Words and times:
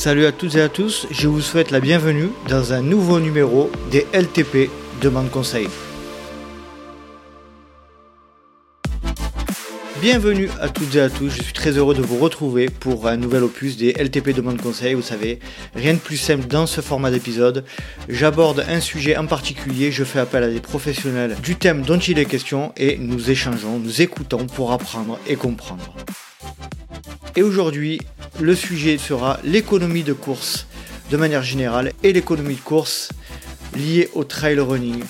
Salut 0.00 0.24
à 0.24 0.32
toutes 0.32 0.54
et 0.54 0.62
à 0.62 0.70
tous, 0.70 1.06
je 1.10 1.28
vous 1.28 1.42
souhaite 1.42 1.70
la 1.70 1.78
bienvenue 1.78 2.30
dans 2.48 2.72
un 2.72 2.80
nouveau 2.80 3.20
numéro 3.20 3.70
des 3.90 4.06
LTP 4.14 4.70
Demande 5.02 5.30
Conseil. 5.30 5.68
Bienvenue 10.00 10.48
à 10.58 10.70
toutes 10.70 10.94
et 10.94 11.02
à 11.02 11.10
tous, 11.10 11.28
je 11.28 11.42
suis 11.42 11.52
très 11.52 11.72
heureux 11.72 11.94
de 11.94 12.00
vous 12.00 12.16
retrouver 12.16 12.70
pour 12.70 13.08
un 13.08 13.18
nouvel 13.18 13.42
opus 13.42 13.76
des 13.76 13.92
LTP 13.92 14.30
Demande 14.30 14.62
Conseil. 14.62 14.94
Vous 14.94 15.02
savez, 15.02 15.38
rien 15.74 15.92
de 15.92 15.98
plus 15.98 16.16
simple 16.16 16.46
dans 16.46 16.64
ce 16.64 16.80
format 16.80 17.10
d'épisode. 17.10 17.66
J'aborde 18.08 18.64
un 18.70 18.80
sujet 18.80 19.18
en 19.18 19.26
particulier, 19.26 19.92
je 19.92 20.04
fais 20.04 20.20
appel 20.20 20.44
à 20.44 20.48
des 20.48 20.60
professionnels 20.60 21.36
du 21.42 21.56
thème 21.56 21.82
dont 21.82 21.98
il 21.98 22.18
est 22.18 22.24
question 22.24 22.72
et 22.78 22.96
nous 22.96 23.30
échangeons, 23.30 23.78
nous 23.78 24.00
écoutons 24.00 24.46
pour 24.46 24.72
apprendre 24.72 25.18
et 25.26 25.36
comprendre. 25.36 25.94
Et 27.36 27.42
aujourd'hui, 27.42 28.00
le 28.40 28.54
sujet 28.54 28.98
sera 28.98 29.38
l'économie 29.44 30.02
de 30.02 30.12
course 30.12 30.66
de 31.10 31.16
manière 31.16 31.42
générale 31.42 31.92
et 32.02 32.12
l'économie 32.12 32.54
de 32.54 32.60
course 32.60 33.10
liée 33.76 34.08
au 34.14 34.24
trail 34.24 34.58
running. 34.58 35.02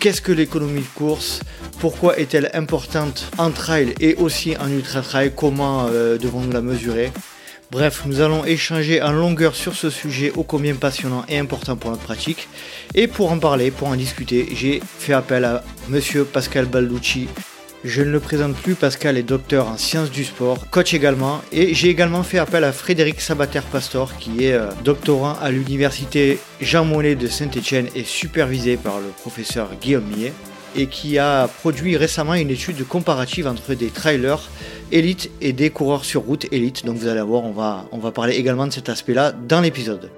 Qu'est-ce 0.00 0.22
que 0.22 0.32
l'économie 0.32 0.80
de 0.80 0.86
course? 0.94 1.40
Pourquoi 1.80 2.18
est-elle 2.18 2.50
importante 2.54 3.30
en 3.36 3.50
trail 3.50 3.94
et 4.00 4.14
aussi 4.14 4.56
en 4.58 4.70
ultra 4.70 5.02
trail 5.02 5.32
Comment 5.36 5.86
euh, 5.88 6.18
devons-nous 6.18 6.52
la 6.52 6.62
mesurer? 6.62 7.12
Bref, 7.70 8.02
nous 8.06 8.20
allons 8.20 8.44
échanger 8.46 9.02
en 9.02 9.12
longueur 9.12 9.54
sur 9.54 9.74
ce 9.74 9.90
sujet 9.90 10.32
ô 10.34 10.42
combien 10.42 10.74
passionnant 10.74 11.24
et 11.28 11.38
important 11.38 11.76
pour 11.76 11.90
notre 11.90 12.02
pratique. 12.02 12.48
Et 12.94 13.08
pour 13.08 13.30
en 13.30 13.38
parler, 13.38 13.70
pour 13.70 13.88
en 13.88 13.96
discuter, 13.96 14.48
j'ai 14.54 14.80
fait 14.98 15.12
appel 15.12 15.44
à 15.44 15.62
monsieur 15.88 16.24
Pascal 16.24 16.64
Balducci, 16.64 17.28
je 17.84 18.02
ne 18.02 18.10
le 18.10 18.18
présente 18.18 18.56
plus, 18.56 18.74
Pascal 18.74 19.16
est 19.16 19.22
docteur 19.22 19.68
en 19.68 19.76
sciences 19.76 20.10
du 20.10 20.24
sport, 20.24 20.68
coach 20.70 20.94
également, 20.94 21.40
et 21.52 21.74
j'ai 21.74 21.88
également 21.88 22.24
fait 22.24 22.38
appel 22.38 22.64
à 22.64 22.72
Frédéric 22.72 23.20
Sabater-Pastor, 23.20 24.16
qui 24.18 24.44
est 24.44 24.52
euh, 24.52 24.70
doctorant 24.84 25.34
à 25.40 25.50
l'université 25.50 26.40
Jean 26.60 26.84
Monnet 26.84 27.14
de 27.14 27.28
Saint-Etienne 27.28 27.88
et 27.94 28.02
supervisé 28.02 28.76
par 28.76 28.98
le 28.98 29.06
professeur 29.08 29.70
Guillaume 29.80 30.04
Millet, 30.04 30.32
et 30.76 30.86
qui 30.86 31.18
a 31.18 31.46
produit 31.46 31.96
récemment 31.96 32.34
une 32.34 32.50
étude 32.50 32.86
comparative 32.86 33.46
entre 33.46 33.74
des 33.74 33.88
trailers 33.88 34.50
élites 34.90 35.30
et 35.40 35.52
des 35.52 35.70
coureurs 35.70 36.04
sur 36.04 36.22
route 36.22 36.46
élites. 36.52 36.84
Donc 36.84 36.96
vous 36.96 37.06
allez 37.06 37.22
voir, 37.22 37.44
on 37.44 37.52
va, 37.52 37.86
on 37.92 37.98
va 37.98 38.10
parler 38.10 38.34
également 38.34 38.66
de 38.66 38.72
cet 38.72 38.88
aspect-là 38.88 39.32
dans 39.32 39.60
l'épisode. 39.60 40.10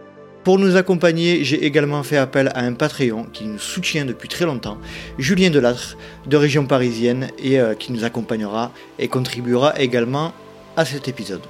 Pour 0.44 0.58
nous 0.58 0.77
accompagner, 0.77 1.44
j'ai 1.44 1.66
également 1.66 2.02
fait 2.02 2.16
appel 2.16 2.50
à 2.55 2.60
un 2.60 2.72
Patreon 2.72 3.24
qui 3.24 3.44
nous 3.44 3.58
soutient 3.58 4.06
depuis 4.06 4.28
très 4.28 4.46
longtemps, 4.46 4.78
Julien 5.19 5.50
Delattre, 5.50 5.98
de 6.27 6.36
région 6.38 6.64
parisienne, 6.64 7.28
et 7.38 7.60
euh, 7.60 7.74
qui 7.74 7.92
nous 7.92 8.05
accompagnera 8.05 8.72
et 8.98 9.08
contribuera 9.08 9.78
également 9.78 10.33
à 10.77 10.86
cet 10.86 11.08
épisode. 11.08 11.42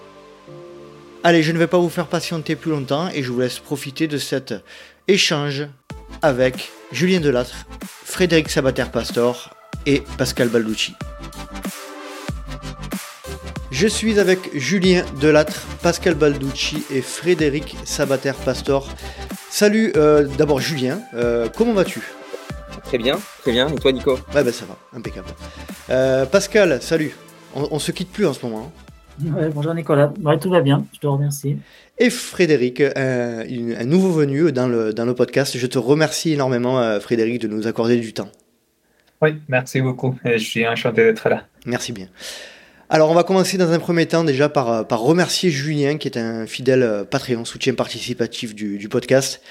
Allez, 1.23 1.43
je 1.45 1.53
ne 1.53 1.59
vais 1.59 1.69
pas 1.69 1.79
vous 1.79 1.89
faire 1.89 2.07
patienter 2.07 2.57
plus 2.57 2.73
longtemps 2.73 3.09
et 3.15 3.23
je 3.23 3.31
vous 3.31 3.41
laisse 3.41 3.61
profiter 3.61 4.09
de 4.09 4.19
cet 4.19 4.55
échange 5.07 5.69
avec 6.21 6.71
Julien 6.91 7.21
Delattre, 7.21 7.67
Frédéric 8.05 8.49
Sabater-Pastor 8.49 9.55
et 9.87 10.03
Pascal 10.19 10.49
Balducci. 10.49 10.95
Je 13.71 13.87
suis 13.87 14.19
avec 14.19 14.51
Julien 14.53 15.05
Delattre, 15.21 15.65
Pascal 15.81 16.15
Balducci 16.15 16.83
et 16.91 17.01
Frédéric 17.01 17.77
Sabater-Pastor. 17.85 18.89
Salut 19.49 19.93
euh, 19.97 20.27
d'abord 20.37 20.61
Julien, 20.61 21.01
euh, 21.15 21.49
comment 21.57 21.73
vas-tu? 21.73 22.01
Très 22.83 22.99
bien, 22.99 23.17
très 23.43 23.53
bien. 23.53 23.69
Et 23.69 23.77
toi 23.77 23.93
Nico? 23.93 24.19
Ouais 24.35 24.43
ben 24.43 24.53
ça 24.53 24.65
va, 24.67 24.77
impeccable. 24.93 25.29
Euh, 25.89 26.27
Pascal, 26.27 26.83
salut. 26.83 27.15
On, 27.55 27.79
se 27.79 27.93
quitte 27.93 28.11
plus 28.11 28.27
en 28.27 28.33
ce 28.33 28.45
moment. 28.45 28.73
Hein. 29.25 29.51
bonjour 29.55 29.75
Nicolas, 29.75 30.13
tout 30.41 30.51
va 30.51 30.61
bien, 30.61 30.85
je 30.93 30.99
te 30.99 31.07
remercie. 31.07 31.57
Et 31.99 32.11
Frédéric, 32.11 32.81
un, 32.81 33.85
nouveau 33.85 34.11
venu 34.11 34.51
dans 34.51 34.67
le, 34.67 34.93
dans 34.93 35.05
le 35.05 35.15
podcast. 35.15 35.57
Je 35.57 35.67
te 35.67 35.79
remercie 35.79 36.33
énormément 36.33 36.99
Frédéric 36.99 37.41
de 37.41 37.49
nous 37.49 37.69
accorder 37.69 37.99
du 37.99 38.13
temps. 38.13 38.31
Oui, 39.23 39.37
merci 39.49 39.81
beaucoup. 39.81 40.17
Je 40.25 40.39
suis 40.39 40.67
enchanté 40.67 41.05
d'être 41.05 41.29
là. 41.29 41.45
Merci 41.67 41.93
bien. 41.93 42.09
Alors, 42.93 43.09
on 43.09 43.15
va 43.15 43.23
commencer 43.23 43.57
dans 43.57 43.71
un 43.71 43.79
premier 43.79 44.07
temps 44.07 44.25
déjà 44.25 44.49
par, 44.49 44.73
euh, 44.73 44.83
par 44.83 45.01
remercier 45.01 45.49
Julien, 45.49 45.97
qui 45.97 46.09
est 46.09 46.19
un 46.19 46.49
fidèle 46.49 46.83
euh, 46.83 47.05
Patreon, 47.05 47.45
soutien 47.45 47.73
participatif 47.75 48.53
du, 48.53 48.79
du 48.79 48.89
podcast, 48.89 49.43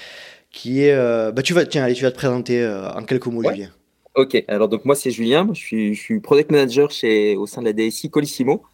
qui 0.50 0.82
est. 0.82 0.92
Euh, 0.92 1.32
bah, 1.32 1.40
tu 1.40 1.54
vas, 1.54 1.64
tiens, 1.64 1.82
allez, 1.82 1.94
tu 1.94 2.02
vas 2.02 2.10
te 2.10 2.16
présenter 2.16 2.62
en 2.62 3.02
quelques 3.02 3.28
mots, 3.28 3.42
Julien. 3.42 3.70
Ok, 4.14 4.44
alors 4.48 4.68
donc 4.68 4.84
moi 4.84 4.96
c'est 4.96 5.12
Julien, 5.12 5.48
je 5.54 5.58
suis, 5.58 5.94
je 5.94 6.00
suis 6.00 6.20
product 6.20 6.50
manager 6.50 6.90
chez, 6.90 7.36
au 7.36 7.46
sein 7.46 7.62
de 7.62 7.66
la 7.66 7.72
DSI 7.72 8.10
Colissimo 8.10 8.64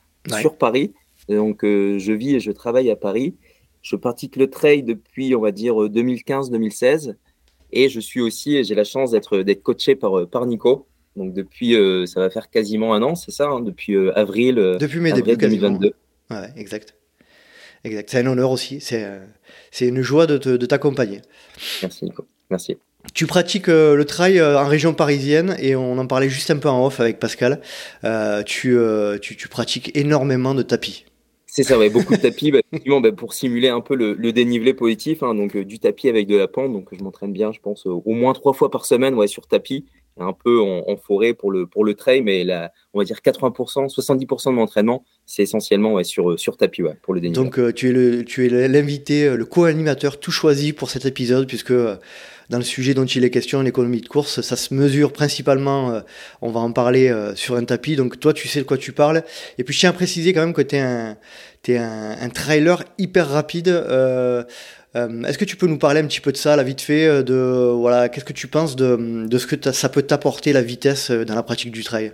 sur 0.41 0.57
Paris. 0.57 0.95
donc 1.29 1.59
je 1.63 2.13
vis 2.13 2.37
et 2.37 2.41
je 2.41 2.51
travaille 2.51 2.91
à 2.91 2.97
Paris. 2.97 3.37
Je 3.83 3.95
pratique 3.95 4.35
le 4.35 4.49
trail 4.49 4.83
depuis, 4.83 5.37
on 5.37 5.43
va 5.43 5.53
dire, 5.53 5.75
2015-2016. 5.75 7.15
Et 7.71 7.89
je 7.89 8.01
suis 8.01 8.23
aussi, 8.23 8.65
j'ai 8.65 8.75
la 8.75 8.85
chance 8.85 9.11
d'être 9.13 9.63
coaché 9.63 9.95
par, 9.95 10.27
par 10.27 10.47
Nico, 10.47 10.87
donc 11.17 11.33
depuis, 11.33 11.75
euh, 11.75 12.05
ça 12.07 12.21
va 12.21 12.31
faire 12.31 12.51
quasiment 12.51 12.95
un 12.95 13.03
an, 13.03 13.15
c'est 13.15 13.31
ça, 13.31 13.49
hein, 13.49 13.61
depuis 13.61 13.95
euh, 13.95 14.17
avril, 14.17 14.59
euh, 14.59 14.77
depuis 14.77 14.99
avril 15.11 15.37
2022. 15.37 15.93
Ouais, 16.31 16.37
exact. 16.57 16.95
Exact. 17.85 18.11
C'est 18.11 18.19
un 18.19 18.27
honneur 18.27 18.51
aussi. 18.51 18.81
C'est 18.81 19.09
c'est 19.71 19.87
une 19.87 20.03
joie 20.03 20.27
de, 20.27 20.39
de 20.39 20.67
t'accompagner. 20.67 21.23
Merci 21.83 22.05
Nico. 22.05 22.27
Merci. 22.51 22.77
Tu 23.15 23.27
pratiques 23.27 23.69
le 23.69 24.03
trail 24.05 24.43
en 24.43 24.67
région 24.67 24.93
parisienne 24.93 25.57
et 25.61 25.77
on 25.77 25.97
en 25.97 26.07
parlait 26.09 26.29
juste 26.29 26.51
un 26.51 26.57
peu 26.57 26.69
en 26.69 26.85
off 26.85 26.99
avec 26.99 27.21
Pascal. 27.21 27.61
tu, 28.45 28.77
tu, 29.23 29.37
tu, 29.37 29.49
pratiques 29.49 29.97
énormément 29.97 30.55
de 30.55 30.63
tapis. 30.63 31.05
C'est 31.47 31.63
ça, 31.63 31.79
ouais, 31.79 31.89
beaucoup 31.89 32.17
de 32.17 32.21
tapis, 32.21 32.51
bah, 32.53 32.59
bah, 32.73 33.13
pour 33.13 33.33
simuler 33.33 33.69
un 33.69 33.81
peu 33.81 33.95
le, 33.95 34.15
le 34.15 34.33
dénivelé 34.33 34.75
positif, 34.75 35.23
hein, 35.23 35.35
donc 35.35 35.57
du 35.57 35.79
tapis 35.79 36.09
avec 36.09 36.27
de 36.27 36.37
la 36.37 36.49
pente. 36.49 36.73
Donc 36.73 36.89
je 36.93 37.05
m'entraîne 37.05 37.33
bien, 37.33 37.53
je 37.53 37.61
pense, 37.61 37.87
au 37.87 38.03
moins 38.13 38.33
trois 38.33 38.53
fois 38.53 38.71
par 38.73 38.85
semaine 38.85 39.15
ouais, 39.15 39.29
sur 39.29 39.47
tapis 39.47 39.85
un 40.19 40.33
peu 40.33 40.61
en, 40.61 40.97
forêt 40.97 41.35
pour 41.35 41.51
le, 41.51 41.67
pour 41.67 41.85
le 41.85 41.95
trail, 41.95 42.23
mais 42.23 42.45
là, 42.45 42.73
on 42.95 42.99
va 42.99 43.05
dire 43.05 43.19
80%, 43.25 43.95
70% 43.95 44.47
de 44.47 44.51
mon 44.53 44.63
entraînement, 44.63 45.05
c'est 45.27 45.43
essentiellement 45.43 46.03
sur, 46.05 46.39
sur 46.39 46.57
tapis 46.57 46.83
pour 47.03 47.15
le 47.15 47.21
dénivelé. 47.21 47.45
Donc 47.45 47.59
euh, 47.59 47.73
tu 47.73 47.91
es 47.91 47.93
le, 47.93 48.25
tu 48.25 48.47
es 48.47 48.69
l'invité, 48.69 49.25
euh, 49.25 49.37
le 49.37 49.45
co-animateur 49.45 50.19
tout 50.19 50.31
choisi 50.31 50.73
pour 50.73 50.91
cet 50.91 51.05
épisode, 51.05 51.47
puisque 51.47 51.73
euh, 51.73 51.97
dans 52.49 52.59
le 52.59 52.65
sujet 52.65 52.95
dont 52.95 53.05
il 53.05 53.25
est 53.25 53.31
question, 53.31 53.61
l'économie 53.61 54.01
de 54.01 54.09
course, 54.09 54.41
ça 54.41 54.57
se 54.57 54.73
mesure 54.73 55.13
principalement, 55.13 56.01
on 56.43 56.51
va 56.51 56.61
en 56.61 56.71
parler 56.71 57.13
sur 57.35 57.57
un 57.57 57.65
tapis, 57.65 57.97
donc 57.97 58.21
toi 58.21 58.33
tu 58.33 58.47
sais 58.47 58.61
de 58.61 58.65
quoi 58.65 58.79
tu 58.79 58.93
parles. 58.93 59.25
Et 59.59 59.65
puis 59.65 59.75
je 59.75 59.81
tiens 59.81 59.91
à 59.91 59.93
préciser 59.93 60.33
quand 60.33 60.43
même 60.43 60.53
que 60.53 60.63
tu 60.63 60.77
es 60.77 60.79
un, 60.79 61.17
es 61.67 61.77
un, 61.77 62.17
un, 62.21 62.29
trailer 62.29 62.85
hyper 62.99 63.29
rapide. 63.29 63.67
Euh, 64.97 65.23
est-ce 65.25 65.37
que 65.37 65.45
tu 65.45 65.57
peux 65.57 65.67
nous 65.67 65.79
parler 65.79 66.01
un 66.01 66.07
petit 66.07 66.21
peu 66.21 66.33
de 66.33 66.37
ça, 66.39 66.57
la 66.57 66.63
vite 66.63 66.81
fait, 66.81 67.07
euh, 67.07 67.23
de 67.23 67.71
voilà, 67.77 68.09
qu'est-ce 68.09 68.25
que 68.25 68.33
tu 68.33 68.49
penses 68.49 68.77
de, 68.77 69.29
ce 69.37 69.47
que 69.47 69.73
ça 69.73 69.89
peut 69.91 70.03
t'apporter 70.03 70.55
la 70.55 70.63
vitesse 70.63 71.11
euh, 71.11 71.25
dans 71.25 71.35
la 71.35 71.43
pratique 71.43 71.71
du 71.71 71.85
trail? 71.85 72.13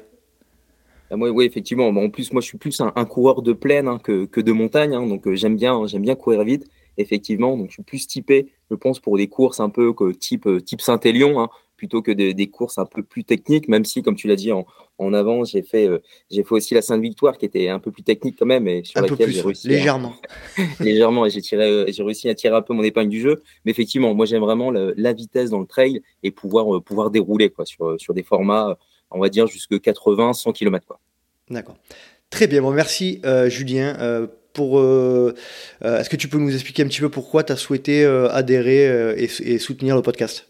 Ah, 1.10 1.16
moi, 1.16 1.30
oui, 1.30 1.44
effectivement. 1.44 1.86
En 1.88 2.10
plus, 2.10 2.32
moi, 2.32 2.42
je 2.42 2.46
suis 2.46 2.58
plus 2.58 2.80
un, 2.80 3.04
coureur 3.04 3.42
de 3.42 3.52
plaine 3.52 3.86
hein, 3.86 3.98
que, 4.02 4.40
de 4.40 4.52
montagne, 4.52 4.94
hein, 4.94 5.06
donc 5.06 5.32
j'aime 5.34 5.56
bien, 5.56 5.86
j'aime 5.86 6.02
bien 6.02 6.16
courir 6.16 6.42
vite. 6.42 6.66
Effectivement, 6.98 7.56
donc 7.56 7.68
je 7.68 7.74
suis 7.74 7.82
plus 7.82 8.06
typé, 8.06 8.48
je 8.70 8.76
pense, 8.76 9.00
pour 9.00 9.16
des 9.16 9.26
courses 9.26 9.60
un 9.60 9.70
peu 9.70 9.94
type 10.18 10.46
type 10.64 10.82
Saint-Élion, 10.82 11.40
hein, 11.40 11.48
plutôt 11.82 12.00
que 12.00 12.12
des 12.12 12.46
courses 12.46 12.78
un 12.78 12.86
peu 12.86 13.02
plus 13.02 13.24
techniques, 13.24 13.66
même 13.66 13.84
si, 13.84 14.02
comme 14.02 14.14
tu 14.14 14.28
l'as 14.28 14.36
dit 14.36 14.52
en, 14.52 14.64
en 14.98 15.12
avant, 15.12 15.44
j'ai 15.44 15.62
fait, 15.62 15.88
euh, 15.88 15.98
j'ai 16.30 16.44
fait 16.44 16.52
aussi 16.52 16.74
la 16.74 16.80
Sainte-Victoire 16.80 17.36
qui 17.38 17.44
était 17.44 17.68
un 17.70 17.80
peu 17.80 17.90
plus 17.90 18.04
technique 18.04 18.36
quand 18.38 18.46
même, 18.46 18.68
et 18.68 18.84
sur 18.84 18.98
un 18.98 19.08
laquelle 19.08 19.32
j'ai 19.32 19.40
réussi. 19.40 19.66
Légèrement. 19.66 20.14
légèrement, 20.78 21.26
et 21.26 21.30
j'ai, 21.30 21.42
tiré, 21.42 21.68
euh, 21.68 21.84
j'ai 21.88 22.04
réussi 22.04 22.28
à 22.28 22.36
tirer 22.36 22.54
un 22.54 22.62
peu 22.62 22.72
mon 22.72 22.84
épingle 22.84 23.08
du 23.08 23.20
jeu. 23.20 23.42
Mais 23.64 23.72
effectivement, 23.72 24.14
moi, 24.14 24.26
j'aime 24.26 24.42
vraiment 24.42 24.70
la 24.70 25.12
vitesse 25.12 25.50
dans 25.50 25.58
le 25.58 25.66
trail 25.66 26.02
et 26.22 26.30
pouvoir, 26.30 26.72
euh, 26.72 26.80
pouvoir 26.80 27.10
dérouler 27.10 27.50
quoi, 27.50 27.66
sur, 27.66 28.00
sur 28.00 28.14
des 28.14 28.22
formats, 28.22 28.78
on 29.10 29.18
va 29.18 29.28
dire, 29.28 29.48
jusque 29.48 29.80
80, 29.80 30.34
100 30.34 30.52
km. 30.52 30.86
Quoi. 30.86 31.00
D'accord. 31.50 31.78
Très 32.30 32.46
bien. 32.46 32.62
Bon, 32.62 32.70
merci, 32.70 33.20
Julien. 33.48 34.28
pour, 34.52 34.80
est-ce 34.80 36.08
que 36.08 36.16
tu 36.16 36.28
peux 36.28 36.38
nous 36.38 36.54
expliquer 36.54 36.84
un 36.84 36.86
petit 36.86 37.00
peu 37.00 37.08
pourquoi 37.08 37.42
tu 37.42 37.52
as 37.52 37.56
souhaité 37.56 38.04
adhérer 38.04 39.16
et 39.18 39.58
soutenir 39.58 39.96
le 39.96 40.02
podcast? 40.02 40.46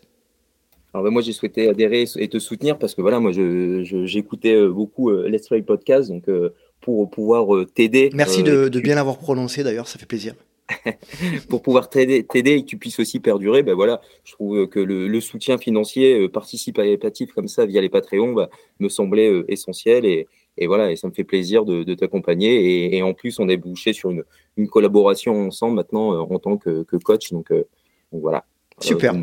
Alors 0.94 1.04
ben, 1.04 1.10
moi 1.10 1.22
j'ai 1.22 1.32
souhaité 1.32 1.68
adhérer 1.68 2.04
et 2.16 2.28
te 2.28 2.38
soutenir 2.38 2.78
parce 2.78 2.94
que 2.94 3.00
voilà 3.00 3.18
moi 3.18 3.32
j'écoutais 3.32 4.52
je, 4.52 4.56
euh, 4.56 4.70
beaucoup 4.70 5.10
euh, 5.10 5.28
Let's 5.28 5.48
Play 5.48 5.62
Podcast 5.62 6.10
donc 6.10 6.28
euh, 6.28 6.50
pour 6.80 7.08
pouvoir 7.10 7.64
t'aider. 7.74 8.10
Merci 8.12 8.42
de, 8.42 8.68
de 8.68 8.80
bien 8.80 8.96
l'avoir 8.96 9.18
prononcé 9.18 9.62
d'ailleurs 9.62 9.88
ça 9.88 9.98
fait 9.98 10.06
plaisir. 10.06 10.34
pour 11.48 11.60
pouvoir 11.60 11.90
t'aider 11.90 12.24
et 12.34 12.62
que 12.62 12.66
tu 12.66 12.78
puisses 12.78 12.98
aussi 12.98 13.20
perdurer, 13.20 13.62
ben 13.62 13.74
voilà, 13.74 14.00
je 14.24 14.32
trouve 14.32 14.68
que 14.68 14.80
le, 14.80 15.06
le 15.06 15.20
soutien 15.20 15.58
financier 15.58 16.28
participatif 16.28 17.32
comme 17.32 17.48
ça 17.48 17.66
via 17.66 17.80
les 17.80 17.90
Patreons 17.90 18.32
bah, 18.32 18.48
me 18.78 18.88
semblait 18.88 19.44
essentiel 19.48 20.06
et, 20.06 20.28
et, 20.56 20.66
voilà, 20.66 20.90
et 20.90 20.96
ça 20.96 21.08
me 21.08 21.12
fait 21.12 21.24
plaisir 21.24 21.64
de, 21.64 21.82
de 21.82 21.94
t'accompagner 21.94 22.54
et, 22.54 22.96
et, 22.96 23.02
en 23.02 23.12
plus 23.12 23.38
on 23.38 23.48
est 23.48 23.58
bouché 23.58 23.92
sur 23.92 24.12
une, 24.12 24.24
une 24.56 24.68
collaboration 24.68 25.46
ensemble 25.46 25.76
maintenant 25.76 26.18
en 26.20 26.38
tant 26.38 26.56
que, 26.56 26.84
que 26.84 26.96
coach, 26.96 27.32
donc, 27.32 27.50
donc 27.50 28.20
voilà. 28.22 28.44
Super. 28.80 29.14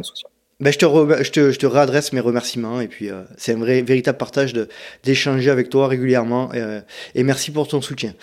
Ben, 0.60 0.74
je, 0.74 0.78
te 0.78 0.86
je, 1.24 1.32
te, 1.32 1.52
je, 1.52 1.58
te 1.58 1.66
réadresse 1.66 2.12
mes 2.12 2.20
remerciements 2.20 2.82
et 2.82 2.90
puis 2.90 3.10
euh, 3.10 3.24
c'est 3.38 3.54
un 3.54 3.58
vrai, 3.58 3.82
véritable 3.82 4.18
partage 4.18 4.54
d'échanger 5.04 5.50
avec 5.50 5.70
toi 5.70 5.88
régulièrement 5.88 6.50
euh, 6.54 6.82
et 7.16 7.24
merci 7.24 7.52
pour 7.52 7.70
ton 7.70 7.82
soutien. 7.82 8.14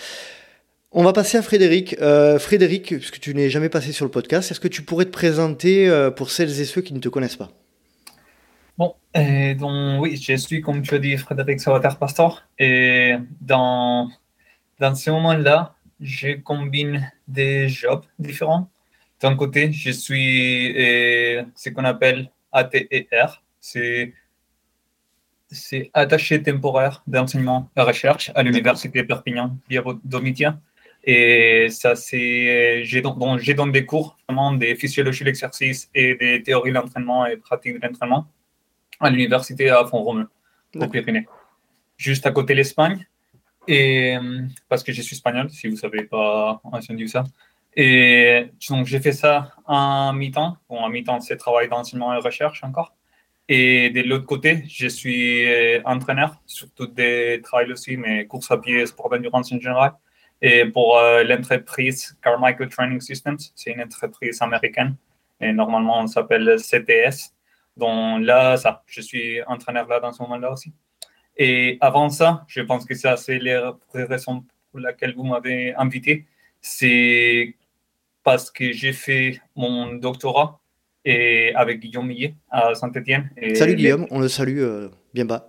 On 0.91 1.03
va 1.03 1.13
passer 1.13 1.39
à 1.39 1.41
Frédéric. 1.41 1.95
Euh, 1.99 2.37
Frédéric, 2.37 2.89
puisque 2.89 3.19
tu 3.19 3.33
n'es 3.33 3.49
jamais 3.49 3.69
passé 3.69 3.91
sur 3.91 4.05
le 4.05 4.11
podcast, 4.11 4.51
est-ce 4.51 4.59
que 4.59 4.67
tu 4.67 4.83
pourrais 4.83 5.05
te 5.05 5.11
présenter 5.11 5.89
pour 6.15 6.29
celles 6.29 6.61
et 6.61 6.65
ceux 6.65 6.81
qui 6.81 6.93
ne 6.93 6.99
te 6.99 7.09
connaissent 7.09 7.35
pas? 7.35 7.49
Bon, 8.77 8.93
donc 9.15 10.01
oui, 10.01 10.15
je 10.15 10.35
suis, 10.35 10.61
comme 10.61 10.83
tu 10.83 10.93
as 10.93 10.99
dit, 10.99 11.17
Frédéric 11.17 11.59
Sauvater-Pastor. 11.59 12.43
Et 12.59 13.15
dans, 13.41 14.09
dans 14.79 14.95
ce 14.95 15.09
moment-là, 15.09 15.75
je 15.99 16.35
combine 16.37 17.11
des 17.27 17.67
jobs 17.67 18.03
différents. 18.19 18.69
D'un 19.21 19.35
côté, 19.35 19.71
je 19.71 19.91
suis 19.91 20.73
ce 21.55 21.69
qu'on 21.69 21.85
appelle 21.85 22.31
ATER, 22.51 23.41
c'est 23.59 24.13
attaché 25.93 26.43
temporaire 26.43 27.03
d'enseignement 27.07 27.69
et 27.75 27.81
recherche 27.81 28.31
à 28.35 28.43
l'université 28.43 29.03
Perpignan 29.03 29.57
via 29.69 29.81
Domitia. 30.03 30.59
Et 31.03 31.69
ça, 31.69 31.95
c'est, 31.95 32.83
j'ai 32.83 33.01
donc, 33.01 33.39
j'ai 33.39 33.53
des 33.53 33.85
cours, 33.85 34.17
vraiment 34.27 34.51
des 34.51 34.75
physiologies 34.75 35.21
de 35.21 35.25
l'exercice 35.25 35.89
et 35.95 36.15
des 36.15 36.43
théories 36.43 36.73
d'entraînement 36.73 37.25
et 37.25 37.37
pratiques 37.37 37.79
d'entraînement 37.79 38.27
à 38.99 39.09
l'université 39.09 39.69
à 39.69 39.85
Font-Romeu, 39.85 40.27
au 40.75 40.87
Pyrénées. 40.87 41.25
Juste 41.95 42.25
à 42.25 42.31
côté 42.31 42.53
de 42.53 42.57
l'Espagne. 42.57 43.07
Et 43.69 44.17
parce 44.67 44.83
que 44.83 44.91
je 44.91 45.01
suis 45.01 45.15
espagnol, 45.15 45.49
si 45.49 45.67
vous 45.67 45.73
ne 45.73 45.79
savez 45.79 46.03
pas 46.03 46.59
entendu 46.63 47.07
ça. 47.07 47.23
Et 47.79 48.49
donc, 48.69 48.87
j'ai 48.87 48.99
fait 48.99 49.11
ça 49.11 49.53
en 49.65 50.11
mi-temps. 50.11 50.57
Bon, 50.67 50.79
en 50.79 50.89
mi-temps, 50.89 51.21
c'est 51.21 51.37
travail 51.37 51.69
d'enseignement 51.69 52.11
et 52.15 52.17
recherche 52.17 52.63
encore. 52.63 52.95
Et 53.47 53.91
de 53.91 54.01
l'autre 54.01 54.25
côté, 54.25 54.63
je 54.67 54.87
suis 54.87 55.47
entraîneur, 55.85 56.41
surtout 56.47 56.87
des 56.87 57.39
trails 57.43 57.71
aussi, 57.71 57.95
mais 57.95 58.25
course 58.25 58.49
à 58.51 58.57
pied, 58.57 58.83
sport 58.87 59.09
d'endurance 59.09 59.51
en 59.53 59.59
général. 59.59 59.93
Et 60.41 60.65
pour 60.65 60.97
euh, 60.97 61.23
l'entreprise 61.23 62.17
Carmichael 62.23 62.69
Training 62.69 62.99
Systems, 62.99 63.37
c'est 63.55 63.71
une 63.71 63.81
entreprise 63.81 64.41
américaine. 64.41 64.95
Et 65.39 65.53
normalement, 65.53 65.99
on 66.01 66.07
s'appelle 66.07 66.57
CTS. 66.57 67.33
Donc 67.77 68.23
là, 68.23 68.57
ça, 68.57 68.83
je 68.87 69.01
suis 69.01 69.43
entraîneur 69.43 69.87
là 69.87 69.99
dans 69.99 70.11
ce 70.11 70.23
moment-là 70.23 70.51
aussi. 70.51 70.73
Et 71.37 71.77
avant 71.79 72.09
ça, 72.09 72.43
je 72.47 72.61
pense 72.61 72.85
que 72.85 72.95
ça, 72.95 73.17
c'est 73.17 73.37
la 73.37 73.77
raison 73.93 74.43
pour 74.71 74.79
laquelle 74.79 75.13
vous 75.15 75.23
m'avez 75.23 75.75
invité. 75.75 76.25
C'est 76.59 77.55
parce 78.27 78.51
que 78.51 78.73
j'ai 78.73 78.91
fait 78.91 79.39
mon 79.55 79.93
doctorat 79.93 80.59
et 81.05 81.53
avec 81.55 81.79
Guillaume 81.79 82.07
Millet 82.07 82.35
à 82.51 82.75
Saint-Etienne. 82.75 83.29
Salut 83.55 83.75
Guillaume, 83.75 84.05
on 84.11 84.19
le 84.19 84.27
salue 84.27 84.59
euh, 84.59 84.89
bien 85.13 85.23
bas. 85.23 85.47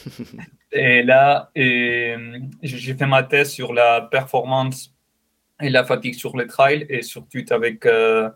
et 0.72 1.02
là, 1.02 1.50
j'ai 1.54 2.94
fait 2.98 3.06
ma 3.06 3.22
thèse 3.22 3.50
sur 3.50 3.74
la 3.74 4.00
performance 4.00 4.94
et 5.60 5.68
la 5.68 5.84
fatigue 5.84 6.14
sur 6.14 6.38
le 6.38 6.46
trail 6.46 6.86
et 6.88 7.02
surtout 7.02 7.44
avec 7.50 7.84
euh, 7.84 8.30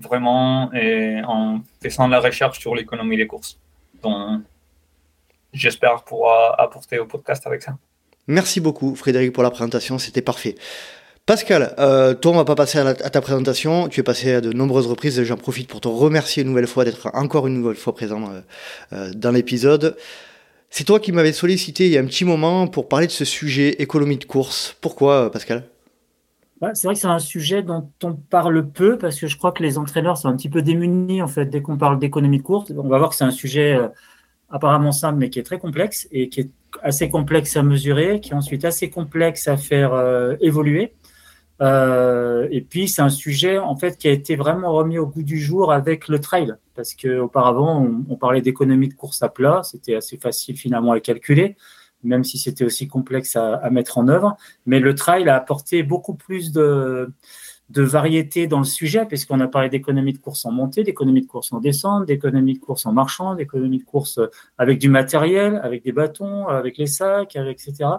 vraiment 0.00 0.72
et 0.72 1.22
en 1.24 1.60
faisant 1.80 2.08
la 2.08 2.18
recherche 2.18 2.58
sur 2.58 2.74
l'économie 2.74 3.16
des 3.16 3.28
courses. 3.28 3.60
Donc, 4.02 4.42
j'espère 5.52 6.02
pouvoir 6.02 6.60
apporter 6.60 6.98
au 6.98 7.06
podcast 7.06 7.46
avec 7.46 7.62
ça. 7.62 7.78
Merci 8.26 8.60
beaucoup 8.60 8.96
Frédéric 8.96 9.32
pour 9.32 9.44
la 9.44 9.52
présentation, 9.52 9.98
c'était 9.98 10.20
parfait. 10.20 10.56
Pascal, 11.30 11.76
euh, 11.78 12.12
toi, 12.12 12.32
on 12.32 12.34
va 12.34 12.44
pas 12.44 12.56
passer 12.56 12.80
à, 12.80 12.92
ta 12.92 13.20
présentation. 13.20 13.86
Tu 13.86 14.00
es 14.00 14.02
passé 14.02 14.32
à 14.32 14.40
de 14.40 14.52
nombreuses 14.52 14.88
reprises. 14.88 15.22
J'en 15.22 15.36
profite 15.36 15.68
pour 15.68 15.80
te 15.80 15.86
remercier 15.86 16.42
une 16.42 16.48
nouvelle 16.48 16.66
fois 16.66 16.84
d'être 16.84 17.08
encore 17.14 17.46
une 17.46 17.54
nouvelle 17.54 17.76
fois 17.76 17.94
présent 17.94 18.32
euh, 18.32 18.40
euh, 18.92 19.12
dans 19.14 19.30
l'épisode. 19.30 19.96
C'est 20.70 20.82
toi 20.82 20.98
qui 20.98 21.12
m'avais 21.12 21.30
sollicité 21.32 21.86
il 21.86 21.92
y 21.92 21.98
a 21.98 22.00
un 22.00 22.06
petit 22.06 22.24
moment 22.24 22.66
pour 22.66 22.88
parler 22.88 23.06
de 23.06 23.12
ce 23.12 23.24
sujet 23.24 23.80
économie 23.80 24.16
de 24.16 24.24
course. 24.24 24.76
Pourquoi, 24.80 25.30
Pascal? 25.30 25.62
C'est 26.74 26.88
vrai 26.88 26.94
que 26.94 27.00
c'est 27.00 27.06
un 27.06 27.20
sujet 27.20 27.62
dont 27.62 27.88
on 28.02 28.14
parle 28.14 28.68
peu 28.68 28.98
parce 28.98 29.20
que 29.20 29.28
je 29.28 29.38
crois 29.38 29.52
que 29.52 29.62
les 29.62 29.78
entraîneurs 29.78 30.18
sont 30.18 30.26
un 30.26 30.36
petit 30.36 30.50
peu 30.50 30.62
démunis 30.62 31.22
en 31.22 31.28
fait 31.28 31.46
dès 31.46 31.62
qu'on 31.62 31.76
parle 31.76 32.00
d'économie 32.00 32.38
de 32.38 32.42
course. 32.42 32.72
On 32.76 32.88
va 32.88 32.98
voir 32.98 33.10
que 33.10 33.14
c'est 33.14 33.22
un 33.22 33.30
sujet 33.30 33.78
apparemment 34.50 34.90
simple 34.90 35.20
mais 35.20 35.30
qui 35.30 35.38
est 35.38 35.44
très 35.44 35.60
complexe 35.60 36.08
et 36.10 36.28
qui 36.28 36.40
est 36.40 36.50
assez 36.82 37.08
complexe 37.08 37.56
à 37.56 37.62
mesurer, 37.62 38.18
qui 38.18 38.32
est 38.32 38.34
ensuite 38.34 38.64
assez 38.64 38.90
complexe 38.90 39.46
à 39.46 39.56
faire 39.56 39.92
évoluer. 40.40 40.92
Euh, 41.60 42.48
et 42.50 42.62
puis 42.62 42.88
c'est 42.88 43.02
un 43.02 43.10
sujet 43.10 43.58
en 43.58 43.76
fait 43.76 43.98
qui 43.98 44.08
a 44.08 44.12
été 44.12 44.34
vraiment 44.34 44.72
remis 44.72 44.98
au 44.98 45.06
goût 45.06 45.22
du 45.22 45.38
jour 45.38 45.72
avec 45.72 46.08
le 46.08 46.18
trail, 46.18 46.54
parce 46.74 46.94
qu'auparavant 46.94 47.82
on, 47.84 48.04
on, 48.08 48.16
parlait 48.16 48.40
d'économie 48.40 48.88
de 48.88 48.94
course 48.94 49.22
à 49.22 49.28
plat, 49.28 49.60
c'était 49.62 49.94
assez 49.94 50.16
facile 50.16 50.56
finalement 50.56 50.92
à 50.92 51.00
calculer, 51.00 51.56
même 52.02 52.24
si 52.24 52.38
c'était 52.38 52.64
aussi 52.64 52.88
complexe 52.88 53.36
à, 53.36 53.68
mettre 53.70 53.98
en 53.98 54.08
œuvre. 54.08 54.36
Mais 54.64 54.80
le 54.80 54.94
trail 54.94 55.28
a 55.28 55.36
apporté 55.36 55.82
beaucoup 55.82 56.14
plus 56.14 56.50
de, 56.50 57.12
de 57.68 57.82
variété 57.82 58.46
dans 58.46 58.60
le 58.60 58.64
sujet, 58.64 59.04
puisqu'on 59.04 59.40
a 59.40 59.48
parlé 59.48 59.68
d'économie 59.68 60.14
de 60.14 60.18
course 60.18 60.46
en 60.46 60.52
montée, 60.52 60.82
d'économie 60.82 61.20
de 61.20 61.26
course 61.26 61.52
en 61.52 61.60
descente, 61.60 62.06
d'économie 62.06 62.54
de 62.54 62.58
course 62.58 62.86
en 62.86 62.92
marchant, 62.92 63.34
d'économie 63.34 63.78
de 63.80 63.84
course 63.84 64.18
avec 64.56 64.78
du 64.78 64.88
matériel, 64.88 65.60
avec 65.62 65.84
des 65.84 65.92
bâtons, 65.92 66.48
avec 66.48 66.78
les 66.78 66.86
sacs, 66.86 67.36
etc. 67.36 67.90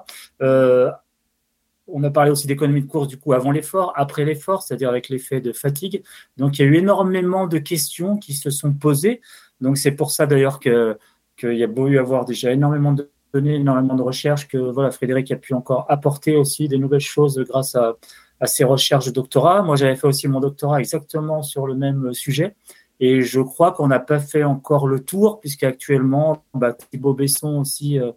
on 1.87 2.03
a 2.03 2.09
parlé 2.09 2.31
aussi 2.31 2.47
d'économie 2.47 2.81
de 2.81 2.87
course 2.87 3.07
du 3.07 3.17
coup 3.17 3.33
avant 3.33 3.51
l'effort, 3.51 3.93
après 3.95 4.25
l'effort, 4.25 4.61
c'est-à-dire 4.63 4.89
avec 4.89 5.09
l'effet 5.09 5.41
de 5.41 5.51
fatigue. 5.51 6.03
Donc 6.37 6.57
il 6.57 6.61
y 6.63 6.65
a 6.65 6.67
eu 6.67 6.75
énormément 6.75 7.47
de 7.47 7.57
questions 7.57 8.17
qui 8.17 8.33
se 8.33 8.49
sont 8.49 8.73
posées. 8.73 9.21
Donc 9.59 9.77
c'est 9.77 9.91
pour 9.91 10.11
ça 10.11 10.25
d'ailleurs 10.25 10.59
que 10.59 10.97
qu'il 11.37 11.57
y 11.57 11.63
a 11.63 11.67
beau 11.67 11.87
y 11.87 11.97
avoir 11.97 12.25
déjà 12.25 12.51
énormément 12.51 12.93
de 12.93 13.09
données, 13.33 13.55
énormément 13.55 13.95
de 13.95 14.01
recherches, 14.01 14.47
que 14.47 14.57
voilà 14.57 14.91
Frédéric 14.91 15.31
a 15.31 15.37
pu 15.37 15.53
encore 15.53 15.85
apporter 15.89 16.35
aussi 16.35 16.67
des 16.67 16.77
nouvelles 16.77 16.99
choses 16.99 17.39
grâce 17.39 17.75
à, 17.75 17.97
ses 18.45 18.63
recherches 18.63 19.05
de 19.05 19.11
doctorat. 19.11 19.61
Moi 19.61 19.75
j'avais 19.75 19.95
fait 19.95 20.07
aussi 20.07 20.27
mon 20.27 20.39
doctorat 20.39 20.79
exactement 20.79 21.43
sur 21.43 21.67
le 21.67 21.75
même 21.75 22.13
sujet. 22.13 22.55
Et 22.99 23.23
je 23.23 23.41
crois 23.41 23.71
qu'on 23.71 23.87
n'a 23.87 23.99
pas 23.99 24.19
fait 24.19 24.43
encore 24.43 24.87
le 24.87 24.99
tour, 24.99 25.39
puisqu'actuellement, 25.39 26.45
bah, 26.53 26.71
Thibaut 26.71 27.15
Besson 27.15 27.59
aussi 27.59 27.99
euh, 27.99 28.11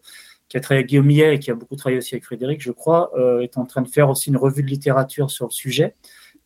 qui 0.55 0.59
a 0.59 0.61
travaillé 0.61 0.83
avec 0.83 0.89
Guillaume 0.89 1.06
Millet 1.06 1.35
et 1.35 1.39
qui 1.41 1.51
a 1.51 1.55
beaucoup 1.55 1.75
travaillé 1.75 1.99
aussi 1.99 2.15
avec 2.15 2.25
Frédéric, 2.25 2.62
je 2.62 2.71
crois, 2.71 3.11
euh, 3.19 3.41
est 3.41 3.59
en 3.59 3.65
train 3.65 3.83
de 3.83 3.89
faire 3.89 4.09
aussi 4.09 4.31
une 4.31 4.37
revue 4.37 4.62
de 4.62 4.69
littérature 4.69 5.29
sur 5.29 5.47
le 5.47 5.51
sujet 5.51 5.95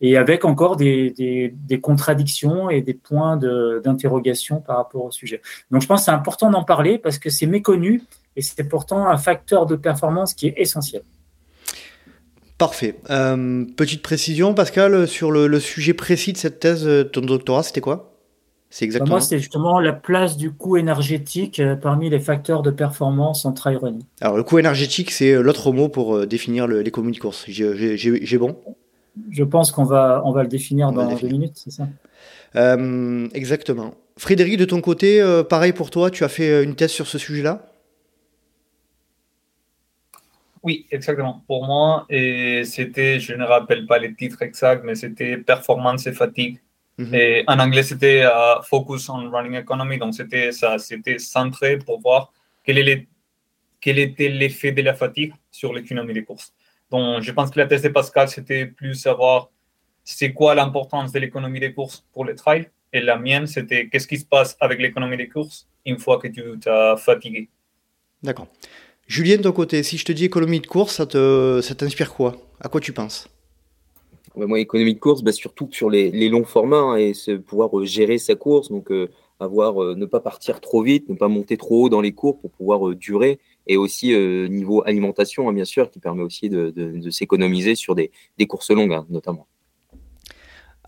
et 0.01 0.17
avec 0.17 0.47
encore 0.47 0.77
des, 0.77 1.11
des, 1.53 1.81
contradictions 1.81 2.71
et 2.71 2.81
des 2.81 2.95
points 2.95 3.37
d'interrogation 3.37 4.63
par 4.63 4.79
rapport 4.79 5.05
au 5.05 5.11
sujet. 5.11 5.43
Donc 5.71 5.83
je 5.83 5.87
pense 5.87 6.01
que 6.01 6.05
c'est 6.07 6.11
important 6.11 6.51
d'en 6.51 6.65
parler 6.65 6.97
parce 6.99 7.19
que 7.19 7.29
c'est 7.29 7.47
méconnu 7.47 8.03
et 8.35 8.41
c'est 8.41 8.65
pourtant 8.65 9.09
un 9.09 9.19
facteur 9.19 9.67
de 9.67 9.77
performance 9.77 10.33
qui 10.33 10.47
est 10.47 10.55
essentiel. 10.57 11.03
Parfait. 12.57 12.95
Euh, 13.11 13.67
petite 13.77 14.03
précision, 14.03 14.55
Pascal, 14.55 15.07
sur 15.07 15.31
le, 15.31 15.49
le, 15.49 15.61
sujet 15.61 15.93
précis 15.93 16.33
de 16.33 16.39
cette 16.39 16.61
thèse, 16.61 16.87
euh, 16.87 17.05
ton 17.05 17.21
doctorat, 17.21 17.63
c'était 17.63 17.83
quoi? 17.83 18.18
C'est 18.71 18.85
exactement. 18.85 19.13
Moi, 19.13 19.21
c'est 19.23 19.39
justement 19.39 19.81
la 19.81 19.95
place 19.95 20.37
du 20.37 20.53
coût 20.53 20.77
énergétique 20.77 21.59
euh, 21.59 21.75
parmi 21.75 22.11
les 22.11 22.21
facteurs 22.21 22.63
de 22.63 22.71
performance 22.71 23.47
en 23.47 23.53
trail 23.53 23.77
running. 23.77 24.03
Alors, 24.21 24.37
le 24.37 24.43
coût 24.43 24.59
énergétique, 24.59 25.11
c'est 25.11 25.33
euh, 25.33 25.41
l'autre 25.41 25.73
mot 25.73 25.89
pour 25.89 26.17
euh, 26.17 26.27
définir 26.27 26.67
l'économie 26.67 27.15
de 27.15 27.19
course. 27.19 27.47
J'ai 27.49 28.39
bon? 28.39 28.59
Je 29.31 29.43
pense 29.43 29.73
qu'on 29.73 29.85
va, 29.85 30.23
on 30.27 30.33
va 30.33 30.43
le 30.43 30.49
définir 30.49 30.93
dans 30.93 31.15
deux 31.15 31.29
minutes, 31.29 31.57
c'est 31.57 31.71
ça? 31.71 31.89
Exactement. 33.35 33.95
Frédéric, 34.19 34.59
de 34.59 34.65
ton 34.65 34.81
côté, 34.81 35.23
pareil 35.49 35.73
pour 35.73 35.91
toi, 35.91 36.11
tu 36.11 36.25
as 36.25 36.29
fait 36.29 36.63
une 36.63 36.75
thèse 36.75 36.91
sur 36.91 37.07
ce 37.07 37.19
sujet-là? 37.19 37.73
Oui, 40.63 40.87
exactement. 40.91 41.43
Pour 41.47 41.65
moi, 41.67 42.07
c'était, 42.11 43.19
je 43.19 43.33
ne 43.33 43.45
rappelle 43.45 43.87
pas 43.87 43.99
les 43.99 44.15
titres 44.15 44.43
exacts, 44.43 44.85
mais 44.85 44.95
c'était 44.95 45.37
performance 45.37 46.07
et 46.07 46.13
fatigue 46.13 46.61
Mhm. 46.99 47.15
Et 47.15 47.45
en 47.47 47.59
anglais, 47.61 47.85
c'était 47.85 48.25
uh, 48.25 48.63
Focus 48.65 49.09
on 49.09 49.31
Running 49.31 49.55
Economy. 49.55 49.99
Donc, 49.99 50.15
c'était 50.15 50.53
ça, 50.53 50.79
c'était 50.79 51.19
centré 51.19 51.79
pour 51.79 52.01
voir 52.01 52.33
quel, 52.65 52.77
est 52.79 53.07
quel 53.81 53.99
était 53.99 54.29
l'effet 54.29 54.73
de 54.73 54.83
la 54.83 54.95
fatigue 54.95 55.33
sur 55.51 55.73
l'économie 55.73 56.13
des 56.13 56.25
courses. 56.25 56.53
Donc, 56.91 57.23
je 57.23 57.31
pense 57.33 57.51
que 57.51 57.59
la 57.61 57.67
thèse 57.67 57.83
de 57.83 57.89
Pascal, 57.89 58.29
c'était 58.29 58.67
plus 58.67 58.95
savoir 58.95 59.51
c'est 60.03 60.33
quoi 60.33 60.55
l'importance 60.55 61.13
de 61.13 61.19
l'économie 61.19 61.61
des 61.61 61.73
courses 61.73 62.05
pour 62.13 62.25
le 62.25 62.35
trail. 62.35 62.69
Et 62.93 63.01
la 63.01 63.19
mienne, 63.19 63.47
c'était 63.47 63.89
qu'est-ce 63.89 64.09
qui 64.09 64.19
se 64.19 64.25
passe 64.25 64.57
avec 64.59 64.81
l'économie 64.81 65.17
des 65.17 65.29
courses 65.29 65.69
une 65.85 65.99
fois 65.99 66.19
que 66.19 66.29
tu 66.29 66.43
t'as 66.61 66.97
fatigué. 66.97 67.49
D'accord. 68.23 68.49
Julien, 69.07 69.37
de 69.37 69.43
ton 69.43 69.53
côté, 69.53 69.83
si 69.83 69.97
je 69.99 70.05
te 70.05 70.13
dis 70.13 70.25
économie 70.25 70.61
de 70.61 70.67
course, 70.67 70.97
ça, 70.97 71.07
te, 71.07 71.61
ça 71.63 71.75
t'inspire 71.75 72.13
quoi? 72.13 72.37
À 72.61 72.69
quoi 72.69 72.81
tu 72.81 72.93
penses? 72.93 73.29
Moi, 74.47 74.61
économie 74.61 74.95
de 74.95 75.01
course, 75.01 75.23
bah, 75.23 75.33
surtout 75.33 75.69
sur 75.73 75.91
les, 75.91 76.29
longs 76.29 76.45
formats 76.45 76.77
hein, 76.77 76.97
et 76.97 77.15
se 77.15 77.33
pouvoir 77.33 77.77
euh, 77.79 77.85
gérer 77.85 78.19
sa 78.19 78.35
course, 78.35 78.71
donc 78.71 78.91
euh, 78.91 79.09
avoir 79.41 79.83
euh, 79.83 79.95
ne 79.95 80.07
pas 80.07 80.21
partir 80.21 80.61
trop 80.61 80.83
vite, 80.83 81.09
ne 81.09 81.15
pas 81.15 81.29
monter 81.29 81.57
trop 81.57 81.85
haut 81.85 81.89
dans 81.89 82.01
les 82.01 82.13
cours 82.13 82.39
pour 82.41 82.51
pouvoir 82.51 82.95
durer, 82.95 83.39
et 83.67 83.77
aussi 83.77 84.15
niveau 84.49 84.83
alimentation, 84.87 85.49
hein, 85.49 85.53
bien 85.53 85.65
sûr, 85.65 85.91
qui 85.91 85.99
permet 85.99 86.23
aussi 86.23 86.49
de, 86.49 87.11
s'économiser 87.11 87.75
sur 87.75 87.95
des, 87.95 88.11
courses 88.49 88.71
longues, 88.71 88.95
hein, 88.95 89.07
notamment. 89.11 89.47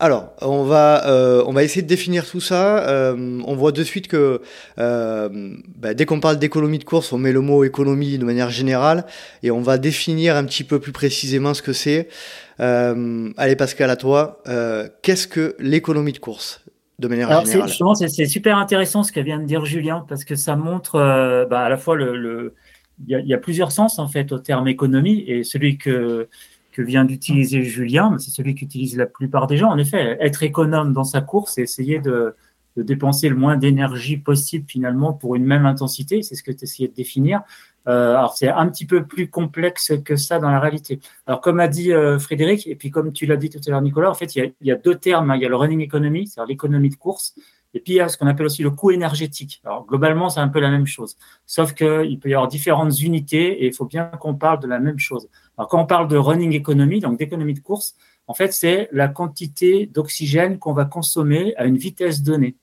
Alors, 0.01 0.33
on 0.41 0.63
va, 0.63 1.07
euh, 1.07 1.43
on 1.45 1.53
va 1.53 1.63
essayer 1.63 1.83
de 1.83 1.87
définir 1.87 2.27
tout 2.27 2.39
ça. 2.39 2.89
Euh, 2.89 3.39
on 3.45 3.53
voit 3.53 3.71
de 3.71 3.83
suite 3.83 4.07
que 4.07 4.41
euh, 4.79 5.29
bah, 5.77 5.93
dès 5.93 6.07
qu'on 6.07 6.19
parle 6.19 6.39
d'économie 6.39 6.79
de 6.79 6.83
course, 6.83 7.13
on 7.13 7.19
met 7.19 7.31
le 7.31 7.41
mot 7.41 7.63
économie 7.63 8.17
de 8.17 8.25
manière 8.25 8.49
générale 8.49 9.05
et 9.43 9.51
on 9.51 9.61
va 9.61 9.77
définir 9.77 10.35
un 10.35 10.43
petit 10.45 10.63
peu 10.63 10.79
plus 10.79 10.91
précisément 10.91 11.53
ce 11.53 11.61
que 11.61 11.71
c'est. 11.71 12.07
allez 12.57 13.55
Pascal, 13.55 13.91
à 13.91 13.95
toi. 13.95 14.41
Qu'est-ce 15.03 15.27
que 15.27 15.55
l'économie 15.59 16.13
de 16.13 16.17
course 16.17 16.65
de 16.97 17.07
manière 17.07 17.27
générale? 17.45 17.69
c'est 17.95 18.25
super 18.25 18.57
intéressant 18.57 19.03
ce 19.03 19.11
que 19.11 19.19
vient 19.19 19.37
de 19.37 19.45
dire 19.45 19.65
Julien 19.65 20.03
parce 20.09 20.25
que 20.25 20.33
ça 20.33 20.55
montre 20.55 21.45
bah, 21.47 21.59
à 21.59 21.69
la 21.69 21.77
fois 21.77 21.95
le, 21.95 22.55
il 23.07 23.27
y, 23.27 23.33
a, 23.35 23.37
plusieurs 23.37 23.71
sens 23.71 23.99
en 23.99 24.07
fait 24.07 24.31
au 24.31 24.39
terme 24.39 24.67
économie 24.67 25.23
et 25.27 25.43
celui 25.43 25.77
que 25.77 26.27
que 26.71 26.81
vient 26.81 27.05
d'utiliser 27.05 27.63
Julien, 27.63 28.17
c'est 28.17 28.31
celui 28.31 28.55
qu'utilisent 28.55 28.97
la 28.97 29.05
plupart 29.05 29.47
des 29.47 29.57
gens. 29.57 29.69
En 29.69 29.77
effet, 29.77 30.17
être 30.19 30.43
économe 30.43 30.93
dans 30.93 31.03
sa 31.03 31.21
course 31.21 31.57
et 31.57 31.61
essayer 31.61 31.99
de, 31.99 32.35
dépenser 32.77 33.27
le 33.27 33.35
moins 33.35 33.57
d'énergie 33.57 34.17
possible 34.17 34.65
finalement 34.67 35.11
pour 35.11 35.35
une 35.35 35.45
même 35.45 35.65
intensité, 35.65 36.21
c'est 36.21 36.35
ce 36.35 36.43
que 36.43 36.51
tu 36.51 36.63
essayais 36.63 36.87
de 36.87 36.93
définir. 36.93 37.41
Euh, 37.87 38.11
alors 38.11 38.33
c'est 38.35 38.47
un 38.47 38.67
petit 38.69 38.85
peu 38.85 39.03
plus 39.03 39.29
complexe 39.29 39.91
que 40.05 40.15
ça 40.15 40.39
dans 40.39 40.49
la 40.49 40.59
réalité. 40.59 40.99
Alors 41.27 41.41
comme 41.41 41.59
a 41.59 41.67
dit 41.67 41.91
euh, 41.91 42.17
Frédéric, 42.17 42.67
et 42.67 42.75
puis 42.75 42.89
comme 42.89 43.11
tu 43.11 43.25
l'as 43.25 43.35
dit 43.35 43.49
tout 43.49 43.59
à 43.67 43.71
l'heure 43.71 43.81
Nicolas, 43.81 44.09
en 44.09 44.13
fait 44.13 44.35
il 44.35 44.53
y 44.61 44.71
a, 44.71 44.75
deux 44.75 44.95
termes, 44.95 45.31
hein. 45.31 45.35
il 45.35 45.41
y 45.41 45.45
a 45.45 45.49
le 45.49 45.55
running 45.55 45.81
economy, 45.81 46.27
c'est-à-dire 46.27 46.47
l'économie 46.47 46.89
de 46.89 46.95
course, 46.95 47.35
et 47.73 47.79
puis, 47.79 47.93
il 47.93 47.95
y 47.97 47.99
a 48.01 48.09
ce 48.09 48.17
qu'on 48.17 48.27
appelle 48.27 48.45
aussi 48.45 48.63
le 48.63 48.71
coût 48.71 48.91
énergétique. 48.91 49.61
Alors, 49.63 49.85
globalement, 49.85 50.29
c'est 50.29 50.41
un 50.41 50.49
peu 50.49 50.59
la 50.59 50.69
même 50.69 50.85
chose. 50.85 51.15
Sauf 51.45 51.73
qu'il 51.73 52.19
peut 52.19 52.29
y 52.29 52.33
avoir 52.33 52.47
différentes 52.47 52.99
unités 52.99 53.63
et 53.63 53.67
il 53.67 53.73
faut 53.73 53.85
bien 53.85 54.05
qu'on 54.05 54.35
parle 54.35 54.59
de 54.59 54.67
la 54.67 54.79
même 54.79 54.99
chose. 54.99 55.29
Quand 55.57 55.81
on 55.81 55.85
parle 55.85 56.07
de 56.07 56.17
running 56.17 56.53
economy, 56.53 56.99
donc 56.99 57.19
d'économie 57.19 57.53
de 57.53 57.59
course, 57.59 57.95
en 58.27 58.33
fait, 58.33 58.53
c'est 58.53 58.89
la 58.91 59.07
quantité 59.07 59.85
d'oxygène 59.85 60.57
qu'on 60.57 60.73
va 60.73 60.85
consommer 60.85 61.55
à 61.57 61.65
une 61.65 61.77
vitesse 61.77 62.23
donnée. 62.23 62.55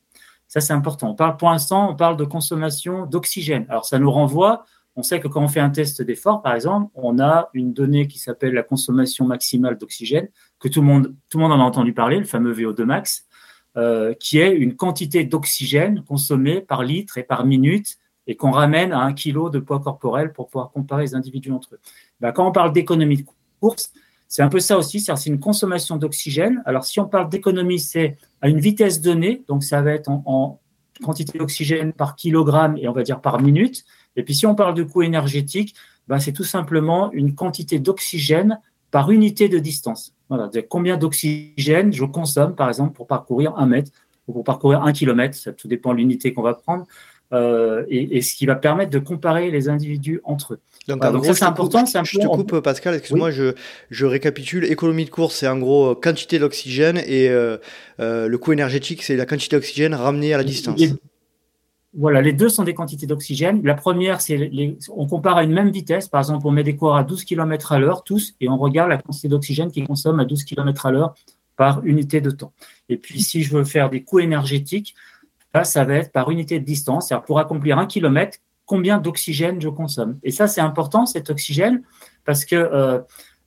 Ça, 0.47 0.61
c'est 0.61 0.73
important. 0.73 1.11
On 1.11 1.15
parle, 1.15 1.37
pour 1.37 1.51
l'instant, 1.51 1.91
on 1.91 1.95
parle 1.95 2.17
de 2.17 2.25
consommation 2.25 3.07
d'oxygène. 3.07 3.67
Alors, 3.69 3.85
ça 3.85 3.99
nous 3.99 4.11
renvoie, 4.11 4.65
on 4.97 5.03
sait 5.03 5.21
que 5.21 5.29
quand 5.29 5.43
on 5.43 5.49
fait 5.49 5.61
un 5.61 5.71
test 5.71 6.03
d'effort, 6.03 6.43
par 6.43 6.55
exemple, 6.55 6.91
on 6.95 7.19
a 7.21 7.51
une 7.53 7.73
donnée 7.73 8.09
qui 8.09 8.19
s'appelle 8.19 8.55
la 8.55 8.63
consommation 8.63 9.27
maximale 9.27 9.77
d'oxygène, 9.77 10.29
que 10.59 10.69
tout 10.69 10.81
le 10.81 10.87
monde, 10.87 11.15
tout 11.29 11.39
le 11.39 11.43
monde 11.43 11.53
en 11.53 11.61
a 11.61 11.65
entendu 11.65 11.93
parler, 11.93 12.19
le 12.19 12.25
fameux 12.25 12.55
VO2 12.55 12.85
max. 12.85 13.29
Euh, 13.77 14.13
qui 14.15 14.39
est 14.39 14.57
une 14.57 14.75
quantité 14.75 15.23
d'oxygène 15.23 16.03
consommée 16.03 16.61
par 16.61 16.83
litre 16.83 17.17
et 17.17 17.23
par 17.23 17.45
minute 17.45 17.99
et 18.27 18.35
qu'on 18.35 18.51
ramène 18.51 18.93
à 18.93 19.01
un 19.01 19.13
kilo 19.13 19.51
de 19.51 19.61
poids 19.61 19.79
corporel 19.79 20.33
pour 20.33 20.49
pouvoir 20.49 20.73
comparer 20.73 21.03
les 21.03 21.15
individus 21.15 21.53
entre 21.53 21.75
eux. 21.75 21.81
Ben, 22.21 22.33
quand 22.33 22.49
on 22.49 22.53
parle 22.53 22.73
d'économie 22.73 23.19
de 23.19 23.27
course, 23.61 23.93
c'est 24.29 24.43
un 24.43 24.49
peu 24.49 24.61
ça 24.61 24.77
aussi, 24.77 25.01
c'est 25.01 25.27
une 25.27 25.41
consommation 25.41 25.97
d'oxygène. 25.97 26.63
Alors 26.67 26.85
si 26.85 27.01
on 27.01 27.07
parle 27.07 27.31
d'économie, 27.31 27.81
c'est 27.81 28.19
à 28.43 28.49
une 28.49 28.61
vitesse 28.61 29.01
donnée, 29.01 29.43
donc 29.49 29.65
ça 29.65 29.81
va 29.81 29.93
être 29.93 30.11
en, 30.11 30.61
quantité 31.03 31.39
d'oxygène 31.39 31.93
par 31.93 32.17
kilogramme 32.17 32.77
et 32.77 32.89
on 32.89 32.93
va 32.93 33.05
dire 33.05 33.21
par 33.21 33.41
minute. 33.41 33.85
Et 34.17 34.25
puis 34.25 34.35
si 34.35 34.47
on 34.47 34.57
parle 34.57 34.75
de 34.75 34.83
coût 34.83 35.03
énergétique, 35.03 35.75
ben, 36.09 36.19
c'est 36.19 36.33
tout 36.33 36.45
simplement 36.45 37.13
une 37.13 37.35
quantité 37.35 37.79
d'oxygène 37.79 38.61
par 38.91 39.11
unité 39.11 39.49
de 39.49 39.59
distance. 39.59 40.13
Voilà, 40.29 40.51
combien 40.69 40.97
d'oxygène 40.97 41.93
je 41.93 42.05
consomme, 42.05 42.55
par 42.55 42.69
exemple, 42.69 42.95
pour 42.95 43.07
parcourir 43.07 43.57
un 43.57 43.67
mètre 43.67 43.93
ou 44.27 44.33
pour 44.33 44.45
parcourir 44.45 44.83
un 44.83 44.93
kilomètre, 44.93 45.37
ça 45.37 45.53
tout 45.53 45.69
dépend 45.69 45.93
de 45.93 45.99
l'unité 45.99 46.35
qu'on 46.35 46.43
va 46.43 46.55
prendre, 46.55 46.87
euh, 47.33 47.85
et, 47.91 48.23
ce 48.23 48.35
qui 48.35 48.47
va 48.47 48.55
permettre 48.55 48.91
de 48.91 48.99
comparer 48.99 49.51
les 49.51 49.69
individus 49.69 50.21
entre 50.25 50.55
eux. 50.55 50.61
Donc, 50.89 51.05
ça, 51.27 51.35
c'est 51.35 51.45
important. 51.45 51.85
Je, 51.85 52.03
je 52.05 52.19
te 52.19 52.27
coupe, 52.27 52.61
Pascal, 52.61 52.95
excuse-moi, 52.95 53.31
je, 53.31 53.53
je, 53.91 54.07
récapitule. 54.07 54.65
Économie 54.65 55.05
de 55.05 55.11
course, 55.11 55.35
c'est 55.37 55.49
en 55.49 55.59
gros 55.59 55.95
quantité 55.95 56.39
d'oxygène, 56.39 56.97
et 57.07 57.29
euh, 57.29 57.59
euh, 58.01 58.29
le 58.29 58.39
coût 58.39 58.53
énergétique, 58.53 59.03
c'est 59.03 59.17
la 59.17 59.27
quantité 59.27 59.57
d'oxygène 59.57 59.95
ramenée 59.95 60.33
à 60.33 60.39
la 60.39 60.45
distance. 60.45 60.81
Voilà, 61.95 62.23
les 62.23 62.33
deux 62.33 62.49
sont 62.49 62.65
des 62.65 62.75
quantités 62.75 63.07
d'oxygène. 63.07 63.61
La 63.65 63.75
première, 63.75 64.21
c'est 64.21 64.51
on 64.95 65.07
compare 65.07 65.39
à 65.39 65.43
une 65.43 65.53
même 65.53 65.71
vitesse. 65.71 66.09
Par 66.09 66.21
exemple, 66.21 66.47
on 66.47 66.51
met 66.51 66.63
des 66.63 66.77
coureurs 66.77 66.97
à 66.97 67.05
12 67.05 67.25
km 67.25 67.73
à 67.73 67.79
l'heure, 67.79 68.05
tous, 68.05 68.35
et 68.41 68.49
on 68.49 68.57
regarde 68.57 68.89
la 68.89 68.99
quantité 68.99 69.29
d'oxygène 69.29 69.71
qu'ils 69.71 69.87
consomment 69.87 70.21
à 70.21 70.25
12 70.25 70.45
km 70.45 70.87
à 70.87 70.93
l'heure 70.93 71.15
par 71.57 71.85
unité 71.85 72.21
de 72.21 72.31
temps. 72.31 72.53
Et 72.89 72.97
puis, 72.97 73.21
si 73.21 73.43
je 73.43 73.55
veux 73.55 73.65
faire 73.65 73.91
des 73.91 74.03
coûts 74.03 74.21
énergétiques, 74.21 74.95
là, 75.55 75.65
ça 75.65 75.85
va 75.85 75.95
être 75.95 76.13
par 76.13 76.31
unité 76.31 76.61
de 76.61 76.65
distance. 76.65 77.09
C'est-à-dire, 77.09 77.25
pour 77.25 77.39
accomplir 77.39 77.79
un 77.79 77.87
kilomètre, 77.87 78.39
combien 78.67 78.99
d'oxygène 78.99 79.61
je 79.61 79.69
consomme. 79.69 80.19
Et 80.23 80.31
ça, 80.31 80.47
c'est 80.47 80.61
important, 80.61 81.07
cet 81.07 81.31
oxygène, 81.31 81.83
parce 82.25 82.45
que 82.45 82.55
euh, 82.57 83.01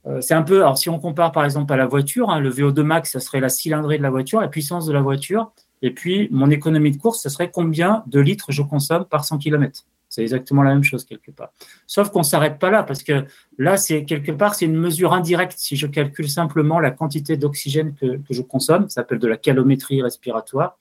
euh, 0.08 0.20
c'est 0.20 0.34
un 0.34 0.42
peu, 0.42 0.62
alors 0.62 0.78
si 0.78 0.90
on 0.90 1.00
compare 1.00 1.32
par 1.32 1.46
exemple 1.46 1.72
à 1.72 1.78
la 1.78 1.86
voiture, 1.86 2.32
hein, 2.32 2.40
le 2.40 2.52
VO2 2.52 2.82
max, 2.82 3.12
ça 3.12 3.20
serait 3.20 3.40
la 3.40 3.50
cylindrée 3.50 3.98
de 3.98 4.04
la 4.04 4.10
voiture, 4.10 4.42
la 4.42 4.48
puissance 4.48 4.86
de 4.86 4.94
la 4.94 5.02
voiture. 5.02 5.52
Et 5.84 5.92
puis, 5.92 6.28
mon 6.32 6.50
économie 6.50 6.92
de 6.92 6.98
course, 6.98 7.22
ce 7.22 7.30
serait 7.30 7.52
combien 7.52 8.04
de 8.08 8.20
litres 8.20 8.52
je 8.52 8.62
consomme 8.62 9.06
par 9.06 9.26
100 9.26 9.40
km. 9.40 9.86
C'est 10.10 10.22
exactement 10.22 10.62
la 10.62 10.74
même 10.74 10.84
chose 10.84 11.06
quelque 11.06 11.32
part. 11.32 11.54
Sauf 11.88 12.10
qu'on 12.10 12.20
ne 12.20 12.26
s'arrête 12.26 12.60
pas 12.60 12.70
là, 12.70 12.84
parce 12.84 13.02
que 13.02 13.26
là, 13.58 13.78
c'est 13.78 14.04
quelque 14.04 14.34
part, 14.34 14.56
c'est 14.56 14.66
une 14.66 14.76
mesure 14.76 15.14
indirecte. 15.14 15.58
Si 15.58 15.78
je 15.78 15.88
calcule 15.88 16.30
simplement 16.30 16.80
la 16.80 16.92
quantité 16.92 17.38
d'oxygène 17.38 17.96
que, 17.96 18.20
je 18.30 18.42
consomme, 18.42 18.90
ça 18.90 18.96
s'appelle 18.96 19.20
de 19.20 19.28
la 19.28 19.38
calométrie 19.38 20.02
respiratoire, 20.02 20.78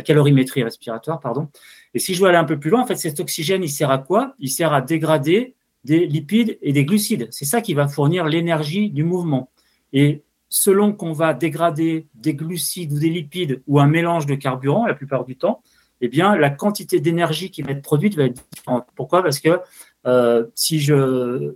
la 0.00 0.02
calorimétrie 0.02 0.62
respiratoire, 0.62 1.20
pardon. 1.20 1.48
Et 1.92 1.98
si 1.98 2.14
je 2.14 2.22
veux 2.22 2.28
aller 2.28 2.38
un 2.38 2.44
peu 2.44 2.58
plus 2.58 2.70
loin, 2.70 2.80
en 2.80 2.86
fait, 2.86 2.96
cet 2.96 3.20
oxygène, 3.20 3.62
il 3.62 3.68
sert 3.68 3.90
à 3.90 3.98
quoi? 3.98 4.34
Il 4.38 4.48
sert 4.48 4.72
à 4.72 4.80
dégrader 4.80 5.54
des 5.84 6.06
lipides 6.06 6.58
et 6.62 6.72
des 6.72 6.86
glucides. 6.86 7.28
C'est 7.30 7.44
ça 7.44 7.60
qui 7.60 7.74
va 7.74 7.86
fournir 7.86 8.24
l'énergie 8.24 8.88
du 8.90 9.04
mouvement. 9.04 9.50
Et 9.92 10.22
selon 10.48 10.94
qu'on 10.94 11.12
va 11.12 11.34
dégrader 11.34 12.06
des 12.14 12.34
glucides 12.34 12.92
ou 12.92 12.98
des 12.98 13.10
lipides 13.10 13.62
ou 13.66 13.78
un 13.78 13.86
mélange 13.86 14.24
de 14.24 14.34
carburant 14.34 14.86
la 14.86 14.94
plupart 14.94 15.26
du 15.26 15.36
temps, 15.36 15.62
eh 16.00 16.08
bien, 16.08 16.34
la 16.34 16.48
quantité 16.48 16.98
d'énergie 17.00 17.50
qui 17.50 17.60
va 17.60 17.72
être 17.72 17.82
produite 17.82 18.16
va 18.16 18.24
être 18.24 18.42
différente. 18.54 18.86
Pourquoi? 18.96 19.22
Parce 19.22 19.38
que 19.38 19.60
euh, 20.06 20.46
si 20.54 20.80
je, 20.80 21.52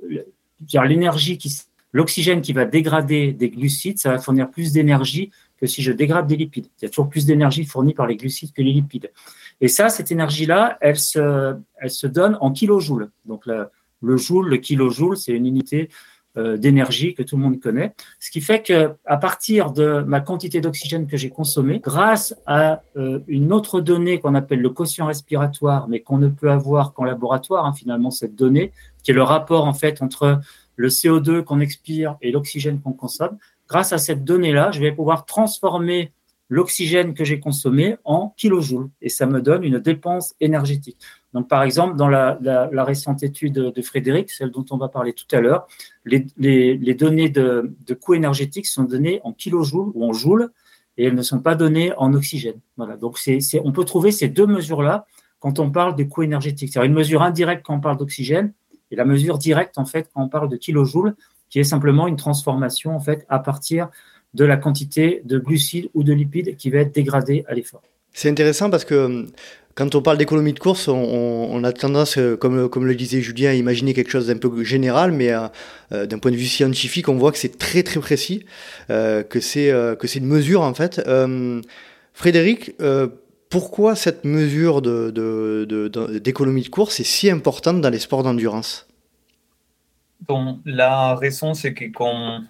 l'énergie 0.85 1.39
qui, 1.39 1.51
l'oxygène 1.93 2.43
qui 2.43 2.53
va 2.53 2.67
dégrader 2.67 3.33
des 3.33 3.49
glucides, 3.49 3.99
ça 3.99 4.11
va 4.11 4.19
fournir 4.19 4.51
plus 4.51 4.73
d'énergie 4.73 5.31
si 5.67 5.83
je 5.83 5.93
dégrade 5.93 6.27
des 6.27 6.37
lipides. 6.37 6.67
Il 6.81 6.85
y 6.85 6.87
a 6.87 6.89
toujours 6.89 7.09
plus 7.09 7.27
d'énergie 7.27 7.65
fournie 7.65 7.95
par 7.95 8.07
les 8.07 8.17
glucides 8.17 8.53
que 8.53 8.63
les 8.63 8.73
lipides. 8.73 9.11
Et 9.61 9.69
ça, 9.69 9.89
cette 9.89 10.11
énergie-là, 10.11 10.79
elle 10.81 10.99
se, 10.99 12.07
donne 12.07 12.37
en 12.41 12.53
kilojoules. 12.53 13.11
Donc, 13.25 13.47
le, 13.47 13.69
le 14.03 14.17
joule, 14.17 14.49
le 14.49 14.57
kilojoule, 14.57 15.17
c'est 15.17 15.33
une 15.33 15.47
unité 15.47 15.89
euh, 16.37 16.57
d'énergie 16.57 17.15
que 17.15 17.23
tout 17.23 17.37
le 17.37 17.43
monde 17.43 17.61
connaît. 17.61 17.95
Ce 18.19 18.29
qui 18.29 18.41
fait 18.41 18.61
que 18.61 18.95
à 19.05 19.17
partir 19.19 19.71
de 19.71 20.03
ma 20.05 20.21
quantité 20.21 20.61
d'oxygène 20.61 21.07
que 21.07 21.17
j'ai 21.17 21.31
consommée, 21.31 21.79
grâce 21.79 22.35
à 22.45 22.83
euh, 22.97 23.21
une 23.29 23.53
autre 23.53 23.81
donnée 23.81 24.19
qu'on 24.19 24.35
appelle 24.35 24.61
le 24.61 24.71
quotient 24.71 25.07
respiratoire, 25.07 25.87
mais 25.87 26.01
qu'on 26.01 26.19
ne 26.19 26.27
peut 26.27 26.51
avoir 26.51 26.93
qu'en 26.93 27.05
laboratoire, 27.05 27.67
hein, 27.67 27.73
finalement 27.73 28.11
cette 28.11 28.35
donnée, 28.35 28.73
qui 29.05 29.13
est 29.13 29.15
le 29.15 29.23
rapport 29.23 29.65
en 29.65 29.75
fait 29.75 30.03
entre 30.03 30.41
le 30.75 30.89
CO2 30.89 31.45
qu'on 31.45 31.61
expire 31.61 32.17
et 32.21 32.33
l'oxygène 32.33 32.81
qu'on 32.81 32.95
consomme. 32.95 33.39
Grâce 33.69 33.93
à 33.93 33.99
cette 33.99 34.25
donnée-là, 34.25 34.71
je 34.73 34.81
vais 34.81 34.93
pouvoir 34.93 35.25
transformer 35.25 36.13
l'oxygène 36.49 37.15
que 37.15 37.25
j'ai 37.25 37.41
consommé 37.41 37.97
en 38.05 38.35
kilojoules 38.37 38.91
et 39.01 39.09
ça 39.09 39.27
me 39.27 39.41
donne 39.41 39.65
une 39.65 39.79
dépense 39.79 40.35
énergétique. 40.41 40.99
Donc, 41.33 41.49
par 41.49 41.63
exemple, 41.63 41.97
dans 41.97 42.09
la, 42.09 42.39
récente 42.85 43.23
étude 43.23 43.55
de 43.55 43.83
Frédéric, 43.83 44.31
celle 44.31 44.51
dont 44.51 44.65
on 44.71 44.77
va 44.77 44.89
parler 44.89 45.15
tout 45.15 45.27
à 45.35 45.41
l'heure, 45.41 45.67
les, 46.05 46.95
données 46.95 47.29
de, 47.29 47.75
coût 48.01 48.15
énergétique 48.15 48.67
sont 48.67 48.85
données 48.85 49.21
en 49.25 49.33
kilojoules 49.33 49.91
ou 49.95 50.05
en 50.05 50.13
joules 50.13 50.51
et 50.97 51.07
elles 51.07 51.15
ne 51.15 51.23
sont 51.23 51.41
pas 51.41 51.57
données 51.57 51.93
en 51.97 52.15
oxygène. 52.15 52.61
Donc, 53.01 53.19
on 53.65 53.73
peut 53.73 53.85
trouver 53.85 54.13
ces 54.13 54.29
deux 54.29 54.47
mesures-là 54.47 55.07
quand 55.41 55.59
on 55.59 55.71
parle 55.71 55.97
des 55.97 56.07
coûts 56.07 56.23
énergétiques. 56.23 56.73
C'est-à-dire 56.73 56.89
une 56.89 56.97
mesure 56.97 57.23
indirecte 57.23 57.65
quand 57.65 57.75
on 57.75 57.81
parle 57.81 57.97
d'oxygène 57.97 58.53
et 58.91 58.97
la 58.97 59.05
mesure 59.05 59.39
directe, 59.39 59.77
en 59.77 59.87
fait, 59.87 60.09
quand 60.15 60.23
on 60.23 60.29
parle 60.29 60.49
de 60.49 60.57
kilojoules, 60.57 61.17
qui 61.55 61.61
est 61.61 61.63
simplement 61.63 62.09
une 62.09 62.17
transformation, 62.17 62.97
en 62.97 62.99
fait, 62.99 63.25
à 63.29 63.39
partir 63.39 63.89
de 64.35 64.45
la 64.45 64.57
quantité 64.57 65.23
de 65.25 65.39
glucides 65.39 65.89
ou 65.95 66.03
de 66.03 66.13
lipides 66.13 66.57
qui 66.57 66.69
va 66.69 66.79
être 66.79 66.93
dégradée 66.93 67.45
à 67.47 67.55
l'effort. 67.55 67.81
C'est 68.13 68.29
intéressant 68.29 68.71
parce 68.71 68.85
que 68.85 69.27
quand 69.77 69.95
on 69.95 70.03
parle 70.03 70.19
d'économie 70.19 70.53
de 70.53 70.59
course, 70.59 70.89
on, 70.89 71.63
a 71.63 71.73
tendance, 71.73 72.19
euh, 72.19 72.37
comme, 72.37 72.85
le 72.85 72.95
disait 72.97 73.21
Julien, 73.21 73.51
à 73.51 73.55
imaginer 73.55 73.95
quelque 73.95 74.11
chose 74.11 74.27
d'un 74.27 74.37
peu 74.37 74.65
général, 74.65 75.13
mais 75.13 75.31
euh, 75.31 75.47
euh, 75.93 76.07
d'un 76.07 76.19
point 76.19 76.33
de 76.33 76.37
vue 76.37 76.47
scientifique, 76.47 77.09
on 77.09 77.19
voit 77.19 77.31
que 77.31 77.39
c'est 77.39 77.57
très 77.57 77.85
très 77.85 78.01
précis, 78.01 78.45
que 78.89 79.39
c'est 79.39 79.71
une 80.17 80.27
mesure 80.27 80.63
en 80.63 80.75
fait. 80.75 81.01
Frédéric, 82.15 82.75
pourquoi 83.49 83.95
cette 83.95 84.25
mesure 84.25 84.83
d'économie 84.83 86.63
de, 86.63 86.69
course 86.69 86.99
est 86.99 87.05
si 87.05 87.31
importante 87.31 87.81
dans 87.81 87.91
les 87.91 88.01
sports 88.01 88.25
d'endurance? 88.25 88.89
Bon, 90.27 90.61
la 90.65 91.15
raison, 91.17 91.55
c'est 91.55 91.75
que 91.75 91.85
quand 91.87 92.43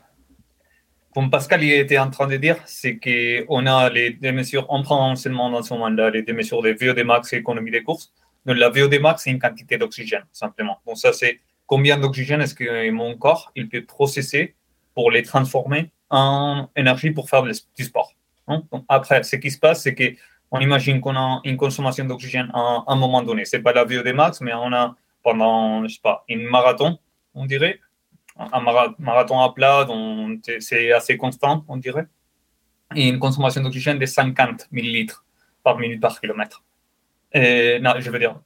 comme 1.14 1.30
Pascal 1.30 1.62
était 1.62 1.98
en 1.98 2.10
train 2.10 2.26
de 2.26 2.36
dire, 2.36 2.56
c'est 2.66 2.98
qu'on 2.98 3.66
a 3.66 3.88
les 3.88 4.10
deux 4.10 4.32
mesures, 4.32 4.66
on 4.68 4.82
prend 4.82 5.14
seulement 5.14 5.48
dans 5.48 5.62
ce 5.62 5.72
moment-là 5.74 6.10
les 6.10 6.32
mesures 6.32 6.60
de 6.60 6.72
VO2 6.72 7.04
max 7.04 7.32
et 7.32 7.36
économie 7.36 7.70
des 7.70 7.84
courses. 7.84 8.12
Donc 8.44 8.56
la 8.56 8.68
VO2 8.68 9.00
max, 9.00 9.22
c'est 9.22 9.30
une 9.30 9.38
quantité 9.38 9.78
d'oxygène, 9.78 10.24
simplement. 10.32 10.78
Donc 10.86 10.98
ça, 10.98 11.12
c'est 11.12 11.40
combien 11.66 11.98
d'oxygène 11.98 12.40
est-ce 12.40 12.54
que 12.54 12.90
mon 12.90 13.16
corps 13.16 13.52
il 13.54 13.68
peut 13.68 13.84
processer 13.84 14.56
pour 14.94 15.10
les 15.12 15.22
transformer 15.22 15.92
en 16.10 16.68
énergie 16.76 17.10
pour 17.10 17.28
faire 17.28 17.42
du 17.42 17.84
sport. 17.84 18.12
Hein? 18.46 18.62
après, 18.88 19.22
ce 19.22 19.36
qui 19.36 19.50
se 19.50 19.58
passe, 19.58 19.82
c'est 19.82 19.94
qu'on 19.94 20.60
imagine 20.60 21.00
qu'on 21.00 21.16
a 21.16 21.40
une 21.44 21.56
consommation 21.56 22.04
d'oxygène 22.04 22.50
à, 22.52 22.84
un 22.86 22.96
moment 22.96 23.22
donné. 23.22 23.44
Ce 23.44 23.56
n'est 23.56 23.62
pas 23.62 23.72
la 23.72 23.84
VO2 23.84 24.12
max, 24.12 24.40
mais 24.40 24.52
on 24.52 24.72
a 24.72 24.94
pendant, 25.22 25.86
je 25.86 25.94
sais 25.94 26.00
pas, 26.02 26.24
une 26.28 26.42
marathon, 26.42 26.98
on 27.34 27.46
dirait, 27.46 27.80
un 28.36 28.60
marathon 28.98 29.40
à 29.40 29.52
plat, 29.52 29.86
c'est 30.60 30.92
assez 30.92 31.16
constant, 31.16 31.64
on 31.68 31.76
dirait, 31.76 32.06
et 32.94 33.08
une 33.08 33.18
consommation 33.18 33.62
d'oxygène 33.62 33.98
de 33.98 34.06
50 34.06 34.68
millilitres 34.72 35.24
par 35.62 35.78
minute 35.78 36.00
par 36.00 36.20
kilomètre. 36.20 36.62
non, 37.34 37.94
je 37.98 38.10
veux 38.10 38.18
dire, 38.18 38.40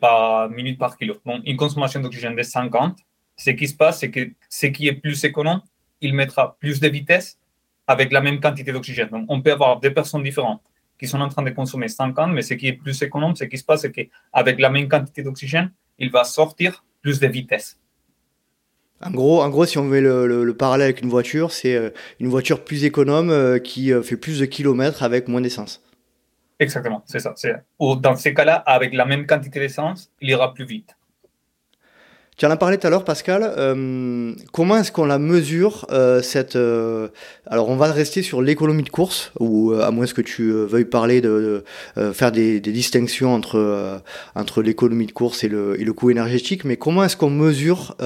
par 0.00 0.48
minute 0.50 0.78
par 0.78 0.96
kilo. 0.96 1.16
Donc, 1.24 1.42
une 1.44 1.56
consommation 1.56 2.00
d'oxygène 2.00 2.36
de 2.36 2.42
50, 2.42 2.98
ce 3.36 3.50
qui 3.50 3.68
se 3.68 3.74
passe, 3.74 4.00
c'est 4.00 4.10
que 4.10 4.30
ce 4.48 4.66
qui 4.66 4.88
est 4.88 4.94
plus 4.94 5.24
économe, 5.24 5.62
il 6.00 6.14
mettra 6.14 6.56
plus 6.58 6.80
de 6.80 6.88
vitesse 6.88 7.38
avec 7.86 8.12
la 8.12 8.20
même 8.20 8.40
quantité 8.40 8.72
d'oxygène. 8.72 9.08
Donc, 9.08 9.26
on 9.28 9.40
peut 9.40 9.52
avoir 9.52 9.80
deux 9.80 9.92
personnes 9.92 10.22
différentes 10.22 10.62
qui 10.98 11.08
sont 11.08 11.20
en 11.20 11.28
train 11.28 11.42
de 11.42 11.50
consommer 11.50 11.88
50, 11.88 12.32
mais 12.32 12.42
ce 12.42 12.54
qui 12.54 12.68
est 12.68 12.74
plus 12.74 13.02
économe, 13.02 13.34
ce 13.34 13.44
qui 13.44 13.58
se 13.58 13.64
passe, 13.64 13.82
c'est 13.82 13.92
qu'avec 13.92 14.60
la 14.60 14.70
même 14.70 14.88
quantité 14.88 15.22
d'oxygène, 15.22 15.72
il 15.98 16.10
va 16.10 16.22
sortir 16.24 16.84
plus 17.00 17.18
de 17.18 17.26
vitesse. 17.26 17.80
En 19.04 19.10
gros, 19.10 19.42
en 19.42 19.48
gros, 19.48 19.66
si 19.66 19.78
on 19.78 19.84
met 19.84 20.00
le, 20.00 20.54
parallèle 20.56 20.84
avec 20.84 21.02
une 21.02 21.08
voiture, 21.08 21.50
c'est 21.50 21.74
euh, 21.74 21.90
une 22.20 22.28
voiture 22.28 22.64
plus 22.64 22.84
économe 22.84 23.30
euh, 23.30 23.58
qui 23.58 23.92
euh, 23.92 24.02
fait 24.02 24.16
plus 24.16 24.38
de 24.38 24.44
kilomètres 24.44 25.02
avec 25.02 25.28
moins 25.28 25.40
d'essence. 25.40 25.82
Exactement, 26.60 27.02
c'est 27.06 27.18
ça. 27.18 27.34
Ou 27.80 27.96
dans 27.96 28.14
ces 28.14 28.32
cas-là, 28.32 28.54
avec 28.54 28.94
la 28.94 29.04
même 29.04 29.26
quantité 29.26 29.58
d'essence, 29.58 30.12
il 30.20 30.30
ira 30.30 30.54
plus 30.54 30.64
vite. 30.64 30.96
Tu 32.42 32.46
en 32.46 32.50
as 32.50 32.56
parlé 32.56 32.76
tout 32.76 32.88
à 32.88 32.90
l'heure, 32.90 33.04
Pascal. 33.04 33.54
Euh, 33.56 34.32
comment 34.50 34.76
est-ce 34.76 34.90
qu'on 34.90 35.04
la 35.04 35.20
mesure 35.20 35.86
euh, 35.92 36.22
cette 36.22 36.56
euh, 36.56 37.06
Alors, 37.46 37.68
on 37.68 37.76
va 37.76 37.92
rester 37.92 38.20
sur 38.22 38.42
l'économie 38.42 38.82
de 38.82 38.88
course, 38.88 39.30
ou 39.38 39.72
à 39.74 39.92
moins 39.92 40.06
que 40.06 40.22
tu 40.22 40.50
veuilles 40.50 40.84
parler 40.84 41.20
de, 41.20 41.62
faire 42.12 42.32
des, 42.32 42.58
distinctions 42.58 43.32
entre 43.32 44.02
entre 44.34 44.60
l'économie 44.60 45.06
de 45.06 45.12
course 45.12 45.44
et 45.44 45.48
le, 45.48 45.80
et 45.80 45.84
le 45.84 45.92
coût 45.92 46.10
énergétique. 46.10 46.64
Mais 46.64 46.76
comment 46.76 47.04
est-ce 47.04 47.16
qu'on 47.16 47.30
mesure 47.30 47.96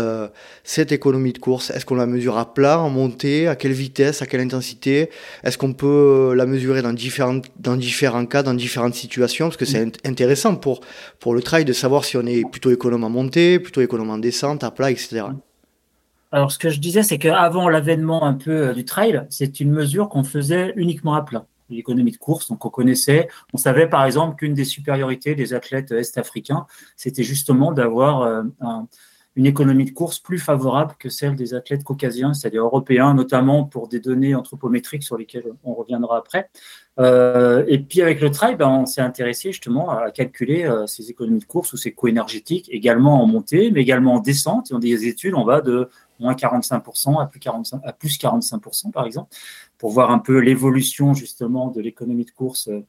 cette 0.64 0.93
économie 0.93 1.33
de 1.33 1.38
course? 1.38 1.71
Est-ce 1.71 1.87
qu'on 1.87 1.95
la 1.95 2.05
mesure 2.05 2.37
à 2.37 2.52
plat, 2.52 2.78
en 2.78 2.90
montée, 2.90 3.49
à 3.49 3.57
quelle 3.57 3.73
vitesse, 3.73 4.21
à 4.21 4.26
quelle 4.26 4.43
intensité? 4.43 5.09
Est-ce 5.45 5.57
qu'on 5.57 5.73
peut 5.73 6.35
la 6.37 6.45
mesurer 6.45 6.83
dans 6.83 6.93
différents 6.93 7.40
dans 7.59 7.76
différents 7.76 8.26
cas, 8.26 8.43
dans 8.43 8.52
différentes 8.52 8.97
situations? 8.97 9.47
Parce 9.47 9.57
que 9.57 9.64
c'est 9.64 10.07
intéressant 10.07 10.57
pour 10.57 10.83
pour 11.21 11.33
le 11.33 11.40
trail 11.40 11.64
de 11.64 11.73
savoir 11.73 12.05
si 12.05 12.19
on 12.19 12.26
est 12.26 12.43
plutôt 12.50 12.71
économe 12.71 13.05
en 13.05 13.11
montée, 13.11 13.59
plutôt 13.59 13.81
économe 13.81 14.11
en 14.11 14.19
descente, 14.26 14.64
à 14.64 14.71
plat, 14.71 14.90
etc. 14.90 15.26
Alors, 16.33 16.50
ce 16.52 16.59
que 16.59 16.71
je 16.71 16.80
disais, 16.80 17.02
c'est 17.02 17.18
qu'avant 17.18 17.68
l'avènement 17.68 18.25
un 18.25 18.35
peu 18.35 18.68
euh, 18.68 18.75
du 18.75 18.85
trail, 18.85 19.26
c'est 19.30 19.61
une 19.61 19.71
mesure 19.71 20.09
qu'on 20.09 20.25
faisait 20.25 20.73
uniquement 20.76 21.14
à 21.14 21.23
plat. 21.23 21.47
L'économie 21.71 22.12
de 22.12 22.16
course, 22.16 22.49
donc 22.49 22.64
on 22.64 22.68
connaissait, 22.71 23.28
on 23.52 23.56
savait 23.56 23.88
par 23.88 24.04
exemple 24.04 24.37
qu'une 24.37 24.54
des 24.54 24.64
supériorités 24.64 25.35
des 25.35 25.52
athlètes 25.52 25.90
est-africains, 25.90 26.66
c'était 26.97 27.25
justement 27.25 27.73
d'avoir 27.73 28.23
euh, 28.23 28.42
une 29.37 29.47
économie 29.47 29.85
de 29.85 29.90
course 29.90 30.19
plus 30.19 30.38
favorable 30.38 30.95
que 30.99 31.11
celle 31.11 31.37
des 31.37 31.52
athlètes 31.52 31.85
caucasiens, 31.85 32.33
c'est-à-dire 32.33 32.62
européens, 32.62 33.12
notamment 33.12 33.64
pour 33.64 33.87
des 33.87 34.00
données 34.00 34.35
anthropométriques 34.35 35.02
sur 35.02 35.19
lesquelles 35.19 35.45
on 35.62 35.75
reviendra 35.75 36.16
après. 36.16 36.49
Euh, 36.99 37.62
et 37.69 37.78
puis 37.78 38.00
avec 38.00 38.23
le 38.23 38.31
trail, 38.31 38.57
ben, 38.57 38.69
on 38.69 38.87
s'est 38.87 39.02
intéressé 39.02 39.52
justement 39.52 39.90
à 39.90 40.11
calculer 40.11 40.64
euh, 40.64 40.87
ces 40.87 41.11
économies 41.11 41.40
de 41.40 41.45
course 41.45 41.75
ou 41.75 41.76
ces 41.76 41.93
coûts 41.93 42.09
énergétiques, 42.09 42.71
également 42.73 43.23
en 43.23 43.26
montée, 43.26 43.71
mais 43.71 43.83
également 43.83 44.14
en 44.14 44.21
descente. 44.21 44.71
Et 44.71 44.75
on 44.75 44.78
des 44.78 45.07
études, 45.07 45.35
on 45.35 45.45
va 45.45 45.61
de 45.61 45.90
moins 46.19 46.33
45% 46.33 47.21
à 47.21 47.26
plus, 47.26 47.40
45, 47.40 47.83
à 47.85 47.93
plus 47.93 48.19
45% 48.19 48.90
par 48.90 49.05
exemple, 49.05 49.28
pour 49.76 49.90
voir 49.90 50.11
un 50.11 50.19
peu 50.19 50.38
l'évolution 50.38 51.12
justement 51.12 51.69
de 51.69 51.83
l'économie 51.83 52.25
de 52.25 52.31
course 52.31 52.69
euh, 52.69 52.81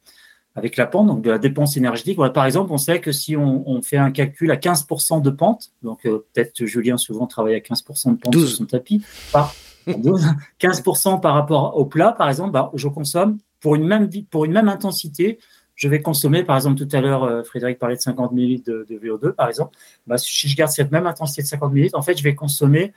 avec 0.57 0.75
la 0.75 0.87
pente, 0.87 1.07
donc 1.07 1.21
de 1.21 1.29
la 1.29 1.37
dépense 1.37 1.77
énergétique. 1.77 2.17
par 2.33 2.45
exemple, 2.45 2.71
on 2.73 2.77
sait 2.77 2.99
que 2.99 3.11
si 3.11 3.37
on, 3.37 3.63
on, 3.69 3.81
fait 3.81 3.97
un 3.97 4.11
calcul 4.11 4.51
à 4.51 4.55
15% 4.55 5.21
de 5.21 5.29
pente, 5.29 5.71
donc 5.83 6.01
peut-être 6.01 6.65
Julien 6.65 6.97
souvent 6.97 7.27
travaille 7.27 7.55
à 7.55 7.59
15% 7.59 8.11
de 8.11 8.17
pente 8.17 8.35
sur 8.35 8.49
son 8.49 8.65
tapis, 8.65 9.03
par, 9.31 9.53
15% 9.87 11.21
par 11.21 11.33
rapport 11.33 11.77
au 11.77 11.85
plat, 11.85 12.11
par 12.11 12.27
exemple, 12.27 12.51
ben, 12.51 12.69
je 12.73 12.87
consomme 12.87 13.37
pour 13.59 13.75
une 13.75 13.87
même, 13.87 14.09
pour 14.29 14.45
une 14.45 14.51
même 14.51 14.67
intensité, 14.67 15.39
je 15.75 15.87
vais 15.87 16.01
consommer, 16.01 16.43
par 16.43 16.55
exemple, 16.55 16.83
tout 16.83 16.95
à 16.95 17.01
l'heure, 17.01 17.23
euh, 17.23 17.43
Frédéric 17.43 17.77
parlait 17.77 17.95
de 17.95 18.01
50 18.01 18.31
ml 18.33 18.63
de, 18.63 18.85
VO2, 18.89 19.33
par 19.33 19.47
exemple. 19.47 19.77
Bah, 20.07 20.17
si 20.17 20.49
je 20.49 20.55
garde 20.55 20.71
cette 20.71 20.91
même 20.91 21.05
intensité 21.05 21.43
de 21.43 21.47
50 21.47 21.71
ml, 21.73 21.91
en 21.93 22.01
fait, 22.01 22.17
je 22.17 22.23
vais 22.23 22.35
consommer 22.35 22.93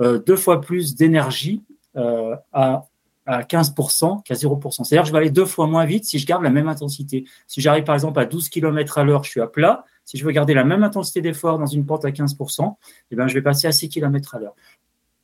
euh, 0.00 0.18
deux 0.18 0.36
fois 0.36 0.60
plus 0.60 0.96
d'énergie 0.96 1.62
euh, 1.96 2.34
à, 2.52 2.86
à 3.26 3.42
15% 3.42 4.22
qu'à 4.22 4.34
0%. 4.34 4.84
C'est-à-dire 4.84 5.02
que 5.02 5.08
je 5.08 5.12
vais 5.12 5.18
aller 5.18 5.30
deux 5.30 5.46
fois 5.46 5.66
moins 5.66 5.84
vite 5.84 6.04
si 6.04 6.18
je 6.18 6.26
garde 6.26 6.42
la 6.42 6.50
même 6.50 6.68
intensité. 6.68 7.24
Si 7.46 7.60
j'arrive, 7.60 7.84
par 7.84 7.94
exemple, 7.94 8.20
à 8.20 8.26
12 8.26 8.48
km 8.48 8.98
à 8.98 9.04
l'heure, 9.04 9.24
je 9.24 9.30
suis 9.30 9.40
à 9.40 9.46
plat. 9.46 9.84
Si 10.04 10.18
je 10.18 10.24
veux 10.24 10.32
garder 10.32 10.54
la 10.54 10.64
même 10.64 10.82
intensité 10.82 11.22
d'effort 11.22 11.58
dans 11.58 11.66
une 11.66 11.86
pente 11.86 12.04
à 12.04 12.10
15%, 12.10 12.76
eh 13.10 13.16
ben, 13.16 13.26
je 13.26 13.34
vais 13.34 13.42
passer 13.42 13.66
à 13.66 13.72
6 13.72 13.88
km 13.88 14.34
à 14.34 14.40
l'heure. 14.40 14.54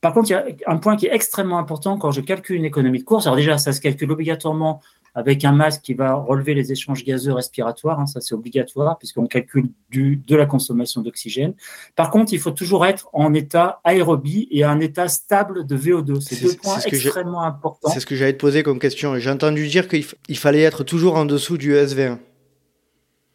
Par 0.01 0.13
contre, 0.13 0.31
il 0.31 0.33
y 0.33 0.35
a 0.35 0.45
un 0.65 0.77
point 0.77 0.97
qui 0.97 1.05
est 1.05 1.13
extrêmement 1.13 1.59
important 1.59 1.97
quand 1.97 2.09
je 2.09 2.21
calcule 2.21 2.55
une 2.55 2.65
économie 2.65 2.99
de 2.99 3.03
course. 3.03 3.27
Alors 3.27 3.35
déjà, 3.35 3.59
ça 3.59 3.71
se 3.71 3.79
calcule 3.79 4.11
obligatoirement 4.11 4.81
avec 5.13 5.43
un 5.43 5.51
masque 5.51 5.81
qui 5.81 5.93
va 5.93 6.13
relever 6.13 6.53
les 6.53 6.71
échanges 6.71 7.03
gazeux 7.03 7.33
respiratoires. 7.33 7.99
Hein, 7.99 8.05
ça, 8.05 8.21
c'est 8.21 8.33
obligatoire 8.33 8.97
puisqu'on 8.97 9.27
calcule 9.27 9.69
du, 9.89 10.21
de 10.27 10.35
la 10.35 10.45
consommation 10.45 11.01
d'oxygène. 11.01 11.53
Par 11.95 12.11
contre, 12.11 12.33
il 12.33 12.39
faut 12.39 12.51
toujours 12.51 12.85
être 12.85 13.09
en 13.13 13.33
état 13.33 13.81
aérobie 13.83 14.47
et 14.51 14.63
un 14.63 14.79
état 14.79 15.07
stable 15.07 15.65
de 15.65 15.77
VO2. 15.77 16.21
C'est 16.21 16.41
deux 16.41 16.55
points 16.55 16.79
extrêmement 16.79 17.43
importants. 17.43 17.89
C'est 17.91 17.99
ce 17.99 18.05
que 18.05 18.15
j'allais 18.15 18.33
te 18.33 18.39
poser 18.39 18.63
comme 18.63 18.79
question. 18.79 19.17
J'ai 19.17 19.29
entendu 19.29 19.67
dire 19.67 19.87
qu'il 19.87 20.37
fallait 20.37 20.61
être 20.61 20.83
toujours 20.83 21.15
en 21.15 21.25
dessous 21.25 21.57
du 21.57 21.73
SV1. 21.73 22.17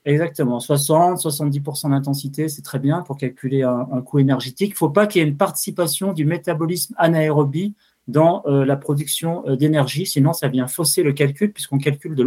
Exactement, 0.07 0.61
60, 0.61 1.19
70% 1.19 1.91
d'intensité, 1.91 2.49
c'est 2.49 2.63
très 2.63 2.79
bien 2.79 3.03
pour 3.03 3.17
calculer 3.17 3.65
un, 3.65 4.01
coût 4.03 4.21
énergétique. 4.21 4.71
Il 4.71 4.75
ne 4.75 4.77
faut 4.77 4.89
pas 4.89 5.09
qu'il 5.09 5.21
y 5.21 5.25
ait 5.25 5.29
une 5.29 5.37
participation 5.37 6.13
du 6.13 6.25
métabolisme 6.25 6.95
anaérobie 6.97 7.75
dans 8.09 8.43
euh, 8.47 8.65
la 8.65 8.77
production 8.77 9.47
euh, 9.49 9.57
d'énergie, 9.57 10.07
sinon 10.07 10.33
ça 10.33 10.49
vient 10.49 10.69
fausser 10.69 11.03
le 11.03 11.13
calcul 11.13 11.53
puisqu'on 11.53 11.79
calcule 11.79 12.15
de 12.15 12.25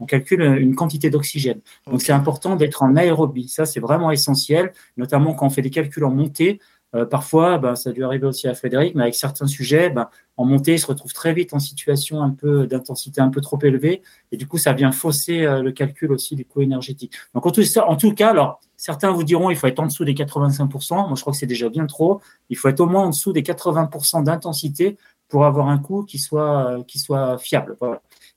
on 0.00 0.06
calcule 0.06 0.42
une 0.42 0.74
quantité 0.74 1.10
d'oxygène. 1.10 1.60
Donc 1.90 2.02
c'est 2.02 2.12
important 2.12 2.56
d'être 2.56 2.82
en 2.82 2.94
aérobie. 2.96 3.48
Ça 3.48 3.66
c'est 3.66 3.80
vraiment 3.80 4.10
essentiel, 4.10 4.72
notamment 4.96 5.34
quand 5.34 5.46
on 5.46 5.50
fait 5.50 5.62
des 5.62 5.70
calculs 5.70 6.04
en 6.04 6.10
montée. 6.10 6.60
Euh, 6.94 7.04
parfois, 7.04 7.58
ben, 7.58 7.74
ça 7.74 7.90
a 7.90 7.92
dû 7.92 8.02
arriver 8.02 8.26
aussi 8.26 8.48
à 8.48 8.54
Frédéric, 8.54 8.94
mais 8.94 9.02
avec 9.02 9.14
certains 9.14 9.46
sujets, 9.46 9.90
ben, 9.90 10.08
en 10.38 10.44
montée, 10.44 10.74
il 10.74 10.78
se 10.78 10.86
retrouve 10.86 11.12
très 11.12 11.34
vite 11.34 11.52
en 11.52 11.58
situation 11.58 12.22
un 12.22 12.30
peu 12.30 12.66
d'intensité 12.66 13.20
un 13.20 13.28
peu 13.28 13.40
trop 13.40 13.58
élevée, 13.62 14.02
et 14.32 14.36
du 14.36 14.46
coup, 14.46 14.56
ça 14.56 14.72
vient 14.72 14.92
fausser 14.92 15.44
euh, 15.44 15.62
le 15.62 15.72
calcul 15.72 16.12
aussi 16.12 16.34
du 16.34 16.46
coût 16.46 16.62
énergétique. 16.62 17.12
Donc, 17.34 17.44
en 17.46 17.50
tout, 17.50 18.14
cas, 18.14 18.30
alors, 18.30 18.60
certains 18.76 19.10
vous 19.10 19.24
diront 19.24 19.50
il 19.50 19.56
faut 19.56 19.66
être 19.66 19.80
en 19.80 19.86
dessous 19.86 20.04
des 20.04 20.14
85%. 20.14 20.94
Moi, 20.94 21.12
je 21.14 21.20
crois 21.20 21.32
que 21.32 21.38
c'est 21.38 21.46
déjà 21.46 21.68
bien 21.68 21.86
trop. 21.86 22.20
Il 22.48 22.56
faut 22.56 22.68
être 22.68 22.80
au 22.80 22.86
moins 22.86 23.04
en 23.04 23.10
dessous 23.10 23.32
des 23.32 23.42
80% 23.42 24.24
d'intensité 24.24 24.96
pour 25.28 25.44
avoir 25.44 25.68
un 25.68 25.78
coût 25.78 26.04
qui 26.04 26.18
soit, 26.18 26.78
euh, 26.78 26.82
qui 26.84 26.98
soit 26.98 27.36
fiable. 27.38 27.76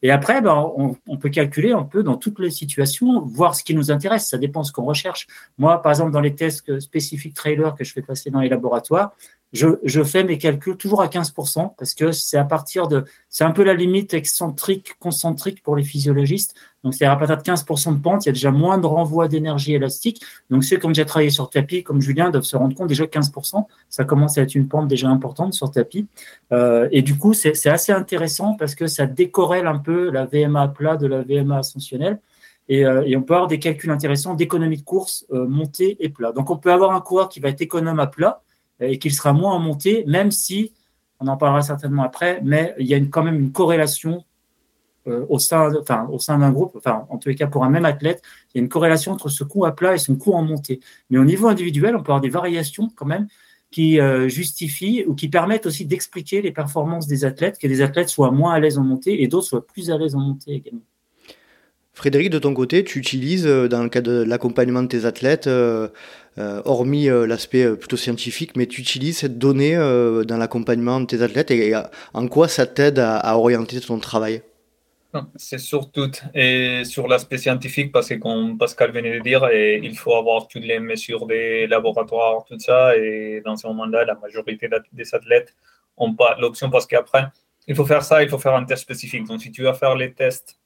Et 0.03 0.11
après, 0.11 0.41
ben, 0.41 0.71
on, 0.75 1.17
peut 1.17 1.29
calculer 1.29 1.71
un 1.71 1.83
peu 1.83 2.01
dans 2.01 2.17
toutes 2.17 2.39
les 2.39 2.49
situations, 2.49 3.21
voir 3.21 3.55
ce 3.55 3.63
qui 3.63 3.75
nous 3.75 3.91
intéresse. 3.91 4.27
Ça 4.27 4.37
dépend 4.37 4.61
de 4.61 4.65
ce 4.65 4.71
qu'on 4.71 4.85
recherche. 4.85 5.27
Moi, 5.57 5.81
par 5.81 5.91
exemple, 5.91 6.11
dans 6.11 6.21
les 6.21 6.33
tests 6.33 6.79
spécifiques 6.79 7.35
trailer 7.35 7.75
que 7.75 7.83
je 7.83 7.93
fais 7.93 8.01
passer 8.01 8.31
dans 8.31 8.39
les 8.39 8.49
laboratoires, 8.49 9.15
je, 9.53 10.03
fais 10.03 10.23
mes 10.23 10.37
calculs 10.37 10.77
toujours 10.77 11.01
à 11.01 11.07
15% 11.07 11.73
parce 11.77 11.93
que 11.93 12.13
c'est 12.13 12.37
à 12.37 12.45
partir 12.45 12.87
de, 12.87 13.03
c'est 13.29 13.43
un 13.43 13.51
peu 13.51 13.63
la 13.63 13.73
limite 13.73 14.13
excentrique, 14.13 14.95
concentrique 14.99 15.61
pour 15.61 15.75
les 15.75 15.83
physiologistes. 15.83 16.55
Donc, 16.83 16.93
c'est 16.93 17.05
à 17.05 17.15
partir 17.15 17.37
de 17.37 17.41
15% 17.41 17.97
de 17.97 18.01
pente, 18.01 18.25
il 18.25 18.29
y 18.29 18.31
a 18.31 18.33
déjà 18.33 18.49
moins 18.49 18.77
de 18.77 18.85
renvoi 18.85 19.27
d'énergie 19.27 19.73
élastique. 19.73 20.21
Donc, 20.49 20.63
ceux 20.63 20.77
qui 20.77 20.85
ont 20.85 20.89
déjà 20.89 21.03
travaillé 21.03 21.29
sur 21.29 21.49
tapis, 21.49 21.83
comme 21.83 22.01
Julien, 22.01 22.29
doivent 22.29 22.43
se 22.43 22.55
rendre 22.55 22.75
compte 22.75 22.87
déjà 22.87 23.03
15%, 23.05 23.65
ça 23.89 24.05
commence 24.05 24.37
à 24.37 24.41
être 24.41 24.55
une 24.55 24.67
pente 24.67 24.87
déjà 24.87 25.09
importante 25.09 25.53
sur 25.53 25.69
tapis. 25.69 26.07
Euh, 26.53 26.87
et 26.91 27.01
du 27.01 27.17
coup, 27.17 27.33
c'est 27.33 27.67
assez 27.67 27.91
intéressant 27.91 28.55
parce 28.55 28.73
que 28.73 28.87
ça 28.87 29.05
décorrèle 29.05 29.67
un 29.67 29.77
peu 29.77 30.09
la 30.09 30.25
VMA 30.25 30.69
plat 30.69 30.95
de 30.95 31.07
la 31.07 31.23
VMA 31.23 31.57
ascensionnelle. 31.57 32.19
Et, 32.69 32.85
euh, 32.85 33.03
et 33.05 33.17
on 33.17 33.21
peut 33.21 33.33
avoir 33.33 33.49
des 33.49 33.59
calculs 33.59 33.91
intéressants 33.91 34.33
d'économie 34.33 34.77
de 34.77 34.83
course 34.83 35.25
euh, 35.33 35.45
montée 35.45 35.97
et 35.99 36.09
plat. 36.09 36.31
Donc, 36.31 36.49
on 36.49 36.57
peut 36.57 36.71
avoir 36.71 36.93
un 36.93 37.01
coureur 37.01 37.27
qui 37.27 37.41
va 37.41 37.49
être 37.49 37.61
économe 37.61 37.99
à 37.99 38.07
plat 38.07 38.41
et 38.81 38.99
qu'il 38.99 39.13
sera 39.13 39.33
moins 39.33 39.53
en 39.53 39.59
montée, 39.59 40.03
même 40.07 40.31
si, 40.31 40.73
on 41.19 41.27
en 41.27 41.37
parlera 41.37 41.61
certainement 41.61 42.03
après, 42.03 42.41
mais 42.43 42.73
il 42.79 42.87
y 42.87 42.93
a 42.93 42.99
quand 42.99 43.23
même 43.23 43.39
une 43.39 43.51
corrélation 43.51 44.25
euh, 45.07 45.25
au 45.29 45.39
sein, 45.39 45.71
enfin, 45.79 46.07
au 46.11 46.19
sein 46.19 46.37
d'un 46.37 46.51
groupe, 46.51 46.73
enfin, 46.75 47.05
en 47.09 47.17
tous 47.17 47.29
les 47.29 47.35
cas 47.35 47.47
pour 47.47 47.63
un 47.63 47.69
même 47.69 47.85
athlète, 47.85 48.21
il 48.53 48.57
y 48.57 48.59
a 48.59 48.63
une 48.63 48.69
corrélation 48.69 49.11
entre 49.11 49.29
ce 49.29 49.43
coup 49.43 49.65
à 49.65 49.75
plat 49.75 49.95
et 49.95 49.97
son 49.97 50.15
coup 50.15 50.33
en 50.33 50.43
montée. 50.43 50.79
Mais 51.09 51.17
au 51.17 51.25
niveau 51.25 51.47
individuel, 51.47 51.95
on 51.95 51.99
peut 51.99 52.11
avoir 52.11 52.21
des 52.21 52.29
variations 52.29 52.87
quand 52.95 53.07
même 53.07 53.27
qui 53.71 53.99
euh, 53.99 54.27
justifient 54.27 55.05
ou 55.07 55.15
qui 55.15 55.27
permettent 55.29 55.65
aussi 55.65 55.85
d'expliquer 55.85 56.41
les 56.41 56.51
performances 56.51 57.07
des 57.07 57.25
athlètes, 57.25 57.57
que 57.57 57.67
des 57.67 57.81
athlètes 57.81 58.09
soient 58.09 58.29
moins 58.29 58.53
à 58.53 58.59
l'aise 58.59 58.77
en 58.77 58.83
montée 58.83 59.23
et 59.23 59.27
d'autres 59.27 59.47
soient 59.47 59.65
plus 59.65 59.89
à 59.89 59.97
l'aise 59.97 60.13
en 60.13 60.19
montée 60.19 60.53
également. 60.53 60.81
Frédéric, 61.93 62.29
de 62.29 62.39
ton 62.39 62.53
côté, 62.53 62.83
tu 62.83 62.99
utilises 62.99 63.47
euh, 63.47 63.67
dans 63.67 63.81
le 63.81 63.89
cadre 63.89 64.11
de 64.11 64.23
l'accompagnement 64.23 64.83
de 64.83 64.87
tes 64.87 65.05
athlètes, 65.05 65.49
euh, 66.37 66.61
hormis 66.65 67.07
l'aspect 67.07 67.75
plutôt 67.75 67.97
scientifique, 67.97 68.55
mais 68.55 68.65
tu 68.65 68.81
utilises 68.81 69.19
cette 69.19 69.37
donnée 69.37 69.75
dans 69.75 70.37
l'accompagnement 70.37 70.99
de 71.01 71.05
tes 71.05 71.21
athlètes 71.21 71.51
et, 71.51 71.73
en 72.13 72.27
quoi 72.27 72.47
ça 72.47 72.65
t'aide 72.65 72.99
à, 72.99 73.37
orienter 73.37 73.79
ton 73.81 73.99
travail? 73.99 74.41
C'est 75.35 75.57
surtout 75.57 76.09
et 76.33 76.83
sur 76.85 77.09
l'aspect 77.09 77.37
scientifique, 77.37 77.91
parce 77.91 78.07
que 78.07 78.13
comme 78.13 78.57
Pascal 78.57 78.91
venait 78.91 79.17
de 79.17 79.23
dire, 79.23 79.45
il 79.51 79.97
faut 79.97 80.15
avoir 80.15 80.47
toutes 80.47 80.63
les 80.63 80.79
mesures 80.79 81.27
des 81.27 81.67
laboratoires, 81.67 82.45
tout 82.45 82.57
ça. 82.59 82.95
Et 82.95 83.41
dans 83.43 83.57
ce 83.57 83.67
moment-là, 83.67 84.05
la 84.05 84.15
majorité 84.15 84.69
des 84.93 85.13
athlètes 85.13 85.53
n'ont 85.99 86.13
pas 86.13 86.37
l'option 86.39 86.69
parce 86.69 86.87
qu'après, 86.87 87.25
il 87.67 87.75
faut 87.75 87.85
faire 87.85 88.03
ça, 88.03 88.23
il 88.23 88.29
faut 88.29 88.39
faire 88.39 88.55
un 88.55 88.65
test 88.65 88.81
spécifique. 88.81 89.25
Donc, 89.25 89.41
si 89.41 89.51
tu 89.51 89.63
vas 89.63 89.73
faire 89.73 89.95
les 89.95 90.13
tests, 90.13 90.57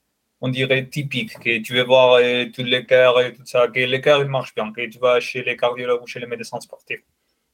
on 0.46 0.50
dirait 0.50 0.86
typiques, 0.86 1.40
que 1.40 1.58
tu 1.60 1.74
veux 1.74 1.84
voir 1.84 2.20
euh, 2.22 2.46
tous 2.54 2.64
les 2.64 2.86
cœurs 2.86 3.20
et 3.20 3.34
tout 3.34 3.46
ça, 3.46 3.68
que 3.68 3.80
les 3.80 4.00
cœurs, 4.00 4.22
ils 4.22 4.30
marchent 4.38 4.54
bien, 4.54 4.72
que 4.72 4.86
tu 4.86 5.00
vas 5.00 5.20
chez 5.20 5.42
les 5.44 5.58
cardiologues 5.58 6.04
ou 6.04 6.08
chez 6.08 6.20
les 6.20 6.28
médecins 6.28 6.60
sportifs. 6.60 7.04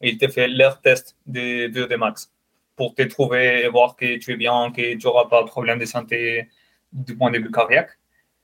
Et 0.01 0.09
ils 0.09 0.17
te 0.17 0.27
font 0.27 0.47
leur 0.49 0.81
test 0.81 1.15
de 1.25 1.69
VO2 1.73 1.95
max 1.95 2.29
pour 2.75 2.93
te 2.93 3.03
trouver 3.03 3.63
et 3.63 3.69
voir 3.69 3.95
que 3.95 4.17
tu 4.17 4.33
es 4.33 4.35
bien, 4.35 4.73
que 4.75 4.95
tu 4.95 5.05
n'auras 5.05 5.27
pas 5.33 5.41
de 5.43 5.47
problème 5.47 5.79
de 5.79 5.85
santé 5.85 6.49
du 6.91 7.15
point 7.15 7.31
de 7.31 7.37
vue 7.37 7.51
cardiaque. 7.51 7.91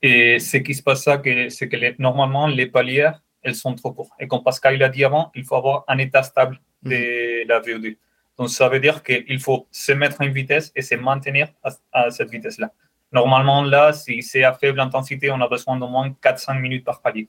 Et 0.02 0.40
ce 0.40 0.58
qui 0.58 0.74
se 0.74 0.84
passe, 0.84 1.04
c'est 1.04 1.68
que 1.68 2.02
normalement, 2.02 2.48
les 2.48 2.68
paliers, 2.68 3.12
elles 3.42 3.56
sont 3.56 3.76
trop 3.76 3.92
courtes. 3.92 4.12
Et 4.18 4.28
comme 4.30 4.44
Pascal 4.44 4.78
l'a 4.78 4.88
dit 4.88 5.04
avant, 5.04 5.30
il 5.36 5.44
faut 5.44 5.56
avoir 5.56 5.84
un 5.90 5.98
état 5.98 6.24
stable 6.24 6.58
de 6.84 7.44
mm. 7.44 7.48
la 7.50 7.60
VO2. 7.60 7.98
Donc, 8.38 8.50
ça 8.50 8.70
veut 8.70 8.80
dire 8.80 9.04
qu'il 9.04 9.40
faut 9.40 9.68
se 9.72 9.92
mettre 9.92 10.22
en 10.22 10.30
vitesse 10.30 10.72
et 10.76 10.82
se 10.82 10.96
maintenir 10.96 11.50
à, 11.92 12.12
cette 12.12 12.30
vitesse-là. 12.30 12.72
Normalement, 13.12 13.64
là, 13.64 13.94
si 13.94 14.22
c'est 14.22 14.44
à 14.44 14.54
faible 14.54 14.80
intensité, 14.80 15.32
on 15.32 15.40
a 15.42 15.48
besoin 15.48 15.78
d'au 15.78 15.88
moins 15.88 16.10
4-5 16.10 16.60
minutes 16.60 16.86
par 16.86 17.02
palier. 17.02 17.28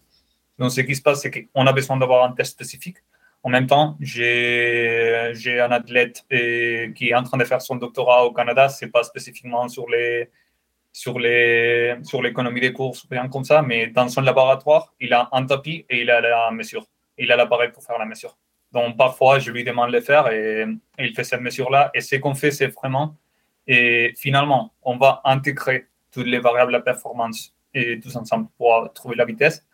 Donc, 0.58 0.72
ce 0.72 0.80
qui 0.80 0.96
se 0.96 1.02
passe, 1.02 1.22
c'est 1.22 1.30
qu'on 1.30 1.66
a 1.66 1.72
besoin 1.72 1.96
d'avoir 1.96 2.24
un 2.24 2.32
test 2.32 2.52
spécifique. 2.52 2.96
En 3.44 3.50
même 3.50 3.66
temps, 3.66 3.96
j'ai 4.00 5.60
un 5.60 5.70
athlète 5.70 6.24
euh, 6.32 6.92
qui 6.92 7.10
est 7.10 7.14
en 7.14 7.22
train 7.22 7.38
de 7.38 7.44
faire 7.44 7.62
son 7.62 7.76
doctorat 7.76 8.24
au 8.24 8.32
Canada. 8.32 8.68
Ce 8.68 8.84
n'est 8.84 8.90
pas 8.90 9.04
spécifiquement 9.04 9.68
sur 9.68 9.88
les, 9.88 10.28
sur 10.92 11.18
les 11.18 11.96
sur 12.02 12.20
l'économie 12.22 12.60
des 12.60 12.72
courses 12.72 13.04
ou 13.04 13.08
rien 13.10 13.28
comme 13.28 13.44
ça, 13.44 13.62
mais 13.62 13.86
dans 13.86 14.08
son 14.08 14.22
laboratoire, 14.22 14.92
il 14.98 15.12
a 15.12 15.28
un 15.32 15.46
tapis 15.46 15.86
et 15.88 16.02
il 16.02 16.10
a 16.10 16.20
la 16.20 16.50
mesure. 16.50 16.84
Il 17.16 17.30
a 17.30 17.36
l'appareil 17.36 17.70
pour 17.70 17.84
faire 17.84 17.98
la 17.98 18.04
mesure. 18.04 18.36
Donc 18.72 18.96
parfois, 18.96 19.38
je 19.38 19.50
lui 19.50 19.64
demande 19.64 19.90
de 19.90 19.96
le 19.96 20.00
faire 20.00 20.30
et, 20.32 20.66
il 20.98 21.14
fait 21.14 21.24
cette 21.24 21.40
mesure-là. 21.40 21.90
Et 21.94 22.00
ce 22.00 22.16
qu'on 22.16 22.34
fait, 22.34 22.50
c'est 22.50 22.66
vraiment, 22.66 23.16
et 23.68 24.14
finalement, 24.16 24.72
on 24.82 24.96
va 24.96 25.20
intégrer 25.24 25.86
toutes 26.10 26.26
les 26.26 26.38
variables 26.38 26.72
de 26.72 26.78
performance 26.78 27.54
et 27.74 28.00
tous 28.00 28.16
ensemble 28.16 28.48
pour 28.56 28.90
trouver 28.94 29.14
la 29.14 29.26
vitesse 29.26 29.64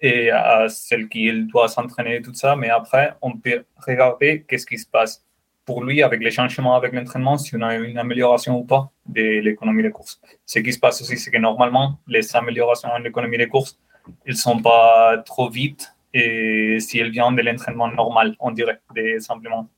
et 0.00 0.30
à 0.30 0.68
celle 0.68 1.08
qui 1.08 1.30
doit 1.44 1.68
s'entraîner, 1.68 2.22
tout 2.22 2.32
ça. 2.32 2.56
Mais 2.56 2.70
après, 2.70 3.14
on 3.20 3.36
peut 3.36 3.64
regarder 3.86 4.44
qu'est-ce 4.48 4.66
qui 4.66 4.78
se 4.78 4.86
passe 4.86 5.24
pour 5.66 5.84
lui 5.84 6.02
avec 6.02 6.22
les 6.22 6.30
changements 6.30 6.74
avec 6.74 6.92
l'entraînement, 6.92 7.36
si 7.38 7.54
on 7.54 7.62
a 7.62 7.74
une 7.74 7.98
amélioration 7.98 8.58
ou 8.58 8.64
pas 8.64 8.90
de 9.06 9.40
l'économie 9.40 9.82
des 9.82 9.90
courses. 9.90 10.20
Ce 10.46 10.58
qui 10.58 10.72
se 10.72 10.78
passe 10.78 11.02
aussi, 11.02 11.18
c'est 11.18 11.30
que 11.30 11.38
normalement, 11.38 11.98
les 12.06 12.34
améliorations 12.34 12.88
en 12.90 13.04
économie 13.04 13.36
des 13.36 13.48
courses, 13.48 13.78
elles 14.24 14.32
ne 14.32 14.38
sont 14.38 14.60
pas 14.62 15.18
trop 15.18 15.50
vite 15.50 15.94
et 16.14 16.78
si 16.80 16.98
elles 16.98 17.10
viennent 17.10 17.36
de 17.36 17.42
l'entraînement 17.42 17.88
normal, 17.88 18.36
on 18.40 18.50
dirait, 18.50 18.80
des 18.94 19.20
simplement. 19.20 19.68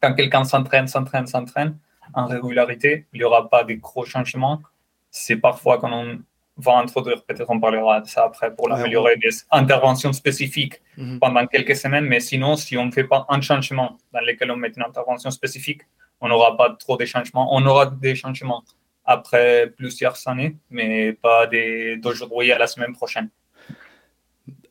Quand 0.00 0.14
quelqu'un 0.14 0.44
s'entraîne, 0.44 0.88
s'entraîne, 0.88 1.26
s'entraîne 1.26 1.78
en 2.14 2.26
régularité, 2.26 3.06
il 3.12 3.18
n'y 3.18 3.24
aura 3.24 3.48
pas 3.48 3.64
de 3.64 3.74
gros 3.74 4.04
changements. 4.04 4.62
C'est 5.10 5.36
parfois 5.36 5.78
quand 5.78 5.92
on 5.92 6.18
va 6.56 6.78
introduire, 6.78 7.22
peut-être 7.24 7.50
on 7.50 7.60
parlera 7.60 8.00
de 8.00 8.08
ça 8.08 8.24
après, 8.24 8.54
pour 8.54 8.68
l'améliorer, 8.68 9.16
des 9.16 9.30
interventions 9.50 10.12
spécifiques 10.12 10.80
mhm. 10.96 11.18
pendant 11.18 11.46
quelques 11.46 11.76
semaines. 11.76 12.06
Mais 12.06 12.20
sinon, 12.20 12.56
si 12.56 12.76
on 12.76 12.86
ne 12.86 12.90
fait 12.90 13.04
pas 13.04 13.26
un 13.28 13.40
changement 13.40 13.98
dans 14.12 14.20
lequel 14.20 14.50
on 14.50 14.56
met 14.56 14.72
une 14.74 14.82
intervention 14.82 15.30
spécifique, 15.30 15.82
on 16.20 16.28
n'aura 16.28 16.56
pas 16.56 16.70
trop 16.78 16.96
de 16.96 17.04
changements. 17.04 17.54
On 17.54 17.64
aura 17.66 17.86
des 17.86 18.14
changements 18.14 18.64
après 19.04 19.72
plusieurs 19.76 20.16
années, 20.26 20.56
mais 20.70 21.12
pas 21.12 21.46
d'aujourd'hui 21.46 22.52
à 22.52 22.58
la 22.58 22.66
semaine 22.66 22.92
prochaine. 22.92 23.30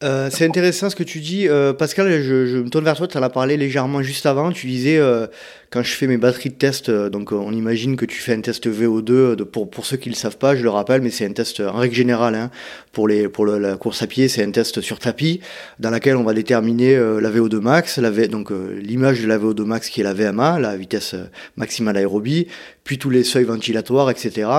Euh, 0.04 0.30
c'est 0.32 0.46
intéressant 0.46 0.90
ce 0.90 0.96
que 0.96 1.04
tu 1.04 1.20
dis. 1.20 1.48
Euh, 1.48 1.74
Pascal, 1.74 2.22
je, 2.22 2.58
me 2.58 2.70
tourne 2.70 2.86
vers 2.86 2.96
toi, 2.96 3.08
tu 3.08 3.18
en 3.18 3.24
as 3.24 3.30
parlé 3.30 3.58
légèrement 3.58 4.02
juste 4.02 4.26
avant. 4.26 4.52
Tu 4.52 4.68
disais, 4.68 4.98
euh, 4.98 5.28
quand 5.70 5.84
je 5.84 5.94
fais 5.94 6.08
mes 6.08 6.18
batteries 6.18 6.50
de 6.50 6.56
test, 6.56 6.92
donc 6.92 7.32
on 7.32 7.52
imagine 7.52 7.96
que 7.96 8.06
tu 8.06 8.20
fais 8.20 8.34
un 8.34 8.42
test 8.42 8.68
VO2, 8.68 9.44
pour, 9.46 9.70
pour 9.70 9.86
ceux 9.86 9.98
qui 9.98 10.10
ne 10.10 10.14
le 10.14 10.18
savent 10.18 10.38
pas, 10.38 10.56
je 10.56 10.64
le 10.64 10.70
rappelle, 10.70 11.02
mais 11.02 11.10
c'est 11.10 11.26
un 11.26 11.32
test 11.32 11.60
en 11.60 11.78
règle 11.78 11.96
générale. 11.96 12.36
Hein, 12.36 12.52
pour 12.92 13.08
les, 13.08 13.28
pour 13.28 13.46
la 13.46 13.76
course 13.78 14.02
à 14.02 14.08
pied, 14.08 14.28
c'est 14.28 14.44
un 14.44 14.52
test 14.52 14.80
sur 14.80 15.00
tapis, 15.00 15.42
dans 15.80 15.90
lequel 15.90 16.16
on 16.16 16.24
va 16.24 16.34
déterminer 16.34 16.96
la 16.96 17.30
VO2 17.30 17.60
max, 17.60 17.98
la 17.98 18.12
donc 18.28 18.52
l'image 18.52 19.22
de 19.22 19.28
la 19.28 19.38
VO2 19.38 19.64
max 19.64 19.90
qui 19.90 20.02
est 20.02 20.04
la 20.04 20.14
VMA, 20.14 20.60
la 20.60 20.78
vitesse 20.78 21.16
maximale 21.58 21.98
aérobie, 21.98 22.48
puis 22.86 22.98
tous 22.98 23.10
les 23.10 23.24
seuils 23.26 23.44
ventilatoires, 23.44 24.10
etc. 24.10 24.50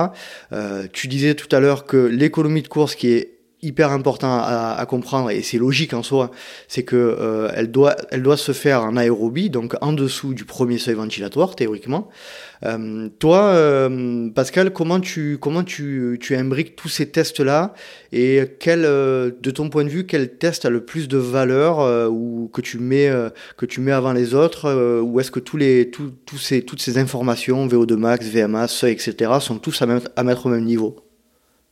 tu 0.93 1.07
disais 1.07 1.33
tout 1.33 1.53
à 1.55 1.59
l'heure 1.59 1.85
que 1.85 1.97
l'économie 1.97 2.61
de 2.61 2.67
course 2.67 2.93
qui 2.93 3.11
est 3.11 3.36
hyper 3.63 3.91
important 3.91 4.39
à, 4.39 4.85
comprendre 4.87 5.31
et 5.31 5.41
c'est 5.41 5.57
logique 5.57 5.93
en 5.93 6.03
soi, 6.03 6.29
c'est 6.67 6.83
que 6.83 6.95
euh, 6.95 7.49
elle 7.55 7.71
doit 7.71 7.95
elle 8.11 8.21
doit 8.21 8.37
se 8.37 8.51
faire 8.51 8.83
en 8.83 8.95
aérobie, 8.95 9.49
donc 9.49 9.75
en 9.81 9.93
dessous 9.93 10.35
du 10.35 10.45
premier 10.45 10.77
seuil 10.77 10.93
ventilatoire 10.93 11.55
théoriquement. 11.55 12.09
Euh, 12.65 13.09
toi, 13.19 13.45
euh, 13.45 14.29
Pascal, 14.29 14.71
comment 14.71 14.99
tu 14.99 15.39
comment 15.39 15.63
tu, 15.63 16.19
tu 16.21 16.35
imbriques 16.35 16.75
tous 16.75 16.87
ces 16.87 17.09
tests 17.09 17.39
là 17.39 17.73
et 18.11 18.43
quel 18.59 18.81
de 18.81 19.51
ton 19.51 19.69
point 19.69 19.83
de 19.83 19.89
vue 19.89 20.05
quel 20.05 20.37
test 20.37 20.65
a 20.65 20.69
le 20.69 20.85
plus 20.85 21.07
de 21.07 21.17
valeur 21.17 22.11
ou 22.11 22.49
que 22.53 22.61
tu 22.61 22.77
mets 22.77 23.11
que 23.57 23.65
tu 23.65 23.81
mets 23.81 23.91
avant 23.91 24.13
les 24.13 24.35
autres 24.35 25.01
ou 25.01 25.19
est-ce 25.19 25.31
que 25.31 25.39
tous 25.39 25.57
les 25.57 25.89
tous, 25.89 26.11
tous 26.27 26.37
ces 26.37 26.61
toutes 26.61 26.81
ces 26.81 26.99
informations 26.99 27.67
VO2 27.67 27.95
max, 27.95 28.27
VMA, 28.27 28.67
seuil 28.67 28.93
etc 28.93 29.31
sont 29.41 29.57
tous 29.57 29.81
à, 29.81 29.87
à 30.15 30.23
mettre 30.23 30.45
au 30.45 30.49
même 30.49 30.65
niveau? 30.65 31.06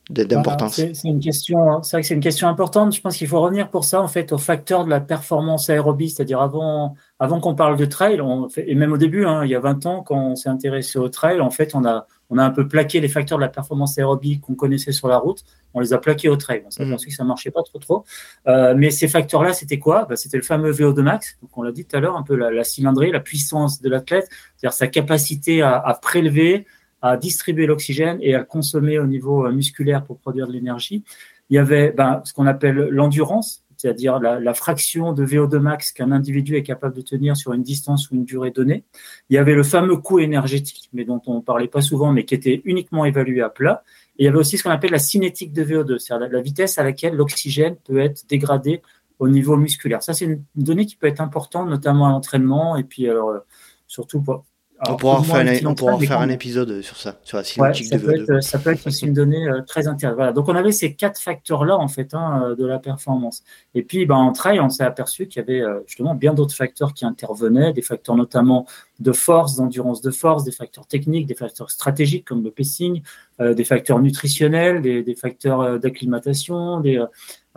D'importance 0.09 0.75
C'est 0.75 1.07
une 1.07 1.19
question, 1.19 1.59
hein. 1.71 1.81
c'est 1.83 1.97
vrai 1.97 2.01
que 2.01 2.07
c'est 2.07 2.13
une 2.13 2.19
question 2.19 2.47
importante. 2.47 2.95
Je 2.95 3.01
pense 3.01 3.17
qu'il 3.17 3.27
faut 3.27 3.41
revenir 3.41 3.69
pour 3.69 3.85
ça 3.85 4.01
en 4.01 4.07
fait 4.07 4.31
au 4.31 4.37
facteur 4.37 4.85
de 4.85 4.89
la 4.89 4.99
performance 4.99 5.69
aérobie, 5.69 6.09
c'est-à-dire 6.09 6.41
avant, 6.41 6.95
avant 7.19 7.39
qu'on 7.39 7.55
parle 7.55 7.75
de 7.77 7.85
trail, 7.85 8.21
on 8.21 8.47
fait, 8.49 8.69
et 8.69 8.75
même 8.75 8.91
au 8.91 8.97
début, 8.97 9.25
hein, 9.25 9.43
il 9.43 9.49
y 9.49 9.55
a 9.55 9.59
20 9.59 9.85
ans, 9.85 10.03
quand 10.03 10.17
on 10.17 10.35
s'est 10.35 10.49
intéressé 10.49 10.99
au 10.99 11.09
trail, 11.09 11.41
en 11.41 11.49
fait, 11.49 11.73
on 11.73 11.85
a, 11.85 12.05
on 12.29 12.37
a 12.37 12.43
un 12.43 12.51
peu 12.51 12.67
plaqué 12.67 12.99
les 12.99 13.07
facteurs 13.07 13.37
de 13.37 13.43
la 13.43 13.49
performance 13.49 13.97
aérobie 13.97 14.39
qu'on 14.39 14.55
connaissait 14.55 14.91
sur 14.91 15.07
la 15.07 15.17
route, 15.17 15.43
on 15.73 15.79
les 15.79 15.93
a 15.93 15.97
plaqués 15.97 16.29
au 16.29 16.37
trail. 16.37 16.63
On 16.65 16.71
s'est 16.71 16.85
mmh. 16.85 16.97
que 16.97 17.11
ça 17.11 17.23
marchait 17.23 17.51
pas 17.51 17.63
trop 17.63 17.79
trop. 17.79 18.05
Euh, 18.47 18.73
mais 18.77 18.91
ces 18.91 19.07
facteurs-là, 19.07 19.53
c'était 19.53 19.79
quoi? 19.79 20.05
Bah, 20.05 20.15
C'était 20.15 20.37
le 20.37 20.43
fameux 20.43 20.71
VO2 20.71 21.01
max. 21.01 21.37
Donc 21.41 21.57
on 21.57 21.63
l'a 21.63 21.71
dit 21.71 21.85
tout 21.85 21.95
à 21.95 21.99
l'heure, 21.99 22.15
un 22.15 22.23
peu 22.23 22.35
la, 22.35 22.51
la 22.51 22.63
cylindrée, 22.63 23.11
la 23.11 23.19
puissance 23.19 23.81
de 23.81 23.89
l'athlète, 23.89 24.29
c'est-à-dire 24.55 24.73
sa 24.73 24.87
capacité 24.87 25.61
à, 25.61 25.77
à 25.77 25.93
prélever 25.93 26.65
à 27.05 27.17
distribuer 27.17 27.67
l'oxygène 27.67 28.17
et 28.21 28.33
à 28.33 28.43
consommer 28.43 28.97
au 28.97 29.05
niveau 29.05 29.45
euh, 29.45 29.51
musculaire 29.51 30.03
pour 30.03 30.17
produire 30.17 30.47
de 30.47 30.53
l'énergie. 30.53 31.03
Il 31.51 31.55
y 31.55 31.59
avait 31.59 31.91
ben, 31.91 32.21
ce 32.23 32.33
qu'on 32.33 32.47
appelle 32.47 32.75
l'endurance, 32.89 33.63
c'est-à-dire 33.77 34.19
la, 34.19 34.53
fraction 34.55 35.13
de 35.13 35.23
VO2 35.23 35.59
max 35.59 35.91
qu'un 35.91 36.11
individu 36.11 36.55
est 36.55 36.63
capable 36.63 36.95
de 36.95 37.01
tenir 37.01 37.37
sur 37.37 37.53
une 37.53 37.61
distance 37.61 38.09
ou 38.09 38.15
une 38.15 38.25
durée 38.25 38.49
donnée. 38.49 38.85
Il 39.29 39.35
y 39.35 39.37
avait 39.37 39.53
le 39.53 39.61
fameux 39.61 39.97
coût 39.97 40.17
énergétique, 40.17 40.89
mais 40.93 41.05
dont 41.05 41.21
on 41.27 41.35
ne 41.35 41.41
parlait 41.41 41.67
pas 41.67 41.81
souvent, 41.81 42.11
mais 42.11 42.25
qui 42.25 42.33
était 42.33 42.63
uniquement 42.65 43.05
évalué 43.05 43.41
à 43.43 43.49
plat. 43.49 43.83
Et 44.17 44.23
il 44.23 44.25
y 44.25 44.27
avait 44.27 44.39
aussi 44.39 44.57
ce 44.57 44.63
qu'on 44.63 44.71
appelle 44.71 44.91
la 44.91 44.97
cinétique 44.97 45.53
de 45.53 45.63
VO2, 45.63 45.99
c'est-à-dire 45.99 46.29
la 46.31 46.41
vitesse 46.41 46.79
à 46.79 46.83
laquelle 46.83 47.13
l'oxygène 47.13 47.75
peut 47.85 47.99
être 47.99 48.23
dégradé 48.27 48.81
au 49.19 49.27
niveau 49.29 49.57
musculaire. 49.57 50.01
Ça, 50.01 50.13
c'est 50.13 50.25
une 50.25 50.43
donnée 50.55 50.87
qui 50.87 50.95
peut 50.95 51.07
être 51.07 51.21
importante, 51.21 51.69
notamment 51.69 52.07
à 52.07 52.09
l'entraînement, 52.09 52.77
et 52.77 52.83
puis 52.83 53.07
alors, 53.07 53.29
euh, 53.29 53.39
surtout 53.87 54.21
pour, 54.21 54.43
on 54.87 54.95
pourra, 54.97 55.23
faire, 55.23 55.35
un, 55.35 55.65
on 55.65 55.99
faire 55.99 56.19
un 56.19 56.29
épisode 56.29 56.81
sur 56.81 56.97
ça, 56.97 57.17
sur 57.23 57.37
la 57.37 57.43
cinétique 57.43 57.91
de 57.91 57.97
VO2. 57.97 58.41
ça 58.41 58.59
peut 58.59 58.71
être 58.71 58.85
aussi 58.85 59.05
une 59.05 59.13
donnée 59.13 59.47
euh, 59.47 59.61
très 59.61 59.87
intéressante. 59.87 60.17
Voilà. 60.17 60.33
Donc 60.33 60.49
on 60.49 60.55
avait 60.55 60.73
ces 60.73 60.95
quatre 60.95 61.19
facteurs-là 61.19 61.77
en 61.77 61.87
fait 61.87 62.13
hein, 62.13 62.43
euh, 62.43 62.55
de 62.55 62.65
la 62.65 62.77
performance. 62.79 63.43
Et 63.73 63.83
puis 63.83 64.05
ben, 64.05 64.15
en 64.15 64.33
trail, 64.33 64.59
on 64.59 64.69
s'est 64.69 64.83
aperçu 64.83 65.27
qu'il 65.27 65.41
y 65.41 65.43
avait 65.43 65.61
euh, 65.61 65.79
justement 65.87 66.13
bien 66.13 66.33
d'autres 66.33 66.55
facteurs 66.55 66.93
qui 66.93 67.05
intervenaient, 67.05 67.71
des 67.71 67.81
facteurs 67.81 68.15
notamment 68.15 68.65
de 68.99 69.11
force, 69.11 69.55
d'endurance 69.55 70.01
de 70.01 70.11
force, 70.11 70.43
des 70.43 70.51
facteurs 70.51 70.87
techniques, 70.87 71.25
des 71.27 71.35
facteurs 71.35 71.69
stratégiques 71.69 72.25
comme 72.25 72.43
le 72.43 72.51
pacing, 72.51 73.01
des 73.39 73.63
facteurs 73.65 73.99
nutritionnels, 73.99 74.81
des, 74.81 75.03
des 75.03 75.15
facteurs 75.15 75.79
d'acclimatation, 75.79 76.79
des 76.79 77.03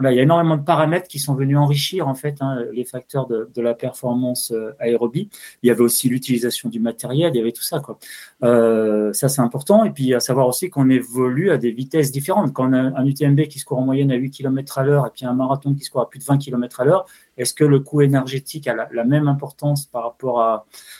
il 0.00 0.14
y 0.14 0.20
a 0.20 0.22
énormément 0.22 0.56
de 0.56 0.62
paramètres 0.62 1.08
qui 1.08 1.18
sont 1.18 1.34
venus 1.34 1.56
enrichir 1.56 2.06
en 2.06 2.14
fait 2.14 2.36
hein, 2.40 2.64
les 2.72 2.84
facteurs 2.84 3.26
de, 3.26 3.48
la 3.60 3.74
performance 3.74 4.52
euh, 4.52 4.70
aérobie. 4.78 5.28
Il 5.62 5.66
y 5.66 5.70
avait 5.70 5.80
aussi 5.80 6.08
l'utilisation 6.08 6.68
du 6.68 6.78
matériel, 6.78 7.32
il 7.34 7.38
y 7.38 7.40
avait 7.40 7.52
tout 7.52 7.64
ça. 7.64 7.80
Quoi. 7.80 7.98
Euh, 8.44 9.12
ça, 9.12 9.28
c'est 9.28 9.40
important. 9.40 9.84
Et 9.84 9.90
puis, 9.90 10.14
à 10.14 10.20
savoir 10.20 10.46
aussi 10.46 10.70
qu'on 10.70 10.88
évolue 10.88 11.50
à 11.50 11.58
des 11.58 11.72
vitesses 11.72 12.12
différentes. 12.12 12.52
Quand 12.52 12.68
on 12.68 12.72
a 12.72 12.78
un 12.78 13.04
UTMB 13.04 13.42
qui 13.48 13.58
se 13.58 13.64
court 13.64 13.78
en 13.78 13.84
moyenne 13.84 14.12
à 14.12 14.14
8 14.14 14.30
km 14.30 14.78
à 14.78 14.84
l'heure 14.84 15.06
et 15.06 15.10
puis 15.10 15.26
un 15.26 15.34
marathon 15.34 15.74
qui 15.74 15.84
se 15.84 15.90
court 15.90 16.02
à 16.02 16.08
plus 16.08 16.20
de 16.20 16.24
20 16.24 16.38
km 16.38 16.80
à 16.80 16.84
l'heure, 16.84 17.06
est-ce 17.36 17.52
que 17.52 17.64
le 17.64 17.80
coût 17.80 18.02
énergétique 18.02 18.68
a 18.68 18.88
la 18.92 19.04
même 19.04 19.26
importance 19.26 19.86
par 19.86 20.04
rapport 20.04 20.40
à, 20.40 20.54
euh, 20.54 20.97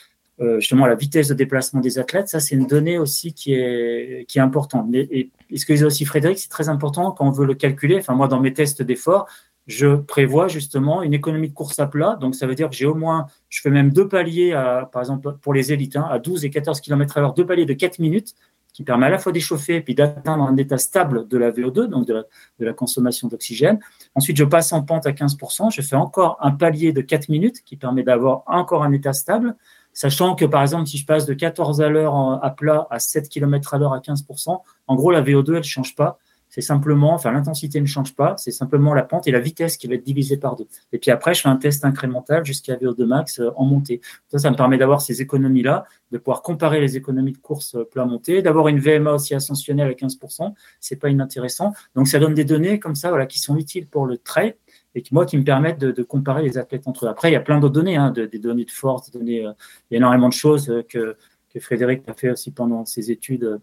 justement 0.58 0.86
la 0.86 0.94
vitesse 0.94 1.28
de 1.28 1.34
déplacement 1.34 1.80
des 1.80 1.98
athlètes. 1.98 2.28
Ça, 2.28 2.40
c'est 2.40 2.54
une 2.54 2.66
donnée 2.66 2.98
aussi 2.98 3.32
qui 3.32 3.54
est, 3.54 4.24
qui 4.28 4.38
est 4.38 4.40
importante. 4.40 4.86
et, 4.94 5.30
ce 5.54 5.66
que 5.66 5.72
disait 5.72 5.84
aussi 5.84 6.04
Frédéric, 6.04 6.38
c'est 6.38 6.48
très 6.48 6.68
important 6.68 7.10
quand 7.12 7.26
on 7.26 7.30
veut 7.30 7.46
le 7.46 7.54
calculer. 7.54 7.96
Enfin, 7.98 8.14
moi, 8.14 8.28
dans 8.28 8.40
mes 8.40 8.52
tests 8.52 8.82
d'effort, 8.82 9.26
je 9.68 9.96
prévois 9.96 10.48
justement 10.48 11.02
une 11.02 11.14
économie 11.14 11.50
de 11.50 11.54
course 11.54 11.78
à 11.78 11.86
plat. 11.86 12.16
Donc, 12.20 12.34
ça 12.34 12.46
veut 12.46 12.54
dire 12.54 12.70
que 12.70 12.74
j'ai 12.74 12.86
au 12.86 12.94
moins, 12.94 13.26
je 13.50 13.60
fais 13.60 13.70
même 13.70 13.92
deux 13.92 14.08
paliers, 14.08 14.54
à, 14.54 14.88
par 14.90 15.02
exemple, 15.02 15.36
pour 15.42 15.52
les 15.54 15.72
élites, 15.72 15.96
hein, 15.96 16.08
à 16.10 16.18
12 16.18 16.46
et 16.46 16.50
14 16.50 16.80
km 16.80 17.18
à 17.18 17.20
l'heure, 17.20 17.34
deux 17.34 17.46
paliers 17.46 17.66
de 17.66 17.74
4 17.74 17.98
minutes. 18.00 18.34
qui 18.74 18.84
permet 18.84 19.06
à 19.06 19.08
la 19.08 19.18
fois 19.18 19.32
d'échauffer 19.32 19.76
et 19.76 19.80
puis 19.80 19.96
d'atteindre 19.96 20.44
un 20.44 20.56
état 20.56 20.78
stable 20.78 21.26
de 21.26 21.36
la 21.36 21.50
VO2, 21.50 21.86
donc 21.86 22.06
de 22.06 22.24
la, 22.60 22.72
consommation 22.72 23.26
d'oxygène. 23.26 23.80
Ensuite, 24.14 24.36
je 24.36 24.44
passe 24.44 24.72
en 24.72 24.82
pente 24.82 25.04
à 25.04 25.10
15%, 25.10 25.72
je 25.74 25.82
fais 25.82 25.96
encore 25.96 26.38
un 26.40 26.52
palier 26.52 26.92
de 26.92 27.00
4 27.00 27.28
minutes 27.28 27.62
qui 27.64 27.76
permet 27.76 28.04
d'avoir 28.04 28.44
encore 28.46 28.84
un 28.84 28.92
état 28.92 29.12
stable, 29.12 29.56
sachant 29.98 30.36
que 30.36 30.44
par 30.44 30.62
exemple, 30.62 30.86
si 30.86 30.96
je 30.96 31.04
passe 31.04 31.26
de 31.26 31.34
14 31.34 31.80
à 31.80 31.88
l'heure 31.88 32.14
à 32.14 32.50
plat 32.50 32.86
à 32.88 33.00
7 33.00 33.28
km 33.28 33.74
à 33.74 33.78
l'heure 33.78 33.92
à 33.92 33.98
15%, 33.98 34.60
en 34.86 34.94
gros, 34.94 35.10
la 35.10 35.22
VO2, 35.22 35.48
elle 35.48 35.56
ne 35.56 35.62
change 35.62 35.96
pas. 35.96 36.18
C'est 36.48 36.60
simplement, 36.60 37.14
enfin, 37.14 37.32
l'intensité 37.32 37.80
ne 37.80 37.86
change 37.86 38.14
pas, 38.14 38.36
c'est 38.36 38.52
simplement 38.52 38.94
la 38.94 39.02
pente 39.02 39.26
et 39.26 39.32
la 39.32 39.40
vitesse 39.40 39.76
qui 39.76 39.88
va 39.88 39.94
être 39.94 40.04
divisée 40.04 40.36
par 40.36 40.54
deux. 40.54 40.68
Et 40.92 40.98
puis 40.98 41.10
après, 41.10 41.34
je 41.34 41.42
fais 41.42 41.48
un 41.48 41.56
test 41.56 41.84
incrémental 41.84 42.44
jusqu'à 42.44 42.76
VO2 42.76 43.04
max 43.06 43.40
euh, 43.40 43.50
en 43.56 43.64
montée. 43.64 44.00
Ça, 44.28 44.38
ça 44.38 44.50
me 44.50 44.56
permet 44.56 44.78
d'avoir 44.78 45.00
ces 45.02 45.20
économies-là, 45.20 45.84
de 46.12 46.18
pouvoir 46.18 46.42
comparer 46.42 46.80
les 46.80 46.96
économies 46.96 47.32
de 47.32 47.38
course 47.38 47.74
euh, 47.74 47.84
plat 47.84 48.04
montée, 48.04 48.40
d'avoir 48.40 48.68
une 48.68 48.78
VMA 48.78 49.12
aussi 49.12 49.34
ascensionnelle 49.34 49.88
à 49.88 49.92
15%. 49.92 50.54
C'est 50.78 50.96
pas 50.96 51.10
inintéressant. 51.10 51.74
Donc, 51.96 52.06
ça 52.06 52.20
donne 52.20 52.34
des 52.34 52.44
données 52.44 52.78
comme 52.78 52.94
ça, 52.94 53.08
voilà, 53.10 53.26
qui 53.26 53.40
sont 53.40 53.56
utiles 53.56 53.88
pour 53.88 54.06
le 54.06 54.16
trail 54.16 54.54
et 54.94 55.02
qui, 55.02 55.14
moi, 55.14 55.26
qui 55.26 55.36
me 55.36 55.44
permettent 55.44 55.78
de, 55.78 56.02
comparer 56.02 56.42
les 56.42 56.58
athlètes 56.58 56.86
entre 56.86 57.06
eux. 57.06 57.08
Après, 57.08 57.30
il 57.30 57.32
y 57.32 57.36
a 57.36 57.40
plein 57.40 57.60
d'autres 57.60 57.74
données, 57.74 57.96
hein, 57.96 58.10
des 58.10 58.38
données 58.38 58.64
de 58.64 58.70
force, 58.70 59.10
des 59.10 59.18
données, 59.18 59.46
euh, 59.46 59.52
il 59.90 59.94
y 59.94 59.96
a 59.96 59.98
énormément 59.98 60.28
de 60.28 60.34
choses 60.34 60.82
que, 60.88 61.16
que 61.52 61.60
Frédéric 61.60 62.08
a 62.08 62.14
fait 62.14 62.30
aussi 62.30 62.50
pendant 62.50 62.84
ses 62.84 63.10
études 63.10 63.60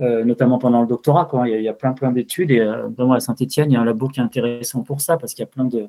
euh, 0.00 0.24
notamment 0.24 0.58
pendant 0.58 0.80
le 0.80 0.86
doctorat. 0.86 1.26
Quoi. 1.26 1.48
Il, 1.48 1.62
y 1.62 1.68
a, 1.68 1.74
plein, 1.74 1.92
plein 1.92 2.10
d'études. 2.10 2.50
Et 2.50 2.60
euh, 2.60 2.88
à 3.12 3.20
Saint-Etienne, 3.20 3.70
il 3.70 3.74
y 3.74 3.76
a 3.76 3.80
un 3.80 3.84
labo 3.84 4.08
qui 4.08 4.20
est 4.20 4.22
intéressant 4.22 4.82
pour 4.82 5.02
ça, 5.02 5.18
parce 5.18 5.34
qu'il 5.34 5.42
y 5.42 5.44
a 5.44 5.46
plein 5.46 5.64
de. 5.64 5.88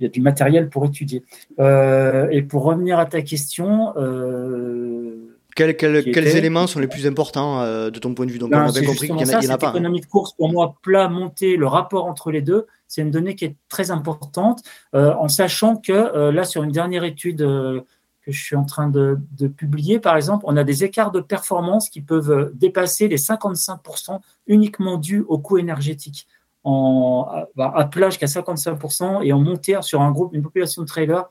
Il 0.00 0.04
y 0.04 0.06
a 0.06 0.10
du 0.10 0.20
matériel 0.20 0.68
pour 0.68 0.84
étudier. 0.84 1.24
Euh, 1.58 2.28
et 2.30 2.42
pour 2.42 2.62
revenir 2.62 2.98
à 2.98 3.06
ta 3.06 3.22
question. 3.22 3.94
quels, 5.56 6.36
éléments 6.36 6.66
sont 6.66 6.78
les 6.78 6.86
plus 6.86 7.06
importants 7.06 7.64
de 7.90 7.98
ton 7.98 8.14
point 8.14 8.26
de 8.26 8.30
vue? 8.30 8.38
Donc, 8.38 8.50
ben, 8.50 8.64
on 8.64 8.68
avait 8.68 8.84
compris 8.84 9.08
qu'il 9.08 9.16
y 9.16 9.48
en 9.48 9.50
a, 9.50 9.58
pas. 9.58 9.68
L'économie 9.68 10.00
de 10.00 10.06
course, 10.06 10.34
pour 10.34 10.52
moi, 10.52 10.76
plat, 10.82 11.08
monté, 11.08 11.56
le 11.56 11.66
rapport 11.66 12.04
entre 12.04 12.30
les 12.30 12.42
deux, 12.42 12.66
c'est 12.88 13.02
une 13.02 13.10
donnée 13.10 13.36
qui 13.36 13.44
est 13.44 13.56
très 13.68 13.90
importante, 13.90 14.62
en 14.92 15.28
sachant 15.28 15.76
que 15.76 16.30
là, 16.30 16.44
sur 16.44 16.62
une 16.62 16.72
dernière 16.72 17.04
étude 17.04 17.42
je 18.28 18.42
suis 18.42 18.56
en 18.56 18.64
train 18.64 18.88
de, 18.88 19.18
publier, 19.56 19.98
par 19.98 20.16
exemple, 20.16 20.44
on 20.46 20.56
a 20.56 20.64
des 20.64 20.84
écarts 20.84 21.10
de 21.10 21.20
performance 21.20 21.88
qui 21.88 22.00
peuvent 22.00 22.52
dépasser 22.54 23.08
les 23.08 23.16
55% 23.16 24.20
uniquement 24.46 24.96
dus 24.98 25.24
au 25.28 25.38
coût 25.38 25.58
énergétique. 25.58 26.26
En, 26.64 27.46
à, 27.58 27.84
plage 27.86 28.18
qu'à 28.18 28.26
55% 28.26 29.22
et 29.22 29.32
en 29.32 29.38
montée 29.38 29.78
sur 29.80 30.02
un 30.02 30.10
groupe, 30.10 30.34
une 30.34 30.42
population 30.42 30.82
de 30.82 30.86
trailers 30.86 31.24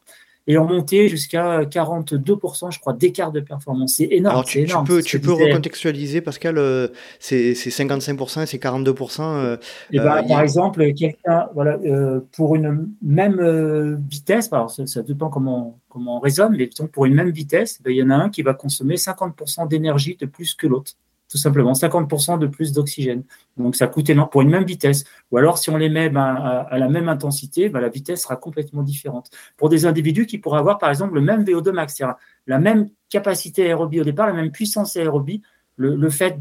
et 0.47 0.57
en 0.57 0.65
montée 0.65 1.09
jusqu'à 1.09 1.61
42%, 1.63 2.71
je 2.71 2.79
crois, 2.79 2.93
d'écart 2.93 3.31
de 3.31 3.41
performance. 3.41 3.95
C'est 3.97 4.07
énorme. 4.11 4.35
Alors, 4.35 4.45
tu, 4.45 4.65
peux, 4.85 5.03
tu 5.03 5.19
peux 5.19 5.33
recontextualiser, 5.33 6.21
Pascal, 6.21 6.57
euh, 6.57 6.87
c'est 7.19 7.53
55% 7.53 8.43
et 8.43 8.45
c'est 8.45 8.57
42%. 8.57 9.57
et 9.91 9.99
bah, 9.99 10.23
par 10.27 10.41
exemple, 10.41 10.93
quelqu'un, 10.93 11.47
voilà, 11.53 11.77
euh, 11.85 12.21
pour 12.31 12.55
une 12.55 12.89
même 13.01 13.39
euh, 13.39 13.97
vitesse, 14.09 14.51
alors 14.51 14.71
ça, 14.71 14.87
ça, 14.87 15.01
dépend 15.01 15.29
comment, 15.29 15.79
comment 15.89 16.17
on 16.17 16.19
raisonne, 16.19 16.55
mais 16.57 16.69
pour 16.91 17.05
une 17.05 17.13
même 17.13 17.31
vitesse, 17.31 17.81
ben, 17.83 17.91
il 17.91 17.97
y 17.97 18.03
en 18.03 18.09
a 18.09 18.15
un 18.15 18.29
qui 18.29 18.41
va 18.41 18.53
consommer 18.53 18.95
50% 18.95 19.67
d'énergie 19.67 20.15
de 20.19 20.25
plus 20.25 20.53
que 20.53 20.67
l'autre 20.67 20.93
tout 21.29 21.37
simplement 21.37 21.73
50% 21.73 22.39
de 22.39 22.47
plus 22.47 22.71
d'oxygène. 22.71 23.23
Donc 23.57 23.75
ça 23.75 23.87
coûte 23.87 24.09
énorme 24.09 24.29
pour 24.29 24.41
une 24.41 24.49
même 24.49 24.65
vitesse. 24.65 25.03
Ou 25.31 25.37
alors 25.37 25.57
si 25.57 25.69
on 25.69 25.77
les 25.77 25.89
met 25.89 26.09
ben, 26.09 26.65
à, 26.69 26.77
la 26.77 26.89
même 26.89 27.09
intensité, 27.09 27.69
ben, 27.69 27.79
la 27.79 27.89
vitesse 27.89 28.23
sera 28.23 28.35
complètement 28.35 28.83
différente. 28.83 29.29
Pour 29.57 29.69
des 29.69 29.85
individus 29.85 30.25
qui 30.25 30.37
pourraient 30.37 30.59
avoir 30.59 30.77
par 30.77 30.89
exemple 30.89 31.15
le 31.15 31.21
même 31.21 31.43
VO2 31.43 31.71
max, 31.71 32.01
la 32.47 32.59
même 32.59 32.89
capacité 33.09 33.65
aérobie 33.65 34.01
au 34.01 34.03
départ, 34.03 34.27
la 34.27 34.33
même 34.33 34.51
puissance 34.51 34.95
aérobie, 34.95 35.41
le, 35.77 36.09
fait 36.09 36.37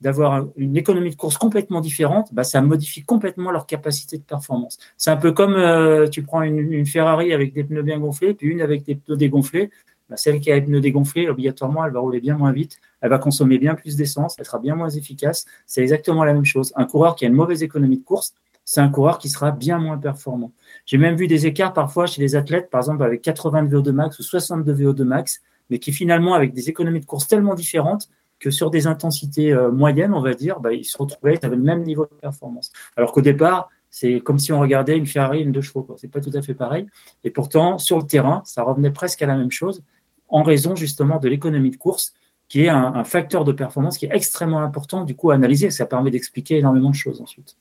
d'avoir 0.00 0.46
une 0.56 0.76
économie 0.76 1.10
de 1.10 1.16
course 1.16 1.38
complètement 1.38 1.80
différente, 1.80 2.32
ben, 2.32 2.42
ça 2.42 2.60
modifie 2.60 3.02
complètement 3.02 3.50
leur 3.50 3.66
capacité 3.66 4.18
de 4.18 4.22
performance. 4.22 4.78
C'est 4.96 5.10
un 5.10 5.16
peu 5.16 5.32
comme 5.32 5.54
euh, 5.54 6.06
tu 6.08 6.22
prends 6.22 6.42
une, 6.42 6.84
Ferrari 6.86 7.32
avec 7.32 7.54
des 7.54 7.64
pneus 7.64 7.82
bien 7.82 7.98
gonflés, 7.98 8.34
puis 8.34 8.48
une 8.48 8.60
avec 8.60 8.84
des 8.84 8.94
pneus 8.94 9.16
dégonflés. 9.16 9.70
Celle 10.16 10.40
qui 10.40 10.50
a 10.50 10.54
les 10.54 10.62
pneus 10.62 10.80
dégonflés, 10.80 11.28
obligatoirement, 11.28 11.84
elle 11.84 11.92
va 11.92 12.00
rouler 12.00 12.20
bien 12.20 12.36
moins 12.36 12.52
vite, 12.52 12.78
elle 13.00 13.10
va 13.10 13.18
consommer 13.18 13.58
bien 13.58 13.74
plus 13.74 13.96
d'essence, 13.96 14.36
elle 14.38 14.44
sera 14.44 14.58
bien 14.58 14.74
moins 14.74 14.88
efficace. 14.88 15.44
C'est 15.66 15.82
exactement 15.82 16.24
la 16.24 16.32
même 16.32 16.44
chose. 16.44 16.72
Un 16.76 16.86
coureur 16.86 17.14
qui 17.14 17.24
a 17.24 17.28
une 17.28 17.34
mauvaise 17.34 17.62
économie 17.62 17.98
de 17.98 18.04
course, 18.04 18.34
c'est 18.64 18.80
un 18.80 18.88
coureur 18.90 19.18
qui 19.18 19.28
sera 19.28 19.50
bien 19.50 19.78
moins 19.78 19.96
performant. 19.96 20.52
J'ai 20.84 20.98
même 20.98 21.16
vu 21.16 21.26
des 21.26 21.46
écarts 21.46 21.72
parfois 21.72 22.06
chez 22.06 22.20
les 22.20 22.36
athlètes, 22.36 22.68
par 22.70 22.80
exemple 22.80 23.02
avec 23.02 23.22
80 23.22 23.64
VO2 23.64 23.92
max 23.92 24.18
ou 24.18 24.22
62 24.22 24.74
VO2 24.74 25.04
max, 25.04 25.42
mais 25.70 25.78
qui 25.78 25.92
finalement, 25.92 26.34
avec 26.34 26.52
des 26.52 26.68
économies 26.68 27.00
de 27.00 27.06
course 27.06 27.26
tellement 27.28 27.54
différentes, 27.54 28.08
que 28.38 28.50
sur 28.50 28.70
des 28.70 28.86
intensités 28.86 29.52
euh, 29.52 29.70
moyennes, 29.70 30.14
on 30.14 30.20
va 30.20 30.34
dire, 30.34 30.60
bah, 30.60 30.72
ils 30.72 30.84
se 30.84 30.96
retrouvaient 30.96 31.38
avec 31.42 31.44
le 31.44 31.56
même 31.56 31.82
niveau 31.82 32.04
de 32.04 32.14
performance. 32.20 32.70
Alors 32.96 33.12
qu'au 33.12 33.20
départ, 33.20 33.68
c'est 33.90 34.20
comme 34.20 34.38
si 34.38 34.52
on 34.52 34.60
regardait 34.60 34.96
une 34.96 35.06
Ferrari, 35.06 35.40
une 35.40 35.52
deux 35.52 35.62
chevaux. 35.62 35.86
Ce 35.96 36.06
n'est 36.06 36.10
pas 36.10 36.20
tout 36.20 36.30
à 36.34 36.42
fait 36.42 36.54
pareil. 36.54 36.86
Et 37.24 37.30
pourtant, 37.30 37.78
sur 37.78 37.96
le 37.96 38.04
terrain, 38.04 38.42
ça 38.44 38.62
revenait 38.62 38.90
presque 38.90 39.22
à 39.22 39.26
la 39.26 39.36
même 39.36 39.50
chose 39.50 39.82
en 40.28 40.42
raison 40.42 40.76
justement 40.76 41.18
de 41.18 41.28
l'économie 41.28 41.70
de 41.70 41.76
course, 41.76 42.14
qui 42.48 42.62
est 42.62 42.68
un, 42.68 43.04
facteur 43.04 43.44
de 43.44 43.52
performance 43.52 43.98
qui 43.98 44.06
est 44.06 44.10
extrêmement 44.12 44.60
important 44.60 45.04
du 45.04 45.14
coup 45.14 45.30
à 45.30 45.34
analyser. 45.34 45.70
Ça 45.70 45.86
permet 45.86 46.10
d'expliquer 46.10 46.58
énormément 46.58 46.90
de 46.90 46.94
choses 46.94 47.20
ensuite. 47.20 47.56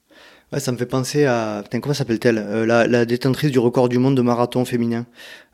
Ça 0.58 0.72
me 0.72 0.78
fait 0.78 0.86
penser 0.86 1.26
à. 1.26 1.64
comment 1.82 1.94
s'appelle-t-elle? 1.94 2.38
Euh, 2.38 2.66
la, 2.66 3.06
détentrice 3.06 3.52
du 3.52 3.60
record 3.60 3.90
du 3.90 3.98
monde 3.98 4.16
de 4.16 4.22
marathon 4.22 4.64
féminin. 4.66 5.06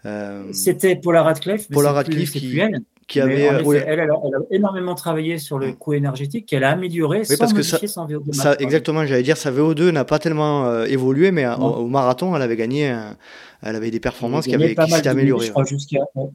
Euh, 0.06 0.44
C'était 0.52 0.96
Paula 0.96 1.24
Radcliffe. 1.24 1.68
Paula 1.70 1.92
Radcliffe 1.92 2.32
qui, 2.32 2.62
qui 3.08 3.20
avait. 3.20 3.50
Euh, 3.50 3.84
elle, 3.88 4.02
a 4.02 4.08
énormément 4.52 4.94
travaillé 4.94 5.40
sur 5.40 5.58
le 5.58 5.74
coût 5.74 5.94
énergétique 5.94 6.46
qu'elle 6.46 6.64
a 6.64 6.72
amélioré 6.72 7.24
sans 7.24 7.38
parce 7.38 7.54
que 7.54 7.64
ça, 7.64 7.80
son 7.88 8.06
VO2. 8.06 8.34
Ça, 8.34 8.56
exactement, 8.60 9.06
j'allais 9.06 9.24
dire, 9.24 9.38
sa 9.38 9.52
VO2 9.52 9.90
n'a 9.90 10.06
pas 10.06 10.20
tellement 10.20 10.84
évolué, 10.84 11.32
mais 11.32 11.48
au, 11.48 11.88
marathon, 11.88 12.36
elle 12.36 12.42
avait 12.42 12.58
gagné 12.58 12.90
un, 12.90 13.18
elle 13.66 13.76
avait 13.78 13.92
des 13.92 14.00
performances 14.00 14.46
qui, 14.46 14.54
avaient, 14.54 14.76
qui 14.76 14.92
s'étaient 14.92 15.08
améliorées. 15.08 15.52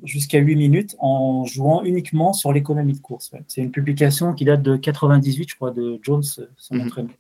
Jusqu'à 0.03 0.39
8 0.39 0.57
minutes 0.57 0.97
en 0.99 1.45
jouant 1.45 1.85
uniquement 1.85 2.33
sur 2.33 2.53
l'économie 2.53 2.95
de 2.95 3.01
course. 3.01 3.33
C'est 3.47 3.61
une 3.61 3.71
publication 3.71 4.33
qui 4.33 4.45
date 4.45 4.63
de 4.63 4.77
98, 4.77 5.51
je 5.51 5.55
crois, 5.55 5.71
de 5.71 5.99
Jones, 6.03 6.23
son 6.23 6.75
mhm. 6.75 6.81
entraîneur. 6.81 7.15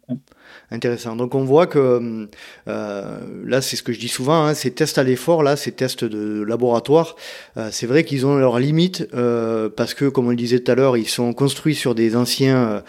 Intéressant. 0.70 0.97
Donc 1.04 1.34
on 1.34 1.44
voit 1.44 1.66
que 1.66 2.28
euh, 2.68 3.18
là, 3.44 3.60
c'est 3.60 3.76
ce 3.76 3.82
que 3.82 3.92
je 3.92 3.98
dis 3.98 4.08
souvent, 4.08 4.44
hein, 4.44 4.54
ces 4.54 4.70
tests 4.70 4.98
à 4.98 5.02
l'effort, 5.02 5.42
là, 5.42 5.56
ces 5.56 5.72
tests 5.72 6.04
de 6.04 6.42
laboratoire, 6.42 7.16
euh, 7.56 7.68
c'est 7.72 7.86
vrai 7.86 8.04
qu'ils 8.04 8.26
ont 8.26 8.36
leurs 8.36 8.58
limites 8.58 9.08
euh, 9.14 9.68
parce 9.68 9.94
que, 9.94 10.06
comme 10.06 10.26
on 10.26 10.30
le 10.30 10.36
disait 10.36 10.60
tout 10.60 10.70
à 10.70 10.74
l'heure, 10.74 10.96
ils 10.96 11.08
sont 11.08 11.32
construits 11.32 11.74
sur 11.74 11.94
des 11.94 12.16
anciens, 12.16 12.82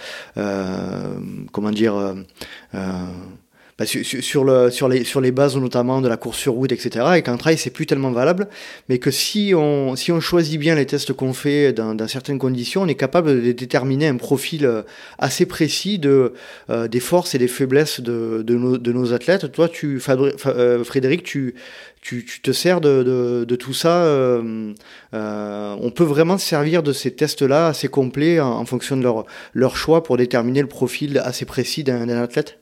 comment 1.52 1.72
dire, 1.72 2.16
bah, 3.80 3.86
sur, 3.86 4.44
le, 4.44 4.70
sur, 4.72 4.90
les, 4.90 5.06
sur 5.06 5.22
les 5.22 5.32
bases 5.32 5.56
notamment 5.56 6.02
de 6.02 6.10
la 6.10 6.18
course 6.18 6.38
sur 6.38 6.52
route, 6.52 6.74
etc. 6.74 7.06
Et 7.16 7.22
qu'un 7.22 7.38
trail, 7.38 7.58
c'est 7.58 7.70
plus 7.70 7.86
tellement 7.86 8.12
valable, 8.12 8.50
mais 8.90 9.00
que 9.00 9.10
si 9.10 9.54
on, 9.56 9.96
si 9.96 10.12
on 10.12 10.20
choisit 10.20 10.60
bien 10.60 10.76
les 10.76 10.86
tests 10.86 11.14
qu'on 11.14 11.32
fait 11.32 11.72
dans, 11.72 11.96
dans, 11.96 12.08
certaines 12.10 12.40
conditions, 12.40 12.82
on 12.82 12.88
est 12.88 12.96
capable 12.96 13.42
de 13.42 13.52
déterminer 13.54 14.08
un 14.08 14.18
profil 14.18 14.66
euh, 14.66 14.82
assez 15.18 15.46
précis 15.46 15.98
de, 15.98 16.34
euh, 16.70 16.90
des 16.90 17.00
forces 17.00 17.36
et 17.36 17.38
des 17.38 17.48
faiblesses 17.48 18.02
de, 18.02 18.44
de, 18.46 18.56
nos, 18.56 18.78
de 18.78 18.92
nos 18.92 19.14
athlètes. 19.14 19.50
Toi, 19.54 19.70
tu, 19.70 20.02
euh, 20.10 20.84
Frédéric, 20.84 21.24
tu, 21.24 21.56
tu, 22.02 22.26
tu, 22.26 22.42
te 22.42 22.52
sers 22.52 22.82
de, 22.82 23.04
de, 23.04 23.46
de 23.46 23.56
tout 23.56 23.74
ça. 23.74 24.04
Euh, 24.04 24.74
on 25.14 25.92
peut 25.92 26.04
vraiment 26.04 26.38
se 26.38 26.46
servir 26.46 26.84
de 26.84 26.92
ces 26.92 27.12
tests-là 27.12 27.68
assez 27.68 27.88
complets 27.88 28.42
en, 28.42 28.60
en, 28.60 28.66
fonction 28.66 28.98
de 28.98 29.04
leur, 29.04 29.26
leur 29.54 29.78
choix 29.78 30.04
pour 30.04 30.18
déterminer 30.18 30.62
le 30.62 30.68
profil 30.68 31.22
assez 31.24 31.46
précis 31.46 31.86
d'un 31.86 32.10
athlète? 32.10 32.59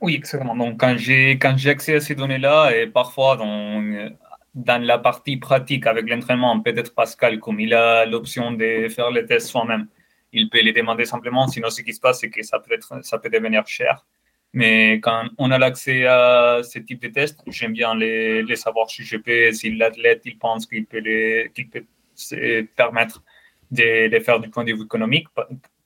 Oui, 0.00 0.14
exactement. 0.14 0.56
Donc, 0.56 0.80
quand 0.80 0.96
j'ai, 0.96 1.38
quand 1.38 1.56
j'ai 1.56 1.70
accès 1.70 1.96
à 1.96 2.00
ces 2.00 2.14
données-là, 2.14 2.72
et 2.76 2.86
parfois 2.86 3.36
dans, 3.36 4.10
dans 4.54 4.82
la 4.82 4.98
partie 4.98 5.36
pratique 5.36 5.86
avec 5.86 6.08
l'entraînement, 6.08 6.60
peut-être 6.60 6.94
Pascal, 6.94 7.38
comme 7.40 7.60
il 7.60 7.74
a 7.74 8.06
l'option 8.06 8.52
de 8.52 8.88
faire 8.88 9.10
les 9.10 9.24
tests 9.26 9.48
soi-même, 9.48 9.86
il 10.32 10.50
peut 10.50 10.60
les 10.60 10.72
demander 10.72 11.04
simplement. 11.04 11.46
Sinon, 11.48 11.70
ce 11.70 11.82
qui 11.82 11.92
se 11.92 12.00
passe, 12.00 12.20
c'est 12.20 12.30
que 12.30 12.42
ça 12.42 12.58
peut, 12.58 12.74
être, 12.74 13.04
ça 13.04 13.18
peut 13.18 13.30
devenir 13.30 13.66
cher. 13.66 14.06
Mais 14.52 14.94
quand 14.94 15.24
on 15.38 15.50
a 15.50 15.58
l'accès 15.58 16.06
à 16.06 16.60
ce 16.62 16.78
type 16.78 17.02
de 17.02 17.08
tests, 17.08 17.40
j'aime 17.46 17.72
bien 17.72 17.94
les, 17.94 18.42
les 18.42 18.56
savoir 18.56 18.88
si 18.90 19.04
je 19.04 19.16
peux, 19.16 19.52
si 19.52 19.74
l'athlète 19.74 20.22
il 20.24 20.38
pense 20.38 20.66
qu'il 20.66 20.86
peut, 20.86 20.98
les, 20.98 21.50
qu'il 21.54 21.68
peut 21.68 21.84
se 22.14 22.62
permettre 22.62 23.22
de 23.70 24.08
les 24.08 24.20
faire 24.20 24.40
du 24.40 24.48
point 24.48 24.64
de 24.64 24.72
vue 24.72 24.84
économique, 24.84 25.28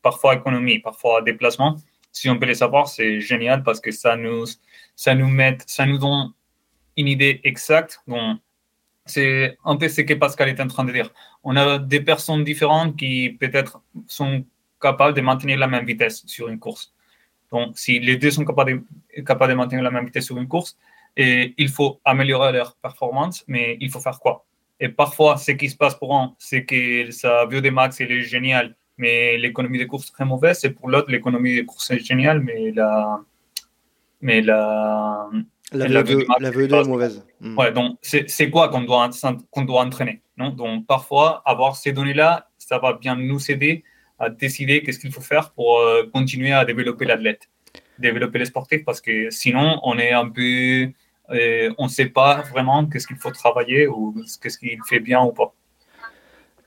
parfois 0.01 0.37
économie, 0.37 0.79
parfois 0.79 1.22
déplacement 1.22 1.77
si 2.12 2.29
on 2.31 2.38
peut 2.38 2.46
les 2.46 2.55
savoir, 2.55 2.88
c'est 2.88 3.20
génial 3.20 3.62
parce 3.62 3.81
que 3.81 3.90
ça 3.90 4.16
nous, 4.16 4.44
ça 4.94 5.14
nous 5.14 5.29
met, 5.29 5.59
ça 5.66 5.87
nous 5.87 5.98
donne 5.98 6.33
une 6.96 7.09
idée 7.09 7.40
exacte. 7.42 8.01
Bon, 8.07 8.38
c'est 9.07 9.57
un 9.64 9.77
peu 9.77 9.88
ce 9.88 10.03
que 10.03 10.14
Pascal 10.14 10.51
est 10.51 10.61
en 10.61 10.68
train 10.68 10.85
de 10.85 10.92
dire. 10.92 11.11
On 11.42 11.57
a 11.57 11.79
des 11.79 12.01
personnes 12.01 12.44
différentes 12.44 12.96
qui 12.96 13.31
peut-être 13.40 13.83
sont 14.07 14.44
capables 14.81 15.14
de 15.14 15.22
maintenir 15.22 15.59
la 15.59 15.66
même 15.66 15.87
vitesse 15.87 16.25
sur 16.27 16.48
une 16.48 16.59
course. 16.59 16.92
Donc, 17.51 17.79
si 17.79 17.98
les 17.98 18.16
deux 18.16 18.31
sont 18.31 18.44
capables 18.44 18.83
de, 19.16 19.55
maintenir 19.55 19.83
la 19.83 19.90
même 19.90 20.07
vitesse 20.07 20.27
sur 20.27 20.38
une 20.38 20.48
course, 20.48 20.79
et 21.16 21.55
il 21.59 21.68
faut 21.68 22.01
améliorer 22.05 22.53
leur 22.53 22.77
performance, 22.77 23.44
mais 23.46 23.77
il 23.81 23.90
faut 23.90 24.01
faire 24.01 24.18
quoi? 24.18 24.46
Et 24.81 24.88
parfois, 24.88 25.37
ce 25.37 25.53
qui 25.53 25.68
se 25.68 25.77
passe 25.77 25.94
pour 25.94 26.14
un, 26.14 26.35
c'est 26.38 26.64
que 26.64 27.11
sa 27.11 27.46
VO2 27.46 27.70
max, 27.70 28.01
il 28.01 28.11
est 28.11 28.22
génial, 28.22 28.75
mais 29.03 29.37
l'économie 29.37 29.79
des 29.79 29.88
courses 29.93 30.11
très 30.12 30.25
mauvaise. 30.25 30.65
Et 30.65 30.71
pour 30.71 30.88
l'autre, 30.88 31.11
l'économie 31.11 31.55
des 31.57 31.65
courses 31.65 31.91
est 31.91 32.05
géniale, 32.11 32.38
mais 32.41 32.71
la, 32.71 33.21
mais 34.21 34.41
la, 34.41 35.29
la 35.73 36.03
VE2, 36.03 36.85
est 36.85 36.88
mauvaise. 36.95 37.17
Ouais, 37.59 37.73
donc 37.73 37.99
c'est 38.03 38.51
quoi 38.51 38.69
qu'on 38.69 38.83
doit, 38.83 39.11
qu'on 39.51 39.65
doit 39.65 39.83
entraîner 39.83 40.23
non? 40.37 40.51
Donc 40.51 40.87
parfois, 40.87 41.43
avoir 41.45 41.75
ces 41.77 41.93
données-là, 41.93 42.49
ça 42.59 42.79
va 42.79 42.93
bien 42.93 43.17
nous 43.17 43.51
aider 43.51 43.83
à 44.19 44.31
décider 44.31 44.83
qu'est-ce 44.83 45.01
qu'il 45.01 45.12
faut 45.12 45.27
faire 45.35 45.51
pour 45.51 45.81
euh, 45.81 46.05
continuer 46.12 46.53
à 46.53 46.65
développer 46.65 47.05
l'athlète, 47.05 47.51
développer 47.99 48.38
les 48.38 48.45
sportifs, 48.47 48.85
parce 48.85 49.01
que 49.01 49.31
sinon, 49.31 49.81
on 49.83 49.99
est 49.99 50.12
un 50.12 50.29
peu. 50.29 50.91
Euh, 51.31 51.73
on 51.79 51.87
ne 51.87 51.95
sait 51.99 52.11
pas 52.21 52.43
vraiment 52.53 52.87
qu'est-ce 52.87 53.07
qu'il 53.07 53.17
faut 53.17 53.31
travailler 53.31 53.87
ou 53.88 54.15
qu'est-ce 54.41 54.59
qu'il 54.59 54.79
fait 54.88 55.01
bien 55.01 55.21
ou 55.23 55.33
pas. 55.33 55.55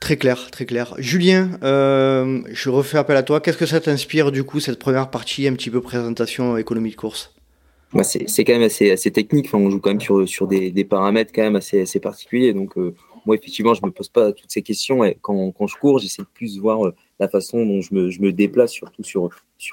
Très 0.00 0.16
clair, 0.16 0.50
très 0.50 0.66
clair. 0.66 0.94
Julien, 0.98 1.58
euh, 1.62 2.42
je 2.52 2.68
refais 2.68 2.98
appel 2.98 3.16
à 3.16 3.22
toi. 3.22 3.40
Qu'est-ce 3.40 3.56
que 3.56 3.66
ça 3.66 3.80
t'inspire 3.80 4.30
du 4.30 4.44
coup, 4.44 4.60
cette 4.60 4.78
première 4.78 5.10
partie, 5.10 5.48
un 5.48 5.54
petit 5.54 5.70
peu 5.70 5.80
présentation 5.80 6.56
économie 6.56 6.90
de 6.90 6.96
course? 6.96 7.34
Moi, 7.92 8.04
c'est 8.04 8.44
quand 8.44 8.52
même 8.52 8.62
assez, 8.62 8.96
technique. 9.10 9.48
On 9.54 9.70
joue 9.70 9.80
quand 9.80 9.90
même 9.90 10.26
sur, 10.26 10.46
des, 10.46 10.84
paramètres 10.84 11.32
quand 11.34 11.42
même 11.42 11.56
assez, 11.56 12.00
particuliers. 12.00 12.52
Donc, 12.52 12.76
euh, 12.76 12.94
moi, 13.24 13.36
effectivement, 13.36 13.72
je 13.72 13.80
ne 13.82 13.86
me 13.86 13.92
pose 13.92 14.08
pas 14.08 14.32
toutes 14.32 14.50
ces 14.50 14.62
questions. 14.62 15.00
Quand, 15.22 15.66
je 15.66 15.76
cours, 15.76 15.98
j'essaie 15.98 16.22
de 16.22 16.28
plus 16.34 16.58
voir 16.58 16.86
euh, 16.86 16.94
la 17.18 17.28
façon 17.28 17.64
dont 17.64 17.80
je 17.80 17.94
me, 17.94 18.32
déplace, 18.32 18.72
surtout 18.72 19.02
sur, 19.02 19.30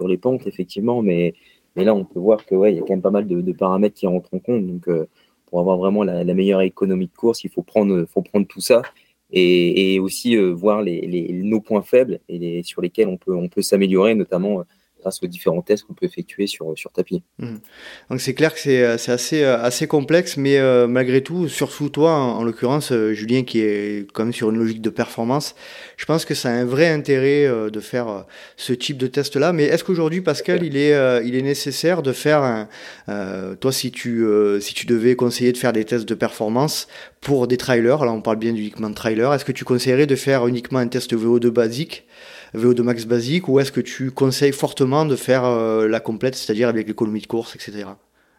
les 0.08 0.18
pentes, 0.18 0.48
effectivement. 0.48 1.02
Mais, 1.02 1.34
là, 1.76 1.94
on 1.94 2.06
peut 2.06 2.20
voir 2.20 2.46
qu'il 2.46 2.58
ouais, 2.58 2.74
y 2.74 2.78
a 2.78 2.82
quand 2.82 2.92
même 2.92 3.02
pas 3.02 3.12
mal 3.12 3.28
de, 3.28 3.52
paramètres 3.52 3.96
qui 3.96 4.08
rentrent 4.08 4.34
en 4.34 4.40
compte. 4.40 4.66
Donc, 4.66 4.88
pour 5.48 5.60
avoir 5.60 5.78
vraiment 5.78 6.04
la, 6.04 6.24
meilleure 6.34 6.62
économie 6.62 7.08
de 7.08 7.14
course, 7.14 7.44
il 7.44 7.50
faut 7.50 7.62
prendre 7.62 8.06
tout 8.48 8.62
ça 8.62 8.84
et, 9.34 10.00
aussi 10.00 10.38
euh, 10.38 10.52
voir 10.54 10.82
les, 10.82 11.30
nos 11.34 11.60
points 11.60 11.82
faibles 11.82 12.20
et 12.30 12.62
sur 12.64 12.82
lesquels 12.82 13.08
on 13.08 13.18
peut, 13.18 13.36
on 13.36 13.48
peut 13.48 13.62
s'améliorer, 13.62 14.16
notamment 14.16 14.60
euh, 14.60 14.64
grâce 15.04 15.22
aux 15.22 15.28
différents 15.28 15.62
tests 15.62 15.84
qu'on 15.84 15.94
peut 15.94 16.06
effectuer 16.06 16.48
sur, 16.48 16.74
sur 16.76 16.92
tapis. 16.92 17.24
Mmh. 17.40 17.56
Donc 18.10 18.22
c'est 18.22 18.34
clair 18.34 18.54
que 18.54 18.60
c'est 18.60 18.84
euh, 18.84 18.96
assez, 19.08 19.44
assez 19.44 19.88
complexe, 19.88 20.38
mais 20.38 20.60
malgré 20.88 21.22
tout, 21.22 21.48
surtout 21.48 21.90
toi, 21.90 22.16
en, 22.16 22.44
l'occurrence, 22.44 22.94
Julien, 23.12 23.44
qui 23.44 23.60
est 23.60 24.10
quand 24.14 24.24
même 24.24 24.34
sur 24.34 24.50
une 24.50 24.58
logique 24.58 24.82
de 24.82 24.90
performance, 24.90 25.56
je 25.98 26.06
pense 26.06 26.26
que 26.26 26.34
ça 26.34 26.50
a 26.50 26.54
un 26.54 26.66
vrai 26.66 26.90
intérêt 26.90 27.48
de 27.70 27.80
faire 27.80 28.26
ce 28.58 28.74
type 28.74 28.98
de 28.98 29.08
test-là. 29.08 29.54
Mais 29.54 29.64
est-ce 29.64 29.84
qu'aujourd'hui, 29.84 30.22
Pascal, 30.22 30.64
il 30.64 30.78
est, 30.78 30.94
il 31.26 31.36
est 31.36 31.42
nécessaire 31.42 32.02
de 32.02 32.12
faire 32.12 32.42
un... 32.44 33.56
toi, 33.60 33.72
si 33.72 33.92
tu, 33.92 34.26
si 34.60 34.74
tu 34.74 34.86
devais 34.86 35.16
conseiller 35.16 35.52
de 35.52 35.58
faire 35.58 35.74
des 35.74 35.86
tests 35.86 36.08
de 36.08 36.16
performance 36.16 36.88
pour 37.22 37.48
des 37.48 37.58
trailers, 37.58 38.06
là 38.06 38.12
on 38.12 38.22
parle 38.22 38.38
bien 38.38 38.52
uniquement 38.52 38.90
de 38.90 38.96
trailer, 38.96 39.34
est-ce 39.34 39.46
que 39.46 39.52
tu 39.52 39.66
conseillerais 39.66 40.08
de 40.08 40.16
faire 40.16 40.46
uniquement 40.48 40.80
un 40.80 40.88
test 40.88 41.14
VO2 41.14 41.50
basique, 41.50 42.06
VO2 42.56 42.82
max 42.82 43.06
basique, 43.06 43.48
ou 43.48 43.60
est-ce 43.60 43.72
que 43.72 43.82
tu 43.82 44.12
conseilles 44.12 44.52
fortement 44.52 45.06
de 45.06 45.16
faire 45.16 45.46
euh, 45.46 45.88
la 45.88 46.00
complète, 46.00 46.36
c'est-à-dire 46.36 46.68
avec 46.68 46.88
l'économie 46.88 47.22
de 47.22 47.28
course, 47.28 47.56
etc. 47.56 47.86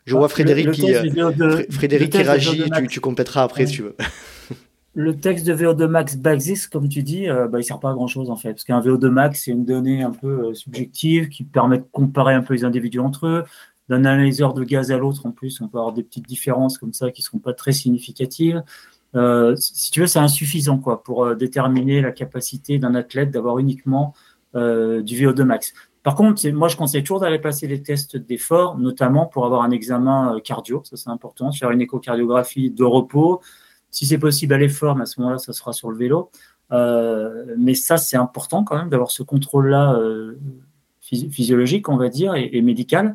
Je 0.07 0.15
vois 0.17 0.29
Frédéric 0.29 0.71
qui, 0.73 0.95
euh, 0.95 1.63
Frédéric 1.71 2.11
qui 2.11 2.23
réagit, 2.23 2.65
tu, 2.71 2.87
tu, 2.89 3.01
compléteras 3.01 3.43
après 3.43 3.67
si 3.67 3.75
tu 3.75 3.83
veux. 3.83 3.97
Le 4.97 5.17
texte 5.17 5.45
de 5.45 5.55
VO2 5.55 5.87
max 5.87 6.17
basique, 6.17 6.69
comme 6.69 6.89
tu 6.89 7.03
dis, 7.03 7.29
euh, 7.29 7.49
bah, 7.49 7.59
il 7.59 7.63
ne 7.63 7.67
sert 7.67 7.81
pas 7.81 7.91
à 7.91 7.95
grand-chose 7.95 8.31
en 8.31 8.37
fait, 8.37 8.51
parce 8.51 8.65
qu'un 8.65 8.81
VO2 8.81 9.09
max, 9.09 9.43
c'est 9.45 9.51
une 9.51 9.65
donnée 9.65 10.03
un 10.03 10.13
peu 10.13 10.55
subjective 10.55 11.29
qui 11.29 11.43
permet 11.43 11.79
de 11.79 11.85
comparer 11.91 12.35
un 12.35 12.43
peu 12.43 12.55
les 12.55 12.65
individus 12.65 13.01
entre 13.01 13.27
eux 13.27 13.45
d'un 13.89 14.05
analyseur 14.05 14.55
de 14.55 14.65
gaz 14.65 14.91
à 14.91 14.99
l'autre, 14.99 15.27
en 15.27 15.31
plus, 15.31 15.61
on 15.61 15.69
peut 15.69 15.79
avoir 15.79 15.93
des 15.93 16.03
petites 16.03 16.27
différences 16.27 16.79
comme 16.79 16.93
ça 16.93 17.11
qui 17.11 17.21
ne 17.21 17.25
seront 17.25 17.39
pas 17.39 17.53
très 17.53 17.73
significatives. 17.73 18.63
Euh, 19.15 19.55
si 19.57 19.91
tu 19.91 20.01
veux, 20.01 20.07
c'est 20.07 20.19
insuffisant 20.19 20.79
quoi, 20.79 21.03
pour 21.03 21.25
euh, 21.25 21.35
déterminer 21.35 22.01
la 22.01 22.13
capacité 22.13 22.79
d'un 22.79 22.95
athlète 22.95 23.31
d'avoir 23.31 23.59
uniquement 23.59 24.15
euh, 24.55 25.03
du 25.03 25.17
VO2 25.17 25.43
max. 25.45 25.73
Par 26.03 26.15
contre, 26.15 26.47
moi, 26.51 26.69
je 26.69 26.77
conseille 26.77 27.03
toujours 27.03 27.21
d'aller 27.21 27.39
passer 27.39 27.67
les 27.67 27.83
tests 27.83 28.17
d'effort, 28.17 28.77
notamment 28.77 29.27
pour 29.27 29.47
avoir 29.47 29.63
un 29.63 29.71
examen 29.71 30.39
cardio. 30.45 30.83
Ça, 30.85 30.97
c'est 30.97 31.09
important. 31.09 31.51
Faire 31.51 31.71
une 31.71 31.81
échocardiographie 31.81 32.71
de 32.71 32.85
repos. 32.85 33.41
Si 33.91 34.05
c'est 34.05 34.19
possible 34.19 34.53
à 34.53 34.59
l'effort, 34.59 34.97
mais 34.97 35.03
à 35.03 35.07
ce 35.07 35.21
moment-là, 35.21 35.39
ça 35.39 35.53
sera 35.55 35.73
sur 35.73 35.91
le 35.91 35.97
vélo. 35.97 36.31
mais 36.71 37.75
ça, 37.75 37.97
c'est 37.97 38.19
important 38.19 38.65
quand 38.65 38.77
même 38.77 38.91
d'avoir 38.91 39.11
ce 39.11 39.23
contrôle-là 39.23 39.99
physiologique, 41.01 41.89
on 41.89 41.97
va 41.97 42.11
dire, 42.11 42.35
et, 42.35 42.61
médical. 42.61 43.15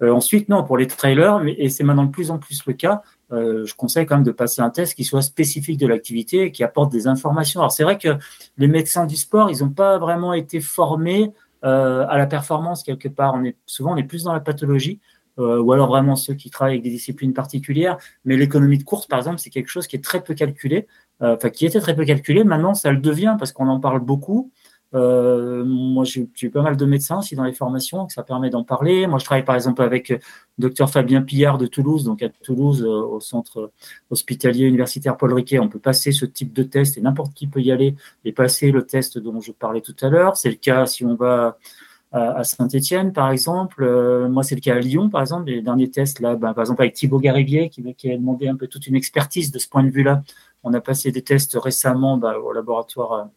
Ensuite, 0.00 0.48
non, 0.48 0.64
pour 0.64 0.78
les 0.78 0.86
trailers, 0.86 1.42
et 1.46 1.68
c'est 1.68 1.84
maintenant 1.84 2.04
de 2.04 2.10
plus 2.10 2.30
en 2.30 2.38
plus 2.38 2.64
le 2.64 2.72
cas, 2.72 3.02
euh, 3.32 3.64
je 3.64 3.74
conseille 3.74 4.06
quand 4.06 4.16
même 4.16 4.24
de 4.24 4.32
passer 4.32 4.60
un 4.60 4.70
test 4.70 4.94
qui 4.94 5.04
soit 5.04 5.22
spécifique 5.22 5.78
de 5.78 5.86
l'activité 5.86 6.42
et 6.44 6.52
qui 6.52 6.64
apporte 6.64 6.90
des 6.90 7.06
informations. 7.06 7.60
Alors 7.60 7.72
c'est 7.72 7.84
vrai 7.84 7.98
que 7.98 8.16
les 8.56 8.68
médecins 8.68 9.06
du 9.06 9.16
sport, 9.16 9.50
ils 9.50 9.62
n'ont 9.62 9.70
pas 9.70 9.98
vraiment 9.98 10.32
été 10.32 10.60
formés 10.60 11.32
euh, 11.64 12.06
à 12.08 12.18
la 12.18 12.26
performance 12.26 12.82
quelque 12.82 13.08
part. 13.08 13.34
On 13.34 13.44
est 13.44 13.56
souvent 13.66 13.94
on 13.94 13.96
est 13.96 14.04
plus 14.04 14.24
dans 14.24 14.32
la 14.32 14.40
pathologie. 14.40 15.00
Euh, 15.38 15.58
ou 15.60 15.72
alors 15.72 15.86
vraiment 15.86 16.16
ceux 16.16 16.34
qui 16.34 16.50
travaillent 16.50 16.74
avec 16.74 16.82
des 16.82 16.90
disciplines 16.90 17.32
particulières. 17.32 17.96
Mais 18.24 18.36
l'économie 18.36 18.76
de 18.76 18.82
course, 18.82 19.06
par 19.06 19.18
exemple, 19.20 19.38
c'est 19.38 19.48
quelque 19.48 19.68
chose 19.68 19.86
qui 19.86 19.96
est 19.96 20.04
très 20.04 20.22
peu 20.22 20.34
calculé, 20.34 20.86
enfin 21.20 21.48
qui 21.48 21.64
était 21.64 21.80
très 21.80 21.94
peu 21.94 22.04
calculé. 22.04 22.44
Maintenant, 22.44 22.74
ça 22.74 22.90
le 22.90 22.98
devient 22.98 23.36
parce 23.38 23.52
qu'on 23.52 23.68
en 23.68 23.80
parle 23.80 24.00
beaucoup. 24.00 24.50
Euh, 24.94 25.64
moi, 25.64 26.04
j'ai 26.04 26.28
eu 26.42 26.50
pas 26.50 26.62
mal 26.62 26.76
de 26.76 26.84
médecins 26.84 27.18
aussi 27.18 27.36
dans 27.36 27.44
les 27.44 27.52
formations, 27.52 28.08
ça 28.08 28.22
permet 28.22 28.50
d'en 28.50 28.64
parler. 28.64 29.06
Moi, 29.06 29.18
je 29.18 29.24
travaille 29.24 29.44
par 29.44 29.54
exemple 29.54 29.82
avec 29.82 30.10
euh, 30.10 30.18
docteur 30.58 30.90
Fabien 30.90 31.22
Pillard 31.22 31.58
de 31.58 31.66
Toulouse, 31.66 32.04
donc 32.04 32.22
à 32.22 32.28
Toulouse, 32.28 32.82
euh, 32.82 32.88
au 32.88 33.20
centre 33.20 33.70
hospitalier 34.10 34.66
universitaire 34.66 35.16
Paul 35.16 35.32
Riquet. 35.32 35.60
On 35.60 35.68
peut 35.68 35.78
passer 35.78 36.10
ce 36.10 36.24
type 36.24 36.52
de 36.52 36.64
test 36.64 36.98
et 36.98 37.00
n'importe 37.00 37.34
qui 37.34 37.46
peut 37.46 37.60
y 37.60 37.70
aller 37.70 37.94
et 38.24 38.32
passer 38.32 38.72
le 38.72 38.84
test 38.84 39.18
dont 39.18 39.40
je 39.40 39.52
parlais 39.52 39.80
tout 39.80 39.96
à 40.02 40.08
l'heure. 40.08 40.36
C'est 40.36 40.50
le 40.50 40.56
cas 40.56 40.86
si 40.86 41.04
on 41.04 41.14
va 41.14 41.58
à 42.12 42.42
Saint-Etienne, 42.42 43.12
par 43.12 43.30
exemple. 43.30 43.88
moi, 44.28 44.42
c'est 44.42 44.56
le 44.56 44.60
cas 44.60 44.74
à 44.74 44.80
Lyon, 44.80 45.10
par 45.10 45.20
exemple. 45.20 45.48
Les 45.48 45.62
derniers 45.62 45.92
tests, 45.92 46.18
là, 46.18 46.34
ben, 46.34 46.52
par 46.54 46.62
exemple, 46.62 46.82
avec 46.82 46.94
Thibaut 46.94 47.20
Garibier, 47.20 47.68
qui, 47.70 47.84
qui, 47.94 48.10
a 48.10 48.16
demandé 48.16 48.48
un 48.48 48.56
peu 48.56 48.66
toute 48.66 48.88
une 48.88 48.96
expertise 48.96 49.52
de 49.52 49.60
ce 49.60 49.68
point 49.68 49.84
de 49.84 49.90
vue-là. 49.90 50.24
On 50.64 50.74
a 50.74 50.80
passé 50.80 51.12
des 51.12 51.22
tests 51.22 51.56
récemment 51.56 52.16
ben, 52.16 52.34
au 52.34 52.50
laboratoire 52.50 53.28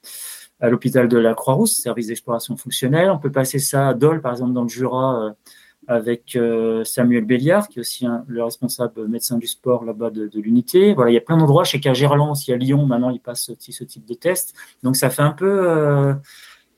à 0.64 0.70
l'hôpital 0.70 1.10
de 1.10 1.18
la 1.18 1.34
Croix-Rousse, 1.34 1.76
service 1.76 2.08
d'exploration 2.08 2.56
fonctionnelle. 2.56 3.12
On 3.12 3.20
peut 3.20 3.32
passer 3.32 3.60
ça 3.60 3.90
à 3.90 3.94
Dole, 3.94 4.22
par 4.22 4.32
exemple, 4.32 4.54
dans 4.54 4.64
le 4.64 4.70
Jura, 4.70 5.26
euh, 5.26 5.32
avec 5.88 6.38
euh, 6.38 6.86
Samuel 6.86 7.26
Béliard, 7.26 7.68
qui 7.68 7.80
est 7.80 7.82
aussi 7.82 8.08
le 8.28 8.44
responsable 8.46 9.10
médecin 9.10 9.38
du 9.38 9.46
sport 9.46 9.84
là-bas 9.84 10.10
de, 10.10 10.30
l'unité. 10.40 10.94
Voilà, 10.94 11.12
il 11.12 11.16
y 11.16 11.18
a 11.18 11.22
plein 11.22 11.36
d'endroits, 11.36 11.66
chez 11.66 11.82
Gerland, 11.82 12.32
aussi 12.32 12.54
à 12.54 12.56
Lyon, 12.56 12.86
maintenant, 12.86 13.10
ils 13.10 13.20
passent 13.20 13.52
ce 13.60 13.84
type 13.84 14.06
de 14.06 14.14
test. 14.14 14.56
Donc, 14.84 14.96
ça 14.96 15.10
fait 15.10 15.22
un 15.22 15.34
peu... 15.34 15.68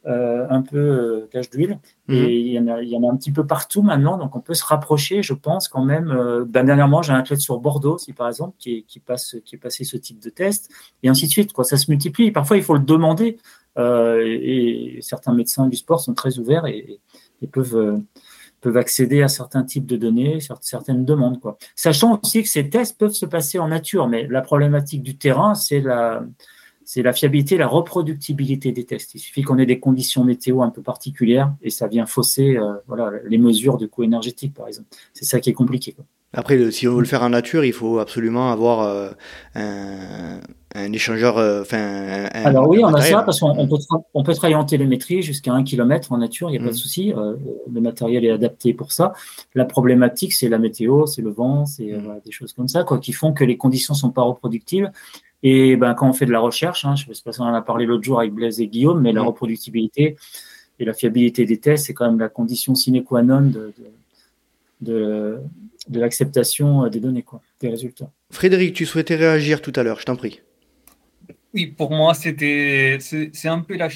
Euh, 0.07 0.45
un 0.51 0.61
peu 0.61 1.27
cache 1.31 1.49
d'huile. 1.49 1.79
Mhm. 2.07 2.15
Et 2.15 2.39
il 2.39 2.53
y, 2.53 2.59
en 2.59 2.67
a, 2.67 2.81
il 2.83 2.89
y, 2.89 2.95
en 2.95 3.01
a, 3.01 3.11
un 3.11 3.15
petit 3.15 3.31
peu 3.31 3.43
partout 3.47 3.81
maintenant, 3.81 4.19
donc 4.19 4.35
on 4.35 4.39
peut 4.39 4.53
se 4.53 4.63
rapprocher, 4.63 5.23
je 5.23 5.33
pense, 5.33 5.67
quand 5.67 5.83
même. 5.83 6.45
ben, 6.47 6.63
dernièrement, 6.63 7.01
j'ai 7.01 7.11
un 7.11 7.17
athlète 7.17 7.39
sur 7.39 7.57
Bordeaux, 7.57 7.97
si 7.97 8.13
par 8.13 8.27
exemple, 8.27 8.55
qui, 8.59 8.83
qui, 8.83 8.99
passe, 8.99 9.35
qui 9.43 9.55
est 9.55 9.57
passé 9.57 9.83
ce 9.83 9.97
type 9.97 10.19
de 10.19 10.29
test, 10.29 10.71
et 11.01 11.09
ainsi 11.09 11.25
de 11.25 11.31
suite. 11.31 11.53
Quoi. 11.53 11.63
Ça 11.63 11.77
se 11.77 11.89
multiplie. 11.89 12.29
Parfois, 12.29 12.57
il 12.57 12.61
faut 12.61 12.75
le 12.75 12.81
demander. 12.81 13.39
Euh, 13.77 14.23
et, 14.25 14.99
certains 15.01 15.33
médecins 15.33 15.67
du 15.67 15.77
sport 15.77 15.99
sont 15.99 16.13
très 16.13 16.39
ouverts 16.39 16.65
et, 16.65 16.99
peuvent, 17.51 17.75
euh, 17.75 17.97
peuvent 18.61 18.77
accéder 18.77 19.21
à 19.21 19.27
certains 19.27 19.63
types 19.63 19.85
de 19.85 19.97
données, 19.97 20.39
certaines 20.61 21.05
demandes. 21.05 21.39
Quoi. 21.39 21.57
Sachant 21.75 22.19
aussi 22.21 22.43
que 22.43 22.49
ces 22.49 22.69
tests 22.69 22.97
peuvent 22.97 23.13
se 23.13 23.25
passer 23.25 23.59
en 23.59 23.67
nature, 23.67 24.07
mais 24.07 24.27
la 24.27 24.41
problématique 24.41 25.03
du 25.03 25.17
terrain, 25.17 25.53
c'est 25.53 25.81
la, 25.81 26.23
c'est 26.85 27.01
la 27.01 27.13
fiabilité, 27.13 27.57
la 27.57 27.67
reproductibilité 27.67 28.71
des 28.71 28.85
tests. 28.85 29.15
Il 29.15 29.19
suffit 29.19 29.41
qu'on 29.41 29.57
ait 29.57 29.65
des 29.65 29.79
conditions 29.79 30.23
météo 30.23 30.61
un 30.61 30.69
peu 30.69 30.81
particulières 30.81 31.53
et 31.61 31.71
ça 31.71 31.87
vient 31.87 32.05
fausser 32.05 32.57
euh, 32.57 32.75
voilà, 32.87 33.11
les 33.25 33.39
mesures 33.39 33.77
de 33.77 33.87
coût 33.87 34.03
énergétique, 34.03 34.53
par 34.53 34.67
exemple. 34.67 34.87
C'est 35.13 35.25
ça 35.25 35.39
qui 35.39 35.49
est 35.49 35.53
compliqué. 35.53 35.95
Après, 36.35 36.71
si 36.71 36.87
on 36.87 36.93
veut 36.93 37.01
le 37.01 37.07
faire 37.07 37.23
en 37.23 37.29
nature, 37.29 37.65
il 37.65 37.73
faut 37.73 37.99
absolument 37.99 38.51
avoir 38.51 39.09
un, 39.55 40.39
un 40.75 40.91
échangeur. 40.91 41.37
Euh, 41.37 41.61
enfin. 41.61 42.27
Alors 42.33 42.67
oui, 42.67 42.83
on 42.83 42.93
a 42.93 43.01
ça 43.01 43.23
parce 43.23 43.39
qu'on 43.39 43.67
peut, 43.67 43.77
on 44.13 44.23
peut 44.23 44.33
travailler 44.33 44.55
en 44.55 44.65
télémétrie 44.65 45.21
jusqu'à 45.21 45.53
un 45.53 45.63
kilomètre 45.63 46.11
en 46.11 46.17
nature, 46.17 46.49
il 46.49 46.53
n'y 46.53 46.57
a 46.57 46.61
pas 46.61 46.67
de 46.67 46.73
mm. 46.73 46.77
souci. 46.77 47.13
Euh, 47.13 47.35
le 47.71 47.81
matériel 47.81 48.25
est 48.25 48.31
adapté 48.31 48.73
pour 48.73 48.91
ça. 48.91 49.13
La 49.55 49.65
problématique, 49.65 50.33
c'est 50.33 50.49
la 50.49 50.59
météo, 50.59 51.05
c'est 51.05 51.21
le 51.21 51.31
vent, 51.31 51.65
c'est 51.65 51.93
mm. 51.93 52.21
des 52.25 52.31
choses 52.31 52.53
comme 52.53 52.67
ça, 52.67 52.83
quoi, 52.83 52.99
qui 52.99 53.13
font 53.13 53.33
que 53.33 53.43
les 53.43 53.57
conditions 53.57 53.93
sont 53.93 54.11
pas 54.11 54.21
reproductives. 54.21 54.91
Et 55.43 55.75
ben, 55.77 55.93
quand 55.93 56.09
on 56.09 56.13
fait 56.13 56.25
de 56.25 56.31
la 56.31 56.39
recherche, 56.39 56.85
hein, 56.85 56.95
je 56.95 57.07
ne 57.07 57.13
sais 57.13 57.23
pas 57.23 57.31
si 57.31 57.39
on 57.39 57.45
en 57.45 57.53
a 57.53 57.61
parlé 57.61 57.85
l'autre 57.85 58.03
jour 58.03 58.19
avec 58.19 58.33
Blaise 58.33 58.59
et 58.59 58.67
Guillaume, 58.67 59.01
mais 59.01 59.13
la 59.13 59.23
mm. 59.23 59.27
reproductibilité 59.27 60.17
et 60.77 60.85
la 60.85 60.93
fiabilité 60.93 61.45
des 61.45 61.57
tests, 61.57 61.85
c'est 61.85 61.93
quand 61.93 62.05
même 62.05 62.19
la 62.19 62.29
condition 62.29 62.75
sine 62.75 63.01
qua 63.03 63.23
non 63.23 63.41
de, 63.41 63.49
de, 63.49 63.73
de 64.85 65.99
l'acceptation 65.99 66.87
des 66.87 66.99
données, 66.99 67.23
quoi, 67.23 67.41
des 67.59 67.69
résultats. 67.69 68.11
Frédéric, 68.31 68.73
tu 68.73 68.85
souhaitais 68.85 69.15
réagir 69.15 69.61
tout 69.61 69.73
à 69.75 69.83
l'heure, 69.83 69.99
je 69.99 70.05
t'en 70.05 70.15
prie. 70.15 70.41
Oui, 71.53 71.67
pour 71.67 71.91
moi, 71.91 72.13
c'était, 72.13 72.97
c'est 72.99 73.47
un 73.47 73.61
peu 73.61 73.77
la 73.77 73.87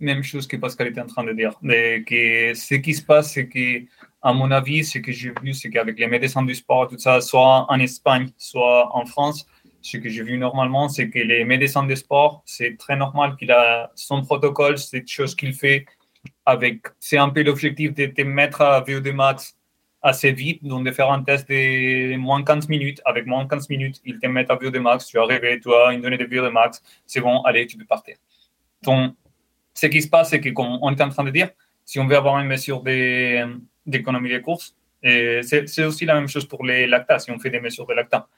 même 0.00 0.22
chose 0.22 0.46
que 0.46 0.56
Pascal 0.56 0.88
était 0.88 1.00
en 1.00 1.06
train 1.06 1.24
de 1.24 1.32
dire. 1.32 1.52
Mais 1.62 2.02
que 2.02 2.52
ce 2.54 2.74
qui 2.74 2.94
se 2.94 3.02
passe, 3.02 3.32
c'est 3.32 3.46
que, 3.46 3.82
à 4.22 4.32
mon 4.32 4.50
avis, 4.50 4.84
ce 4.84 4.98
que 4.98 5.12
j'ai 5.12 5.32
vu, 5.42 5.54
c'est 5.54 5.70
qu'avec 5.70 5.98
les 5.98 6.08
médecins 6.08 6.42
du 6.42 6.54
sport, 6.54 6.88
tout 6.88 6.98
ça, 6.98 7.20
soit 7.20 7.70
en 7.70 7.78
Espagne, 7.78 8.28
soit 8.36 8.94
en 8.96 9.06
France, 9.06 9.46
ce 9.82 9.98
que 9.98 10.08
j'ai 10.08 10.22
vu 10.22 10.38
normalement, 10.38 10.88
c'est 10.88 11.10
que 11.10 11.18
les 11.18 11.44
médecins 11.44 11.84
de 11.84 11.94
sport, 11.94 12.42
c'est 12.46 12.76
très 12.78 12.96
normal 12.96 13.36
qu'il 13.36 13.52
a 13.52 13.92
son 13.94 14.22
protocole, 14.22 14.78
c'est 14.78 15.06
chose 15.06 15.34
qu'il 15.34 15.52
fait 15.52 15.84
avec, 16.46 16.86
c'est 16.98 17.18
un 17.18 17.28
peu 17.28 17.42
l'objectif 17.42 17.94
de 17.94 18.06
te 18.06 18.22
mettre 18.22 18.62
à 18.62 18.80
VO2 18.80 19.12
max 19.12 19.54
assez 20.04 20.30
vite, 20.30 20.62
donc 20.62 20.84
de 20.86 20.92
faire 20.92 21.10
un 21.10 21.22
test 21.24 21.48
de 21.48 22.16
moins 22.16 22.44
15 22.44 22.68
minutes. 22.68 23.00
Avec 23.04 23.26
moins 23.26 23.48
15 23.48 23.68
minutes, 23.68 24.00
il 24.04 24.20
te 24.20 24.26
met 24.28 24.48
à 24.50 24.54
VO2 24.54 24.78
max, 24.78 25.06
tu 25.06 25.18
rêvé, 25.18 25.58
tu 25.60 25.74
as 25.74 25.92
une 25.92 26.02
donnée 26.02 26.18
de 26.18 26.26
VO2 26.26 26.50
max, 26.50 26.80
c'est 27.06 27.20
bon, 27.20 27.42
allez, 27.42 27.66
tu 27.66 27.76
peux 27.76 27.86
partir. 27.86 28.16
Donc, 28.82 29.14
ce 29.72 29.86
qui 29.86 30.00
se 30.00 30.08
passe, 30.08 30.30
c'est 30.30 30.40
que, 30.40 30.50
comme 30.50 30.78
on 30.80 30.94
est 30.94 31.02
en 31.02 31.08
train 31.08 31.24
de 31.24 31.30
dire, 31.30 31.50
si 31.84 31.98
on 31.98 32.06
veut 32.06 32.16
avoir 32.16 32.38
une 32.38 32.46
mesure 32.46 32.82
d'économie 33.84 34.28
des 34.28 34.40
courses, 34.40 34.76
c'est 35.02 35.84
aussi 35.84 36.04
la 36.04 36.14
même 36.14 36.28
chose 36.28 36.46
pour 36.46 36.64
les 36.64 36.86
lactats, 36.86 37.18
si 37.18 37.30
on 37.32 37.38
fait 37.38 37.50
des 37.50 37.60
mesures 37.60 37.86
de 37.86 37.94
lactats 37.94 38.28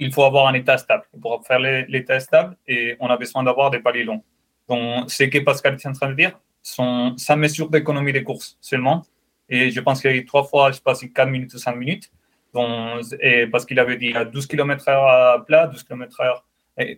il 0.00 0.12
faut 0.12 0.24
avoir 0.24 0.48
un 0.48 0.54
état 0.54 0.78
stable. 0.78 1.04
Pour 1.20 1.46
faire 1.46 1.60
l'état 1.60 2.18
stable, 2.18 2.56
et 2.66 2.96
on 3.00 3.08
a 3.08 3.16
besoin 3.16 3.42
d'avoir 3.44 3.70
des 3.70 3.80
paliers 3.80 4.04
longs. 4.04 4.24
Donc, 4.68 5.10
ce 5.10 5.24
que 5.24 5.38
Pascal 5.38 5.74
est 5.74 5.86
en 5.86 5.92
train 5.92 6.08
de 6.08 6.14
dire, 6.14 6.40
sont, 6.62 7.14
ça 7.16 7.36
mesure 7.36 7.68
d'économie 7.68 8.12
des 8.12 8.24
courses 8.24 8.56
seulement. 8.60 9.04
Et 9.50 9.70
je 9.70 9.80
pense 9.80 10.00
qu'il 10.00 10.10
y 10.10 10.14
a 10.14 10.16
eu 10.16 10.24
trois 10.24 10.44
fois, 10.44 10.70
je 10.70 10.76
sais 10.76 10.82
pas 10.82 10.94
si 10.94 11.12
4 11.12 11.28
minutes 11.28 11.52
ou 11.54 11.58
5 11.58 11.74
minutes. 11.74 12.10
Donc, 12.54 13.04
et 13.20 13.46
parce 13.46 13.66
qu'il 13.66 13.78
avait 13.78 13.96
dit 13.96 14.14
à 14.14 14.24
12 14.24 14.46
km/h 14.46 14.90
à 14.90 15.44
plat, 15.44 15.66
12 15.66 15.82
km/h, 15.82 16.42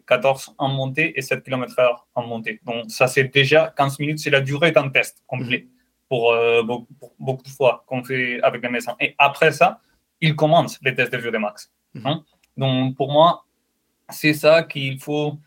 14 0.07 0.55
en 0.59 0.69
montée 0.69 1.19
et 1.19 1.23
7 1.23 1.43
km/h 1.43 1.97
en 2.15 2.27
montée. 2.27 2.61
Donc, 2.65 2.91
ça, 2.91 3.07
c'est 3.07 3.25
déjà 3.25 3.73
15 3.77 3.99
minutes, 3.99 4.19
c'est 4.19 4.31
la 4.31 4.41
durée 4.41 4.71
d'un 4.73 4.89
test 4.89 5.23
complet 5.27 5.67
pour, 6.09 6.33
euh, 6.33 6.63
beaucoup, 7.19 7.43
de 7.43 7.49
fois 7.49 7.85
qu'on 7.87 8.05
fait 8.05 8.41
avec 8.43 8.63
les 8.63 8.69
médecins. 8.69 8.97
Et 9.01 9.15
après 9.19 9.53
ça, 9.53 9.81
il 10.21 10.37
commence 10.37 10.79
les 10.83 10.95
tests 10.95 11.13
de 11.13 11.19
VO2 11.19 11.39
max. 11.39 11.73
Hein. 12.05 12.23
Donc, 12.57 12.97
pour 12.97 13.11
moi, 13.11 13.45
c'est 14.11 14.35
ça 14.35 14.63
qu'il 14.63 15.01
faut 15.01 15.39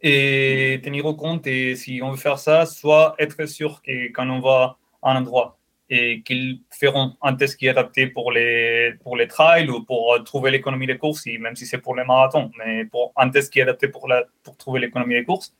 et 0.00 0.80
tenir 0.82 1.06
au 1.06 1.14
compte. 1.14 1.46
Et 1.46 1.76
si 1.76 2.00
on 2.02 2.10
veut 2.10 2.16
faire 2.16 2.38
ça, 2.38 2.66
soit 2.66 3.14
être 3.18 3.44
sûr 3.46 3.82
que 3.82 4.12
quand 4.12 4.28
on 4.28 4.40
va 4.40 4.76
à 5.02 5.12
un 5.12 5.16
endroit 5.16 5.57
et 5.90 6.22
qu'ils 6.22 6.60
feront 6.70 7.16
un 7.22 7.34
test 7.34 7.56
qui 7.56 7.66
est 7.66 7.70
adapté 7.70 8.06
pour 8.08 8.30
les, 8.30 8.94
pour 9.02 9.16
les 9.16 9.26
trails 9.26 9.68
ou 9.70 9.82
pour 9.84 10.22
trouver 10.24 10.50
l'économie 10.50 10.86
des 10.86 10.98
courses, 10.98 11.26
même 11.26 11.56
si 11.56 11.66
c'est 11.66 11.78
pour 11.78 11.96
les 11.96 12.04
marathons, 12.04 12.50
mais 12.58 12.84
pour 12.84 13.12
un 13.16 13.30
test 13.30 13.52
qui 13.52 13.58
est 13.60 13.62
adapté 13.62 13.88
pour, 13.88 14.12
pour 14.42 14.56
trouver 14.56 14.80
l'économie 14.80 15.14
des 15.14 15.24
courses. 15.24 15.54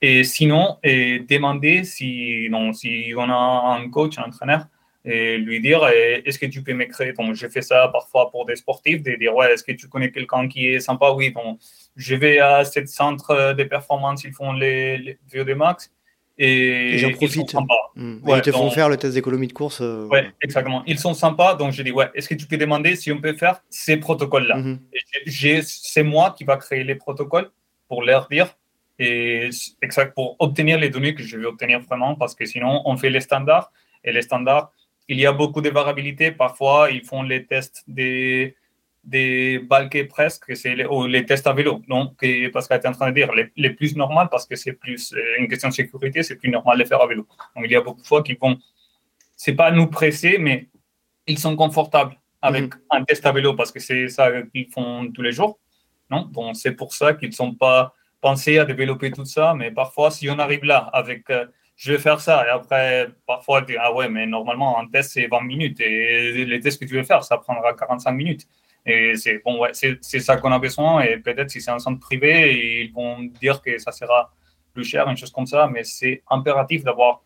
Et 0.00 0.24
sinon, 0.24 0.78
demander 0.82 1.84
si, 1.84 2.48
non, 2.50 2.72
si 2.72 3.12
on 3.16 3.30
a 3.30 3.78
un 3.78 3.88
coach, 3.90 4.18
un 4.18 4.24
entraîneur 4.24 4.66
et 5.04 5.38
lui 5.38 5.60
dire 5.60 5.86
est-ce 5.86 6.38
que 6.38 6.46
tu 6.46 6.62
peux 6.62 6.74
m'écrire? 6.74 7.14
Donc, 7.14 7.34
j'ai 7.34 7.48
fait 7.48 7.62
ça 7.62 7.88
parfois 7.88 8.30
pour 8.30 8.44
des 8.44 8.56
sportifs, 8.56 9.02
de 9.02 9.14
dire 9.14 9.34
ouais, 9.34 9.52
est-ce 9.52 9.62
que 9.62 9.72
tu 9.72 9.88
connais 9.88 10.10
quelqu'un 10.10 10.48
qui 10.48 10.68
est 10.68 10.80
sympa? 10.80 11.12
Oui, 11.12 11.30
bon, 11.30 11.58
je 11.94 12.14
vais 12.16 12.40
à 12.40 12.64
ce 12.64 12.84
centre 12.86 13.54
de 13.54 13.64
performance, 13.64 14.24
ils 14.24 14.32
font 14.32 14.52
les, 14.52 14.98
les 14.98 15.18
VOD 15.32 15.50
max. 15.50 15.92
Et, 16.38 16.98
j'en 16.98 17.12
profite. 17.12 17.54
Mmh. 17.94 18.18
ils 18.28 18.42
te 18.42 18.52
font 18.52 18.70
faire 18.70 18.88
le 18.88 18.96
test 18.96 19.14
d'économie 19.14 19.46
de 19.46 19.52
course. 19.52 19.80
Euh, 19.80 20.06
ouais, 20.08 20.30
exactement. 20.42 20.82
Ils 20.86 20.98
sont 20.98 21.14
sympas, 21.14 21.54
donc 21.54 21.72
j'ai 21.72 21.82
dit 21.82 21.92
ouais, 21.92 22.10
est-ce 22.14 22.28
que 22.28 22.34
tu 22.34 22.46
peux 22.46 22.58
demander 22.58 22.94
si 22.94 23.10
on 23.10 23.20
peut 23.20 23.32
faire 23.32 23.62
ces 23.70 23.96
protocoles-là 23.96 24.56
mmh. 24.56 25.62
C'est 25.62 26.02
moi 26.02 26.34
qui 26.36 26.44
va 26.44 26.56
créer 26.56 26.84
les 26.84 26.94
protocoles 26.94 27.50
pour 27.88 28.02
leur 28.02 28.28
dire 28.28 28.56
et 28.98 29.50
exact 29.82 30.14
pour 30.14 30.36
obtenir 30.38 30.78
les 30.78 30.90
données 30.90 31.14
que 31.14 31.22
je 31.22 31.36
veux 31.36 31.46
obtenir 31.46 31.80
vraiment, 31.80 32.14
parce 32.14 32.34
que 32.34 32.46
sinon 32.46 32.82
on 32.84 32.96
fait 32.96 33.10
les 33.10 33.20
standards 33.20 33.70
et 34.04 34.12
les 34.12 34.22
standards 34.22 34.70
il 35.08 35.18
y 35.18 35.26
a 35.26 35.32
beaucoup 35.32 35.60
de 35.60 35.70
variabilité. 35.70 36.32
Parfois, 36.32 36.90
ils 36.90 37.04
font 37.04 37.22
les 37.22 37.46
tests 37.46 37.84
des, 37.86 38.56
des 39.06 39.58
balquets 39.60 40.04
presque, 40.04 40.56
c'est 40.56 40.74
les, 40.74 40.84
ou 40.84 41.06
les 41.06 41.24
tests 41.24 41.46
à 41.46 41.52
vélo. 41.52 41.80
Donc, 41.88 42.16
parce 42.52 42.68
qu'elle 42.68 42.80
est 42.80 42.88
en 42.88 42.92
train 42.92 43.10
de 43.10 43.14
dire, 43.14 43.32
les, 43.32 43.50
les 43.56 43.70
plus 43.70 43.96
normales, 43.96 44.28
parce 44.30 44.46
que 44.46 44.56
c'est 44.56 44.72
plus 44.72 45.14
euh, 45.14 45.38
une 45.38 45.48
question 45.48 45.68
de 45.68 45.74
sécurité, 45.74 46.22
c'est 46.22 46.36
plus 46.36 46.50
normal 46.50 46.76
de 46.76 46.82
les 46.82 46.88
faire 46.88 47.00
à 47.00 47.06
vélo. 47.06 47.26
Donc, 47.54 47.64
il 47.64 47.70
y 47.70 47.76
a 47.76 47.80
beaucoup 47.80 48.02
de 48.02 48.06
fois 48.06 48.22
qu'ils 48.22 48.38
vont, 48.38 48.58
c'est 49.36 49.54
pas 49.54 49.70
nous 49.70 49.86
presser, 49.86 50.38
mais 50.38 50.68
ils 51.26 51.38
sont 51.38 51.56
confortables 51.56 52.16
avec 52.42 52.74
mhm. 52.74 52.80
un 52.90 53.04
test 53.04 53.24
à 53.24 53.32
vélo 53.32 53.54
parce 53.54 53.72
que 53.72 53.80
c'est 53.80 54.08
ça 54.08 54.30
qu'ils 54.42 54.68
font 54.70 55.10
tous 55.12 55.22
les 55.22 55.32
jours. 55.32 55.58
Non? 56.10 56.22
Donc, 56.32 56.56
c'est 56.56 56.72
pour 56.72 56.92
ça 56.92 57.14
qu'ils 57.14 57.30
ne 57.30 57.34
sont 57.34 57.54
pas 57.54 57.94
pensés 58.20 58.58
à 58.58 58.64
développer 58.64 59.10
tout 59.12 59.24
ça. 59.24 59.54
Mais 59.54 59.70
parfois, 59.70 60.10
si 60.10 60.28
on 60.28 60.38
arrive 60.38 60.64
là 60.64 60.78
avec 60.92 61.30
euh, 61.30 61.46
je 61.76 61.92
vais 61.92 61.98
faire 61.98 62.20
ça. 62.20 62.46
Et 62.46 62.50
après, 62.50 63.08
parfois, 63.26 63.60
tu 63.60 63.72
dis, 63.72 63.78
ah 63.78 63.92
ouais, 63.92 64.08
mais 64.08 64.26
normalement, 64.26 64.78
un 64.78 64.88
test, 64.88 65.12
c'est 65.12 65.26
20 65.26 65.42
minutes. 65.42 65.80
Et 65.80 66.44
les 66.46 66.60
tests 66.60 66.80
que 66.80 66.86
tu 66.86 66.94
veux 66.94 67.02
faire, 67.02 67.22
ça 67.22 67.36
prendra 67.36 67.74
45 67.74 68.12
minutes. 68.12 68.48
Et 68.86 69.16
c'est 69.16 69.42
bon, 69.44 69.58
ouais, 69.58 69.70
c'est 69.72 70.20
ça 70.20 70.36
qu'on 70.36 70.52
a 70.52 70.58
besoin. 70.58 71.02
Et 71.02 71.16
peut-être 71.16 71.50
si 71.50 71.60
c'est 71.60 71.72
un 71.72 71.78
centre 71.80 71.98
privé, 71.98 72.84
ils 72.84 72.92
vont 72.92 73.20
dire 73.40 73.60
que 73.60 73.76
ça 73.78 73.90
sera 73.90 74.32
plus 74.72 74.84
cher, 74.84 75.08
une 75.08 75.16
chose 75.16 75.32
comme 75.32 75.46
ça. 75.46 75.68
Mais 75.72 75.82
c'est 75.82 76.22
impératif 76.30 76.84
d'avoir, 76.84 77.22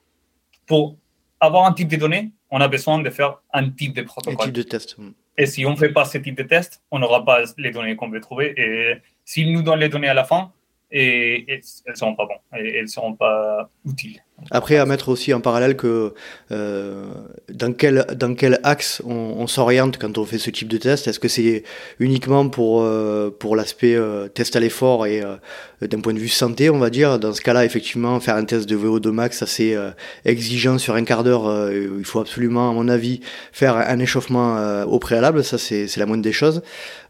pour 0.66 0.96
avoir 1.38 1.66
un 1.66 1.72
type 1.72 1.88
de 1.88 1.96
données, 1.96 2.30
on 2.50 2.60
a 2.60 2.68
besoin 2.68 2.98
de 2.98 3.10
faire 3.10 3.40
un 3.52 3.68
type 3.70 3.94
de 3.94 4.02
protocole. 4.02 4.40
Un 4.40 4.44
type 4.46 4.54
de 4.54 4.62
test. 4.62 4.96
Et 5.36 5.46
si 5.46 5.64
on 5.66 5.70
ne 5.70 5.76
fait 5.76 5.92
pas 5.92 6.04
ce 6.04 6.18
type 6.18 6.36
de 6.36 6.42
test, 6.42 6.82
on 6.90 6.98
n'aura 6.98 7.24
pas 7.24 7.42
les 7.58 7.70
données 7.70 7.94
qu'on 7.94 8.08
veut 8.08 8.20
trouver. 8.20 8.54
Et 8.56 8.96
s'ils 9.24 9.52
nous 9.52 9.62
donnent 9.62 9.80
les 9.80 9.88
données 9.88 10.08
à 10.08 10.14
la 10.14 10.24
fin, 10.24 10.52
et, 10.90 11.44
elles 11.48 11.62
ne 11.88 11.94
seront 11.94 12.14
pas 12.14 12.26
bonnes, 12.26 12.64
et 12.64 12.78
elles 12.78 12.88
seront 12.88 13.14
pas 13.14 13.70
utiles. 13.86 14.20
Après, 14.50 14.78
à 14.78 14.86
mettre 14.86 15.10
aussi 15.10 15.34
en 15.34 15.40
parallèle 15.40 15.76
que 15.76 16.14
euh, 16.50 17.06
dans, 17.52 17.72
quel, 17.72 18.06
dans 18.16 18.34
quel 18.34 18.58
axe 18.62 19.02
on, 19.04 19.46
s'oriente 19.46 19.98
quand 19.98 20.16
on 20.16 20.24
fait 20.24 20.38
ce 20.38 20.50
type 20.50 20.68
de 20.68 20.78
test? 20.78 21.08
Est-ce 21.08 21.20
que 21.20 21.28
c'est 21.28 21.62
uniquement 21.98 22.48
pour, 22.48 22.82
euh, 22.82 23.30
pour 23.30 23.54
l'aspect 23.54 23.94
euh, 23.94 24.28
test 24.28 24.56
à 24.56 24.60
l'effort 24.60 25.06
et 25.06 25.22
d'un 25.82 26.00
point 26.00 26.14
de 26.14 26.18
vue 26.18 26.28
santé, 26.28 26.70
on 26.70 26.78
va 26.78 26.90
dire? 26.90 27.18
Dans 27.18 27.32
ce 27.32 27.40
cas-là, 27.42 27.64
effectivement, 27.64 28.18
faire 28.20 28.36
un 28.36 28.44
test 28.44 28.68
de 28.68 28.76
VO2 28.76 29.10
max 29.10 29.42
assez 29.42 29.76
exigeant 30.24 30.78
sur 30.78 30.94
un 30.94 31.04
quart 31.04 31.22
d'heure, 31.22 31.70
il 31.72 32.04
faut 32.04 32.20
absolument, 32.20 32.70
à 32.70 32.72
mon 32.72 32.88
avis, 32.88 33.20
faire 33.52 33.76
un 33.76 33.98
échauffement 33.98 34.84
au 34.84 34.98
préalable, 34.98 35.44
ça 35.44 35.58
c'est 35.58 35.96
la 35.96 36.06
moindre 36.06 36.22
des 36.22 36.32
choses. 36.32 36.62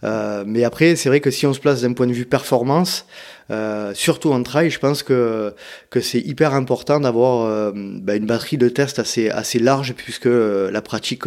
mais 0.02 0.64
après, 0.64 0.96
c'est 0.96 1.08
vrai 1.08 1.20
que 1.20 1.30
si 1.30 1.46
on 1.46 1.52
se 1.52 1.60
place 1.60 1.82
d'un 1.82 1.92
point 1.92 2.06
de 2.06 2.12
vue 2.12 2.26
performance, 2.26 3.06
euh, 3.50 3.92
surtout 3.94 4.32
en 4.32 4.42
trail, 4.42 4.70
je 4.70 4.78
pense 4.78 5.02
que, 5.02 5.54
que 5.90 6.00
c'est 6.00 6.20
hyper 6.20 6.54
important 6.54 7.00
d'avoir 7.00 7.46
euh, 7.46 7.72
bah, 7.74 8.14
une 8.14 8.26
batterie 8.26 8.58
de 8.58 8.68
tests 8.68 8.98
assez, 8.98 9.28
assez 9.28 9.58
large 9.58 9.94
puisque 9.94 10.26
euh, 10.26 10.70
la 10.70 10.82
pratique 10.82 11.24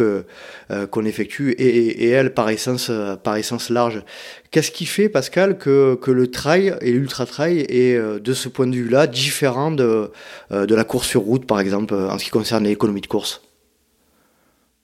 qu'on 0.90 1.04
effectue 1.04 1.54
est, 1.58 2.08
elle 2.08 2.32
par 2.32 2.48
essence, 2.48 2.90
par 3.22 3.36
essence 3.36 3.70
large. 3.70 4.02
Qu'est-ce 4.50 4.70
qui 4.70 4.86
fait, 4.86 5.08
Pascal, 5.08 5.58
que, 5.58 5.94
que 5.96 6.10
le 6.10 6.30
trail 6.30 6.74
et 6.80 6.92
l'ultra 6.92 7.26
trail 7.26 7.66
est 7.68 7.98
de 7.98 8.32
ce 8.32 8.48
point 8.48 8.66
de 8.66 8.74
vue-là 8.74 9.06
différent 9.06 9.70
de, 9.70 10.10
de 10.50 10.74
la 10.74 10.84
course 10.84 11.08
sur 11.08 11.22
route, 11.22 11.46
par 11.46 11.60
exemple, 11.60 11.94
en 11.94 12.18
ce 12.18 12.24
qui 12.24 12.30
concerne 12.30 12.64
l'économie 12.64 13.02
de 13.02 13.06
course? 13.06 13.42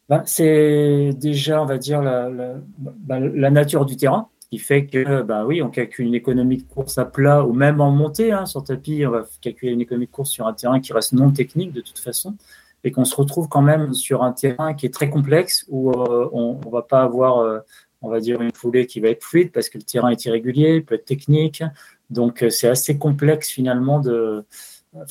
Ben, 0.08 0.22
C'est 0.26 1.12
déjà, 1.16 1.62
on 1.62 1.66
va 1.66 1.78
dire, 1.78 2.02
la, 2.02 2.28
la, 2.28 2.54
bah, 2.78 3.20
la 3.20 3.50
nature 3.50 3.86
du 3.86 3.96
terrain 3.96 4.28
qui 4.50 4.58
fait 4.58 4.86
que, 4.86 5.22
bah 5.22 5.46
oui, 5.46 5.62
on 5.62 5.70
calcule 5.70 6.06
une 6.06 6.14
économie 6.14 6.56
de 6.56 6.64
course 6.64 6.98
à 6.98 7.04
plat 7.04 7.44
ou 7.44 7.52
même 7.52 7.80
en 7.80 7.90
montée 7.92 8.32
hein, 8.32 8.46
sur 8.46 8.64
tapis, 8.64 9.04
on 9.06 9.10
va 9.10 9.24
calculer 9.40 9.72
une 9.72 9.80
économie 9.80 10.06
de 10.06 10.10
course 10.10 10.30
sur 10.30 10.46
un 10.46 10.52
terrain 10.52 10.80
qui 10.80 10.92
reste 10.92 11.12
non 11.12 11.30
technique 11.30 11.72
de 11.72 11.80
toute 11.80 12.00
façon, 12.00 12.36
et 12.82 12.90
qu'on 12.90 13.04
se 13.04 13.14
retrouve 13.14 13.48
quand 13.48 13.62
même 13.62 13.94
sur 13.94 14.24
un 14.24 14.32
terrain 14.32 14.74
qui 14.74 14.86
est 14.86 14.94
très 14.94 15.08
complexe 15.08 15.64
où 15.68 15.92
euh, 15.92 16.28
on, 16.32 16.58
ne 16.64 16.70
va 16.70 16.82
pas 16.82 17.02
avoir, 17.02 17.38
euh, 17.38 17.60
on 18.02 18.08
va 18.08 18.18
dire, 18.18 18.42
une 18.42 18.52
foulée 18.52 18.86
qui 18.86 18.98
va 18.98 19.10
être 19.10 19.22
fluide 19.22 19.52
parce 19.52 19.68
que 19.68 19.78
le 19.78 19.84
terrain 19.84 20.10
est 20.10 20.24
irrégulier, 20.24 20.80
peut 20.80 20.96
être 20.96 21.04
technique, 21.04 21.62
donc 22.10 22.42
euh, 22.42 22.50
c'est 22.50 22.68
assez 22.68 22.98
complexe 22.98 23.50
finalement 23.50 24.00
de 24.00 24.44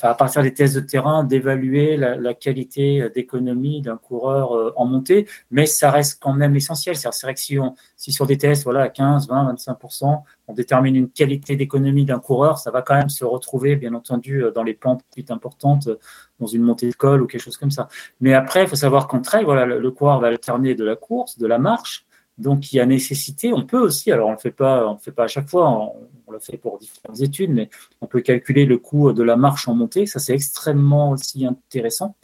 à 0.02 0.14
partir 0.14 0.42
des 0.42 0.52
tests 0.52 0.74
de 0.74 0.80
terrain, 0.80 1.24
d'évaluer 1.24 1.96
la, 1.96 2.34
qualité 2.34 3.08
d'économie 3.14 3.80
d'un 3.80 3.96
coureur 3.96 4.52
euh, 4.52 4.72
en 4.76 4.84
montée, 4.84 5.26
mais 5.50 5.66
ça 5.66 5.90
reste 5.90 6.20
quand 6.22 6.34
même 6.34 6.54
essentiel. 6.54 6.96
C'est 6.96 7.08
vrai 7.22 7.34
que 7.34 7.40
si, 7.40 7.58
on, 7.58 7.74
si 7.96 8.12
sur 8.12 8.26
des 8.26 8.36
tests, 8.36 8.64
voilà, 8.64 8.82
à 8.82 8.88
15, 8.88 9.28
20, 9.28 9.54
25%, 9.54 10.22
on 10.48 10.52
détermine 10.52 10.96
une 10.96 11.10
qualité 11.10 11.56
d'économie 11.56 12.04
d'un 12.04 12.18
coureur, 12.18 12.58
ça 12.58 12.70
va 12.70 12.82
quand 12.82 12.94
même 12.94 13.08
se 13.08 13.24
retrouver, 13.24 13.76
bien 13.76 13.94
entendu, 13.94 14.44
euh, 14.44 14.50
dans 14.50 14.62
les 14.62 14.74
pentes 14.74 15.02
plus 15.12 15.24
importantes, 15.30 15.86
euh, 15.86 15.98
dans 16.40 16.46
une 16.46 16.62
montée 16.62 16.88
de 16.88 16.94
col 16.94 17.22
ou 17.22 17.26
quelque 17.26 17.42
chose 17.42 17.56
comme 17.56 17.70
ça. 17.70 17.88
Mais 18.20 18.34
après, 18.34 18.64
il 18.64 18.68
faut 18.68 18.76
savoir 18.76 19.08
qu'en 19.08 19.22
trail, 19.22 19.44
voilà, 19.44 19.64
le 19.64 19.90
coureur 19.90 20.20
va 20.20 20.28
alterner 20.28 20.74
de 20.74 20.84
la 20.84 20.96
course, 20.96 21.38
de 21.38 21.46
la 21.46 21.58
marche, 21.58 22.06
donc 22.40 22.72
il 22.72 22.76
y 22.76 22.80
a 22.80 22.86
nécessité, 22.86 23.52
on 23.52 23.64
peut 23.64 23.78
aussi, 23.78 24.10
alors 24.10 24.28
on 24.28 24.30
ne 24.30 24.36
le 24.36 24.40
fait 24.40 24.50
pas, 24.50 24.86
on 24.86 24.94
le 24.94 24.98
fait 24.98 25.12
pas 25.12 25.24
à 25.24 25.28
chaque 25.28 25.48
fois, 25.48 25.68
on, 25.68 26.32
le 26.32 26.38
fait 26.38 26.56
pour 26.56 26.78
différentes 26.78 27.20
études, 27.20 27.50
mais 27.50 27.68
on 28.00 28.06
peut 28.06 28.20
calculer 28.20 28.64
le 28.64 28.78
coût 28.78 29.12
de 29.12 29.22
la 29.22 29.36
marche 29.36 29.66
en 29.66 29.74
montée, 29.74 30.06
ça 30.06 30.20
c'est 30.20 30.32
extrêmement 30.32 31.10
aussi 31.10 31.44
intéressant. 31.44 32.14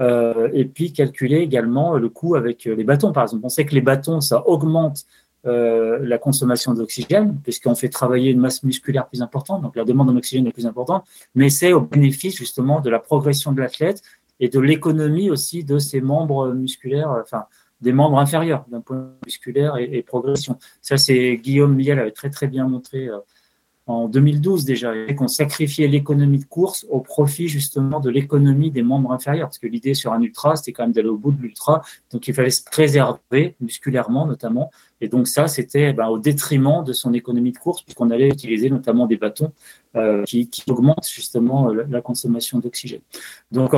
Euh, 0.00 0.48
et 0.52 0.64
puis 0.64 0.92
calculer 0.92 1.38
également 1.38 1.96
le 1.96 2.08
coût 2.08 2.36
avec 2.36 2.66
les 2.66 2.84
bâtons, 2.84 3.10
par 3.10 3.24
exemple. 3.24 3.44
On 3.44 3.48
sait 3.48 3.66
que 3.66 3.74
les 3.74 3.80
bâtons, 3.80 4.20
ça 4.20 4.46
augmente 4.46 5.06
euh, 5.46 5.98
la 6.02 6.18
consommation 6.18 6.74
d'oxygène, 6.74 7.38
puisqu'on 7.42 7.74
fait 7.74 7.88
travailler 7.88 8.30
une 8.30 8.40
masse 8.40 8.62
musculaire 8.62 9.08
plus 9.08 9.22
importante, 9.22 9.62
donc 9.62 9.76
la 9.76 9.84
demande 9.84 10.10
en 10.10 10.16
oxygène 10.16 10.46
est 10.46 10.52
plus 10.52 10.66
importante, 10.66 11.04
mais 11.34 11.48
c'est 11.48 11.72
au 11.72 11.80
bénéfice 11.80 12.36
justement 12.36 12.80
de 12.80 12.90
la 12.90 12.98
progression 12.98 13.52
de 13.52 13.60
l'athlète 13.60 14.02
et 14.40 14.48
de 14.48 14.60
l'économie 14.60 15.30
aussi 15.30 15.64
de 15.64 15.78
ses 15.78 16.00
membres 16.00 16.52
musculaires, 16.52 17.10
enfin 17.22 17.44
des 17.80 17.92
membres 17.92 18.18
inférieurs 18.18 18.64
d'un 18.68 18.80
point 18.80 19.12
musculaire 19.24 19.76
et, 19.76 20.02
progression. 20.02 20.58
Ça, 20.82 20.96
c'est 20.96 21.36
Guillaume 21.36 21.74
Miel 21.76 21.98
avait 21.98 22.10
très 22.10 22.30
très 22.30 22.48
bien 22.48 22.66
montré 22.68 23.08
euh, 23.08 23.18
en 23.88 24.06
2012 24.06 24.66
déjà, 24.66 24.92
qu'on 25.16 25.28
sacrifiait 25.28 25.88
l'économie 25.88 26.38
de 26.38 26.44
course 26.44 26.86
au 26.90 27.00
profit 27.00 27.48
justement 27.48 28.00
de 28.00 28.10
l'économie 28.10 28.70
des 28.70 28.82
membres 28.82 29.12
inférieurs. 29.12 29.48
Parce 29.48 29.58
que 29.58 29.66
l'idée 29.66 29.94
sur 29.94 30.12
un 30.12 30.20
ultra, 30.20 30.56
c'était 30.56 30.72
quand 30.72 30.82
même 30.82 30.92
d'aller 30.92 31.08
au 31.08 31.16
bout 31.16 31.32
de 31.32 31.40
l'ultra. 31.40 31.80
Donc 32.12 32.28
il 32.28 32.34
fallait 32.34 32.50
se 32.50 32.62
préserver 32.62 33.56
musculairement 33.60 34.26
notamment. 34.26 34.70
Et 35.00 35.08
donc 35.08 35.28
ça, 35.28 35.48
c'était 35.48 35.92
ben, 35.92 36.08
au 36.08 36.18
détriment 36.18 36.82
de 36.84 36.92
son 36.92 37.12
économie 37.14 37.52
de 37.52 37.58
course, 37.58 37.82
puisqu'on 37.82 38.10
allait 38.10 38.28
utiliser 38.28 38.70
notamment 38.70 39.06
des 39.06 39.16
bâtons 39.16 39.52
euh, 39.96 40.24
qui, 40.24 40.48
augmentent 40.68 41.08
justement 41.08 41.70
euh, 41.70 41.84
la, 41.88 42.00
consommation 42.00 42.58
d'oxygène. 42.58 43.00
Donc 43.52 43.70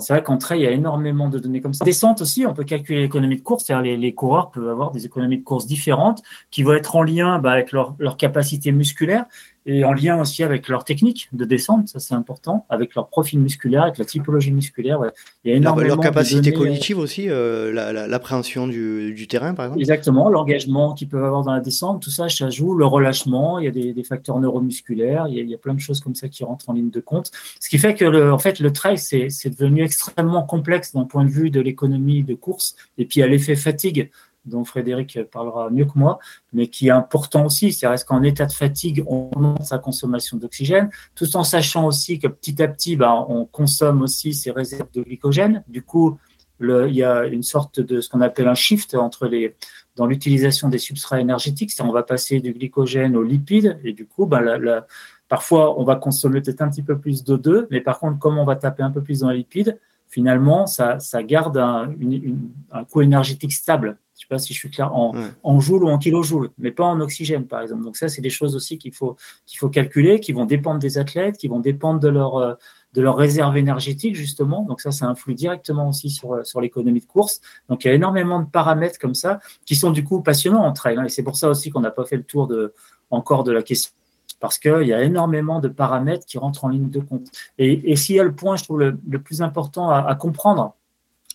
c'est 0.00 0.12
vrai 0.12 0.22
qu'en 0.22 0.38
trail, 0.38 0.60
il 0.60 0.62
y 0.64 0.66
a 0.66 0.70
énormément 0.70 1.28
de 1.28 1.38
données 1.38 1.60
comme 1.60 1.74
ça. 1.74 1.84
Descente 1.84 2.20
aussi, 2.20 2.46
on 2.46 2.54
peut 2.54 2.64
calculer 2.64 3.00
l'économie 3.00 3.36
de 3.36 3.42
course, 3.42 3.64
c'est-à-dire 3.64 3.98
les, 3.98 4.14
coureurs 4.14 4.50
peuvent 4.50 4.68
avoir 4.68 4.90
des 4.90 5.06
économies 5.06 5.38
de 5.38 5.44
course 5.44 5.66
différentes 5.66 6.22
qui 6.50 6.62
vont 6.62 6.74
être 6.74 6.96
en 6.96 7.02
lien 7.02 7.38
ben, 7.38 7.50
avec 7.50 7.72
leur, 7.72 7.94
leur 7.98 8.16
capacité 8.16 8.72
musculaire 8.72 9.26
et 9.66 9.84
en 9.84 9.92
lien 9.92 10.20
aussi 10.20 10.44
avec 10.44 10.68
leur 10.68 10.84
technique 10.84 11.28
de 11.32 11.44
descente, 11.44 11.88
ça 11.88 11.98
c'est 11.98 12.14
important, 12.14 12.66
avec 12.68 12.94
leur 12.94 13.08
profil 13.08 13.40
musculaire, 13.40 13.82
avec 13.82 13.98
la 13.98 14.04
typologie 14.04 14.52
musculaire. 14.52 15.00
Il 15.44 15.50
y 15.50 15.54
a 15.54 15.56
énormément 15.56 15.88
leur, 15.88 16.00
capacité 16.00 16.52
cognitive 16.52 16.98
aussi, 16.98 17.28
euh, 17.28 17.72
l'appréhension 18.06 18.68
du, 18.68 19.12
du, 19.12 19.26
terrain 19.26 19.54
par 19.54 19.66
exemple. 19.66 19.80
Exactement, 19.80 20.28
l'engagement 20.30 20.94
qu'ils 20.94 21.08
peuvent 21.08 21.24
avoir 21.24 21.42
dans 21.42 21.52
la 21.52 21.60
descente, 21.60 22.00
tout 22.00 22.10
ça, 22.10 22.28
ça 22.28 22.48
joue, 22.48 22.74
le 22.74 22.86
relâchement, 22.86 23.58
il 23.58 23.64
y 23.64 23.68
a 23.68 23.72
des, 23.72 23.92
des 23.92 24.04
facteurs 24.04 24.38
neuromusculaires, 24.38 25.26
il 25.28 25.34
y, 25.34 25.40
a, 25.40 25.42
il 25.42 25.50
y, 25.50 25.54
a, 25.54 25.58
plein 25.58 25.74
de 25.74 25.80
choses 25.80 26.00
comme 26.00 26.14
ça 26.14 26.28
qui 26.28 26.44
rentrent 26.44 26.70
en 26.70 26.72
ligne 26.72 26.90
de 26.90 27.00
compte. 27.00 27.32
Ce 27.58 27.68
qui 27.68 27.78
fait 27.78 27.94
que 27.94 28.04
le, 28.04 28.32
en 28.32 28.38
fait 28.38 28.60
le 28.60 28.72
trail 28.72 28.98
c'est 28.98 29.50
devenu 29.50 29.82
extrêmement 29.82 30.44
complexe 30.44 30.92
d'un 30.92 31.04
point 31.04 31.24
de 31.24 31.30
vue 31.30 31.50
de 31.50 31.60
l'économie 31.60 32.22
de 32.22 32.34
course 32.34 32.76
et 32.98 33.04
puis 33.04 33.20
à 33.22 33.26
l'effet 33.26 33.56
fatigue 33.56 34.10
dont 34.46 34.64
Frédéric 34.64 35.18
parlera 35.30 35.70
mieux 35.70 35.84
que 35.84 35.96
moi, 35.96 36.18
mais 36.52 36.68
qui 36.68 36.88
est 36.88 36.90
important 36.90 37.44
aussi. 37.46 37.72
C'est-à-dire 37.72 38.04
qu'en 38.04 38.22
état 38.22 38.46
de 38.46 38.52
fatigue, 38.52 39.04
on 39.06 39.30
augmente 39.34 39.64
sa 39.64 39.78
consommation 39.78 40.36
d'oxygène, 40.36 40.90
tout 41.14 41.36
en 41.36 41.44
sachant 41.44 41.86
aussi 41.86 42.18
que 42.18 42.28
petit 42.28 42.62
à 42.62 42.68
petit, 42.68 42.96
ben, 42.96 43.26
on 43.28 43.44
consomme 43.44 44.02
aussi 44.02 44.34
ses 44.34 44.50
réserves 44.50 44.90
de 44.92 45.02
glycogène. 45.02 45.62
Du 45.68 45.82
coup, 45.82 46.18
il 46.60 46.94
y 46.94 47.02
a 47.02 47.26
une 47.26 47.42
sorte 47.42 47.80
de 47.80 48.00
ce 48.00 48.08
qu'on 48.08 48.20
appelle 48.20 48.48
un 48.48 48.54
shift 48.54 48.94
entre 48.94 49.26
les, 49.26 49.54
dans 49.96 50.06
l'utilisation 50.06 50.68
des 50.68 50.78
substrats 50.78 51.20
énergétiques. 51.20 51.70
C'est-à-dire 51.70 51.90
on 51.90 51.94
va 51.94 52.02
passer 52.02 52.40
du 52.40 52.52
glycogène 52.52 53.16
aux 53.16 53.22
lipides, 53.22 53.78
et 53.84 53.92
du 53.92 54.06
coup, 54.06 54.28
la, 54.30 54.86
parfois, 55.28 55.78
on 55.78 55.84
va 55.84 55.96
consommer 55.96 56.40
peut-être 56.40 56.62
un 56.62 56.70
petit 56.70 56.82
peu 56.82 56.98
plus 56.98 57.24
d'O2, 57.24 57.66
mais 57.70 57.80
par 57.80 57.98
contre, 57.98 58.18
comme 58.18 58.38
on 58.38 58.44
va 58.44 58.56
taper 58.56 58.82
un 58.82 58.90
peu 58.90 59.02
plus 59.02 59.20
dans 59.20 59.30
les 59.30 59.38
lipides, 59.38 59.78
finalement, 60.08 60.66
ça, 60.66 60.98
garde 61.22 61.58
un 61.58 62.84
coût 62.90 63.02
énergétique 63.02 63.52
stable. 63.52 63.98
Je 64.16 64.22
sais 64.22 64.28
pas 64.28 64.38
si 64.38 64.54
je 64.54 64.58
suis 64.58 64.70
clair, 64.70 64.94
en, 64.94 65.14
ouais. 65.14 65.20
en 65.42 65.60
joule 65.60 65.84
ou 65.84 65.88
en 65.88 65.98
kilojoule, 65.98 66.50
mais 66.56 66.70
pas 66.70 66.84
en 66.84 67.00
oxygène, 67.00 67.46
par 67.46 67.60
exemple. 67.60 67.84
Donc 67.84 67.98
ça, 67.98 68.08
c'est 68.08 68.22
des 68.22 68.30
choses 68.30 68.56
aussi 68.56 68.78
qu'il 68.78 68.94
faut, 68.94 69.16
qu'il 69.44 69.58
faut 69.58 69.68
calculer, 69.68 70.20
qui 70.20 70.32
vont 70.32 70.46
dépendre 70.46 70.78
des 70.78 70.96
athlètes, 70.96 71.36
qui 71.36 71.48
vont 71.48 71.60
dépendre 71.60 72.00
de 72.00 72.08
leur, 72.08 72.36
euh, 72.36 72.54
de 72.94 73.02
leur 73.02 73.16
réserve 73.16 73.58
énergétique, 73.58 74.16
justement. 74.16 74.62
Donc 74.62 74.80
ça, 74.80 74.90
ça 74.90 75.06
influe 75.06 75.34
directement 75.34 75.90
aussi 75.90 76.08
sur, 76.08 76.32
euh, 76.32 76.44
sur 76.44 76.62
l'économie 76.62 77.00
de 77.00 77.06
course. 77.06 77.42
Donc 77.68 77.84
il 77.84 77.88
y 77.88 77.90
a 77.90 77.94
énormément 77.94 78.40
de 78.40 78.48
paramètres 78.48 78.98
comme 78.98 79.14
ça 79.14 79.38
qui 79.66 79.76
sont 79.76 79.90
du 79.90 80.02
coup 80.02 80.22
passionnants 80.22 80.64
en 80.64 80.72
trail. 80.72 80.96
Hein. 80.96 81.04
Et 81.04 81.10
c'est 81.10 81.22
pour 81.22 81.36
ça 81.36 81.50
aussi 81.50 81.68
qu'on 81.70 81.80
n'a 81.80 81.90
pas 81.90 82.06
fait 82.06 82.16
le 82.16 82.24
tour 82.24 82.46
de, 82.46 82.72
encore 83.10 83.44
de 83.44 83.52
la 83.52 83.62
question 83.62 83.92
parce 84.40 84.58
qu'il 84.58 84.86
y 84.86 84.92
a 84.92 85.02
énormément 85.02 85.60
de 85.60 85.68
paramètres 85.68 86.26
qui 86.26 86.38
rentrent 86.38 86.64
en 86.64 86.68
ligne 86.68 86.90
de 86.90 87.00
compte. 87.00 87.26
Et, 87.58 87.90
et 87.92 87.96
s'il 87.96 88.16
y 88.16 88.20
a 88.20 88.24
le 88.24 88.34
point, 88.34 88.56
je 88.56 88.64
trouve, 88.64 88.80
le, 88.80 88.98
le 89.08 89.18
plus 89.18 89.40
important 89.40 89.88
à, 89.88 90.00
à 90.00 90.14
comprendre, 90.14 90.74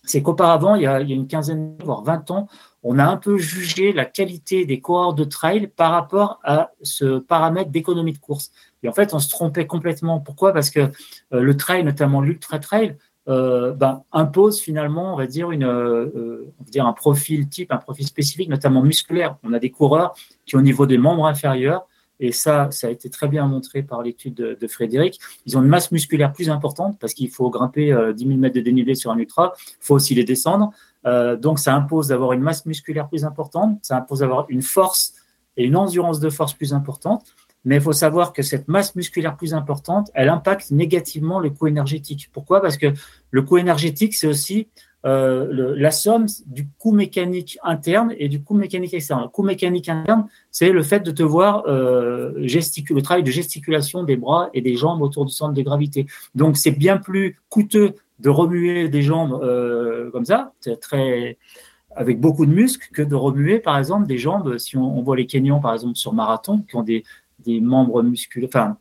c'est 0.04 0.22
qu'auparavant, 0.22 0.74
il, 0.74 0.82
il, 0.82 1.10
y 1.10 1.12
a 1.12 1.16
une 1.16 1.26
quinzaine, 1.26 1.76
voire 1.82 2.02
20 2.02 2.30
ans, 2.30 2.48
on 2.82 2.98
a 2.98 3.04
un 3.04 3.16
peu 3.16 3.38
jugé 3.38 3.92
la 3.92 4.04
qualité 4.04 4.64
des 4.66 4.80
coureurs 4.80 5.14
de 5.14 5.24
trail 5.24 5.68
par 5.68 5.92
rapport 5.92 6.40
à 6.42 6.70
ce 6.82 7.18
paramètre 7.18 7.70
d'économie 7.70 8.12
de 8.12 8.18
course. 8.18 8.50
Et 8.82 8.88
en 8.88 8.92
fait, 8.92 9.14
on 9.14 9.20
se 9.20 9.28
trompait 9.28 9.66
complètement. 9.66 10.20
Pourquoi? 10.20 10.52
Parce 10.52 10.70
que 10.70 10.80
euh, 10.80 10.90
le 11.30 11.56
trail, 11.56 11.84
notamment 11.84 12.20
l'ultra 12.20 12.58
trail, 12.58 12.96
euh, 13.28 13.72
ben, 13.72 14.02
impose 14.10 14.60
finalement, 14.60 15.14
on 15.14 15.16
va 15.16 15.26
dire, 15.26 15.52
une, 15.52 15.64
euh, 15.64 16.52
on 16.58 16.64
va 16.64 16.70
dire 16.70 16.86
un 16.86 16.92
profil 16.92 17.48
type, 17.48 17.70
un 17.70 17.76
profil 17.76 18.06
spécifique, 18.06 18.48
notamment 18.48 18.82
musculaire. 18.82 19.36
On 19.44 19.52
a 19.52 19.60
des 19.60 19.70
coureurs 19.70 20.14
qui, 20.44 20.56
au 20.56 20.62
niveau 20.62 20.86
des 20.86 20.98
membres 20.98 21.26
inférieurs, 21.26 21.86
et 22.18 22.30
ça, 22.30 22.70
ça 22.70 22.86
a 22.86 22.90
été 22.90 23.10
très 23.10 23.28
bien 23.28 23.46
montré 23.46 23.82
par 23.82 24.02
l'étude 24.02 24.34
de, 24.34 24.56
de, 24.60 24.66
Frédéric. 24.68 25.18
Ils 25.46 25.58
ont 25.58 25.62
une 25.62 25.68
masse 25.68 25.90
musculaire 25.90 26.32
plus 26.32 26.50
importante 26.50 26.96
parce 27.00 27.14
qu'il 27.14 27.28
faut 27.30 27.50
grimper 27.50 27.92
euh, 27.92 28.12
10 28.12 28.26
000 28.26 28.38
mètres 28.38 28.54
de 28.54 28.60
dénivelé 28.60 28.94
sur 28.94 29.10
un 29.10 29.18
ultra. 29.18 29.54
Il 29.58 29.84
faut 29.84 29.94
aussi 29.94 30.14
les 30.14 30.24
descendre. 30.24 30.72
Euh, 31.06 31.36
donc, 31.36 31.58
ça 31.58 31.74
impose 31.74 32.08
d'avoir 32.08 32.32
une 32.32 32.40
masse 32.40 32.66
musculaire 32.66 33.08
plus 33.08 33.24
importante. 33.24 33.78
Ça 33.82 33.96
impose 33.96 34.20
d'avoir 34.20 34.46
une 34.48 34.62
force 34.62 35.14
et 35.56 35.64
une 35.64 35.76
endurance 35.76 36.20
de 36.20 36.30
force 36.30 36.54
plus 36.54 36.72
importante. 36.72 37.34
Mais 37.64 37.76
il 37.76 37.80
faut 37.80 37.92
savoir 37.92 38.32
que 38.32 38.42
cette 38.42 38.68
masse 38.68 38.96
musculaire 38.96 39.36
plus 39.36 39.54
importante, 39.54 40.10
elle 40.14 40.28
impacte 40.28 40.70
négativement 40.70 41.38
le 41.38 41.50
coût 41.50 41.68
énergétique. 41.68 42.28
Pourquoi? 42.32 42.60
Parce 42.60 42.76
que 42.76 42.92
le 43.30 43.42
coût 43.42 43.58
énergétique, 43.58 44.14
c'est 44.14 44.26
aussi 44.26 44.68
euh, 45.04 45.74
la 45.76 45.90
somme 45.90 46.26
du 46.46 46.68
coût 46.78 46.92
mécanique 46.92 47.58
interne 47.64 48.14
et 48.18 48.28
du 48.28 48.42
coût 48.42 48.54
mécanique 48.54 48.94
externe. 48.94 49.22
Le 49.22 49.28
coût 49.28 49.42
mécanique 49.42 49.88
interne, 49.88 50.26
c'est 50.50 50.70
le 50.70 50.82
fait 50.82 51.00
de 51.00 51.10
te 51.10 51.22
voir 51.22 51.64
euh, 51.66 52.32
gesticuler, 52.46 53.00
le 53.00 53.02
travail 53.02 53.22
de 53.22 53.30
gesticulation 53.30 54.04
des 54.04 54.16
bras 54.16 54.50
et 54.54 54.60
des 54.60 54.76
jambes 54.76 55.02
autour 55.02 55.24
du 55.24 55.32
centre 55.32 55.54
de 55.54 55.62
gravité. 55.62 56.06
Donc, 56.34 56.56
c'est 56.56 56.70
bien 56.72 56.98
plus 56.98 57.40
coûteux 57.48 57.94
de 58.22 58.30
remuer 58.30 58.88
des 58.88 59.02
jambes 59.02 59.40
euh, 59.42 60.10
comme 60.10 60.24
ça, 60.24 60.52
avec 61.94 62.20
beaucoup 62.20 62.46
de 62.46 62.52
muscles, 62.52 62.88
que 62.92 63.02
de 63.02 63.14
remuer, 63.14 63.58
par 63.58 63.76
exemple, 63.78 64.06
des 64.06 64.16
jambes. 64.16 64.56
Si 64.58 64.76
on, 64.76 65.02
voit 65.02 65.16
les 65.16 65.26
Kenyans, 65.26 65.60
par 65.60 65.74
exemple, 65.74 65.96
sur 65.96 66.14
marathon, 66.14 66.62
qui 66.68 66.76
ont 66.76 66.82
des 66.82 67.04
membres 67.60 68.02
musculaires, 68.02 68.48
enfin, 68.48 68.76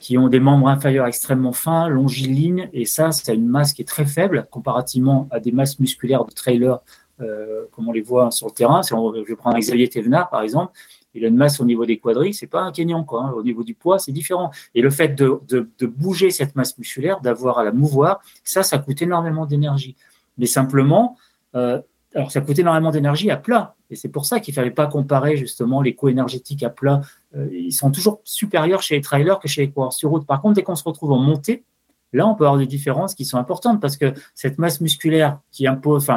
qui 0.00 0.16
ont 0.16 0.28
des 0.28 0.40
membres 0.40 0.68
inférieurs 0.68 1.06
extrêmement 1.06 1.52
fins, 1.52 1.88
longilignes, 1.88 2.70
et 2.72 2.86
ça, 2.86 3.12
c'est 3.12 3.34
une 3.34 3.46
masse 3.46 3.74
qui 3.74 3.82
est 3.82 3.88
très 3.96 4.06
faible 4.06 4.48
comparativement 4.50 5.28
à 5.30 5.38
des 5.38 5.52
masses 5.52 5.78
musculaires 5.78 6.24
de 6.24 6.32
trailers, 6.32 6.78
euh, 7.20 7.66
comme 7.72 7.88
on 7.88 7.92
les 7.92 8.00
voit 8.00 8.30
sur 8.30 8.46
le 8.46 8.52
terrain. 8.52 8.82
Si 8.82 8.94
on, 8.94 9.12
je 9.14 9.34
prendre 9.34 9.58
Xavier 9.58 9.88
Thévenard, 9.88 10.30
par 10.30 10.42
exemple, 10.42 10.72
il 11.14 11.24
a 11.24 11.28
une 11.28 11.36
masse 11.36 11.60
au 11.60 11.64
niveau 11.64 11.86
des 11.86 11.98
quadrilles, 11.98 12.34
c'est 12.34 12.46
pas 12.46 12.62
un 12.62 12.72
Kenyan, 12.72 13.04
quoi. 13.04 13.24
Hein. 13.24 13.32
Au 13.32 13.42
niveau 13.42 13.64
du 13.64 13.74
poids, 13.74 13.98
c'est 13.98 14.12
différent. 14.12 14.50
Et 14.74 14.82
le 14.82 14.90
fait 14.90 15.14
de, 15.14 15.40
bouger 15.86 16.30
cette 16.30 16.54
masse 16.54 16.76
musculaire, 16.78 17.20
d'avoir 17.20 17.58
à 17.58 17.64
la 17.64 17.72
mouvoir, 17.72 18.20
ça, 18.44 18.62
ça 18.62 18.78
coûte 18.78 19.00
énormément 19.02 19.46
d'énergie. 19.46 19.96
Mais 20.36 20.46
simplement, 20.46 21.16
euh, 21.54 21.80
alors 22.14 22.30
ça 22.30 22.40
coûte 22.40 22.58
énormément 22.58 22.90
d'énergie 22.90 23.30
à 23.30 23.36
plat. 23.36 23.74
Et 23.90 23.96
c'est 23.96 24.08
pour 24.08 24.26
ça 24.26 24.40
qu'il 24.40 24.52
ne 24.52 24.56
fallait 24.56 24.70
pas 24.70 24.86
comparer 24.86 25.36
justement 25.36 25.80
les 25.80 25.94
coûts 25.94 26.08
énergétiques 26.08 26.62
à 26.62 26.70
plat. 26.70 27.00
Euh, 27.36 27.48
ils 27.52 27.72
sont 27.72 27.90
toujours 27.90 28.20
supérieurs 28.24 28.82
chez 28.82 28.96
les 28.96 29.00
trailers 29.00 29.38
que 29.38 29.48
chez 29.48 29.62
les 29.62 29.70
coureurs 29.70 29.92
sur 29.92 30.10
route. 30.10 30.26
Par 30.26 30.40
contre, 30.40 30.54
dès 30.54 30.62
qu'on 30.62 30.76
se 30.76 30.84
retrouve 30.84 31.12
en 31.12 31.18
montée, 31.18 31.64
là, 32.12 32.26
on 32.26 32.34
peut 32.34 32.44
avoir 32.44 32.58
des 32.58 32.66
différences 32.66 33.14
qui 33.14 33.24
sont 33.24 33.38
importantes 33.38 33.80
parce 33.80 33.96
que 33.96 34.12
cette 34.34 34.58
masse 34.58 34.80
musculaire 34.80 35.40
qui 35.52 35.66
impose, 35.66 36.10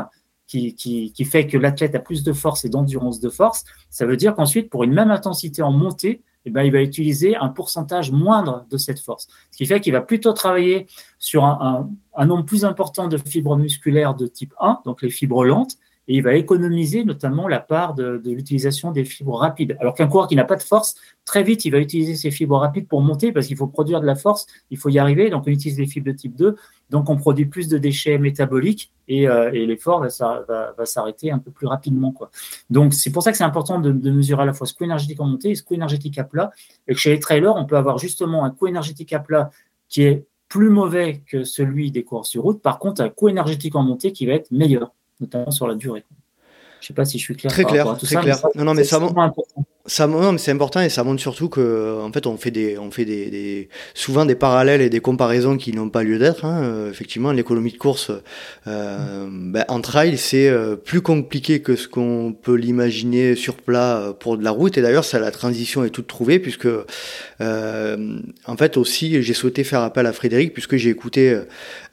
qui, 0.52 1.26
fait 1.26 1.48
que 1.48 1.58
l'athlète 1.58 1.96
a 1.96 2.00
plus 2.00 2.24
de 2.24 2.34
force 2.34 2.66
et 2.66 2.70
d'endurance 2.70 3.20
de 3.20 3.30
force, 3.30 3.64
ça 3.90 4.06
veut 4.06 4.18
dire 4.18 4.36
qu'ensuite, 4.36 4.70
pour 4.70 4.84
une 4.84 4.94
même 4.94 5.12
intensité 5.12 5.62
en 5.62 5.72
montée, 5.72 6.22
eh 6.46 6.50
ben, 6.50 6.64
il 6.64 6.72
va 6.72 6.82
utiliser 6.82 7.36
un 7.36 7.50
pourcentage 7.50 8.12
moindre 8.12 8.66
de 8.70 8.78
cette 8.78 9.00
force. 9.00 9.28
Ce 9.52 9.58
qui 9.58 9.66
fait 9.66 9.80
qu'il 9.80 9.94
va 9.94 10.02
plutôt 10.02 10.34
travailler 10.34 10.88
sur 11.20 11.46
un 11.46 12.26
nombre 12.26 12.46
plus 12.46 12.66
important 12.66 13.08
de 13.08 13.18
fibres 13.18 13.58
musculaires 13.58 14.16
de 14.16 14.28
type 14.28 14.54
1, 14.60 14.82
donc 14.86 15.02
les 15.02 15.10
fibres 15.10 15.46
lentes, 15.46 15.78
et 16.12 16.16
il 16.16 16.24
va 16.24 16.36
économiser 16.36 17.06
notamment 17.06 17.48
la 17.48 17.62
part 17.62 17.94
de, 17.94 18.22
l'utilisation 18.26 18.92
des 18.92 19.06
fibres 19.06 19.38
rapides. 19.38 19.78
Alors 19.80 19.94
qu'un 19.94 20.08
coureur 20.08 20.28
qui 20.28 20.36
n'a 20.36 20.44
pas 20.44 20.58
de 20.58 20.62
force, 20.62 20.96
très 21.24 21.42
vite, 21.42 21.64
il 21.64 21.70
va 21.70 21.80
utiliser 21.80 22.16
ses 22.16 22.32
fibres 22.32 22.58
rapides 22.58 22.86
pour 22.86 23.00
monter 23.00 23.32
parce 23.32 23.48
qu'il 23.48 23.56
faut 23.56 23.68
produire 23.68 24.02
de 24.02 24.06
la 24.06 24.16
force, 24.16 24.46
il 24.72 24.78
faut 24.78 24.90
y 24.90 25.00
arriver, 25.00 25.30
donc 25.30 25.44
on 25.48 25.52
utilise 25.52 25.80
les 25.80 25.86
fibres 25.86 26.08
de 26.08 26.12
type 26.12 26.36
2, 26.36 26.58
donc 26.90 27.10
on 27.10 27.16
produit 27.16 27.46
plus 27.46 27.70
de 27.70 27.78
déchets 27.78 28.18
métaboliques 28.18 28.92
et, 29.08 29.30
euh, 29.30 29.52
l'effort 29.52 30.02
va, 30.02 30.86
s'arrêter 30.86 31.32
un 31.32 31.40
peu 31.40 31.50
plus 31.50 31.66
rapidement. 31.66 32.14
Donc 32.70 32.94
c'est 32.94 33.14
pour 33.14 33.24
ça 33.24 33.32
que 33.32 33.38
c'est 33.38 33.46
important 33.46 33.80
de, 33.80 33.94
de, 33.94 34.12
mesurer 34.12 34.42
à 34.42 34.46
la 34.46 34.54
fois 34.54 34.68
ce 34.68 34.74
coût 34.74 34.84
énergétique 34.84 35.22
en 35.22 35.28
montée 35.28 35.52
et 35.52 35.56
ce 35.56 35.64
coût 35.64 35.76
énergétique 35.76 36.18
à 36.18 36.26
plat, 36.26 36.52
et 36.90 36.94
que 36.94 37.00
chez 37.00 37.12
les 37.12 37.20
trailers, 37.22 37.56
on 37.56 37.66
peut 37.66 37.78
avoir 37.78 37.98
justement 37.98 38.44
un 38.44 38.50
coût 38.50 38.68
énergétique 38.68 39.14
à 39.14 39.20
plat 39.20 39.50
qui 39.88 40.04
est 40.04 40.26
plus 40.50 40.70
mauvais 40.70 41.24
que 41.26 41.46
celui 41.46 41.90
des 41.90 42.04
coureurs 42.04 42.26
sur 42.26 42.44
route, 42.44 42.62
par 42.62 42.80
contre 42.80 43.02
un 43.02 43.08
coût 43.08 43.30
énergétique 43.30 43.76
en 43.76 43.84
montée 43.84 44.12
qui 44.12 44.26
va 44.26 44.34
être 44.34 44.52
meilleur 44.52 44.92
notamment 45.22 45.52
sur 45.52 45.68
la 45.68 45.76
durée. 45.76 46.04
Je 46.82 46.88
sais 46.88 46.94
pas 46.94 47.06
si 47.06 47.20
je 47.20 47.24
suis 47.24 47.36
clair. 47.36 47.52
Très 47.52 47.64
clair, 47.64 47.96
très 47.98 48.08
ça, 48.08 48.22
clair. 48.22 48.38
non, 48.56 48.66
non, 48.66 48.74
mais 48.74 48.84
ça, 48.84 49.00
ça, 49.00 49.06
non, 49.06 49.34
mais 50.00 50.38
c'est 50.38 50.52
important 50.52 50.82
et 50.82 50.90
ça 50.90 51.04
montre 51.04 51.22
surtout 51.22 51.50
que, 51.50 52.00
en 52.02 52.12
fait, 52.12 52.26
on 52.28 52.38
fait 52.38 52.52
des, 52.52 52.78
on 52.78 52.92
fait 52.92 53.06
des, 53.06 53.30
des 53.30 53.70
souvent 53.94 54.26
des 54.26 54.36
parallèles 54.36 54.82
et 54.82 54.90
des 54.90 55.00
comparaisons 55.00 55.58
qui 55.58 55.74
n'ont 55.74 55.90
pas 55.90 56.04
lieu 56.04 56.18
d'être. 56.18 56.46
Hein. 56.46 56.64
Euh, 56.64 56.90
effectivement, 56.90 57.32
l'économie 57.32 57.72
de 57.72 57.78
course 57.78 58.12
euh, 58.68 59.28
ben, 59.30 59.66
en 59.68 59.82
trail, 59.82 60.18
c'est 60.18 60.48
euh, 60.48 60.76
plus 60.76 61.02
compliqué 61.02 61.62
que 61.62 61.76
ce 61.76 61.88
qu'on 61.88 62.34
peut 62.40 62.56
l'imaginer 62.56 63.36
sur 63.36 63.56
plat 63.56 63.98
euh, 63.98 64.14
pour 64.14 64.38
de 64.38 64.44
la 64.44 64.52
route. 64.52 64.78
Et 64.78 64.82
d'ailleurs, 64.82 65.06
ça, 65.06 65.20
la 65.20 65.32
transition 65.32 65.84
est 65.84 65.90
toute 65.90 66.08
trouvée 66.08 66.40
puisque, 66.40 66.68
euh, 67.42 68.20
en 68.46 68.58
fait, 68.58 68.78
aussi, 68.78 69.22
j'ai 69.22 69.34
souhaité 69.34 69.64
faire 69.64 69.82
appel 69.82 70.06
à 70.06 70.14
Frédéric 70.14 70.54
puisque 70.54 70.78
j'ai 70.78 70.90
écouté 70.90 71.38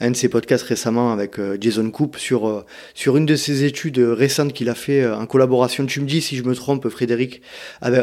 un 0.00 0.10
de 0.10 0.16
ses 0.16 0.28
podcasts 0.28 0.64
récemment 0.64 1.12
avec 1.12 1.36
Jason 1.60 1.90
Coupe 1.90 2.16
sur 2.18 2.64
sur 2.94 3.16
une 3.16 3.26
de 3.26 3.36
ses 3.36 3.64
études 3.64 3.98
récentes 3.98 4.52
qu'il 4.52 4.68
a 4.68 4.74
fait 4.74 5.06
en 5.06 5.26
collaboration. 5.26 5.86
Tu 5.86 6.00
me 6.00 6.06
dis 6.06 6.20
si 6.20 6.36
je 6.36 6.42
me 6.44 6.54
trompe, 6.54 6.88
Frédéric 6.88 7.42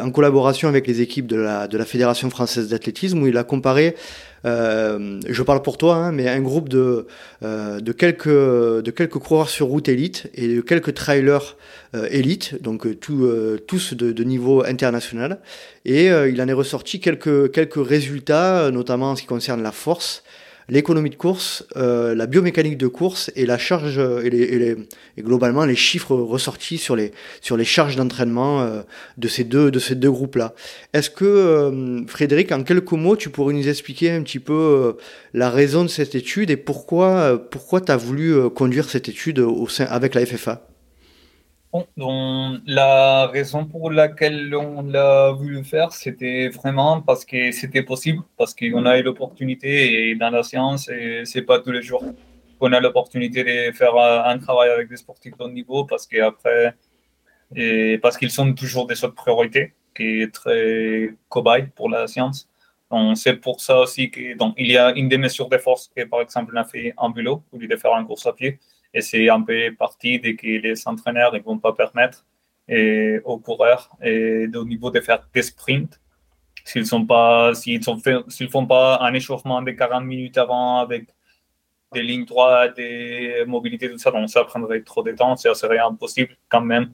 en 0.01 0.11
collaboration 0.11 0.67
avec 0.67 0.88
les 0.88 1.01
équipes 1.01 1.27
de 1.27 1.36
la, 1.38 1.86
Fédération 1.86 2.29
française 2.29 2.69
d'athlétisme, 2.69 3.21
où 3.21 3.27
il 3.27 3.38
a 3.38 3.43
comparé 3.43 3.95
euh, 4.45 5.19
je 5.27 5.43
parle 5.43 5.61
pour 5.61 5.77
toi, 5.77 5.95
hein, 5.95 6.11
mais 6.11 6.27
un 6.29 6.41
groupe 6.41 6.69
de, 6.69 7.07
euh, 7.43 7.79
de, 7.79 7.91
quelques, 7.91 9.17
coureurs 9.17 9.49
sur 9.49 9.67
route 9.67 9.89
élite 9.89 10.29
et 10.36 10.55
de 10.55 10.61
quelques 10.61 10.93
trailers 10.93 11.57
euh, 11.95 12.07
élite, 12.11 12.61
donc 12.61 12.99
tout, 12.99 13.27
tous 13.67 13.93
de, 13.95 14.23
niveau 14.23 14.63
international. 14.63 15.39
Et 15.86 16.05
il 16.07 16.41
en 16.41 16.47
est 16.47 16.53
ressorti 16.53 16.99
quelques 16.99 17.75
résultats, 17.75 18.69
notamment 18.71 19.11
en 19.11 19.15
ce 19.15 19.21
qui 19.21 19.27
concerne 19.27 19.61
la 19.63 19.71
force 19.71 20.23
l'économie 20.68 21.09
de 21.09 21.16
course, 21.16 21.66
euh, 21.76 22.16
la 22.16 22.26
biomécanique 22.26 22.78
de 22.78 22.88
course 22.88 23.32
et 23.36 23.45
la 23.45 23.57
charge 23.57 23.99
et, 23.99 24.30
les, 24.30 24.39
et, 24.39 24.59
les, 24.59 24.76
et, 25.18 25.22
globalement 25.22 25.66
les 25.66 25.76
chiffres 25.76 26.16
ressortis 26.16 26.78
sur 26.78 26.95
les 26.95 27.11
sur 27.41 27.57
les 27.57 27.66
charges 27.66 27.95
d'entraînement 27.95 28.61
euh, 28.61 28.82
de 29.18 29.28
ces 29.28 29.43
deux 29.43 29.72
de 29.72 29.80
ces 29.80 29.95
deux 29.95 30.11
groupes 30.11 30.36
là. 30.36 30.53
Est-ce 30.93 31.09
que 31.09 31.26
euh, 31.26 32.05
Frédéric, 32.07 32.51
en 32.51 32.63
quelques 32.63 32.91
mots, 32.91 33.16
tu 33.16 33.30
pourrais 33.30 33.53
nous 33.53 33.68
expliquer 33.68 34.11
un 34.11 34.24
petit 34.24 34.39
peu 34.39 34.53
euh, 34.53 34.93
la 35.34 35.49
raison 35.49 35.84
de 35.84 35.89
cette 35.89 36.16
étude 36.16 36.49
et 36.49 36.57
pourquoi 36.57 37.45
pourquoi 37.51 37.82
tu 37.82 37.91
as 37.91 37.97
voulu 37.97 38.49
conduire 38.49 38.89
cette 38.89 39.09
étude 39.09 39.39
au 39.39 39.68
sein 39.68 39.86
avec 39.86 40.16
la 40.16 40.26
FFA? 40.26 40.74
Donc, 41.97 42.61
la 42.65 43.28
raison 43.28 43.65
pour 43.65 43.91
laquelle 43.91 44.53
on 44.55 44.82
l'a 44.84 45.32
voulu 45.32 45.63
faire, 45.63 45.91
c'était 45.91 46.49
vraiment 46.49 47.01
parce 47.01 47.26
que 47.26 47.51
c'était 47.51 47.84
possible, 47.84 48.23
parce 48.38 48.53
qu'on 48.53 48.86
a 48.86 48.97
eu 48.99 49.03
l'opportunité 49.03 50.09
et 50.09 50.15
dans 50.15 50.30
la 50.30 50.43
science, 50.43 50.89
c'est 51.23 51.41
pas 51.41 51.59
tous 51.59 51.71
les 51.71 51.82
jours 51.82 52.03
qu'on 52.59 52.71
a 52.73 52.80
l'opportunité 52.80 53.43
de 53.43 53.71
faire 53.73 53.95
un 53.97 54.38
travail 54.39 54.69
avec 54.69 54.89
des 54.89 54.97
sportifs 54.97 55.36
de 55.38 55.43
haut 55.43 55.49
niveau 55.49 55.86
parce 55.86 56.07
qu'après, 56.07 56.76
parce 58.01 58.17
qu'ils 58.17 58.32
sont 58.32 58.53
toujours 58.53 58.88
des 58.88 59.03
autres 59.03 59.15
priorités 59.15 59.73
qui 59.95 60.21
est 60.21 60.34
très 60.34 61.09
cobaye 61.30 61.67
pour 61.76 61.89
la 61.89 62.07
science. 62.07 62.49
Donc, 62.91 63.17
c'est 63.17 63.36
pour 63.36 63.61
ça 63.61 63.80
aussi 63.80 64.11
qu'il 64.11 64.38
y 64.59 64.78
a 64.78 64.91
une 64.91 65.09
des 65.09 65.17
mesures 65.17 65.49
de 65.49 65.57
force 65.57 65.89
que, 65.95 66.03
par 66.03 66.21
exemple, 66.21 66.53
on 66.55 66.59
a 66.59 66.63
fait 66.63 66.93
en 66.97 67.11
vélo, 67.11 67.43
au 67.51 67.57
lieu 67.57 67.67
de 67.67 67.76
faire 67.76 67.93
un 67.95 68.05
course 68.05 68.26
à 68.28 68.34
pied. 68.34 68.59
Et 68.95 69.01
c'est 69.01 69.29
un 69.29 69.41
peu 69.41 69.75
partie 69.77 70.19
de 70.19 70.31
que 70.31 70.47
les 70.47 70.87
entraîneurs 70.87 71.33
ne 71.33 71.39
vont 71.39 71.59
pas 71.59 71.73
permettre 71.73 72.25
et, 72.69 73.19
aux 73.25 73.37
coureurs 73.37 73.91
et 74.01 74.47
au 74.55 74.63
niveau 74.63 74.89
de 74.89 75.01
faire 75.01 75.27
des 75.33 75.41
sprints. 75.41 75.99
S'ils 76.63 76.85
s'ils 76.85 78.49
font 78.49 78.65
pas 78.65 78.99
un 79.01 79.13
échauffement 79.13 79.61
de 79.61 79.71
40 79.71 80.05
minutes 80.05 80.37
avant 80.37 80.79
avec 80.79 81.09
des 81.93 82.03
lignes 82.03 82.25
droites, 82.25 82.77
des 82.77 83.43
mobilités, 83.45 83.91
tout 83.91 83.97
ça, 83.97 84.11
donc 84.11 84.29
ça 84.29 84.45
prendrait 84.45 84.81
trop 84.81 85.03
de 85.03 85.11
temps, 85.11 85.35
ça 85.35 85.53
serait 85.53 85.77
impossible 85.77 86.37
quand 86.47 86.61
même. 86.61 86.93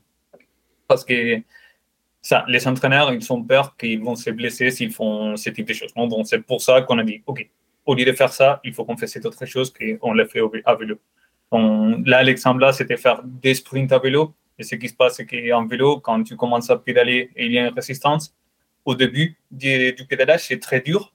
Parce 0.88 1.06
que 1.06 1.40
ça, 2.20 2.44
les 2.48 2.68
entraîneurs, 2.68 3.14
ils 3.14 3.32
ont 3.32 3.44
peur 3.44 3.78
qu'ils 3.78 4.02
vont 4.02 4.16
se 4.16 4.32
blesser 4.32 4.72
s'ils 4.72 4.92
font 4.92 5.38
ce 5.38 5.52
type 5.52 5.68
de 5.68 5.74
choses. 5.74 5.94
Donc 5.94 6.28
c'est 6.28 6.42
pour 6.42 6.62
ça 6.62 6.82
qu'on 6.82 6.98
a 6.98 7.04
dit, 7.04 7.22
OK, 7.28 7.48
au 7.86 7.94
lieu 7.94 8.06
de 8.06 8.12
faire 8.14 8.34
ça, 8.34 8.60
il 8.64 8.74
faut 8.74 8.86
qu'on 8.86 8.98
fasse 8.98 9.12
cette 9.12 9.26
autre 9.26 9.46
chose 9.46 9.72
qu'on 9.72 10.14
l'a 10.14 10.26
fait 10.26 10.42
à 10.66 10.76
vélo 10.76 10.98
là, 11.52 12.24
l'exemple 12.24 12.62
là, 12.62 12.74
c'était 12.74 12.98
faire 12.98 13.22
des 13.24 13.54
sprints 13.54 13.92
à 13.92 14.00
vélo. 14.00 14.34
Et 14.58 14.64
ce 14.64 14.76
qui 14.76 14.90
se 14.90 14.94
passe, 14.94 15.16
c'est 15.16 15.26
qu'en 15.26 15.66
vélo, 15.66 16.00
quand 16.00 16.24
tu 16.24 16.36
commences 16.36 16.70
à 16.70 16.78
pédaler 16.78 17.32
et 17.36 17.46
il 17.46 17.52
y 17.52 17.58
a 17.58 17.68
une 17.68 17.74
résistance, 17.74 18.36
au 18.86 18.96
début 18.96 19.38
du, 19.50 19.96
pédalage, 20.10 20.42
c'est 20.42 20.60
très 20.60 20.82
dur. 20.82 21.14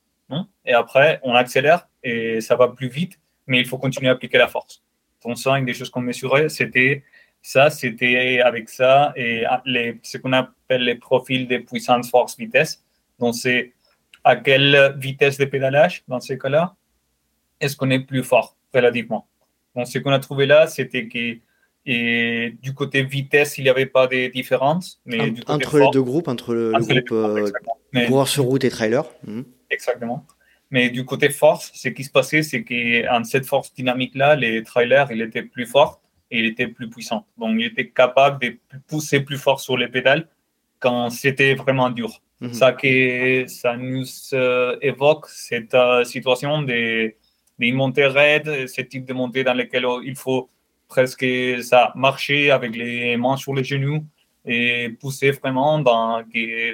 Et 0.65 0.73
après, 0.73 1.21
on 1.23 1.35
accélère 1.35 1.89
et 2.03 2.41
ça 2.41 2.57
va 2.57 2.69
plus 2.69 2.89
vite, 2.89 3.21
mais 3.47 3.61
il 3.61 3.67
faut 3.67 3.79
continuer 3.79 4.09
à 4.09 4.13
appliquer 4.13 4.39
la 4.39 4.49
force. 4.49 4.83
Donc 5.25 5.39
ça, 5.39 5.57
une 5.59 5.65
des 5.65 5.75
choses 5.75 5.91
qu'on 5.91 6.01
mesurait, 6.01 6.49
c'était 6.49 7.05
ça, 7.43 7.71
c'était 7.71 8.41
avec 8.41 8.69
ça 8.69 9.13
et 9.15 9.45
les, 9.65 10.01
ce 10.03 10.19
qu'on 10.19 10.33
appelle 10.33 10.83
les 10.83 10.97
profils 10.97 11.47
de 11.47 11.59
puissance, 11.59 12.11
force, 12.11 12.37
vitesse. 12.37 12.85
Donc 13.21 13.37
c'est 13.37 13.73
à 14.25 14.35
quelle 14.35 14.97
vitesse 14.99 15.39
de 15.39 15.45
pédalage, 15.45 16.03
dans 16.09 16.19
ces 16.19 16.37
cas-là, 16.37 16.75
est-ce 17.61 17.77
qu'on 17.77 17.91
est 17.91 18.01
plus 18.01 18.25
fort 18.25 18.57
relativement? 18.75 19.29
Ce 19.85 19.99
qu'on 19.99 20.13
a 20.13 20.19
trouvé 20.19 20.47
là, 20.47 20.67
c'était 20.67 21.07
que 21.09 21.39
et 21.89 22.57
du 22.63 22.75
côté 22.75 23.05
vitesse, 23.05 23.59
il 23.59 23.65
n'y 23.65 23.71
avait 23.71 23.87
pas 23.87 24.09
de 24.09 24.27
différence. 24.27 25.01
Mais 25.07 25.33
entre 25.47 25.79
les 25.79 25.89
deux 25.93 26.03
groupes, 26.03 26.27
entre 26.27 26.53
le, 26.53 26.73
groupe 26.73 27.13
euh, 27.13 28.25
sur 28.25 28.45
route 28.45 28.65
et 28.65 28.71
trailer. 28.71 29.05
Hmm. 29.25 29.43
Exactement. 29.71 30.27
Mais 30.73 30.91
du 30.91 31.05
côté 31.05 31.31
force, 31.31 31.71
ce 31.75 31.89
qui 31.89 32.03
se 32.03 32.11
passait, 32.11 32.43
c'est 32.43 32.65
qu'en 32.65 33.23
cette 33.23 33.47
force 33.47 33.73
dynamique-là, 33.73 34.35
les 34.35 34.65
trailers, 34.65 35.13
il 35.13 35.23
était 35.23 35.45
plus 35.45 35.65
fort 35.65 36.01
et 36.33 36.41
il 36.41 36.47
était 36.47 36.67
plus 36.67 36.91
puissant. 36.91 37.25
Donc, 37.39 37.55
il 37.57 37.67
était 37.67 37.89
capable 37.89 38.41
de 38.43 38.59
pousser 38.89 39.21
plus 39.21 39.39
fort 39.39 39.61
sur 39.61 39.77
les 39.77 39.87
pédales 39.87 40.27
quand 40.81 41.11
c'était 41.11 41.55
vraiment 41.55 41.91
dur. 41.91 42.21
Hmm. 42.41 42.53
Ça, 42.53 42.73
que, 42.73 43.47
ça 43.47 43.77
nous 43.77 44.05
euh, 44.33 44.77
évoque 44.83 45.29
cette 45.29 45.75
euh, 45.75 46.03
situation 46.03 46.63
des 46.63 47.17
une 47.59 47.77
montée 47.77 48.07
raide, 48.07 48.69
ce 48.69 48.83
type 48.83 49.05
de 49.07 49.13
montée 49.13 49.45
dans 49.45 49.55
lesquelles 49.55 49.87
il 50.05 50.17
faut 50.17 50.49
presque 50.89 51.27
ça 51.63 51.93
marcher 51.95 52.51
avec 52.51 52.77
les 52.77 53.17
mains 53.17 53.37
sur 53.37 53.55
les 53.55 53.65
genoux 53.65 54.05
et 54.45 54.91
pousser 55.01 55.33
vraiment 55.33 55.79
dans, 55.81 56.23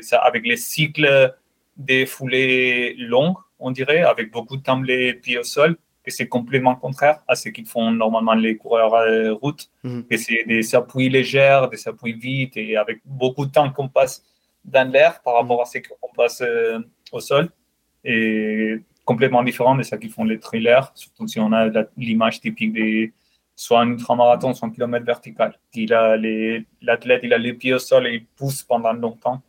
ça, 0.02 0.18
avec 0.18 0.46
les 0.46 0.56
cycles 0.56 1.34
des 1.76 2.04
foulées 2.04 2.94
longues, 2.98 3.36
on 3.58 3.70
dirait, 3.70 4.02
avec 4.02 4.30
beaucoup 4.30 4.56
de 4.56 4.62
temps 4.62 4.80
les 4.80 5.14
pieds 5.14 5.38
au 5.38 5.42
sol. 5.42 5.76
Et 6.04 6.10
c'est 6.10 6.26
complètement 6.26 6.74
contraire 6.74 7.22
à 7.28 7.36
ce 7.36 7.48
qu'ils 7.48 7.66
font 7.66 7.92
normalement 7.92 8.34
les 8.34 8.56
coureurs 8.56 8.94
à 8.94 9.04
route. 9.40 9.70
Mhm. 9.84 10.04
Et 10.10 10.16
c'est 10.18 10.44
des 10.46 10.74
appuis 10.74 11.08
légers, 11.08 11.62
des 11.70 11.88
appuis 11.88 12.12
vite 12.12 12.56
et 12.56 12.76
avec 12.76 13.00
beaucoup 13.04 13.46
de 13.46 13.52
temps 13.52 13.70
qu'on 13.70 13.88
passe 13.88 14.24
dans 14.64 14.90
l'air 14.90 15.22
par 15.22 15.34
rapport 15.34 15.62
à 15.62 15.64
ce 15.64 15.78
qu'on 15.78 16.12
passe 16.14 16.42
euh, 16.42 16.80
au 17.12 17.20
sol. 17.20 17.48
Et 18.04 18.80
complètement 19.04 19.42
différent 19.42 19.74
de 19.74 19.82
ce 19.82 19.96
qu'ils 19.96 20.10
font 20.10 20.24
les 20.24 20.38
trailers, 20.38 20.92
surtout 20.94 21.26
si 21.26 21.40
on 21.40 21.52
a 21.52 21.68
l'image 21.96 22.40
typique 22.40 22.72
des 22.72 23.12
soit 23.54 23.80
un 23.80 23.90
ultramarathon, 23.90 24.54
soit 24.54 24.68
un 24.68 24.70
kilomètre 24.70 25.04
vertical. 25.04 25.58
L'athlète, 25.74 27.20
il 27.22 27.32
a 27.32 27.38
les 27.38 27.52
pieds 27.52 27.74
au 27.74 27.78
sol 27.78 28.06
et 28.06 28.14
il 28.14 28.24
pousse 28.24 28.62
pendant 28.62 28.92
longtemps. 28.92 29.42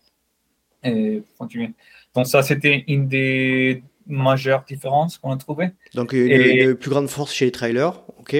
Et 0.83 1.23
continuer. 1.37 1.71
Donc 2.13 2.27
ça, 2.27 2.41
c'était 2.43 2.83
une 2.87 3.07
des 3.07 3.83
majeures 4.05 4.63
différences 4.65 5.17
qu'on 5.17 5.31
a 5.31 5.37
trouvées. 5.37 5.71
Donc 5.93 6.11
une, 6.13 6.75
plus 6.75 6.89
grande 6.89 7.07
force 7.07 7.33
chez 7.33 7.45
les 7.45 7.51
trailers, 7.51 8.01
ok 8.19 8.35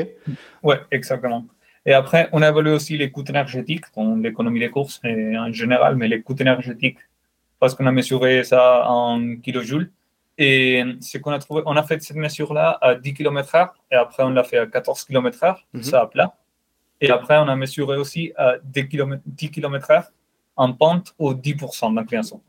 Ouais, 0.61 0.79
exactement. 0.91 1.45
Et 1.85 1.93
après, 1.93 2.29
on 2.31 2.41
a 2.41 2.49
évalué 2.49 2.71
aussi 2.71 2.97
les 2.97 3.11
coûts 3.11 3.23
énergétiques, 3.23 3.85
l'économie 4.21 4.59
des 4.59 4.69
courses 4.69 5.01
en 5.05 5.51
général, 5.51 5.95
mais 5.95 6.07
les 6.07 6.21
coûts 6.21 6.35
énergétiques, 6.35 6.99
parce 7.59 7.75
qu'on 7.75 7.87
a 7.87 7.91
mesuré 7.91 8.43
ça 8.43 8.89
en 8.89 9.37
kilojoules. 9.37 9.89
Et 10.37 10.83
ce 10.99 11.17
qu'on 11.19 11.31
a 11.31 11.39
trouvé, 11.39 11.61
on 11.65 11.75
a 11.75 11.83
fait 11.83 12.01
cette 12.01 12.17
mesure-là 12.17 12.77
à 12.81 12.95
10 12.95 13.13
km/h 13.13 13.69
et 13.91 13.95
après 13.95 14.23
on 14.23 14.31
l'a 14.31 14.43
fait 14.43 14.57
à 14.57 14.65
14 14.65 15.03
km/h, 15.03 15.57
mhm. 15.73 15.83
ça 15.83 16.01
à 16.01 16.07
plat. 16.07 16.35
Et 17.01 17.09
après, 17.09 17.37
on 17.37 17.47
a 17.49 17.55
mesuré 17.55 17.97
aussi 17.97 18.31
à 18.37 18.55
10 18.63 18.87
km/h 18.87 20.05
en 20.55 20.73
pente 20.73 21.13
au 21.19 21.33
10% 21.33 21.95
d'inclinaison. 21.95 22.41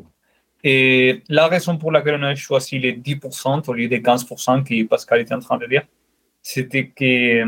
Et 0.63 1.23
la 1.29 1.49
raison 1.49 1.77
pour 1.77 1.93
laquelle 1.93 2.15
on 2.21 2.23
a 2.23 2.35
choisi 2.35 2.79
les 2.79 2.97
10% 2.97 3.69
au 3.69 3.73
lieu 3.73 3.89
des 3.89 4.01
15% 4.01 4.63
que 4.63 4.87
Pascal 4.87 5.21
était 5.21 5.35
en 5.35 5.41
train 5.41 5.59
de 5.59 5.67
dire, 5.67 5.83
c'était 6.41 6.87
que 6.89 7.45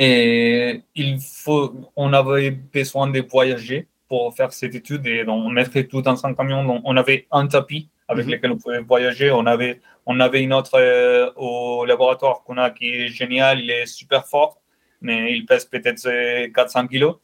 et 0.00 0.82
il 0.94 1.18
faut, 1.20 1.74
on 1.96 2.12
avait 2.12 2.52
besoin 2.52 3.08
de 3.08 3.20
voyager 3.20 3.88
pour 4.08 4.32
faire 4.34 4.52
cette 4.52 4.74
étude 4.76 5.04
et 5.06 5.24
donc 5.24 5.44
on 5.44 5.50
mettrait 5.50 5.84
tout 5.84 6.02
dans 6.02 6.24
un 6.24 6.34
camion. 6.34 6.64
Donc 6.64 6.82
on 6.84 6.96
avait 6.96 7.26
un 7.32 7.46
tapis 7.48 7.88
avec 8.08 8.24
mhm. 8.24 8.32
lesquels 8.32 8.52
on 8.52 8.58
pouvait 8.58 8.80
voyager. 8.80 9.30
On 9.30 9.46
avait, 9.46 9.80
on 10.06 10.18
avait 10.20 10.42
une 10.42 10.52
autre 10.52 10.78
euh, 10.78 11.30
au 11.36 11.84
laboratoire 11.84 12.42
qu'on 12.44 12.56
a 12.56 12.70
qui 12.70 12.88
est 12.88 13.08
génial, 13.08 13.60
il 13.60 13.70
est 13.70 13.86
super 13.86 14.26
fort, 14.26 14.60
mais 15.00 15.36
il 15.36 15.46
pèse 15.46 15.66
peut-être 15.66 16.08
400 16.52 16.84
euh, 16.84 16.86
kilos. 16.86 17.16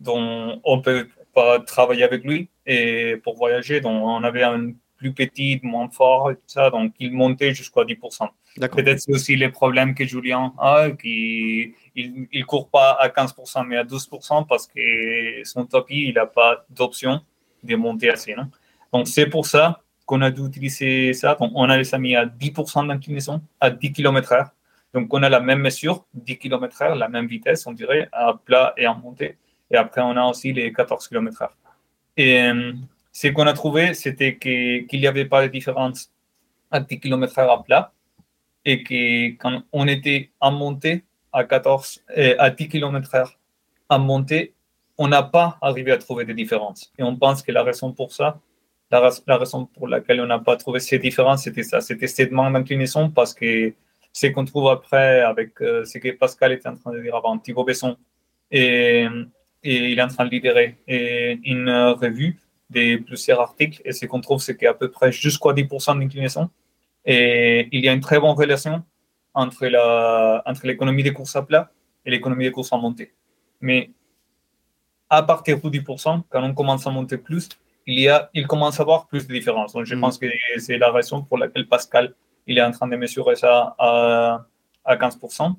Donc, 0.00 0.60
on 0.64 0.80
peut 0.80 1.06
pas 1.34 1.60
travailler 1.60 2.02
avec 2.02 2.24
lui 2.24 2.48
et 2.66 3.16
pour 3.22 3.36
voyager. 3.36 3.80
Donc, 3.80 4.02
on 4.04 4.24
avait 4.24 4.42
un 4.42 4.72
plus 4.96 5.12
petit, 5.12 5.60
moins 5.62 5.88
fort 5.88 6.30
et 6.30 6.36
tout 6.36 6.42
ça. 6.46 6.70
Donc, 6.70 6.94
il 6.98 7.12
montait 7.12 7.54
jusqu'à 7.54 7.82
10%. 7.82 8.28
Peut-être 8.70 9.00
c'est 9.00 9.12
aussi 9.12 9.36
les 9.36 9.48
problèmes 9.48 9.94
que 9.94 10.04
Julien 10.04 10.52
a, 10.58 10.90
qui 10.90 11.74
il, 11.94 12.28
il 12.32 12.44
court 12.44 12.68
pas 12.68 12.92
à 12.92 13.08
15%, 13.08 13.66
mais 13.66 13.76
à 13.76 13.84
12% 13.84 14.46
parce 14.46 14.66
que 14.66 15.44
son 15.44 15.66
tapis, 15.66 16.04
il 16.08 16.14
n'a 16.14 16.26
pas 16.26 16.64
d'option 16.70 17.20
de 17.62 17.76
monter 17.76 18.10
assez. 18.10 18.34
Non? 18.34 18.48
Donc, 18.92 19.08
c'est 19.08 19.26
pour 19.26 19.46
ça 19.46 19.81
qu'on 20.06 20.20
a 20.22 20.30
dû 20.30 20.44
utiliser 20.46 21.12
ça. 21.12 21.36
On 21.40 21.68
a 21.68 21.76
les 21.76 21.98
mis 21.98 22.16
à 22.16 22.26
10% 22.26 22.86
d'inclinaison, 22.86 23.42
à 23.60 23.70
10 23.70 23.92
km/h. 23.92 24.50
Donc, 24.94 25.12
on 25.12 25.22
a 25.22 25.28
la 25.28 25.40
même 25.40 25.60
mesure, 25.60 26.04
10 26.14 26.38
km/h, 26.38 26.94
la 26.98 27.08
même 27.08 27.26
vitesse, 27.26 27.66
on 27.66 27.72
dirait, 27.72 28.08
à 28.12 28.34
plat 28.44 28.74
et 28.76 28.86
en 28.86 28.96
montée. 28.96 29.38
Et 29.70 29.76
après, 29.76 30.02
on 30.02 30.16
a 30.16 30.24
aussi 30.24 30.52
les 30.52 30.72
14 30.72 31.08
km/h. 31.08 31.48
Et 32.16 32.42
euh, 32.42 32.72
ce 33.10 33.28
qu'on 33.28 33.46
a 33.46 33.52
trouvé, 33.52 33.94
c'était 33.94 34.36
qu'il 34.36 35.00
n'y 35.00 35.06
avait 35.06 35.24
pas 35.24 35.42
de 35.42 35.48
différence 35.50 36.12
à 36.70 36.80
10 36.80 37.00
km/h 37.00 37.48
à 37.48 37.62
plat 37.62 37.92
et 38.64 38.82
que 38.82 39.36
quand 39.36 39.62
on 39.72 39.88
était 39.88 40.30
en 40.40 40.52
montée 40.52 41.04
à 41.32 41.44
14 41.44 42.02
et 42.14 42.38
à 42.38 42.50
10 42.50 42.68
km/h 42.68 43.36
en 43.88 43.98
montée, 43.98 44.54
on 44.98 45.08
n'a 45.08 45.22
pas 45.22 45.58
arrivé 45.60 45.92
à 45.92 45.98
trouver 45.98 46.24
des 46.24 46.34
différences. 46.34 46.92
Et 46.98 47.02
on 47.02 47.16
pense 47.16 47.42
que 47.42 47.52
la 47.52 47.62
raison 47.62 47.92
pour 47.92 48.12
ça, 48.12 48.40
la, 49.00 49.38
raison 49.38 49.66
pour 49.66 49.88
laquelle 49.88 50.20
on 50.20 50.26
n'a 50.26 50.38
pas 50.38 50.56
trouvé 50.56 50.80
ces 50.80 50.98
différences, 50.98 51.44
c'était 51.44 51.62
ça, 51.62 51.80
c'était 51.80 52.06
cette 52.06 52.32
manque 52.32 52.52
d'inclinaison 52.52 53.10
parce 53.10 53.34
que 53.34 53.72
ce 54.12 54.26
qu'on 54.26 54.44
trouve 54.44 54.68
après 54.68 55.20
avec 55.20 55.60
euh, 55.62 55.84
ce 55.84 55.98
que 55.98 56.10
Pascal 56.10 56.52
était 56.52 56.68
en 56.68 56.76
train 56.76 56.92
de 56.92 57.00
dire 57.00 57.16
avant, 57.16 57.38
Thibaut 57.38 57.64
Besson, 57.64 57.96
et, 58.50 59.06
et 59.62 59.90
il 59.90 59.98
est 59.98 60.02
en 60.02 60.08
train 60.08 60.26
de 60.26 60.30
libérer 60.30 60.76
une 60.86 61.70
revue 61.70 62.38
de 62.70 62.96
plusieurs 62.96 63.40
articles, 63.40 63.80
et 63.84 63.92
ce 63.92 64.06
qu'on 64.06 64.20
trouve, 64.20 64.40
c'est 64.40 64.56
qu'à 64.56 64.74
peu 64.74 64.90
près 64.90 65.12
jusqu'à 65.12 65.50
10% 65.50 65.98
d'inclinaison. 65.98 66.50
Et 67.04 67.68
il 67.72 67.84
y 67.84 67.88
a 67.88 67.92
une 67.92 68.00
très 68.00 68.18
bonne 68.20 68.36
relation 68.36 68.82
entre, 69.34 69.66
la, 69.66 70.42
entre 70.46 70.66
l'économie 70.66 71.02
des 71.02 71.12
courses 71.12 71.36
à 71.36 71.42
plat 71.42 71.70
et 72.04 72.10
l'économie 72.10 72.44
des 72.44 72.52
courses 72.52 72.72
en 72.72 72.78
montée. 72.78 73.12
Mais 73.60 73.90
à 75.08 75.22
partir 75.22 75.60
de 75.60 75.68
10%, 75.68 76.22
quand 76.28 76.42
on 76.42 76.54
commence 76.54 76.86
à 76.86 76.90
monter 76.90 77.18
plus, 77.18 77.48
il, 77.86 78.00
y 78.00 78.08
a, 78.08 78.30
il 78.34 78.46
commence 78.46 78.78
à 78.80 78.82
avoir 78.82 79.06
plus 79.06 79.26
de 79.26 79.32
différences. 79.32 79.72
Donc, 79.72 79.84
je 79.84 79.94
mm. 79.94 80.00
pense 80.00 80.18
que 80.18 80.26
c'est 80.58 80.78
la 80.78 80.90
raison 80.90 81.22
pour 81.22 81.38
laquelle 81.38 81.66
Pascal 81.66 82.14
il 82.46 82.58
est 82.58 82.62
en 82.62 82.70
train 82.70 82.88
de 82.88 82.96
mesurer 82.96 83.36
ça 83.36 83.74
à, 83.78 84.46
à 84.84 84.96
15%. 84.96 85.54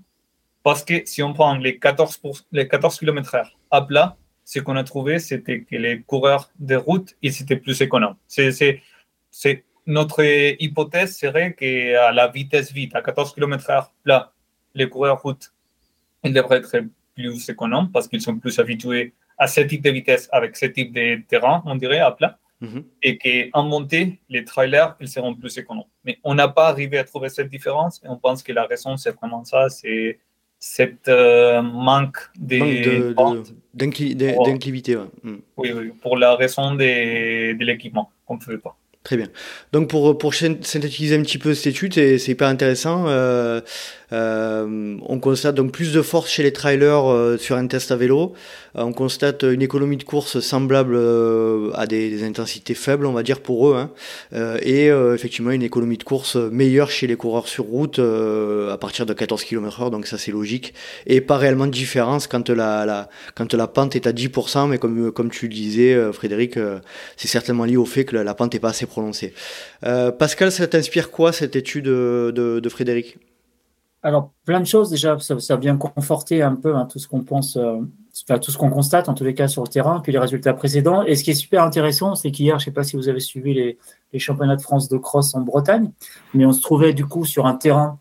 Parce 0.63 0.83
que 0.83 1.05
si 1.05 1.21
on 1.21 1.33
prend 1.33 1.55
les 1.55 1.77
14, 1.77 2.21
les 2.51 2.67
14 2.67 2.97
km/h 2.99 3.51
à 3.69 3.81
plat, 3.81 4.17
ce 4.45 4.59
qu'on 4.59 4.75
a 4.75 4.83
trouvé, 4.83 5.19
c'était 5.19 5.61
que 5.61 5.75
les 5.75 6.01
coureurs 6.01 6.49
de 6.59 6.75
route, 6.75 7.15
ils 7.21 7.41
étaient 7.41 7.57
plus 7.57 7.81
économes. 7.81 8.15
C'est, 8.27 8.81
notre 9.85 10.23
hypothèse 10.23 11.17
serait 11.17 11.53
qu'à 11.53 12.11
la 12.11 12.27
vitesse 12.27 12.71
vite, 12.71 12.95
à 12.95 13.01
14 13.01 13.33
km/h 13.33 13.89
plat, 14.03 14.31
les 14.73 14.89
coureurs 14.89 15.21
route, 15.21 15.53
ils 16.23 16.33
devraient 16.33 16.57
être 16.57 16.77
plus 17.15 17.49
économes 17.49 17.91
parce 17.91 18.07
qu'ils 18.07 18.21
sont 18.21 18.37
plus 18.37 18.57
habitués 18.59 19.13
à 19.37 19.47
ce 19.47 19.61
type 19.61 19.81
de 19.81 19.89
vitesse 19.89 20.29
avec 20.31 20.55
ce 20.55 20.67
type 20.67 20.93
de 20.93 21.21
terrain, 21.27 21.63
on 21.65 21.75
dirait, 21.75 21.99
à 21.99 22.11
plat. 22.11 22.37
Mhm. 22.61 22.83
Et 23.01 23.17
qu'en 23.17 23.63
montée, 23.63 24.19
les 24.29 24.45
trailers, 24.45 24.95
ils 25.01 25.09
seront 25.09 25.35
plus 25.35 25.57
économes. 25.57 25.83
Mais 26.05 26.17
on 26.23 26.33
n'a 26.33 26.47
pas 26.47 26.67
arrivé 26.67 26.97
à 26.97 27.03
trouver 27.03 27.29
cette 27.29 27.49
différence 27.49 28.01
et 28.05 28.07
on 28.07 28.17
pense 28.17 28.41
que 28.41 28.53
la 28.53 28.65
raison, 28.65 28.95
c'est 28.95 29.11
vraiment 29.11 29.43
ça, 29.43 29.67
c'est 29.69 30.19
cette 30.59 31.09
euh, 31.09 31.61
manque 31.61 32.19
d'inclivité. 32.37 34.95
Mm. 34.95 35.35
Oui, 35.57 35.73
oui, 35.75 35.91
pour 36.01 36.15
la 36.15 36.35
raison 36.35 36.75
de, 36.75 37.51
de 37.51 37.65
l'équipement 37.65 38.11
qu'on 38.25 38.37
ne 38.37 38.41
fait 38.41 38.57
pas. 38.57 38.77
Très 39.03 39.17
bien. 39.17 39.27
Donc 39.73 39.89
pour, 39.89 40.17
pour 40.17 40.33
synthétiser 40.33 41.17
un 41.17 41.23
petit 41.23 41.37
peu 41.37 41.53
cette 41.53 41.75
étude, 41.75 41.93
c'est 41.93 42.29
hyper 42.29 42.47
intéressant. 42.47 43.05
Euh, 43.07 43.59
euh, 44.13 44.97
on 45.01 45.19
constate 45.19 45.55
donc 45.55 45.71
plus 45.71 45.91
de 45.91 46.01
force 46.01 46.29
chez 46.29 46.43
les 46.43 46.53
trailers 46.53 47.11
euh, 47.11 47.37
sur 47.37 47.55
un 47.57 47.65
test 47.67 47.91
à 47.91 47.95
vélo. 47.95 48.33
Euh, 48.77 48.83
on 48.83 48.93
constate 48.93 49.43
une 49.43 49.61
économie 49.61 49.97
de 49.97 50.03
course 50.03 50.39
semblable 50.39 50.97
à 51.73 51.87
des, 51.87 52.23
intensités 52.23 52.75
faibles, 52.75 53.05
on 53.05 53.11
va 53.11 53.23
dire 53.23 53.41
pour 53.41 53.69
eux, 53.69 53.75
hein. 53.75 53.89
et 54.61 54.87
effectivement 54.87 55.51
une 55.51 55.63
économie 55.63 55.97
de 55.97 56.03
course 56.03 56.35
meilleure 56.35 56.89
chez 56.89 57.07
les 57.07 57.15
coureurs 57.15 57.47
sur 57.47 57.65
route 57.65 57.99
à 57.99 58.77
partir 58.77 59.05
de 59.05 59.13
14 59.13 59.43
km/h. 59.43 59.89
Donc 59.89 60.05
ça 60.07 60.17
c'est 60.17 60.31
logique 60.31 60.73
et 61.05 61.21
pas 61.21 61.37
réellement 61.37 61.65
de 61.65 61.71
différence 61.71 62.27
quand 62.27 62.49
la, 62.49 63.09
pente 63.73 63.95
est 63.95 64.07
à 64.07 64.11
10%, 64.11 64.69
mais 64.69 64.77
comme 64.77 65.11
comme 65.11 65.29
tu 65.31 65.49
disais, 65.49 66.11
Frédéric, 66.13 66.57
c'est 67.17 67.27
certainement 67.27 67.65
lié 67.65 67.77
au 67.77 67.85
fait 67.85 68.05
que 68.05 68.15
la, 68.15 68.33
pente 68.33 68.55
est 68.55 68.59
pas 68.59 68.69
assez 68.69 68.85
prononcée. 68.85 69.33
Pascal, 69.81 70.51
ça 70.51 70.67
t'inspire 70.67 71.11
quoi 71.11 71.33
cette 71.33 71.55
étude 71.55 71.85
de, 71.85 72.31
de 72.31 72.69
Frédéric? 72.69 73.17
Alors, 74.03 74.33
plein 74.45 74.59
de 74.59 74.65
choses. 74.65 74.89
Déjà, 74.89 75.17
ça, 75.17 75.55
vient 75.55 75.77
conforter 75.77 76.41
un 76.41 76.55
peu 76.55 76.75
hein, 76.75 76.85
tout 76.85 76.99
ce 76.99 77.07
qu'on 77.07 77.21
pense, 77.21 77.55
euh, 77.55 77.79
enfin, 78.27 78.37
tout 78.37 78.51
ce 78.51 78.57
qu'on 78.57 78.69
constate, 78.69 79.07
en 79.07 79.13
tous 79.13 79.23
les 79.23 79.33
cas, 79.33 79.47
sur 79.47 79.63
le 79.63 79.69
terrain, 79.69 80.01
puis 80.01 80.11
les 80.11 80.19
résultats 80.19 80.53
précédents. 80.53 81.03
Et 81.03 81.15
ce 81.15 81.23
qui 81.23 81.31
est 81.31 81.35
super 81.35 81.63
intéressant, 81.63 82.13
c'est 82.15 82.29
qu'hier, 82.29 82.59
je 82.59 82.63
ne 82.63 82.65
sais 82.65 82.73
pas 82.73 82.83
si 82.83 82.97
vous 82.97 83.07
avez 83.07 83.21
suivi 83.21 83.53
les, 83.53 84.19
championnats 84.19 84.57
de 84.57 84.61
France 84.61 84.89
de 84.89 84.97
cross 84.97 85.33
en 85.33 85.41
Bretagne, 85.41 85.89
mais 86.35 86.45
on 86.45 86.51
se 86.51 86.61
trouvait 86.61 86.93
du 86.93 87.03
coup 87.05 87.25
sur 87.25 87.47
un 87.47 87.55
terrain 87.55 87.99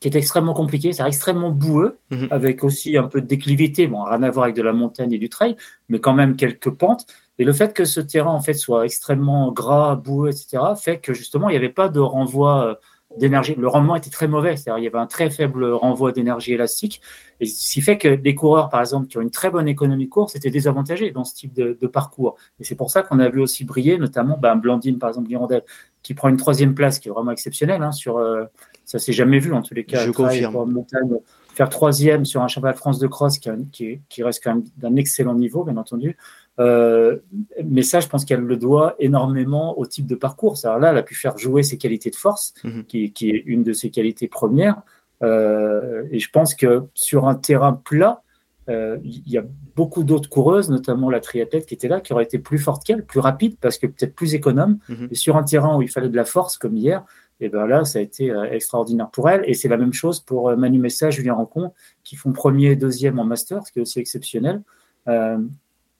qui 0.00 0.08
est 0.08 0.16
extrêmement 0.16 0.54
compliqué, 0.54 0.94
c'est 0.94 1.06
extrêmement 1.06 1.50
boueux, 1.50 1.98
mhm. 2.10 2.28
avec 2.30 2.64
aussi 2.64 2.96
un 2.96 3.04
peu 3.04 3.20
de 3.20 3.26
déclivité, 3.26 3.86
bon, 3.86 4.02
rien 4.02 4.22
à 4.22 4.30
voir 4.30 4.44
avec 4.44 4.56
de 4.56 4.62
la 4.62 4.72
montagne 4.72 5.12
et 5.12 5.18
du 5.18 5.28
trail, 5.28 5.56
mais 5.90 6.00
quand 6.00 6.14
même 6.14 6.36
quelques 6.36 6.70
pentes. 6.70 7.06
Et 7.38 7.44
le 7.44 7.52
fait 7.52 7.74
que 7.74 7.84
ce 7.84 8.00
terrain, 8.00 8.32
en 8.32 8.40
fait, 8.40 8.54
soit 8.54 8.84
extrêmement 8.84 9.52
gras, 9.52 9.94
boueux, 9.96 10.30
etc., 10.30 10.62
fait 10.76 10.98
que 10.98 11.12
justement, 11.12 11.50
il 11.50 11.52
n'y 11.52 11.58
avait 11.58 11.68
pas 11.68 11.88
de 11.88 12.00
renvoi 12.00 12.66
euh, 12.66 12.74
d'énergie. 13.18 13.54
Le 13.56 13.68
rendement 13.68 13.96
était 13.96 14.10
très 14.10 14.28
mauvais, 14.28 14.56
c'est-à-dire 14.56 14.78
il 14.78 14.84
y 14.84 14.86
avait 14.86 14.98
un 14.98 15.06
très 15.06 15.30
faible 15.30 15.64
renvoi 15.72 16.12
d'énergie 16.12 16.52
élastique, 16.52 17.00
et 17.40 17.46
ce 17.46 17.72
qui 17.72 17.80
fait 17.80 17.98
que 17.98 18.14
des 18.14 18.34
coureurs, 18.34 18.68
par 18.68 18.80
exemple, 18.80 19.08
qui 19.08 19.18
ont 19.18 19.20
une 19.20 19.30
très 19.30 19.50
bonne 19.50 19.68
économie 19.68 20.06
de 20.06 20.10
course, 20.10 20.36
étaient 20.36 20.50
désavantagés 20.50 21.10
dans 21.10 21.24
ce 21.24 21.34
type 21.34 21.52
de, 21.52 21.86
parcours. 21.86 22.36
Et 22.60 22.64
c'est 22.64 22.74
pour 22.74 22.90
ça 22.90 23.02
qu'on 23.02 23.18
a 23.18 23.28
vu 23.28 23.40
aussi 23.40 23.64
briller, 23.64 23.98
notamment 23.98 24.38
ben, 24.38 24.56
Blandine, 24.56 24.98
par 24.98 25.10
exemple, 25.10 25.28
Girondel, 25.28 25.62
qui 26.02 26.14
prend 26.14 26.28
une 26.28 26.36
troisième 26.36 26.74
place, 26.74 26.98
qui 26.98 27.08
est 27.08 27.12
vraiment 27.12 27.32
exceptionnelle. 27.32 27.82
Hein, 27.82 27.92
sur, 27.92 28.18
euh, 28.18 28.44
ça 28.84 28.98
s'est 28.98 29.12
jamais 29.12 29.38
vu 29.38 29.52
en 29.52 29.62
tous 29.62 29.74
les 29.74 29.84
cas. 29.84 30.04
Je 30.06 30.10
confirme. 30.10 30.70
Montagne, 30.70 31.18
faire 31.54 31.68
troisième 31.68 32.24
sur 32.24 32.42
un 32.42 32.48
championnat 32.48 32.72
de 32.72 32.78
France 32.78 32.98
de 32.98 33.06
cross 33.06 33.38
qui, 33.38 33.50
qui, 33.70 34.00
qui 34.08 34.22
reste 34.22 34.42
quand 34.42 34.54
même 34.54 34.64
d'un 34.76 34.96
excellent 34.96 35.34
niveau, 35.34 35.64
bien 35.64 35.76
entendu. 35.76 36.16
Euh, 36.60 37.18
mais 37.64 37.82
ça, 37.82 38.00
je 38.00 38.08
pense 38.08 38.24
qu'elle 38.24 38.40
le 38.40 38.56
doit 38.56 38.94
énormément 38.98 39.78
au 39.78 39.86
type 39.86 40.06
de 40.06 40.14
parcours. 40.14 40.56
Alors 40.64 40.78
là, 40.78 40.90
elle 40.90 40.98
a 40.98 41.02
pu 41.02 41.14
faire 41.14 41.38
jouer 41.38 41.62
ses 41.62 41.78
qualités 41.78 42.10
de 42.10 42.16
force, 42.16 42.54
mhm. 42.64 42.84
qui, 42.84 43.12
est 43.22 43.42
une 43.46 43.62
de 43.62 43.72
ses 43.72 43.90
qualités 43.90 44.28
premières. 44.28 44.82
Euh, 45.22 46.04
et 46.10 46.18
je 46.18 46.30
pense 46.30 46.54
que 46.54 46.84
sur 46.94 47.26
un 47.26 47.34
terrain 47.34 47.72
plat, 47.72 48.22
euh, 48.68 48.98
il 49.02 49.28
y 49.28 49.38
a 49.38 49.44
beaucoup 49.74 50.04
d'autres 50.04 50.28
coureuses, 50.28 50.68
notamment 50.68 51.10
la 51.10 51.20
triathlète 51.20 51.66
qui 51.66 51.74
était 51.74 51.88
là, 51.88 52.00
qui 52.00 52.12
aurait 52.12 52.24
été 52.24 52.38
plus 52.38 52.58
forte 52.58 52.84
qu'elle, 52.84 53.04
plus 53.04 53.20
rapide, 53.20 53.56
parce 53.60 53.78
que 53.78 53.86
peut-être 53.86 54.14
plus 54.14 54.34
économe. 54.34 54.78
Mhm. 54.88 55.08
Et 55.10 55.14
sur 55.14 55.36
un 55.36 55.42
terrain 55.42 55.76
où 55.76 55.82
il 55.82 55.88
fallait 55.88 56.10
de 56.10 56.16
la 56.16 56.24
force, 56.24 56.58
comme 56.58 56.76
hier, 56.76 57.04
et 57.40 57.48
ben 57.48 57.66
là, 57.66 57.84
ça 57.84 57.98
a 57.98 58.02
été 58.02 58.32
extraordinaire 58.52 59.10
pour 59.10 59.28
elle. 59.28 59.42
Et 59.46 59.54
c'est 59.54 59.66
la 59.66 59.76
même 59.76 59.92
chose 59.92 60.20
pour 60.20 60.56
Manu 60.56 60.78
Messa, 60.78 61.10
Julien 61.10 61.34
Rancon, 61.34 61.72
qui 62.04 62.14
font 62.14 62.30
premier 62.30 62.70
et 62.70 62.76
deuxième 62.76 63.18
en 63.18 63.24
master, 63.24 63.66
ce 63.66 63.72
qui 63.72 63.80
est 63.80 63.82
aussi 63.82 63.98
exceptionnel 63.98 64.62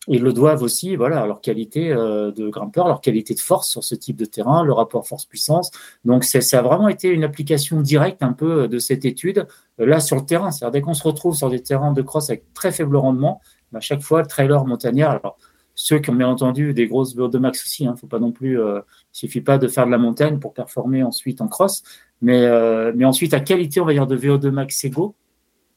ils 0.09 0.23
le 0.23 0.33
doivent 0.33 0.63
aussi 0.63 0.97
voilà, 0.97 1.23
à 1.23 1.27
leur 1.27 1.41
qualité 1.41 1.93
euh, 1.93 2.33
de 2.33 2.49
grimpeur, 2.49 2.89
leur 2.89 3.01
qualité 3.01 3.35
de 3.35 3.41
force 3.41 3.69
sur 3.69 3.85
ce 3.85 3.95
type 3.95 4.17
de 4.17 4.25
terrain, 4.25 4.65
le 4.65 4.73
rapport 4.73 5.07
force-puissance. 5.07 5.71
Donc, 6.05 6.25
ça 6.25 6.59
a 6.59 6.63
vraiment 6.63 6.89
été 6.89 7.09
une 7.09 7.23
application 7.23 7.81
directe 7.81 8.23
un 8.23 8.33
peu 8.33 8.67
de 8.67 8.79
cette 8.79 9.05
étude 9.05 9.47
euh, 9.81 9.87
là 9.87 10.01
sur 10.01 10.17
le 10.17 10.25
terrain. 10.25 10.51
C'est-à-dire, 10.51 10.73
dès 10.73 10.81
qu'on 10.81 10.95
se 10.95 11.05
retrouve 11.05 11.37
sur 11.37 11.51
des 11.51 11.63
terrains 11.63 11.93
de 11.93 12.03
cross 12.03 12.31
avec 12.31 12.53
très 12.53 12.73
faible 12.73 12.97
rendement, 12.97 13.41
à 13.75 13.81
chaque 13.81 14.03
fois, 14.03 14.23
le 14.23 14.27
trailer 14.27 14.65
montagnard, 14.67 15.13
alors 15.13 15.39
ceux 15.75 16.01
qui 16.01 16.11
ont 16.11 16.15
bien 16.15 16.29
entendu 16.29 16.75
des 16.75 16.87
grosses 16.87 17.15
de 17.15 17.39
max 17.39 17.65
aussi, 17.65 17.85
il 17.85 17.87
hein, 17.87 17.97
faut 17.97 18.09
pas 18.09 18.19
non 18.19 18.33
plus, 18.33 18.61
euh, 18.61 18.81
suffit 19.13 19.41
pas 19.41 19.57
de 19.57 19.69
faire 19.69 19.87
de 19.87 19.93
la 19.93 19.99
montagne 19.99 20.39
pour 20.39 20.53
performer 20.53 21.03
ensuite 21.03 21.41
en 21.41 21.49
cross, 21.49 21.83
mais, 22.21 22.47
mais 22.95 23.05
ensuite 23.05 23.35
à 23.35 23.41
qualité, 23.41 23.81
on 23.81 23.85
va 23.85 23.93
dire, 23.93 24.07
de 24.07 24.17
VO2 24.17 24.51
max 24.51 24.85
égaux, 24.85 25.17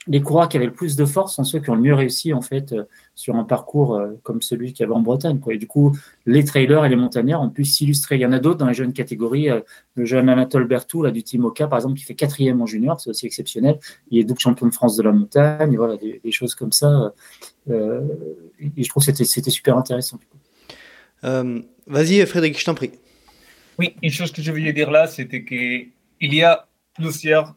les 0.07 0.21
coureurs 0.21 0.49
qui 0.49 0.57
avaient 0.57 0.67
le 0.67 0.73
plus 0.73 0.95
de 0.95 1.05
force 1.05 1.35
sont 1.35 1.43
ceux 1.43 1.59
qui 1.59 1.69
ont 1.69 1.75
le 1.75 1.81
mieux 1.81 1.93
réussi 1.93 2.33
en 2.33 2.41
fait 2.41 2.73
euh, 2.73 2.83
sur 3.15 3.35
un 3.35 3.43
parcours 3.43 3.95
euh, 3.95 4.13
comme 4.23 4.41
celui 4.41 4.73
qu'il 4.73 4.83
y 4.83 4.85
avait 4.85 4.93
en 4.93 5.01
Bretagne. 5.01 5.39
Quoi. 5.39 5.55
Et 5.55 5.57
du 5.57 5.67
coup, 5.67 5.97
les 6.25 6.43
trailers 6.43 6.85
et 6.85 6.89
les 6.89 6.95
montagnards 6.95 7.41
ont 7.41 7.49
pu 7.49 7.65
s'illustrer. 7.65 8.15
Il 8.15 8.21
y 8.21 8.25
en 8.25 8.31
a 8.31 8.39
d'autres 8.39 8.59
dans 8.59 8.67
les 8.67 8.73
jeunes 8.73 8.93
catégories. 8.93 9.49
Euh, 9.49 9.61
le 9.95 10.05
jeune 10.05 10.29
Anatole 10.29 10.67
Bertou 10.67 11.01
là, 11.01 11.11
du 11.11 11.23
Team 11.23 11.45
Oka, 11.45 11.67
par 11.67 11.79
exemple, 11.79 11.97
qui 11.97 12.03
fait 12.03 12.15
quatrième 12.15 12.61
en 12.61 12.65
junior, 12.65 12.99
c'est 12.99 13.09
aussi 13.09 13.25
exceptionnel. 13.25 13.79
Il 14.11 14.19
est 14.19 14.23
double 14.23 14.39
champion 14.39 14.67
de 14.67 14.73
France 14.73 14.95
de 14.95 15.03
la 15.03 15.11
montagne. 15.11 15.75
voilà, 15.75 15.97
des, 15.97 16.31
choses 16.31 16.53
comme 16.53 16.71
ça. 16.71 17.13
et 17.69 17.73
je 18.83 18.89
trouve 18.89 19.05
que 19.05 19.23
c'était 19.23 19.49
super 19.49 19.77
intéressant. 19.77 20.19
Vas-y, 21.23 22.25
Frédéric, 22.25 22.59
je 22.59 22.65
t'en 22.65 22.75
prie. 22.75 22.91
Oui, 23.79 23.95
une 24.01 24.11
chose 24.11 24.31
que 24.31 24.41
je 24.41 24.51
voulais 24.51 24.73
dire 24.73 24.91
là, 24.91 25.07
c'était 25.07 25.43
qu'il 25.43 25.91
y 26.21 26.43
a 26.43 26.67
plusieurs 26.93 27.55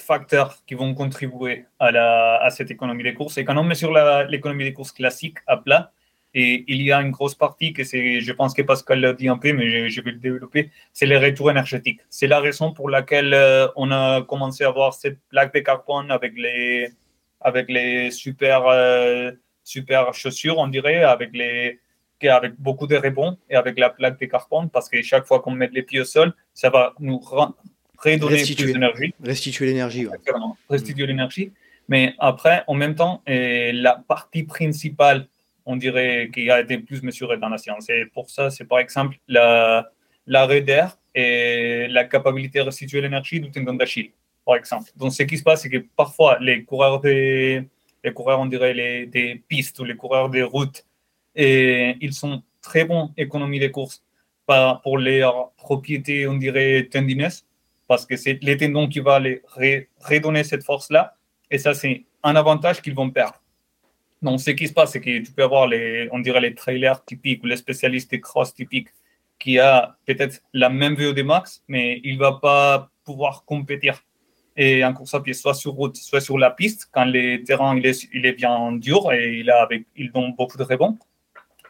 facteurs 0.00 0.56
qui 0.66 0.74
vont 0.74 0.94
contribuer 0.94 1.66
à, 1.78 1.90
la, 1.90 2.36
à 2.42 2.50
cette 2.50 2.70
économie 2.70 3.02
des 3.02 3.14
courses. 3.14 3.38
Et 3.38 3.44
quand 3.44 3.56
on 3.56 3.64
met 3.64 3.74
sur 3.74 3.92
l'économie 4.28 4.64
des 4.64 4.72
courses 4.72 4.92
classique 4.92 5.38
à 5.46 5.56
plat, 5.56 5.92
et 6.34 6.64
il 6.68 6.82
y 6.82 6.92
a 6.92 7.00
une 7.00 7.10
grosse 7.10 7.34
partie 7.34 7.72
que 7.72 7.84
c'est, 7.84 8.20
je 8.20 8.32
pense 8.32 8.52
que 8.54 8.62
Pascal 8.62 9.00
l'a 9.00 9.12
dit 9.12 9.28
un 9.28 9.38
peu, 9.38 9.52
mais 9.52 9.88
je, 9.88 10.00
vais 10.00 10.10
le 10.10 10.18
développer, 10.18 10.70
c'est 10.92 11.06
les 11.06 11.16
retours 11.16 11.50
énergétiques. 11.50 12.00
C'est 12.10 12.26
la 12.26 12.40
raison 12.40 12.72
pour 12.72 12.90
laquelle 12.90 13.32
euh, 13.32 13.66
on 13.76 13.90
a 13.90 14.22
commencé 14.22 14.64
à 14.64 14.68
avoir 14.68 14.94
cette 14.94 15.18
plaque 15.30 15.54
de 15.54 15.60
carbone 15.60 16.10
avec 16.10 16.34
les, 16.36 16.90
avec 17.40 17.68
les 17.70 18.10
super, 18.10 18.66
euh, 18.66 19.32
super 19.64 20.12
chaussures, 20.12 20.58
on 20.58 20.68
dirait, 20.68 21.02
avec 21.02 21.30
les, 21.32 21.80
avec 22.26 22.54
beaucoup 22.58 22.86
de 22.86 22.96
rebonds 22.96 23.38
et 23.48 23.56
avec 23.56 23.78
la 23.78 23.90
plaque 23.90 24.20
de 24.20 24.26
carbone, 24.26 24.68
parce 24.70 24.88
que 24.88 25.00
chaque 25.02 25.24
fois 25.24 25.40
qu'on 25.40 25.52
met 25.52 25.70
les 25.72 25.82
pieds 25.82 26.00
au 26.00 26.04
sol, 26.04 26.34
ça 26.52 26.68
va 26.68 26.94
nous 26.98 27.20
redonner 27.98 28.36
restituer, 28.36 28.64
plus 28.64 28.72
d'énergie. 28.72 29.14
Restituer 29.22 29.66
l'énergie. 29.66 30.08
Restituer 30.68 31.06
l'énergie. 31.06 31.52
Mais 31.88 32.14
après, 32.18 32.64
en 32.66 32.74
même 32.74 32.94
temps, 32.94 33.22
la 33.26 34.02
partie 34.06 34.44
principale, 34.44 35.28
on 35.66 35.76
dirait, 35.76 36.30
qui 36.32 36.50
a 36.50 36.60
été 36.60 36.78
plus 36.78 37.02
mesurée 37.02 37.38
dans 37.38 37.48
la 37.48 37.58
science. 37.58 37.88
Et 37.90 38.06
pour 38.06 38.30
ça, 38.30 38.50
c'est 38.50 38.64
par 38.64 38.78
exemple 38.78 39.16
la, 39.26 39.90
l'arrêt 40.26 40.60
d'air 40.60 40.98
et 41.14 41.88
la 41.88 42.04
capacité 42.04 42.58
de 42.60 42.64
restituer 42.64 43.00
l'énergie 43.00 43.40
du 43.40 43.50
tendon 43.50 43.74
d'Achille, 43.74 44.10
par 44.44 44.56
exemple. 44.56 44.90
Donc, 44.96 45.12
ce 45.12 45.22
qui 45.24 45.38
se 45.38 45.42
passe, 45.42 45.62
c'est 45.62 45.70
que 45.70 45.78
parfois, 45.96 46.38
les 46.40 46.64
coureurs 46.64 47.00
de, 47.00 47.64
les 48.04 48.12
coureurs, 48.14 48.40
on 48.40 48.46
dirait, 48.46 48.74
les, 48.74 49.06
des 49.06 49.42
pistes 49.48 49.78
ou 49.80 49.84
les 49.84 49.96
coureurs 49.96 50.28
des 50.28 50.42
routes. 50.42 50.84
Et 51.34 51.96
ils 52.00 52.12
sont 52.12 52.42
très 52.60 52.84
bons 52.84 53.12
économie 53.16 53.58
des 53.58 53.70
courses 53.70 54.02
pour 54.82 54.98
leur 54.98 55.52
propriété, 55.52 56.26
on 56.26 56.34
dirait, 56.34 56.88
tendineuses, 56.90 57.44
parce 57.88 58.06
que 58.06 58.16
c'est 58.16 58.38
les 58.42 58.56
tendons 58.56 58.88
qui 58.88 59.00
vont 59.00 59.18
les 59.18 59.42
redonner 60.00 60.44
cette 60.44 60.64
force-là. 60.64 61.16
Et 61.50 61.58
ça, 61.58 61.74
c'est 61.74 62.04
un 62.22 62.36
avantage 62.36 62.80
qu'ils 62.82 62.94
vont 62.94 63.10
perdre. 63.10 63.42
Donc, 64.22 64.40
ce 64.40 64.50
qui 64.50 64.68
se 64.68 64.72
passe, 64.72 64.92
c'est 64.92 65.00
que 65.00 65.18
tu 65.24 65.32
peux 65.32 65.42
avoir, 65.42 65.66
les, 65.66 66.08
on 66.12 66.20
dirait, 66.20 66.40
les 66.40 66.54
trailers 66.54 67.04
typiques 67.04 67.42
ou 67.42 67.46
les 67.46 67.56
spécialistes 67.56 68.10
des 68.10 68.20
cross 68.20 68.54
typiques 68.54 68.88
qui 69.38 69.58
a 69.58 69.96
peut-être 70.06 70.42
la 70.52 70.68
même 70.68 70.94
VOD 70.94 71.20
max, 71.24 71.62
mais 71.68 72.00
il 72.04 72.14
ne 72.14 72.20
va 72.20 72.32
pas 72.32 72.90
pouvoir 73.04 73.44
compétir 73.44 74.02
et 74.58 74.84
en 74.84 74.92
course 74.92 75.14
à 75.14 75.20
pied, 75.20 75.34
soit 75.34 75.54
sur 75.54 75.72
route, 75.72 75.96
soit 75.96 76.20
sur 76.20 76.36
la 76.36 76.50
piste, 76.50 76.88
quand 76.92 77.04
le 77.04 77.42
terrain 77.44 77.76
il 77.76 77.86
est, 77.86 78.08
il 78.12 78.26
est 78.26 78.32
bien 78.32 78.72
dur 78.72 79.12
et 79.12 79.38
il, 79.38 79.50
a 79.50 79.62
avec, 79.62 79.86
il 79.94 80.10
donne 80.10 80.34
beaucoup 80.36 80.58
de 80.58 80.64
rebonds, 80.64 80.98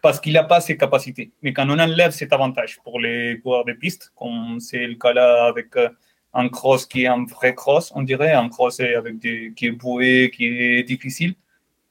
parce 0.01 0.19
qu'il 0.19 0.33
n'a 0.33 0.43
pas 0.43 0.63
ses 0.63 0.79
capacités. 0.79 1.31
Mais 1.43 1.53
quand 1.53 1.69
on 1.69 1.79
enlève 1.79 2.13
cet 2.13 2.33
avantage 2.33 2.79
pour 2.83 2.99
les 2.99 3.41
coureurs 3.41 3.67
de 3.67 3.75
piste, 3.75 4.11
comme 4.17 4.59
c'est 4.59 4.87
le 4.87 4.95
cas 4.95 5.13
là 5.13 5.45
avec 5.45 5.77
euh, 5.77 5.91
un 6.35 6.49
cross 6.49 6.87
qui 6.87 7.03
est 7.05 7.07
un 7.07 7.25
vrai 7.25 7.55
cross, 7.55 7.93
on 7.95 8.03
dirait, 8.03 8.33
un 8.33 8.49
cross 8.49 8.81
avec 8.81 9.19
des, 9.19 9.53
qui 9.57 9.67
est 9.67 9.71
boué, 9.73 10.31
qui 10.35 10.47
est 10.47 10.83
difficile, 10.83 11.35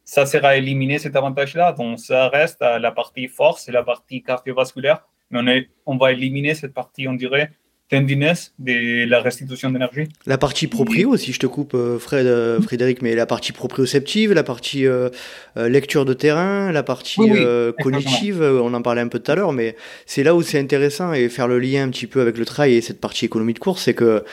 ça 0.04 0.26
sera 0.26 0.56
éliminé 0.56 1.00
cet 1.00 1.16
avantage-là. 1.16 1.74
Donc 1.74 2.00
ça 2.00 2.30
reste 2.30 2.62
la 2.62 2.92
partie 2.92 3.28
force 3.28 3.68
et 3.68 3.72
la 3.72 3.84
partie 3.84 4.24
cardiovasculaire, 4.24 5.08
mais 5.30 5.40
on, 5.42 5.48
est, 5.48 5.70
on 5.86 5.98
va 5.98 6.12
éliminer 6.14 6.56
cette 6.56 6.74
partie, 6.74 7.08
on 7.08 7.14
dirait, 7.14 7.52
tendinesse 7.90 8.54
de 8.60 9.06
la 9.06 9.22
restitution 9.22 9.70
d'énergie. 9.72 10.10
La 10.26 10.38
partie 10.38 10.68
proprio 10.68 11.10
aussi, 11.10 11.32
je 11.32 11.40
te 11.40 11.48
coupe 11.48 11.74
euh, 11.74 12.00
Fred, 12.00 12.28
euh, 12.28 12.62
Frédéric, 12.62 13.02
mais 13.02 13.16
la 13.16 13.26
partie 13.26 13.54
proprioceptive, 13.54 14.34
la 14.34 14.44
partie 14.44 14.86
euh, 14.86 15.10
lecture 15.56 16.04
de 16.04 16.14
terrain, 16.14 16.72
la 16.72 16.84
partie 16.84 17.22
cognitive, 17.82 18.42
on 18.42 18.74
en 18.74 18.82
parlait 18.82 19.02
un 19.02 19.08
peu 19.08 19.20
tout 19.20 19.32
à 19.32 19.36
l'heure, 19.36 19.54
mais 19.54 19.76
c'est 20.06 20.24
là 20.24 20.36
où 20.36 20.42
c'est 20.42 20.60
intéressant 20.60 21.14
et 21.14 21.30
faire 21.30 21.48
le 21.48 21.60
lien 21.60 21.84
un 21.84 21.90
petit 21.90 22.08
peu 22.08 22.22
avec 22.22 22.38
le 22.38 22.46
trail 22.46 22.74
et 22.76 22.82
cette 22.82 23.00
partie 23.00 23.26
économie 23.26 23.54
de 23.54 23.60
course, 23.60 23.84
c'est 23.84 23.94
que 23.94 24.24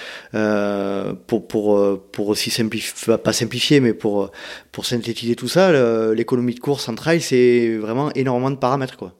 pour, 1.27 1.47
pour, 1.47 2.01
pour 2.11 2.29
aussi 2.29 2.51
simplifier, 2.51 3.17
pas 3.19 3.33
simplifier, 3.33 3.81
mais 3.81 3.95
pour, 3.95 4.31
pour 4.73 4.87
synthétiser 4.87 5.37
tout 5.37 5.49
ça, 5.49 5.73
l'économie 6.13 6.55
de 6.55 6.61
course 6.61 6.89
en 6.89 6.95
trail, 6.95 7.21
c'est 7.21 7.77
vraiment 7.77 8.13
énormément 8.15 8.51
de 8.51 8.57
paramètres. 8.57 8.97
quoi. 8.97 9.15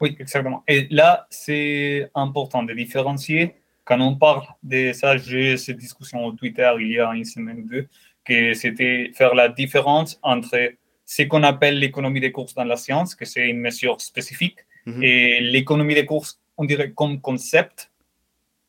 Oui, 0.00 0.16
exactement. 0.18 0.62
Et 0.68 0.86
là, 0.90 1.26
c'est 1.30 2.10
important 2.14 2.62
de 2.62 2.72
différencier 2.74 3.54
quand 3.84 4.00
on 4.00 4.16
parle 4.16 4.42
de 4.62 4.92
ça, 4.92 5.16
j'ai 5.16 5.52
eu 5.52 5.58
cette 5.58 5.76
discussion 5.76 6.24
au 6.24 6.32
Twitter 6.32 6.70
il 6.80 6.92
y 6.92 7.00
a 7.00 7.12
une 7.14 7.24
semaine 7.24 7.60
ou 7.60 7.68
deux, 7.68 7.88
que 8.24 8.54
c'était 8.54 9.10
faire 9.14 9.34
la 9.34 9.48
différence 9.48 10.18
entre 10.22 10.72
ce 11.04 11.22
qu'on 11.22 11.42
appelle 11.42 11.78
l'économie 11.78 12.20
des 12.20 12.32
courses 12.32 12.54
dans 12.54 12.64
la 12.64 12.76
science, 12.76 13.14
que 13.14 13.24
c'est 13.24 13.48
une 13.48 13.60
mesure 13.60 14.00
spécifique, 14.00 14.58
mhm. 14.86 15.02
et 15.02 15.40
l'économie 15.40 15.94
des 15.94 16.06
courses, 16.06 16.40
on 16.56 16.64
dirait 16.64 16.92
comme 16.92 17.20
concept, 17.20 17.90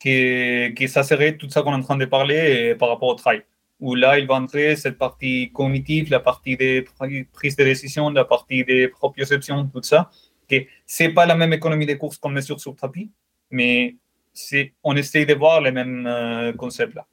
que, 0.04 0.70
que 0.70 0.88
ça 0.88 1.04
serait 1.04 1.38
tout 1.38 1.50
ça 1.50 1.62
qu'on 1.62 1.72
est 1.72 1.76
en 1.76 1.82
train 1.82 1.98
de 1.98 2.06
parler 2.06 2.76
par 2.76 2.90
rapport 2.90 3.10
au 3.10 3.16
trail. 3.16 3.44
Où 3.80 3.96
là, 3.96 4.20
il 4.20 4.28
va 4.28 4.36
entrer 4.36 4.76
cette 4.76 4.98
partie 4.98 5.52
cognitive, 5.52 6.10
la 6.10 6.20
partie 6.20 6.56
des 6.56 6.86
prises 7.34 7.56
de 7.56 7.64
décision, 7.64 8.10
la 8.10 8.24
partie 8.24 8.64
des 8.64 8.88
proprioceptions, 8.88 9.68
tout 9.68 9.84
ça. 9.84 10.10
Que 10.50 10.58
c'est 10.86 11.10
pas 11.10 11.26
la 11.26 11.36
même 11.36 11.54
économie 11.54 11.86
des 11.86 11.98
courses 11.98 12.18
qu'on 12.18 12.30
mesure 12.30 12.60
sur 12.60 12.76
tapis, 12.76 13.12
mais 13.50 13.96
on 14.84 14.96
essaye 14.96 15.26
de 15.26 15.34
voir 15.34 15.62
les 15.62 15.72
mêmes 15.72 16.06
euh, 16.08 16.54
concepts 16.54 16.96
là. 16.96 17.06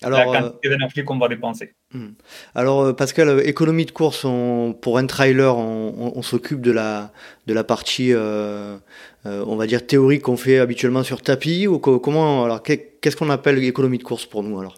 Alors, 0.00 0.32
la 0.32 0.38
euh, 0.38 0.40
quantité 0.42 0.68
d'énergie 0.68 1.04
qu'on 1.04 1.18
va 1.18 1.26
dépenser. 1.26 1.74
Hmm. 1.92 2.10
Alors, 2.54 2.82
euh, 2.82 2.92
Pascal, 2.92 3.42
économie 3.44 3.84
de 3.84 3.90
course, 3.90 4.24
pour 4.80 4.96
un 4.96 5.06
trailer, 5.06 5.56
on, 5.56 6.22
s'occupe 6.22 6.60
de 6.60 6.70
la, 6.70 7.10
de 7.48 7.52
la 7.52 7.64
partie, 7.64 8.14
on 8.14 9.56
va 9.56 9.66
dire, 9.66 9.84
théorique 9.84 10.22
qu'on 10.22 10.36
fait 10.36 10.60
habituellement 10.60 11.02
sur 11.02 11.20
tapis. 11.20 11.66
Ou 11.66 11.80
comment, 11.80 12.44
alors, 12.44 12.62
qu'est-ce 12.62 13.16
qu'on 13.16 13.30
appelle 13.30 13.58
économie 13.64 13.98
de 13.98 14.04
course 14.04 14.24
pour 14.24 14.44
nous 14.44 14.60
alors? 14.60 14.76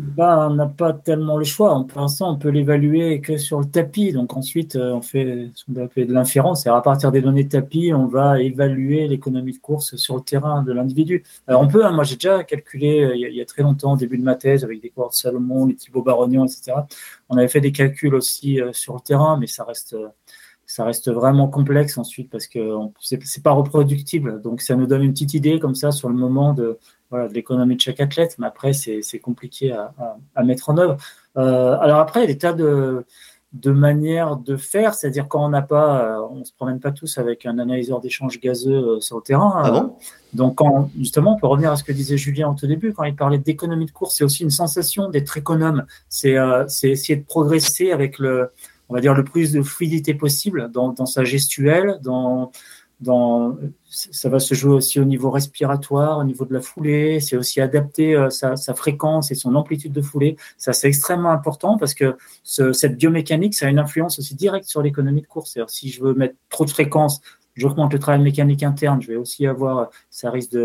Bah, 0.00 0.48
on 0.50 0.54
n'a 0.54 0.66
pas 0.66 0.94
tellement 0.94 1.36
le 1.36 1.44
choix. 1.44 1.84
Pour 1.86 2.00
l'instant, 2.00 2.32
on 2.32 2.38
peut 2.38 2.48
l'évaluer 2.48 3.20
que 3.20 3.36
sur 3.36 3.60
le 3.60 3.66
tapis. 3.66 4.12
Donc 4.12 4.34
ensuite, 4.34 4.76
euh, 4.76 4.92
on 4.92 5.02
fait 5.02 5.50
ce 5.54 5.64
qu'on 5.66 5.76
appelle 5.76 6.06
de 6.06 6.12
l'inférence. 6.14 6.66
à 6.66 6.80
partir 6.80 7.12
des 7.12 7.20
données 7.20 7.46
tapis, 7.46 7.92
on 7.94 8.06
va 8.06 8.40
évaluer 8.40 9.06
l'économie 9.08 9.52
de 9.52 9.58
course 9.58 9.96
sur 9.96 10.16
le 10.16 10.22
terrain 10.22 10.62
de 10.62 10.72
l'individu. 10.72 11.22
Alors 11.46 11.60
on 11.60 11.68
peut, 11.68 11.84
hein, 11.84 11.92
moi 11.92 12.04
j'ai 12.04 12.16
déjà 12.16 12.44
calculé 12.44 13.02
euh, 13.02 13.14
il 13.14 13.34
y, 13.34 13.40
a, 13.40 13.44
très 13.44 13.62
longtemps, 13.62 13.92
au 13.92 13.96
début 13.96 14.16
de 14.16 14.24
ma 14.24 14.36
thèse, 14.36 14.64
avec 14.64 14.80
des 14.80 14.88
coureurs 14.88 15.10
de 15.10 15.14
Salomon, 15.14 15.66
les 15.66 15.74
Thibaut 15.74 16.02
Barognon, 16.02 16.46
etc. 16.46 16.72
On 17.28 17.36
avait 17.36 17.48
fait 17.48 17.60
des 17.60 17.72
calculs 17.72 18.14
aussi 18.14 18.60
euh, 18.60 18.72
sur 18.72 18.94
le 18.94 19.00
terrain, 19.00 19.36
mais 19.38 19.46
ça 19.46 19.64
reste 19.64 19.96
ça 20.66 20.84
reste 20.84 21.10
vraiment 21.10 21.48
complexe 21.48 21.98
ensuite 21.98 22.30
parce 22.30 22.46
que 22.46 22.76
c'est 23.00 23.42
pas 23.42 23.50
reproductible. 23.50 24.40
Donc 24.40 24.60
ça 24.60 24.76
nous 24.76 24.86
donne 24.86 25.02
une 25.02 25.12
petite 25.12 25.34
idée 25.34 25.58
comme 25.58 25.74
ça 25.74 25.90
sur 25.90 26.08
le 26.08 26.14
moment 26.14 26.54
de, 26.54 26.78
voilà, 27.10 27.28
de 27.28 27.34
l'économie 27.34 27.76
de 27.76 27.80
chaque 27.80 28.00
athlète, 28.00 28.36
mais 28.38 28.46
après 28.46 28.72
c'est 28.72 29.18
compliqué 29.18 29.72
à, 29.72 29.92
à, 30.34 30.44
mettre 30.44 30.70
en 30.70 30.78
œuvre. 30.78 30.96
Euh, 31.36 31.76
alors 31.78 31.98
après, 31.98 32.20
il 32.20 32.22
y 32.22 32.30
a 32.30 32.32
des 32.32 32.38
tas 32.38 32.52
de, 32.52 33.04
de 33.52 33.70
manières 33.72 34.36
de 34.36 34.56
faire, 34.56 34.94
c'est-à-dire 34.94 35.28
quand 35.28 35.44
on 35.44 35.48
n'a 35.48 35.62
pas, 35.62 36.04
euh, 36.04 36.26
on 36.30 36.44
se 36.44 36.52
promène 36.52 36.80
pas 36.80 36.92
tous 36.92 37.18
avec 37.18 37.46
un 37.46 37.58
analyseur 37.58 38.00
d'échange 38.00 38.40
gazeux 38.40 38.72
euh, 38.72 39.00
sur 39.00 39.16
le 39.16 39.22
terrain. 39.22 39.60
Ah 39.62 39.70
bon? 39.70 39.96
Donc 40.32 40.56
quand, 40.56 40.90
justement, 40.98 41.34
on 41.34 41.40
peut 41.40 41.48
revenir 41.48 41.72
à 41.72 41.76
ce 41.76 41.84
que 41.84 41.92
disait 41.92 42.16
Julien 42.16 42.50
au 42.50 42.54
tout 42.54 42.66
début 42.66 42.92
quand 42.92 43.04
il 43.04 43.16
parlait 43.16 43.38
d'économie 43.38 43.86
de 43.86 43.90
course, 43.90 44.16
c'est 44.16 44.24
aussi 44.24 44.44
une 44.44 44.50
sensation 44.50 45.08
d'être 45.08 45.36
économe. 45.36 45.84
C'est 46.08 46.36
essayer 46.82 47.16
de 47.16 47.24
progresser 47.24 47.90
avec 47.90 48.18
le 48.18 48.50
on 48.90 48.94
va 48.94 49.00
dire, 49.00 49.14
le 49.14 49.24
plus 49.24 49.52
de 49.52 49.62
fluidité 49.62 50.14
possible 50.14 50.68
dans, 50.72 51.06
sa 51.06 51.22
gestuelle, 51.22 52.00
dans, 52.02 52.50
dans, 53.00 53.56
ça 53.88 54.28
va 54.28 54.38
se 54.38 54.54
jouer 54.54 54.74
aussi 54.74 55.00
au 55.00 55.04
niveau 55.04 55.30
respiratoire, 55.30 56.18
au 56.18 56.24
niveau 56.24 56.44
de 56.44 56.52
la 56.52 56.60
foulée, 56.60 57.20
c'est 57.20 57.36
aussi 57.36 57.60
adapter 57.60 58.14
euh, 58.14 58.28
sa, 58.30 58.56
fréquence 58.74 59.30
et 59.30 59.34
son 59.34 59.54
amplitude 59.54 59.92
de 59.92 60.02
foulée. 60.02 60.36
Ça, 60.58 60.72
c'est 60.72 60.88
extrêmement 60.88 61.30
important 61.30 61.78
parce 61.78 61.94
que 61.94 62.16
cette 62.44 62.98
biomécanique, 62.98 63.54
ça 63.54 63.66
a 63.66 63.70
une 63.70 63.78
influence 63.78 64.18
aussi 64.18 64.34
directe 64.34 64.68
sur 64.68 64.82
l'économie 64.82 65.22
de 65.22 65.26
course. 65.26 65.58
Si 65.68 65.90
je 65.90 66.02
veux 66.02 66.14
mettre 66.14 66.34
trop 66.50 66.64
de 66.64 66.70
fréquence, 66.70 67.20
j'augmente 67.54 67.92
le 67.92 67.98
travail 67.98 68.20
mécanique 68.20 68.62
interne, 68.62 69.00
je 69.00 69.08
vais 69.08 69.16
aussi 69.16 69.46
avoir, 69.46 69.90
ça 70.10 70.30
risque 70.30 70.56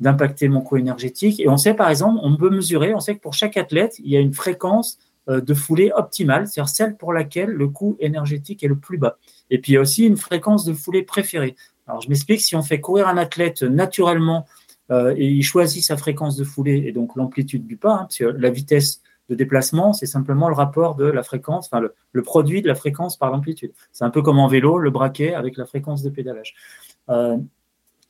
d'impacter 0.00 0.48
mon 0.48 0.60
coût 0.60 0.76
énergétique. 0.76 1.40
Et 1.40 1.48
on 1.48 1.56
sait, 1.56 1.74
par 1.74 1.90
exemple, 1.90 2.20
on 2.22 2.36
peut 2.36 2.50
mesurer, 2.50 2.94
on 2.94 3.00
sait 3.00 3.16
que 3.16 3.20
pour 3.20 3.34
chaque 3.34 3.56
athlète, 3.56 3.96
il 3.98 4.10
y 4.10 4.16
a 4.16 4.20
une 4.20 4.34
fréquence 4.34 4.98
de 5.28 5.54
foulée 5.54 5.90
optimale, 5.94 6.46
c'est-à-dire 6.46 6.68
celle 6.68 6.96
pour 6.96 7.12
laquelle 7.12 7.50
le 7.50 7.68
coût 7.68 7.96
énergétique 7.98 8.62
est 8.62 8.68
le 8.68 8.76
plus 8.76 8.98
bas. 8.98 9.16
Et 9.50 9.58
puis 9.58 9.72
il 9.72 9.74
y 9.76 9.78
a 9.78 9.80
aussi 9.80 10.06
une 10.06 10.16
fréquence 10.16 10.64
de 10.64 10.74
foulée 10.74 11.02
préférée. 11.02 11.56
Alors 11.86 12.00
je 12.00 12.08
m'explique, 12.08 12.40
si 12.40 12.56
on 12.56 12.62
fait 12.62 12.80
courir 12.80 13.08
un 13.08 13.16
athlète 13.16 13.62
naturellement 13.62 14.46
euh, 14.90 15.14
et 15.16 15.26
il 15.26 15.42
choisit 15.42 15.82
sa 15.82 15.96
fréquence 15.96 16.36
de 16.36 16.44
foulée 16.44 16.84
et 16.86 16.92
donc 16.92 17.16
l'amplitude 17.16 17.66
du 17.66 17.76
pas, 17.76 17.94
hein, 17.94 17.98
parce 18.00 18.18
que 18.18 18.24
la 18.24 18.50
vitesse 18.50 19.00
de 19.30 19.34
déplacement, 19.34 19.92
c'est 19.92 20.06
simplement 20.06 20.48
le 20.48 20.54
rapport 20.54 20.96
de 20.96 21.06
la 21.06 21.22
fréquence, 21.22 21.70
le, 22.12 22.22
produit 22.22 22.60
de 22.60 22.68
la 22.68 22.74
fréquence 22.74 23.16
par 23.16 23.30
l'amplitude. 23.30 23.72
C'est 23.92 24.04
un 24.04 24.10
peu 24.10 24.20
comme 24.20 24.38
en 24.38 24.48
vélo, 24.48 24.78
le 24.78 24.90
braquet 24.90 25.34
avec 25.34 25.56
la 25.56 25.64
fréquence 25.64 26.02
de 26.02 26.10
pédalage. 26.10 26.54
Euh, 27.08 27.38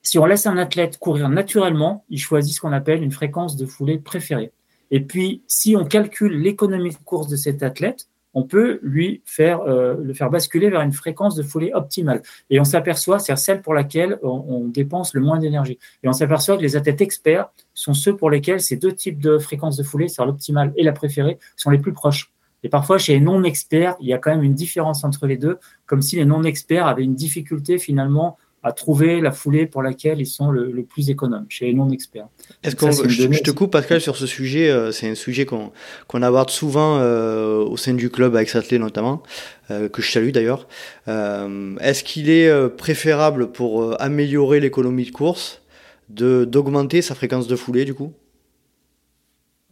si 0.03 0.19
on 0.19 0.27
laisse 0.27 0.47
un 0.47 0.59
athlète 0.59 0.99
courir 0.99 1.29
naturellement, 1.29 2.05
il 2.11 2.19
choisit 2.19 2.55
ce 2.55 2.61
qu'on 2.61 2.73
appelle 2.73 3.03
une 3.03 3.13
fréquence 3.13 3.57
de 3.57 3.65
foulée 3.65 3.99
préférée. 3.99 4.53
Et 4.95 5.01
puis, 5.01 5.43
si 5.49 5.75
on 5.75 5.85
calcule 5.85 6.41
l'économie 6.41 6.91
de 6.91 7.05
course 7.05 7.27
de 7.27 7.35
cet 7.35 7.65
athlète, 7.65 8.07
on 8.33 8.45
peut 8.45 8.79
lui 8.81 9.23
faire 9.25 9.63
euh, 9.63 9.97
le 10.01 10.15
faire 10.15 10.31
basculer 10.31 10.71
vers 10.71 10.83
une 10.83 10.93
fréquence 10.93 11.35
de 11.35 11.43
foulée 11.43 11.73
optimale. 11.75 12.23
Et 12.49 12.61
on 12.61 12.65
s'aperçoit, 12.65 13.19
c'est 13.19 13.35
celle 13.35 13.61
pour 13.61 13.75
laquelle 13.75 14.21
on, 14.23 14.69
dépense 14.69 15.13
le 15.15 15.21
moins 15.21 15.41
d'énergie. 15.41 15.81
Et 16.05 16.09
on 16.09 16.13
s'aperçoit 16.13 16.57
que 16.57 16.63
les 16.63 16.77
athlètes 16.77 17.01
experts 17.01 17.51
sont 17.75 17.93
ceux 17.93 18.15
pour 18.15 18.31
lesquels 18.31 18.61
ces 18.61 18.77
deux 18.77 18.93
types 18.93 19.21
de 19.21 19.37
fréquences 19.39 19.77
de 19.77 19.83
foulée, 19.83 20.07
c'est-à-dire 20.07 20.31
l'optimale 20.31 20.73
et 20.77 20.85
la 20.85 20.93
préférée, 20.93 21.41
sont 21.57 21.71
les 21.71 21.79
plus 21.79 21.93
proches. 21.93 22.33
Et 22.63 22.69
parfois, 22.69 22.97
chez 22.97 23.15
les 23.15 23.21
non-experts, 23.21 23.97
il 24.01 24.07
y 24.07 24.13
a 24.13 24.19
quand 24.19 24.31
même 24.31 24.45
une 24.45 24.55
différence 24.55 25.03
entre 25.03 25.27
les 25.27 25.39
deux, 25.39 25.59
comme 25.87 26.03
si 26.03 26.15
les 26.15 26.25
non-experts 26.25 26.87
avaient 26.87 27.03
une 27.03 27.17
difficulté 27.17 27.79
finalement 27.79 28.39
à 28.65 28.73
trouver 28.73 29.21
la 29.21 29.31
foulée 29.31 29.67
pour 29.67 29.83
laquelle 29.83 30.21
ils 30.21 30.27
sont 30.27 30.51
le, 30.51 30.83
plus 30.83 31.11
économes, 31.11 31.45
chez 31.51 31.67
les 31.67 31.75
non-experts. 31.75 32.29
Est-ce 32.63 32.75
que 32.75 32.91
je, 32.91 33.43
te 33.43 33.51
coupe 33.51 33.71
Pascal 33.71 34.01
sur 34.01 34.17
ce 34.17 34.27
sujet, 34.27 34.71
euh, 34.71 34.91
c'est 34.91 35.09
un 35.09 35.15
sujet 35.15 35.45
qu'on 35.45 36.23
aborde 36.23 36.49
souvent 36.49 36.97
euh, 36.99 37.59
au 37.59 37.77
sein 37.77 37.93
du 37.93 38.09
club 38.09 38.35
avec 38.35 38.49
Satley 38.49 38.79
notamment, 38.79 39.23
euh, 39.71 39.91
que 39.91 40.01
je 40.01 40.11
salue 40.11 40.31
d'ailleurs. 40.31 40.67
Est-ce 41.07 42.03
qu'il 42.03 42.31
est 42.31 42.69
préférable 42.71 43.53
pour 43.53 44.01
améliorer 44.01 44.61
l'économie 44.61 45.05
de 45.05 45.11
course 45.11 45.61
d'augmenter 46.09 47.03
sa 47.03 47.15
fréquence 47.15 47.47
de 47.47 47.57
foulée 47.57 47.85
du 47.85 47.93
coup? 47.93 48.15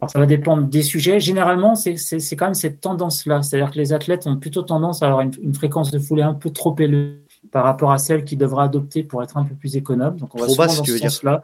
Alors, 0.01 0.11
ça 0.11 0.19
va 0.19 0.25
dépendre 0.25 0.67
des 0.67 0.83
sujets. 0.83 1.19
Généralement, 1.19 1.75
c'est 1.75 1.95
quand 2.35 2.45
même 2.45 2.53
cette 2.53 2.81
tendance-là. 2.81 3.41
C'est-à-dire 3.41 3.71
que 3.71 3.79
les 3.79 3.93
athlètes 3.93 4.27
ont 4.27 4.35
plutôt 4.37 4.61
tendance 4.61 5.01
à 5.01 5.07
avoir 5.07 5.21
une, 5.21 5.31
une, 5.41 5.53
fréquence 5.53 5.91
de 5.91 5.99
foulée 5.99 6.23
un 6.23 6.33
peu 6.33 6.49
trop 6.49 6.75
élevée 6.77 7.22
par 7.51 7.63
rapport 7.63 7.91
à 7.91 7.97
celle 7.97 8.23
qu'il 8.23 8.37
devra 8.37 8.63
adopter 8.63 9.03
pour 9.03 9.23
être 9.23 9.37
un 9.37 9.43
peu 9.43 9.55
plus 9.55 9.75
économe. 9.75 10.17
Donc 10.17 10.33
on 10.35 10.39
va 10.39 10.45
Trop 10.45 10.55
basse, 10.55 10.81
tu 10.81 10.91
veux 10.91 10.99
dire 10.99 11.11
là 11.23 11.41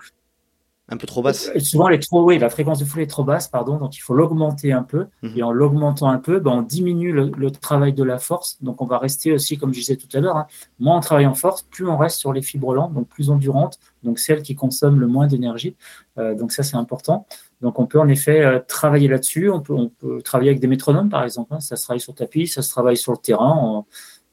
Un 0.88 0.98
peu 0.98 1.06
trop 1.06 1.22
basse. 1.22 1.52
Euh, 1.56 1.60
souvent, 1.60 1.88
les 1.88 2.00
trop, 2.00 2.24
oui, 2.24 2.40
la 2.40 2.50
fréquence 2.50 2.80
de 2.80 2.86
foulée 2.86 3.04
est 3.04 3.08
trop 3.08 3.24
basse, 3.24 3.48
pardon, 3.48 3.78
donc 3.78 3.96
il 3.96 4.00
faut 4.00 4.14
l'augmenter 4.14 4.72
un 4.72 4.84
peu. 4.84 5.06
Mhm. 5.22 5.34
Et 5.36 5.44
en 5.44 5.52
l'augmentant 5.52 6.10
un 6.10 6.18
peu, 6.18 6.40
ben, 6.40 6.52
on 6.52 6.62
diminue 6.62 7.12
le, 7.12 7.52
travail 7.52 7.94
de 7.94 8.04
la 8.04 8.18
force. 8.18 8.58
Donc 8.62 8.82
on 8.82 8.86
va 8.86 8.98
rester 8.98 9.32
aussi, 9.32 9.58
comme 9.58 9.74
je 9.74 9.80
disais 9.80 9.98
tout 9.98 10.08
à 10.14 10.20
l'heure, 10.20 10.38
hein, 10.38 10.48
moins 10.80 10.98
on 10.98 11.02
travaille 11.02 11.28
en 11.28 11.36
force, 11.36 11.62
plus 11.64 11.88
on 11.88 11.98
reste 11.98 12.18
sur 12.18 12.34
les 12.34 12.42
fibres 12.42 12.74
lentes, 12.74 12.94
donc 12.94 13.08
plus 13.08 13.30
endurantes, 13.30 13.80
donc 14.04 14.20
celles 14.20 14.42
qui 14.42 14.56
consomment 14.56 15.00
le 15.00 15.08
moins 15.08 15.28
d'énergie. 15.28 15.76
Euh, 16.18 16.34
donc 16.36 16.52
ça, 16.52 16.64
c'est 16.64 16.78
important. 16.78 17.28
Donc 17.62 17.78
on 17.78 17.86
peut 17.86 18.00
en 18.00 18.08
effet 18.08 18.44
euh, 18.44 18.60
travailler 18.68 19.08
là-dessus. 19.08 19.50
On 19.50 19.60
peut, 19.60 19.74
on 19.74 19.90
peut 19.90 20.22
travailler 20.22 20.50
avec 20.50 20.62
des 20.62 20.68
métronomes, 20.68 21.10
par 21.10 21.24
exemple. 21.24 21.54
Hein. 21.54 21.60
Ça 21.60 21.76
se 21.76 21.84
travaille 21.84 22.02
sur 22.02 22.16
tapis, 22.16 22.48
ça 22.48 22.62
se 22.62 22.70
travaille 22.70 22.98
sur 22.98 23.12
le 23.12 23.18
terrain. 23.18 23.86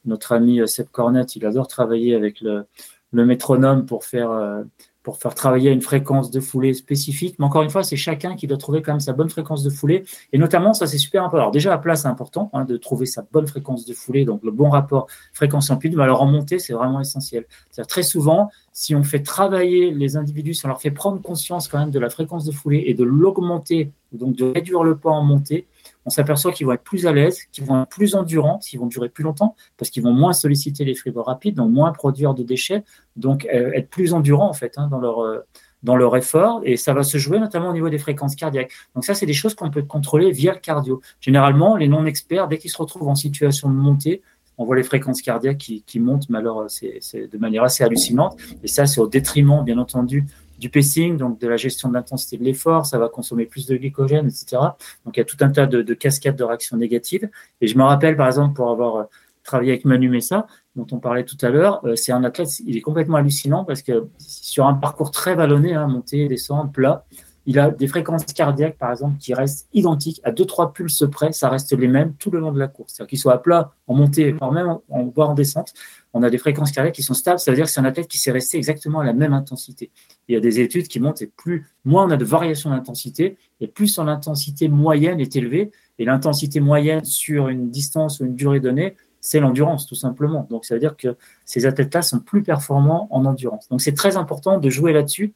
Notre 0.06 0.32
ami 0.32 0.66
Seb 0.68 0.88
Cornette, 0.90 1.36
il 1.36 1.44
adore 1.46 1.68
travailler 1.68 2.14
avec 2.14 2.40
le, 2.40 2.66
métronome 3.12 3.86
pour 3.86 4.04
faire 4.04 4.64
pour 5.06 5.18
faire 5.18 5.36
travailler 5.36 5.70
une 5.70 5.82
fréquence 5.82 6.32
de 6.32 6.40
foulée 6.40 6.74
spécifique. 6.74 7.36
Mais 7.38 7.44
encore 7.44 7.62
une 7.62 7.70
fois, 7.70 7.84
c'est 7.84 7.94
chacun 7.94 8.34
qui 8.34 8.48
doit 8.48 8.58
trouver 8.58 8.82
quand 8.82 8.90
même 8.90 8.98
sa 8.98 9.12
bonne 9.12 9.30
fréquence 9.30 9.62
de 9.62 9.70
foulée. 9.70 10.02
Et 10.32 10.38
notamment, 10.38 10.74
ça 10.74 10.88
c'est 10.88 10.98
super 10.98 11.22
important. 11.22 11.42
Alors 11.42 11.52
déjà, 11.52 11.72
à 11.72 11.78
plat, 11.78 11.94
c'est 11.94 12.08
important 12.08 12.50
hein, 12.52 12.64
de 12.64 12.76
trouver 12.76 13.06
sa 13.06 13.24
bonne 13.30 13.46
fréquence 13.46 13.86
de 13.86 13.94
foulée, 13.94 14.24
donc 14.24 14.42
le 14.42 14.50
bon 14.50 14.68
rapport 14.68 15.06
fréquence-amplitude. 15.32 15.96
Mais 15.96 16.02
alors 16.02 16.22
en 16.22 16.26
montée, 16.26 16.58
c'est 16.58 16.72
vraiment 16.72 17.00
essentiel. 17.00 17.44
cest 17.70 17.88
très 17.88 18.02
souvent, 18.02 18.50
si 18.72 18.96
on 18.96 19.04
fait 19.04 19.22
travailler 19.22 19.92
les 19.92 20.16
individus, 20.16 20.54
si 20.54 20.66
on 20.66 20.68
leur 20.70 20.80
fait 20.80 20.90
prendre 20.90 21.22
conscience 21.22 21.68
quand 21.68 21.78
même 21.78 21.92
de 21.92 22.00
la 22.00 22.10
fréquence 22.10 22.44
de 22.44 22.50
foulée 22.50 22.82
et 22.88 22.94
de 22.94 23.04
l'augmenter, 23.04 23.92
donc 24.10 24.34
de 24.34 24.44
réduire 24.44 24.82
le 24.82 24.96
poids 24.96 25.12
en 25.12 25.22
montée, 25.22 25.68
on 26.06 26.10
s'aperçoit 26.10 26.52
qu'ils 26.52 26.66
vont 26.66 26.72
être 26.72 26.84
plus 26.84 27.06
à 27.06 27.12
l'aise, 27.12 27.40
qu'ils 27.52 27.64
vont 27.64 27.82
être 27.82 27.88
plus 27.88 28.14
endurants, 28.14 28.58
qu'ils 28.58 28.80
vont 28.80 28.86
durer 28.86 29.08
plus 29.08 29.24
longtemps, 29.24 29.56
parce 29.76 29.90
qu'ils 29.90 30.02
vont 30.02 30.12
moins 30.12 30.32
solliciter 30.32 30.84
les 30.84 30.94
fibres 30.94 31.22
rapides, 31.22 31.56
donc 31.56 31.70
moins 31.70 31.92
produire 31.92 32.32
de 32.32 32.42
déchets, 32.42 32.84
donc 33.16 33.46
euh, 33.52 33.72
être 33.72 33.90
plus 33.90 34.14
endurants 34.14 34.48
en 34.48 34.54
fait 34.54 34.78
hein, 34.78 34.86
dans 34.88 35.00
leur 35.00 35.20
euh, 35.20 35.40
dans 35.82 35.96
leur 35.96 36.16
effort, 36.16 36.62
et 36.64 36.76
ça 36.76 36.94
va 36.94 37.02
se 37.04 37.18
jouer 37.18 37.38
notamment 37.38 37.68
au 37.68 37.72
niveau 37.72 37.90
des 37.90 37.98
fréquences 37.98 38.34
cardiaques. 38.34 38.72
Donc 38.94 39.04
ça, 39.04 39.14
c'est 39.14 39.26
des 39.26 39.34
choses 39.34 39.54
qu'on 39.54 39.70
peut 39.70 39.82
contrôler 39.82 40.32
via 40.32 40.52
le 40.52 40.58
cardio. 40.58 41.00
Généralement, 41.20 41.76
les 41.76 41.86
non-experts, 41.86 42.48
dès 42.48 42.58
qu'ils 42.58 42.70
se 42.70 42.78
retrouvent 42.78 43.08
en 43.08 43.14
situation 43.14 43.68
de 43.68 43.74
montée, 43.74 44.22
on 44.58 44.64
voit 44.64 44.74
les 44.74 44.82
fréquences 44.82 45.22
cardiaques 45.22 45.58
qui, 45.58 45.82
qui 45.82 46.00
montent, 46.00 46.28
mais 46.28 46.38
alors 46.38 46.64
c'est 46.68 47.28
de 47.30 47.38
manière 47.38 47.62
assez 47.62 47.84
hallucinante. 47.84 48.36
Et 48.64 48.68
ça, 48.68 48.86
c'est 48.86 49.00
au 49.00 49.06
détriment, 49.06 49.62
bien 49.62 49.78
entendu, 49.78 50.24
du 50.58 50.70
pacing, 50.70 51.16
donc 51.16 51.40
de 51.40 51.48
la 51.48 51.56
gestion 51.56 51.88
de 51.88 51.94
l'intensité 51.94 52.38
de 52.38 52.44
l'effort, 52.44 52.86
ça 52.86 52.98
va 52.98 53.08
consommer 53.08 53.46
plus 53.46 53.66
de 53.66 53.76
glycogène, 53.76 54.26
etc. 54.26 54.56
Donc 55.04 55.16
il 55.16 55.18
y 55.18 55.20
a 55.20 55.24
tout 55.24 55.36
un 55.40 55.50
tas 55.50 55.66
de, 55.66 55.94
cascades 55.94 56.36
de 56.36 56.44
réactions 56.44 56.76
négatives. 56.76 57.28
Et 57.60 57.66
je 57.66 57.76
me 57.76 57.82
rappelle, 57.82 58.16
par 58.16 58.26
exemple, 58.26 58.54
pour 58.54 58.70
avoir 58.70 58.96
euh, 58.96 59.04
travaillé 59.42 59.72
avec 59.72 59.84
Manu 59.84 60.08
Messa, 60.08 60.46
dont 60.74 60.86
on 60.92 60.98
parlait 60.98 61.24
tout 61.24 61.38
à 61.42 61.50
l'heure, 61.50 61.84
euh, 61.84 61.96
c'est 61.96 62.12
un 62.12 62.24
athlète, 62.24 62.48
il 62.60 62.76
est 62.76 62.80
complètement 62.80 63.16
hallucinant 63.16 63.64
parce 63.64 63.82
que 63.82 64.08
sur 64.18 64.66
un 64.66 64.74
parcours 64.74 65.10
très 65.10 65.34
vallonné, 65.34 65.74
hein, 65.74 65.88
montée, 65.88 66.28
descente, 66.28 66.72
plat, 66.72 67.04
il 67.46 67.60
a 67.60 67.70
des 67.70 67.86
fréquences 67.86 68.24
cardiaques, 68.24 68.76
par 68.76 68.90
exemple, 68.90 69.18
qui 69.18 69.32
restent 69.32 69.68
identiques 69.72 70.20
à 70.24 70.32
2-3 70.32 70.72
pulses 70.72 71.04
près, 71.10 71.32
ça 71.32 71.48
reste 71.48 71.72
les 71.72 71.86
mêmes 71.86 72.14
tout 72.14 72.30
le 72.30 72.40
long 72.40 72.50
de 72.50 72.58
la 72.58 72.66
course. 72.66 72.94
C'est-à-dire 72.94 73.10
qu'il 73.10 73.18
soit 73.20 73.34
à 73.34 73.38
plat, 73.38 73.72
en 73.86 73.94
montée, 73.94 74.32
voire 74.32 74.50
même 74.50 74.78
en, 74.88 75.04
voire 75.14 75.30
en 75.30 75.34
descente, 75.34 75.72
on 76.12 76.24
a 76.24 76.30
des 76.30 76.38
fréquences 76.38 76.72
cardiaques 76.72 76.94
qui 76.94 77.04
sont 77.04 77.14
stables, 77.14 77.38
ça 77.38 77.52
veut 77.52 77.56
dire 77.56 77.66
que 77.66 77.70
c'est 77.70 77.80
un 77.80 77.84
athlète 77.84 78.08
qui 78.08 78.18
s'est 78.18 78.32
resté 78.32 78.56
exactement 78.56 79.00
à 79.00 79.04
la 79.04 79.12
même 79.12 79.32
intensité. 79.32 79.90
Il 80.26 80.34
y 80.34 80.36
a 80.36 80.40
des 80.40 80.58
études 80.58 80.88
qui 80.88 80.98
montrent 80.98 81.20
que 81.20 81.30
plus, 81.36 81.66
moins 81.84 82.04
on 82.06 82.10
a 82.10 82.16
de 82.16 82.24
variation 82.24 82.70
d'intensité, 82.70 83.38
et 83.60 83.68
plus 83.68 83.86
son 83.86 84.08
intensité 84.08 84.68
moyenne 84.68 85.20
est 85.20 85.36
élevée, 85.36 85.70
et 85.98 86.04
l'intensité 86.04 86.58
moyenne 86.58 87.04
sur 87.04 87.48
une 87.48 87.70
distance 87.70 88.18
ou 88.18 88.24
une 88.24 88.34
durée 88.34 88.60
donnée, 88.60 88.96
c'est 89.20 89.40
l'endurance, 89.40 89.86
tout 89.86 89.94
simplement. 89.94 90.46
Donc, 90.50 90.64
ça 90.64 90.74
veut 90.74 90.80
dire 90.80 90.96
que 90.96 91.16
ces 91.44 91.66
athlètes-là 91.66 92.02
sont 92.02 92.20
plus 92.20 92.42
performants 92.42 93.08
en 93.10 93.24
endurance. 93.24 93.68
Donc, 93.68 93.80
c'est 93.80 93.94
très 93.94 94.16
important 94.16 94.58
de 94.58 94.70
jouer 94.70 94.92
là-dessus 94.92 95.32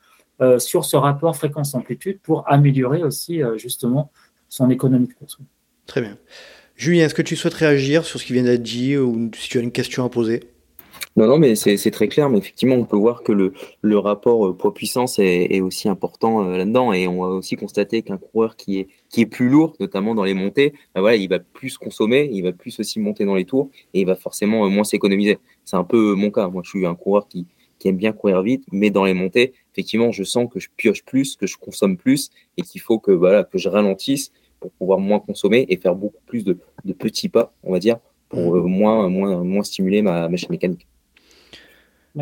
sur 0.59 0.85
ce 0.85 0.97
rapport 0.97 1.37
fréquence-amplitude 1.37 2.21
pour 2.23 2.51
améliorer 2.51 3.03
aussi 3.03 3.43
euh, 3.43 3.59
justement 3.59 4.11
son 4.49 4.71
économie 4.71 5.09
de 5.09 5.13
course. 5.13 5.39
Très 5.87 6.01
bien. 6.01 6.17
Julien, 6.77 7.07
est-ce 7.07 7.15
que 7.15 7.23
tu 7.23 7.37
souhaites 7.37 7.55
réagir 7.55 8.05
sur 8.05 8.19
ce 8.19 8.25
qui 8.25 8.33
vient 8.33 8.43
d'être 8.43 8.63
dit 8.63 8.97
ou 8.97 9.31
si 9.37 9.49
tu 9.49 9.59
as 9.59 9.61
une 9.61 9.73
question 9.73 10.05
à 10.05 10.09
poser? 10.09 10.41
Non, 11.17 11.27
non, 11.27 11.39
mais 11.39 11.57
c'est 11.57 11.91
très 11.91 12.09
clair. 12.09 12.31
Mais 12.31 12.39
effectivement, 12.39 12.77
on 12.77 12.85
peut 12.85 12.97
voir 12.97 13.23
que 13.23 13.33
le, 13.33 13.53
le 13.83 13.99
rapport 13.99 14.47
euh, 14.47 14.57
poids-puissance 14.57 15.19
est, 15.19 15.49
est, 15.51 15.61
aussi 15.61 15.89
important 15.89 16.45
là-dedans. 16.45 16.93
Et 16.93 17.07
on 17.07 17.21
va 17.23 17.29
aussi 17.29 17.57
constater 17.57 18.03
qu'un 18.03 18.17
coureur 18.17 18.57
qui 18.57 18.79
est, 18.79 18.89
qui 19.11 19.21
est 19.23 19.27
plus 19.27 19.49
lourd, 19.49 19.75
notamment 19.81 20.15
dans 20.15 20.25
les 20.25 20.35
montées, 20.35 20.73
ben 20.95 21.01
voilà, 21.01 21.17
il 21.17 21.29
va 21.29 21.41
plus 21.41 21.77
consommer, 21.77 22.31
il 22.33 22.43
va 22.43 22.53
plus 22.53 22.79
aussi 22.81 23.01
monter 23.01 23.25
dans 23.25 23.35
les 23.35 23.45
tours 23.45 23.71
et 23.93 24.01
il 24.01 24.07
va 24.07 24.15
forcément 24.15 24.69
moins 24.71 24.85
s'économiser. 24.85 25.39
C'est 25.65 25.77
un 25.77 25.85
peu 25.85 26.15
mon 26.15 26.31
cas. 26.31 26.49
Moi, 26.49 26.63
je 26.65 26.71
suis 26.71 26.87
un 26.87 26.95
coureur 26.95 27.29
qui, 27.29 27.47
qui 27.81 27.89
aime 27.89 27.97
bien 27.97 28.13
courir 28.13 28.43
vite, 28.43 28.65
mais 28.71 28.91
dans 28.91 29.05
les 29.05 29.15
montées, 29.15 29.55
effectivement, 29.73 30.13
je 30.13 30.25
sens 30.25 30.49
que 30.53 30.61
je 30.61 30.69
pioche 30.77 31.05
plus, 31.05 31.37
que 31.37 31.47
je 31.47 31.57
consomme 31.57 31.97
plus 31.97 32.31
et 32.57 32.63
qu'il 32.63 32.81
faut 32.81 32.99
que, 32.99 33.13
voilà, 33.13 33.45
que 33.45 33.59
je 33.59 33.69
ralentisse 33.69 34.33
pour 34.59 34.71
pouvoir 34.73 34.99
moins 34.99 35.21
consommer 35.21 35.67
et 35.69 35.77
faire 35.77 35.95
beaucoup 35.95 36.23
plus 36.27 36.45
de, 36.45 36.59
petits 36.99 37.29
pas, 37.29 37.53
on 37.63 37.73
va 37.73 37.79
dire, 37.79 37.99
pour 38.29 38.55
mmh. 38.55 38.59
euh, 38.59 38.63
moins, 38.63 39.09
moins, 39.09 39.43
moins 39.43 39.63
stimuler 39.63 40.03
ma 40.03 40.29
machine 40.29 40.49
mécanique. 40.51 40.87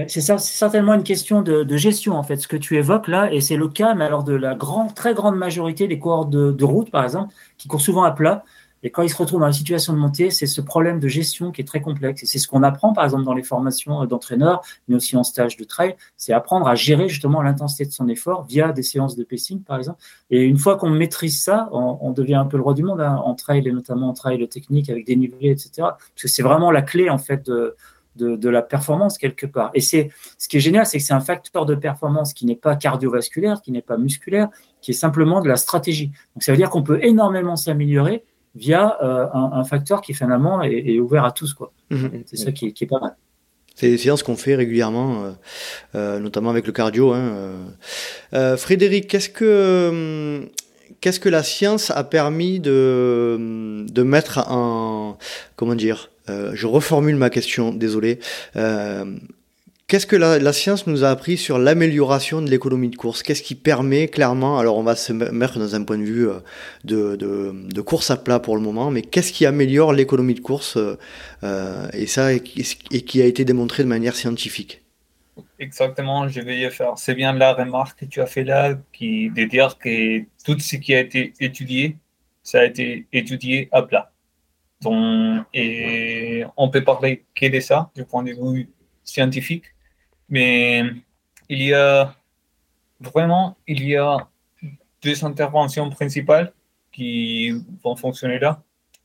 c'est 0.07 0.21
certainement 0.39 0.95
une 0.95 1.03
question 1.03 1.43
de, 1.43 1.77
gestion, 1.77 2.15
en 2.15 2.23
fait, 2.23 2.37
ce 2.37 2.49
que 2.49 2.57
tu 2.57 2.77
évoques 2.77 3.09
là, 3.09 3.33
et 3.33 3.41
c'est 3.41 3.57
le 3.57 3.69
cas, 3.69 3.95
mais 3.95 4.05
alors 4.05 4.25
de 4.25 4.35
la 4.35 4.55
grande, 4.55 4.95
très 4.95 5.15
grande 5.15 5.37
majorité 5.37 5.89
des 5.89 5.97
de, 5.97 6.53
de 6.53 6.65
route, 6.65 6.91
par 6.91 7.05
exemple, 7.05 7.35
qui 7.57 7.67
courent 7.67 7.81
souvent 7.81 8.05
à 8.05 8.13
plat, 8.13 8.45
et 8.83 8.91
quand 8.91 9.03
ils 9.03 9.11
se 9.11 9.17
retrouvent 9.17 9.41
dans 9.41 9.47
la 9.47 9.53
situation 9.53 9.93
de 9.93 9.99
montée, 9.99 10.31
c'est 10.31 10.47
ce 10.47 10.61
problème 10.61 11.01
de 11.01 11.09
gestion 11.09 11.51
qui 11.51 11.61
est 11.61 11.65
très 11.65 11.81
complexe. 11.81 12.23
Et 12.23 12.27
c'est 12.27 12.39
ce 12.39 12.47
qu'on 12.47 12.63
apprend, 12.63 12.93
par 12.93 13.05
exemple, 13.05 13.25
dans 13.25 13.35
les 13.35 13.43
formations 13.43 14.03
euh, 14.03 14.07
d'entraîneurs, 14.07 14.63
mais 14.87 14.97
aussi 14.97 15.17
en 15.17 15.25
stage 15.25 15.57
de 15.57 15.65
trail, 15.65 15.97
c'est 16.17 16.33
apprendre 16.33 16.69
à 16.69 16.75
gérer 16.75 17.09
justement 17.09 17.43
l'intensité 17.43 17.87
de 17.87 17.93
son 17.93 18.09
effort 18.09 18.45
via 18.45 18.73
des 18.73 18.83
séances 18.83 19.17
de 19.17 19.25
pacing, 19.25 19.63
par 19.63 19.79
exemple. 19.79 19.99
Et 20.31 20.45
une 20.45 20.59
fois 20.59 20.77
qu'on 20.77 20.91
maîtrise 20.91 21.43
ça, 21.43 21.69
on, 21.73 22.13
devient 22.13 22.35
un 22.35 22.47
peu 22.47 22.57
le 22.57 22.63
roi 22.63 22.75
du 22.75 22.83
monde 22.83 23.01
hein, 23.01 23.21
en 23.25 23.35
trail 23.35 23.67
et 23.67 23.73
notamment 23.73 24.09
en 24.09 24.13
trail 24.13 24.47
technique 24.49 24.91
avec 24.91 25.07
des 25.07 25.17
niveaux, 25.17 25.37
etc. 25.41 25.71
Parce 25.77 26.23
que 26.23 26.29
c'est 26.29 26.43
vraiment 26.43 26.71
la 26.71 26.83
clé, 26.83 27.11
en 27.11 27.19
fait, 27.19 27.47
de, 27.47 27.77
de, 28.17 28.37
de, 28.37 28.49
la 28.49 28.63
performance 28.63 29.19
quelque 29.19 29.47
part. 29.47 29.71
Et 29.75 29.81
c'est 29.81 30.11
ce 30.39 30.49
qui 30.49 30.57
est 30.57 30.61
génial, 30.61 30.87
c'est 30.87 30.99
que 30.99 31.05
c'est 31.05 31.15
un 31.15 31.21
facteur 31.21 31.67
de 31.67 31.75
performance 31.75 32.33
qui 32.33 32.47
n'est 32.47 32.57
pas 32.57 32.77
cardiovasculaire, 32.77 33.63
qui 33.63 33.73
n'est 33.73 33.83
pas 33.83 33.97
musculaire, 33.97 34.49
qui 34.81 34.93
est 34.93 34.95
simplement 34.95 35.41
de 35.41 35.49
la 35.49 35.57
stratégie. 35.57 36.09
Donc 36.35 36.43
ça 36.43 36.53
veut 36.53 36.59
dire 36.59 36.71
qu'on 36.71 36.83
peut 36.83 36.99
énormément 37.03 37.57
s'améliorer 37.57 38.25
via 38.59 38.99
euh, 39.03 39.27
un, 39.33 39.65
facteur 39.65 40.01
qui 40.01 40.15
finalement 40.15 40.63
est, 40.63 40.99
ouvert 40.99 41.25
à 41.25 41.33
tous. 41.33 41.55
Quoi. 41.55 41.73
Mhm. 41.91 42.25
C'est 42.27 42.37
ça 42.37 42.53
qui 42.53 42.67
est, 42.67 42.87
pas 42.87 43.01
mal. 43.01 43.17
C'est 43.75 43.89
des 43.89 43.99
séances 43.99 44.25
qu'on 44.25 44.37
fait 44.37 44.57
régulièrement, 44.57 45.23
euh, 45.23 45.31
euh, 45.95 46.19
notamment 46.19 46.51
avec 46.51 46.67
le 46.67 46.73
cardio. 46.73 47.13
Hein, 47.13 47.55
Frédéric, 48.57 49.09
qu'est-ce 49.09 49.29
que 49.29 50.49
qu'est-ce 51.01 51.21
que 51.21 51.29
la 51.29 51.45
science 51.45 51.91
a 51.91 52.03
permis 52.03 52.59
de, 52.59 53.87
de 53.89 54.03
mettre 54.03 54.39
en 54.51 55.17
comment 55.55 55.77
dire 55.77 56.11
Je 56.27 56.67
reformule 56.67 57.17
ma 57.17 57.31
question, 57.31 57.73
désolé. 57.73 58.19
Qu'est-ce 59.89 60.07
que 60.07 60.17
la, 60.17 60.53
science 60.53 60.87
nous 60.87 61.03
a 61.03 61.09
appris 61.09 61.39
sur 61.39 61.59
l'amélioration 61.59 62.43
de 62.43 62.51
l'économie 62.51 62.91
de 62.91 62.97
course? 62.97 63.23
Qu'est-ce 63.23 63.43
qui 63.43 63.55
permet 63.55 64.09
clairement, 64.09 64.59
alors 64.59 64.77
on 64.77 64.83
va 64.83 64.95
se 64.95 65.15
mettre 65.15 65.59
dans 65.59 65.75
un 65.75 65.83
point 65.83 65.97
de 65.97 66.03
vue 66.03 66.29
euh, 66.29 66.41
de, 66.85 67.81
course 67.81 68.11
à 68.11 68.19
plat 68.19 68.39
pour 68.39 68.55
le 68.55 68.61
moment, 68.61 68.91
mais 68.91 69.01
qu'est-ce 69.01 69.33
qui 69.33 69.47
améliore 69.47 69.95
l'économie 69.95 70.35
de 70.35 70.41
course 70.41 70.77
euh, 70.77 71.89
et 71.95 72.07
ça 72.07 72.35
et, 72.35 72.41
qui 72.43 73.23
a 73.23 73.25
été 73.25 73.47
démontré 73.47 73.83
de 73.83 73.89
manière 73.89 74.15
scientifique? 74.15 74.83
Exactement, 75.59 76.29
je 76.29 76.43
vais 76.43 76.59
y 76.59 76.71
faire. 76.71 76.99
C'est 76.99 77.15
bien 77.15 77.33
la 77.33 77.55
remarque 77.55 78.01
que 78.01 78.05
tu 78.05 78.21
as 78.21 78.27
fait 78.27 78.45
là, 78.45 78.79
qui, 78.93 79.31
de 79.31 79.45
dire 79.45 79.79
que 79.79 80.21
tout 80.45 80.59
ce 80.59 80.77
qui 80.77 80.95
a 80.95 81.01
été 81.01 81.33
étudié, 81.41 81.97
ça 82.43 82.61
a 82.61 82.65
été 82.67 83.07
étudié 83.15 83.71
à 83.73 83.81
plat. 83.81 84.13
Donc, 84.83 85.47
et 85.55 86.45
on 86.59 86.69
peut 86.69 86.85
parler 86.85 87.25
que 87.35 87.47
de 87.47 87.61
ça, 87.61 87.91
du 87.97 88.05
point 88.05 88.23
de 88.23 88.33
vue 88.33 88.69
scientifique. 89.03 89.65
Mais 90.29 90.85
il 91.49 91.63
y 91.63 91.73
a 91.75 92.15
vraiment, 93.01 93.57
il 93.67 93.85
y 93.87 93.97
a 93.97 94.29
deux 95.03 95.25
interventions 95.25 95.89
principales 95.91 96.53
qui 96.93 97.53
vont 97.83 97.97
fonctionner 97.97 98.39
là. 98.39 98.63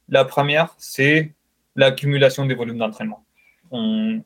La 0.10 0.26
première, 0.26 0.74
c'est 0.78 1.34
l'accumulation 1.76 2.46
des 2.46 2.56
volumes 2.56 2.78
d'entraînement. 2.78 3.24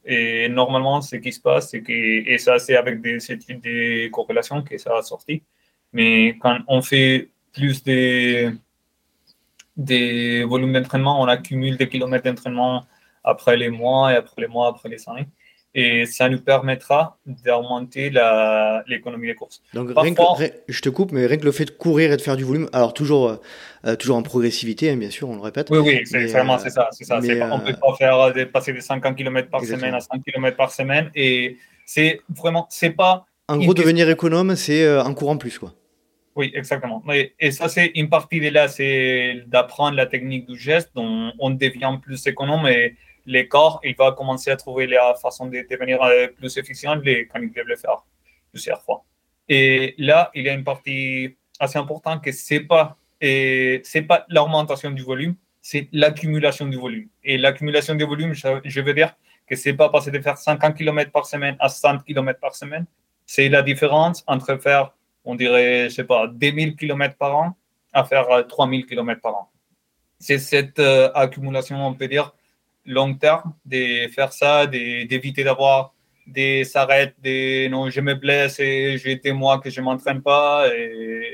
Et 0.06 0.50
normalement, 0.50 1.02
ce 1.02 1.16
qui 1.16 1.32
se 1.32 1.40
passe, 1.40 1.70
c'est 1.70 1.82
que, 1.82 1.92
et 1.94 2.38
ça, 2.38 2.60
c'est 2.60 2.76
avec 2.76 3.02
des 3.02 3.32
études 3.32 3.62
de 3.62 4.10
corrélation 4.10 4.62
que 4.62 4.78
ça 4.78 4.98
a 4.98 5.02
sorti, 5.02 5.44
mais 5.94 6.38
quand 6.40 6.60
on 6.68 6.82
fait 6.82 7.30
plus 7.54 7.82
des, 7.82 8.52
des 9.78 10.44
volumes 10.44 10.74
d'entraînement, 10.74 11.22
on 11.22 11.28
accumule 11.28 11.78
des 11.78 11.88
kilomètres 11.88 12.26
d'entraînement 12.26 12.86
après 13.24 13.56
les 13.56 13.70
mois 13.70 14.12
et 14.12 14.16
après 14.18 14.42
les 14.42 14.48
mois, 14.48 14.68
après 14.68 14.90
les 14.90 15.08
années 15.08 15.28
et 15.78 16.08
ça 16.08 16.28
nous 16.28 16.42
permettra 16.42 17.20
d'augmenter 17.28 18.10
l'économie 18.88 19.28
des 19.28 19.36
courses. 19.36 19.62
Donc, 19.76 19.92
rien 19.96 20.16
que, 20.16 20.22
je 20.68 20.82
te 20.82 20.90
coupe, 20.90 21.12
mais 21.12 21.28
rien 21.28 21.38
que 21.38 21.46
le 21.46 21.52
fait 21.52 21.66
de 21.66 21.70
courir 21.70 22.12
et 22.12 22.18
de 22.18 22.22
faire 22.22 22.36
du 22.36 22.44
volume, 22.44 22.68
alors 22.74 22.96
toujours, 22.96 23.40
euh, 23.86 23.96
toujours 23.96 24.18
en 24.18 24.24
progressivité, 24.24 24.90
hein, 24.90 24.98
bien 24.98 25.12
sûr, 25.12 25.30
on 25.30 25.36
le 25.36 25.42
répète. 25.42 25.70
Oui, 25.70 25.78
oui, 25.78 26.02
c'est 26.06 26.26
vraiment 26.26 26.56
euh, 26.56 26.60
c'est 26.64 26.72
ça. 26.72 26.90
ça. 26.92 27.20
on 27.20 27.22
ne 27.60 27.64
peut 27.64 27.74
pas 27.80 27.96
faire 27.96 28.20
euh, 28.20 28.46
passer 28.52 28.74
de 28.74 28.80
50 28.80 29.16
km 29.16 29.52
par 29.52 29.64
semaine 29.64 29.94
à 29.94 30.00
5 30.00 30.24
km 30.24 30.58
par 30.58 30.72
semaine. 30.72 31.12
Et 31.14 31.58
c'est 31.86 32.22
vraiment, 32.36 32.66
c'est 32.72 32.90
pas 32.90 33.28
En 33.48 33.58
gros, 33.58 33.76
devenir 33.76 34.10
économe, 34.10 34.56
c'est 34.56 34.98
en 34.98 35.14
courant 35.14 35.38
plus, 35.38 35.60
quoi. 35.60 35.74
Oui, 36.36 36.52
exactement. 36.56 37.04
Et 37.40 37.52
ça, 37.52 37.70
c'est 37.70 37.92
une 37.94 38.10
partie 38.10 38.40
de 38.40 38.50
là, 38.50 38.68
c'est 38.68 39.44
d'apprendre 39.46 39.96
la 39.96 40.08
technique 40.08 40.48
du 40.48 40.58
geste, 40.58 40.90
dont 40.96 41.32
on 41.38 41.52
devient 41.52 41.98
plus 42.02 42.26
économe 42.26 42.68
et 42.68 42.96
les 43.28 43.48
corps, 43.48 43.80
il 43.84 43.96
va 43.96 44.12
commencer 44.14 44.50
à 44.50 44.56
trouver 44.56 44.88
la 44.88 45.14
façon 45.16 45.46
de 45.46 45.64
devenir 45.70 46.02
euh, 46.02 46.28
plus 46.28 46.58
efficient 46.58 46.96
quand 46.96 47.40
il 47.40 47.52
doit 47.52 47.64
le 47.66 47.76
faire 47.76 48.04
plusieurs 48.52 48.82
fois. 48.82 49.04
Et 49.48 49.94
là, 50.00 50.32
il 50.34 50.44
y 50.44 50.50
a 50.50 50.54
une 50.54 50.64
partie 50.64 51.38
assez 51.60 51.78
importante 51.78 52.24
que 52.24 52.32
c'est 52.32 52.62
pas 52.62 52.98
pas 53.20 54.26
l'augmentation 54.30 54.92
du 54.92 55.04
volume, 55.04 55.36
c'est 55.62 55.90
l'accumulation 55.92 56.66
du 56.68 56.78
volume. 56.78 57.10
Et 57.24 57.38
l'accumulation 57.38 57.96
du 57.96 58.06
volume, 58.06 58.34
je 58.34 58.82
veux 58.82 58.94
dire 58.94 59.16
que 59.48 59.56
c'est 59.56 59.74
pas 59.74 59.90
passer 59.90 60.12
de 60.12 60.20
faire 60.20 60.38
50 60.38 60.76
km 60.76 61.12
par 61.12 61.26
semaine 61.26 61.56
à 61.60 61.70
100 61.70 62.00
km 62.00 62.40
par 62.40 62.56
semaine. 62.56 62.86
C'est 63.26 63.50
la 63.50 63.62
différence 63.62 64.24
entre 64.28 64.58
faire 64.58 64.94
on 65.28 65.36
dirait, 65.36 65.90
je 65.90 65.96
sais 65.96 66.06
pas, 66.06 66.28
2000 66.28 66.78
km 66.78 67.16
par 67.18 67.36
an 67.36 67.58
à 67.92 68.06
faire 68.06 68.48
3000 68.48 68.84
euh, 68.84 68.88
km 68.88 69.22
par 69.22 69.36
an. 69.36 69.52
C'est 70.20 70.40
cette 70.40 70.80
euh, 70.80 71.12
accumulation, 71.14 71.86
on 71.86 71.94
peut 71.94 72.08
dire, 72.08 72.34
long 72.88 73.14
terme, 73.14 73.54
de 73.66 74.08
faire 74.08 74.34
ça, 74.34 74.66
d'éviter 74.66 75.44
d'avoir 75.44 75.94
des 76.26 76.64
s'arrêtes, 76.64 77.16
des 77.22 77.70
non, 77.70 77.90
je 77.90 78.02
me 78.02 78.16
blesse 78.16 78.60
et 78.60 78.98
j'ai 78.98 79.18
des 79.18 79.32
mois 79.34 79.60
que 79.60 79.70
je 79.70 79.80
m'entraîne 79.82 80.22
pas. 80.22 80.68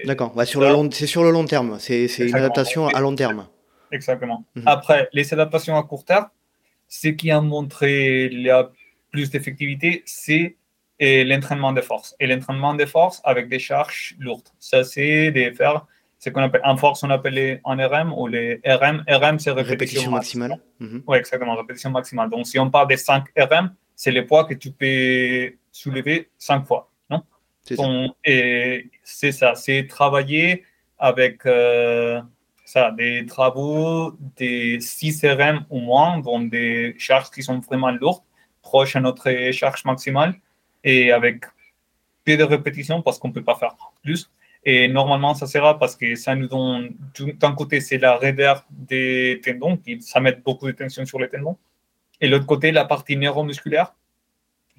D'accord, 0.06 0.34
bah, 0.36 0.46
c'est 0.46 1.08
sur 1.08 1.24
le 1.24 1.32
long 1.32 1.46
terme, 1.46 1.78
c'est 1.80 2.06
une 2.06 2.36
adaptation 2.36 2.88
à 2.88 3.00
long 3.00 3.16
terme. 3.16 3.48
Exactement. 3.92 4.44
Mhm. 4.56 4.64
Après, 4.66 5.08
les 5.14 5.34
adaptations 5.34 5.78
à 5.78 5.84
court 5.84 6.04
terme, 6.04 6.28
ce 6.88 7.08
qui 7.08 7.32
a 7.32 7.40
montré 7.40 8.30
la 8.30 8.72
plus 9.12 9.30
d'effectivité, 9.30 10.04
c'est 10.06 10.58
et 11.00 11.24
l'entraînement 11.24 11.74
de 11.74 11.82
force. 11.82 12.16
Et 12.20 12.28
l'entraînement 12.28 12.76
de 12.76 12.86
force 12.86 13.22
avec 13.24 13.50
des 13.50 13.60
charges 13.60 14.16
lourdes. 14.20 14.50
Ça, 14.60 14.84
c'est 14.84 15.32
de 15.32 15.52
faire 15.52 15.86
ce 16.24 16.30
qu'on 16.30 16.42
appelle 16.42 16.62
en 16.64 16.78
force, 16.78 17.04
on 17.04 17.10
appelle 17.10 17.34
les, 17.34 17.60
en 17.66 17.76
RM 17.76 18.14
ou 18.14 18.28
les 18.28 18.62
RM. 18.66 19.04
RM, 19.10 19.40
c'est 19.40 19.52
répétition, 19.52 20.10
maximale. 20.12 20.58
Mhm. 20.80 21.04
Oui, 21.06 21.18
exactement, 21.18 21.54
répétition 21.56 21.90
maximale. 21.90 22.30
Donc, 22.30 22.48
si 22.48 22.58
on 22.58 22.70
parle 22.70 22.88
des 22.88 22.96
5 22.96 23.26
RM, 23.38 23.74
c'est 23.94 24.12
les 24.12 24.22
poids 24.22 24.46
que 24.46 24.54
tu 24.54 24.72
peux 24.72 25.54
soulever 25.74 26.30
5 26.38 26.66
fois. 26.66 26.90
Non? 27.10 27.24
Et 28.24 28.90
c'est 29.04 29.34
ça, 29.34 29.56
c'est 29.56 29.86
travailler 29.88 30.64
avec 30.98 31.46
euh, 31.46 32.22
ça, 32.64 32.92
des 32.92 33.26
travaux 33.26 34.16
des 34.38 34.80
6 34.80 35.26
RM 35.26 35.66
ou 35.70 35.80
moins, 35.80 36.20
donc 36.20 36.50
des 36.50 36.96
charges 37.00 37.32
qui 37.32 37.44
sont 37.44 37.60
vraiment 37.60 37.92
lourdes, 37.92 38.24
proches 38.62 38.96
à 38.96 39.02
notre 39.02 39.30
charge 39.52 39.84
maximale 39.84 40.36
et 40.86 41.12
avec 41.12 41.44
peu 42.24 42.38
de 42.38 42.44
répétitions 42.44 43.02
parce 43.02 43.20
qu'on 43.20 43.28
ne 43.28 43.34
peut 43.34 43.44
pas 43.44 43.56
faire 43.56 43.76
plus. 44.02 44.30
Et 44.66 44.88
normalement, 44.88 45.34
ça 45.34 45.46
sera 45.48 45.78
parce 45.78 45.96
que 45.96 46.16
ça 46.16 46.36
nous 46.36 46.48
donne, 46.48 46.96
d'un 47.38 47.54
côté, 47.54 47.82
c'est 47.82 47.98
la 47.98 48.16
raideur 48.18 48.66
des 48.70 49.42
tendons, 49.44 49.78
qui, 49.78 50.02
ça 50.02 50.20
met 50.20 50.34
beaucoup 50.34 50.68
de 50.68 50.72
tension 50.72 51.06
sur 51.06 51.20
les 51.20 51.28
tendons. 51.28 51.58
Et 52.22 52.28
l'autre 52.28 52.46
côté, 52.46 52.72
la 52.72 52.86
partie 52.86 53.18
neuromusculaire, 53.18 53.94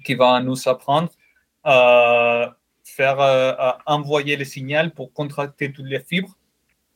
qui 0.03 0.15
va 0.15 0.41
nous 0.41 0.67
apprendre 0.67 1.11
à 1.63 2.55
faire, 2.83 3.19
à 3.19 3.77
envoyer 3.85 4.35
le 4.37 4.45
signal 4.45 4.91
pour 4.91 5.13
contracter 5.13 5.71
toutes 5.71 5.85
les 5.85 5.99
fibres, 5.99 6.35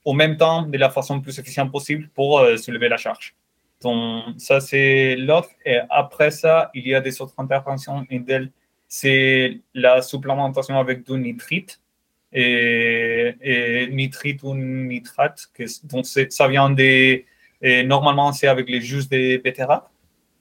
au 0.04 0.14
même 0.14 0.38
temps, 0.38 0.64
de 0.64 0.78
la 0.78 0.90
façon 0.90 1.22
plus 1.22 1.38
efficiente 1.38 1.72
possible 1.72 2.10
pour 2.16 2.40
euh, 2.40 2.58
soulever 2.58 2.90
la 2.90 2.98
charge. 2.98 3.36
Donc, 3.82 4.24
ça, 4.38 4.60
c'est 4.60 5.16
l'autre. 5.16 5.50
Et 5.66 5.80
après 5.90 6.32
ça, 6.32 6.72
il 6.74 6.88
y 6.88 6.96
a 6.96 7.02
des 7.02 7.22
autres 7.22 7.36
interventions, 7.38 8.06
une 8.10 8.24
d'elles 8.24 8.52
c'est 8.90 9.62
la 9.76 10.02
supplémentation 10.02 10.78
avec 10.80 11.06
du 11.06 11.14
nitrite 11.18 11.80
et, 12.34 13.90
nitrite 13.92 14.44
ou 14.44 14.56
nitrate. 14.56 15.48
Que, 15.54 15.64
donc 15.86 16.06
ça 16.06 16.48
vient 16.48 16.70
des. 16.70 17.26
normalement, 17.86 18.32
c'est 18.34 18.48
avec 18.48 18.70
les 18.70 18.82
jus 18.82 19.08
des 19.08 19.38
betteraves. 19.38 19.84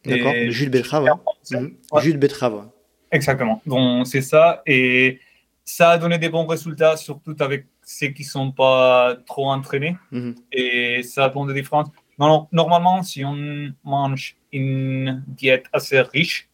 D'accord, 0.04 0.32
le 0.32 0.50
jus 0.50 0.66
de 0.66 0.70
betterave. 0.70 1.08
Mhm. 1.50 1.74
Jus 2.00 2.12
de 2.12 2.18
betterave. 2.18 2.68
Exactement. 3.10 3.62
Donc 3.66 4.06
c'est 4.06 4.22
ça. 4.22 4.62
Et 4.66 5.20
ça 5.64 5.90
a 5.90 5.98
donné 5.98 6.18
des 6.18 6.28
bons 6.28 6.46
résultats, 6.46 6.96
surtout 6.96 7.36
avec 7.40 7.66
ceux 7.84 8.08
qui 8.08 8.22
ne 8.22 8.28
sont 8.28 8.52
pas 8.52 9.16
trop 9.26 9.50
entraînés. 9.50 9.96
Mhm. 10.10 10.34
Et 10.52 11.02
ça 11.02 11.28
donne 11.28 11.48
des 11.48 11.54
différences. 11.54 11.88
normalement, 12.18 13.02
si 13.02 13.24
on 13.24 13.72
mange 13.84 14.36
une 14.52 15.22
diète 15.26 15.66
assez 15.72 16.00
riche, 16.00 16.48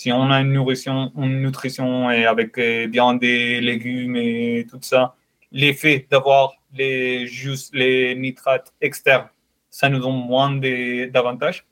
si 0.00 0.10
on 0.12 0.30
a 0.30 0.40
une 0.40 0.52
nutrition, 0.54 1.12
une 1.18 1.42
nutrition 1.42 2.10
et 2.10 2.24
avec 2.24 2.56
euh, 2.56 2.86
bien 2.86 3.12
des 3.12 3.60
légumes 3.60 4.16
et 4.16 4.66
tout 4.70 4.78
ça, 4.80 5.14
l'effet 5.52 6.06
d'avoir 6.10 6.54
les, 6.72 7.26
juste 7.26 7.74
les 7.74 8.14
nitrates 8.14 8.72
externes, 8.80 9.28
ça 9.68 9.90
nous 9.90 9.98
donne 9.98 10.26
moins 10.26 10.52
d'avantages. 10.52 11.66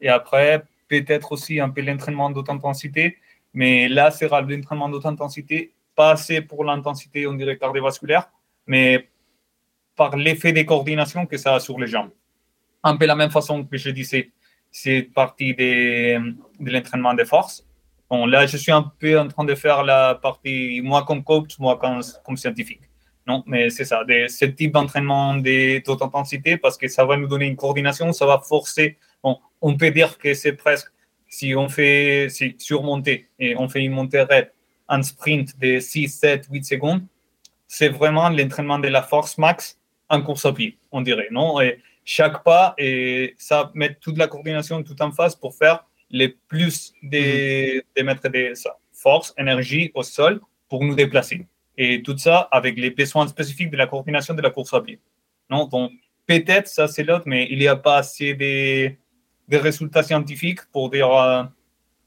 Et 0.00 0.08
après, 0.08 0.64
peut-être 0.88 1.30
aussi 1.30 1.60
un 1.60 1.70
peu 1.70 1.82
l'entraînement 1.82 2.30
d'autre 2.30 2.50
intensité, 2.50 3.18
mais 3.54 3.88
là, 3.88 4.10
c'est 4.10 4.28
l'entraînement 4.28 4.88
d'autre 4.88 5.06
intensité, 5.06 5.72
pas 5.94 6.10
assez 6.10 6.40
pour 6.40 6.64
l'intensité, 6.64 7.28
on 7.28 7.34
dirait 7.34 7.58
cardiovasculaire, 7.58 8.28
mais 8.66 9.08
par 9.94 10.16
l'effet 10.16 10.52
des 10.52 10.66
coordinations 10.66 11.26
que 11.26 11.36
ça 11.36 11.54
a 11.54 11.60
sur 11.60 11.78
les 11.78 11.86
jambes. 11.86 12.10
Un 12.82 12.96
peu 12.96 13.06
la 13.06 13.14
même 13.14 13.30
façon 13.30 13.64
que 13.64 13.76
je 13.76 13.90
disais, 13.90 14.32
c'est 14.72 15.02
partie 15.02 15.54
de 15.54 16.72
l'entraînement 16.72 17.14
de 17.14 17.22
force. 17.22 17.67
Bon, 18.10 18.24
là, 18.24 18.46
je 18.46 18.56
suis 18.56 18.72
un 18.72 18.90
peu 18.98 19.18
en 19.18 19.28
train 19.28 19.44
de 19.44 19.54
faire 19.54 19.82
la 19.84 20.14
partie, 20.14 20.80
moi 20.82 21.04
comme 21.04 21.22
coach, 21.22 21.58
moi 21.58 21.76
comme, 21.78 22.00
comme 22.24 22.36
scientifique. 22.36 22.80
Non, 23.26 23.44
mais 23.46 23.68
c'est 23.68 23.84
ça, 23.84 24.04
de, 24.04 24.26
ce 24.28 24.46
type 24.46 24.72
d'entraînement 24.72 25.34
de 25.34 25.82
haute 25.86 26.00
intensité, 26.00 26.56
parce 26.56 26.78
que 26.78 26.88
ça 26.88 27.04
va 27.04 27.18
nous 27.18 27.26
donner 27.26 27.46
une 27.46 27.56
coordination, 27.56 28.10
ça 28.14 28.24
va 28.24 28.38
forcer. 28.38 28.96
Bon, 29.22 29.38
on 29.60 29.76
peut 29.76 29.90
dire 29.90 30.16
que 30.16 30.32
c'est 30.32 30.54
presque, 30.54 30.90
si 31.28 31.54
on 31.54 31.68
fait 31.68 32.28
si 32.30 32.54
surmonter 32.58 33.28
et 33.38 33.54
on 33.56 33.68
fait 33.68 33.82
une 33.84 33.92
montée 33.92 34.22
raide, 34.22 34.50
un 34.88 35.02
sprint 35.02 35.58
de 35.58 35.78
6, 35.78 36.08
7, 36.08 36.48
8 36.50 36.64
secondes, 36.64 37.02
c'est 37.66 37.90
vraiment 37.90 38.30
l'entraînement 38.30 38.78
de 38.78 38.88
la 38.88 39.02
force 39.02 39.36
max 39.36 39.78
en 40.08 40.22
course 40.22 40.46
à 40.46 40.52
pied, 40.54 40.78
on 40.90 41.02
dirait. 41.02 41.28
Non? 41.30 41.60
Et 41.60 41.80
chaque 42.06 42.42
pas, 42.42 42.74
et 42.78 43.34
ça 43.36 43.70
met 43.74 43.94
toute 44.00 44.16
la 44.16 44.28
coordination 44.28 44.82
tout 44.82 45.00
en 45.02 45.12
face 45.12 45.36
pour 45.36 45.54
faire 45.54 45.84
les 46.10 46.28
plus 46.28 46.92
de, 47.02 47.82
de 47.96 48.02
mettre 48.02 48.28
des 48.28 48.52
force, 48.92 49.32
énergie 49.38 49.90
au 49.94 50.02
sol 50.02 50.40
pour 50.68 50.84
nous 50.84 50.94
déplacer. 50.94 51.46
Et 51.76 52.02
tout 52.02 52.18
ça 52.18 52.48
avec 52.50 52.76
les 52.76 52.90
besoins 52.90 53.26
spécifiques 53.28 53.70
de 53.70 53.76
la 53.76 53.86
coordination 53.86 54.34
de 54.34 54.42
la 54.42 54.50
course 54.50 54.74
à 54.74 54.80
pied. 54.80 54.98
Non? 55.48 55.66
Donc, 55.66 55.92
peut-être 56.26 56.68
ça 56.68 56.88
c'est 56.88 57.04
l'autre, 57.04 57.24
mais 57.26 57.46
il 57.50 57.58
n'y 57.58 57.68
a 57.68 57.76
pas 57.76 57.98
assez 57.98 58.34
de, 58.34 58.90
de, 59.48 59.56
résultats 59.56 60.02
scientifiques 60.02 60.60
pour 60.72 60.90
dire 60.90 61.10
euh, 61.12 61.44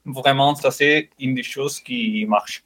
vraiment 0.06 0.54
ça 0.56 0.72
c'est 0.72 1.10
une 1.20 1.34
des 1.34 1.44
choses 1.44 1.80
qui 1.80 2.26
marche. 2.28 2.64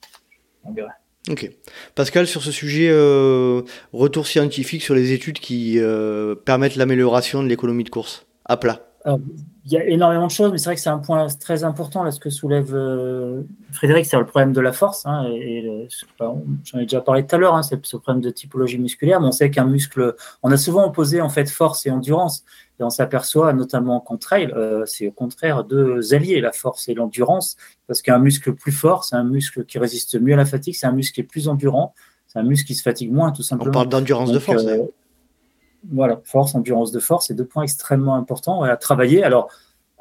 On 0.63 0.71
dirait. 0.71 0.89
Ok. 1.29 1.49
Pascal, 1.95 2.27
sur 2.27 2.43
ce 2.43 2.51
sujet, 2.51 2.87
euh, 2.89 3.61
retour 3.93 4.27
scientifique 4.27 4.83
sur 4.83 4.93
les 4.93 5.11
études 5.11 5.39
qui 5.39 5.79
euh, 5.79 6.35
permettent 6.35 6.75
l'amélioration 6.75 7.41
de 7.41 7.47
l'économie 7.47 7.83
de 7.83 7.89
course 7.89 8.27
à 8.45 8.57
plat 8.57 8.94
il 9.65 9.71
y 9.71 9.77
a 9.77 9.85
énormément 9.85 10.27
de 10.27 10.31
choses, 10.31 10.51
mais 10.51 10.59
c'est 10.59 10.65
vrai 10.65 10.75
que 10.75 10.81
c'est 10.81 10.89
un 10.89 10.99
point 10.99 11.25
très 11.39 11.63
important 11.63 12.03
là 12.03 12.11
ce 12.11 12.19
que 12.19 12.29
soulève 12.29 12.69
euh, 12.75 13.41
Frédéric, 13.71 14.05
c'est 14.05 14.17
le 14.17 14.25
problème 14.25 14.53
de 14.53 14.61
la 14.61 14.71
force. 14.71 15.07
Hein, 15.07 15.25
et, 15.33 15.87
j'en 16.19 16.79
ai 16.79 16.83
déjà 16.83 17.01
parlé 17.01 17.25
tout 17.25 17.35
à 17.35 17.39
l'heure, 17.39 17.55
hein, 17.55 17.63
c'est 17.63 17.83
ce 17.83 17.97
problème 17.97 18.21
de 18.21 18.29
typologie 18.29 18.77
musculaire. 18.77 19.19
Mais 19.19 19.27
on 19.27 19.31
sait 19.31 19.49
qu'un 19.49 19.65
muscle, 19.65 20.15
on 20.43 20.51
a 20.51 20.57
souvent 20.57 20.85
opposé 20.85 21.19
en 21.19 21.29
fait 21.29 21.49
force 21.49 21.87
et 21.87 21.91
endurance, 21.91 22.43
et 22.79 22.83
on 22.83 22.91
s'aperçoit 22.91 23.53
notamment 23.53 23.99
qu'en 24.01 24.17
trail, 24.17 24.51
euh, 24.55 24.85
c'est 24.85 25.07
au 25.07 25.11
contraire 25.11 25.63
deux 25.63 26.13
alliés, 26.13 26.41
la 26.41 26.51
force 26.51 26.87
et 26.87 26.93
l'endurance, 26.93 27.57
parce 27.87 28.03
qu'un 28.03 28.19
muscle 28.19 28.53
plus 28.53 28.71
fort, 28.71 29.03
c'est 29.03 29.15
un 29.15 29.23
muscle 29.23 29.65
qui 29.65 29.79
résiste 29.79 30.21
mieux 30.21 30.33
à 30.33 30.37
la 30.37 30.45
fatigue, 30.45 30.75
c'est 30.75 30.87
un 30.87 30.91
muscle 30.91 31.15
qui 31.15 31.21
est 31.21 31.25
plus 31.25 31.47
endurant, 31.47 31.95
c'est 32.27 32.37
un 32.37 32.43
muscle 32.43 32.67
qui 32.67 32.75
se 32.75 32.83
fatigue 32.83 33.11
moins, 33.11 33.31
tout 33.31 33.41
simplement. 33.41 33.71
On 33.71 33.73
parle 33.73 33.89
d'endurance 33.89 34.31
de 34.31 34.39
force. 34.39 34.63
Euh, 34.63 34.83
voilà, 35.91 36.21
force, 36.23 36.55
endurance 36.55 36.91
de 36.91 36.99
force, 36.99 37.27
c'est 37.27 37.33
deux 37.33 37.45
points 37.45 37.63
extrêmement 37.63 38.15
importants 38.15 38.63
à 38.63 38.75
travailler. 38.77 39.23
Alors, 39.23 39.49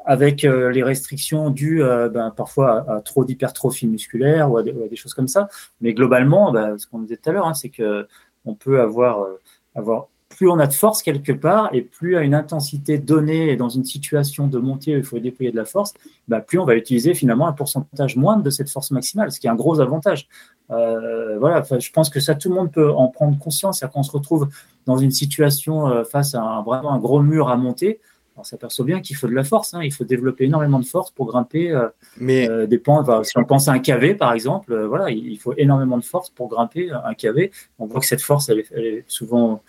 avec 0.05 0.45
euh, 0.45 0.71
les 0.71 0.83
restrictions 0.83 1.49
dues 1.49 1.83
euh, 1.83 2.09
ben, 2.09 2.31
parfois 2.31 2.89
à, 2.89 3.01
trop 3.01 3.25
d'hypertrophie 3.25 3.87
musculaire 3.87 4.51
ou 4.51 4.57
à, 4.57 4.63
des, 4.63 4.95
choses 4.95 5.13
comme 5.13 5.27
ça. 5.27 5.47
Mais 5.81 5.93
globalement, 5.93 6.51
ben, 6.51 6.77
ce 6.77 6.87
qu'on 6.87 6.99
disait 6.99 7.17
tout 7.17 7.29
à 7.29 7.33
l'heure, 7.33 7.47
hein, 7.47 7.53
c'est 7.53 7.69
qu'on 7.71 8.55
peut 8.55 8.79
avoir, 8.79 9.21
euh, 9.23 9.41
avoir, 9.73 10.07
plus 10.29 10.49
on 10.49 10.59
a 10.59 10.67
de 10.67 10.73
force 10.73 11.03
quelque 11.03 11.31
part 11.31 11.69
et 11.73 11.81
plus 11.81 12.17
à 12.17 12.21
une 12.21 12.33
intensité 12.33 12.97
donnée 12.97 13.51
et 13.51 13.55
dans 13.55 13.69
une 13.69 13.85
situation 13.85 14.47
de 14.47 14.57
montée 14.57 14.95
où 14.95 14.97
il 14.97 15.03
faut 15.03 15.19
déployer 15.19 15.51
de 15.51 15.55
la 15.55 15.65
force, 15.65 15.93
ben, 16.27 16.41
plus 16.41 16.59
on 16.59 16.65
va 16.65 16.75
utiliser 16.75 17.13
finalement 17.13 17.47
un 17.47 17.53
pourcentage 17.53 18.15
moindre 18.15 18.43
de 18.43 18.49
cette 18.49 18.69
force 18.69 18.91
maximale, 18.91 19.31
ce 19.31 19.39
qui 19.39 19.47
est 19.47 19.49
un 19.49 19.55
gros 19.55 19.79
avantage. 19.79 20.27
voilà, 20.69 21.63
je 21.79 21.91
pense 21.91 22.09
que 22.09 22.19
ça, 22.19 22.35
tout 22.35 22.49
le 22.49 22.55
monde 22.55 22.71
peut 22.71 22.91
en 22.91 23.07
prendre 23.07 23.37
conscience. 23.37 23.79
C'est 23.79 23.91
qu'on 23.91 24.03
se 24.03 24.11
retrouve 24.11 24.49
dans 24.85 24.97
une 24.97 25.11
situation 25.11 25.87
euh, 25.87 26.03
face 26.03 26.35
à 26.35 26.63
vraiment 26.65 26.93
un 26.93 26.99
gros 26.99 27.21
mur 27.21 27.49
à 27.49 27.57
monter, 27.57 27.99
on 28.37 28.43
s'aperçoit 28.43 28.85
bien 28.85 29.01
qu'il 29.01 29.15
faut 29.15 29.27
de 29.27 29.33
la 29.33 29.43
force. 29.43 29.73
Hein. 29.73 29.81
Il 29.83 29.93
faut 29.93 30.03
développer 30.03 30.45
énormément 30.45 30.79
de 30.79 30.85
force 30.85 31.11
pour 31.11 31.27
grimper 31.27 31.71
euh, 31.71 31.87
mais... 32.17 32.47
des 32.67 32.77
pentes. 32.77 33.09
si 33.25 33.37
on 33.37 33.43
pense 33.43 33.67
à 33.67 33.71
un 33.71 33.79
KV, 33.79 34.15
par 34.15 34.33
exemple, 34.33 34.75
voilà, 34.85 35.09
il 35.09 35.37
faut 35.37 35.53
énormément 35.57 35.97
de 35.97 36.03
force 36.03 36.29
pour 36.29 36.49
grimper 36.49 36.91
un 36.91 37.13
KV. 37.13 37.51
On 37.79 37.85
voit 37.85 37.99
que 37.99 38.05
cette 38.05 38.21
force, 38.21 38.49
elle 38.49 38.59
est, 38.59 39.03
souvent, 39.07 39.61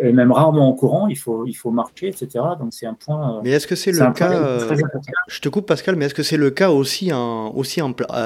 et 0.00 0.12
même 0.12 0.32
rarement 0.32 0.68
en 0.68 0.72
courant. 0.72 1.08
Il 1.08 1.18
faut, 1.18 1.46
il 1.46 1.54
faut 1.54 1.70
marcher, 1.70 2.08
etc. 2.08 2.28
Donc 2.58 2.72
c'est 2.72 2.86
un 2.86 2.94
point. 2.94 3.40
mais 3.42 3.50
est-ce 3.50 3.66
que 3.66 3.76
c'est 3.76 3.92
le 3.92 4.12
cas 4.12 4.58
Je 5.28 5.40
te 5.40 5.48
coupe, 5.48 5.66
Pascal, 5.66 5.96
mais 5.96 6.06
est-ce 6.06 6.14
que 6.14 6.22
c'est 6.22 6.36
le 6.36 6.50
cas 6.50 6.70
aussi, 6.70 7.10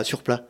sur 0.05 0.22
plat? 0.22 0.44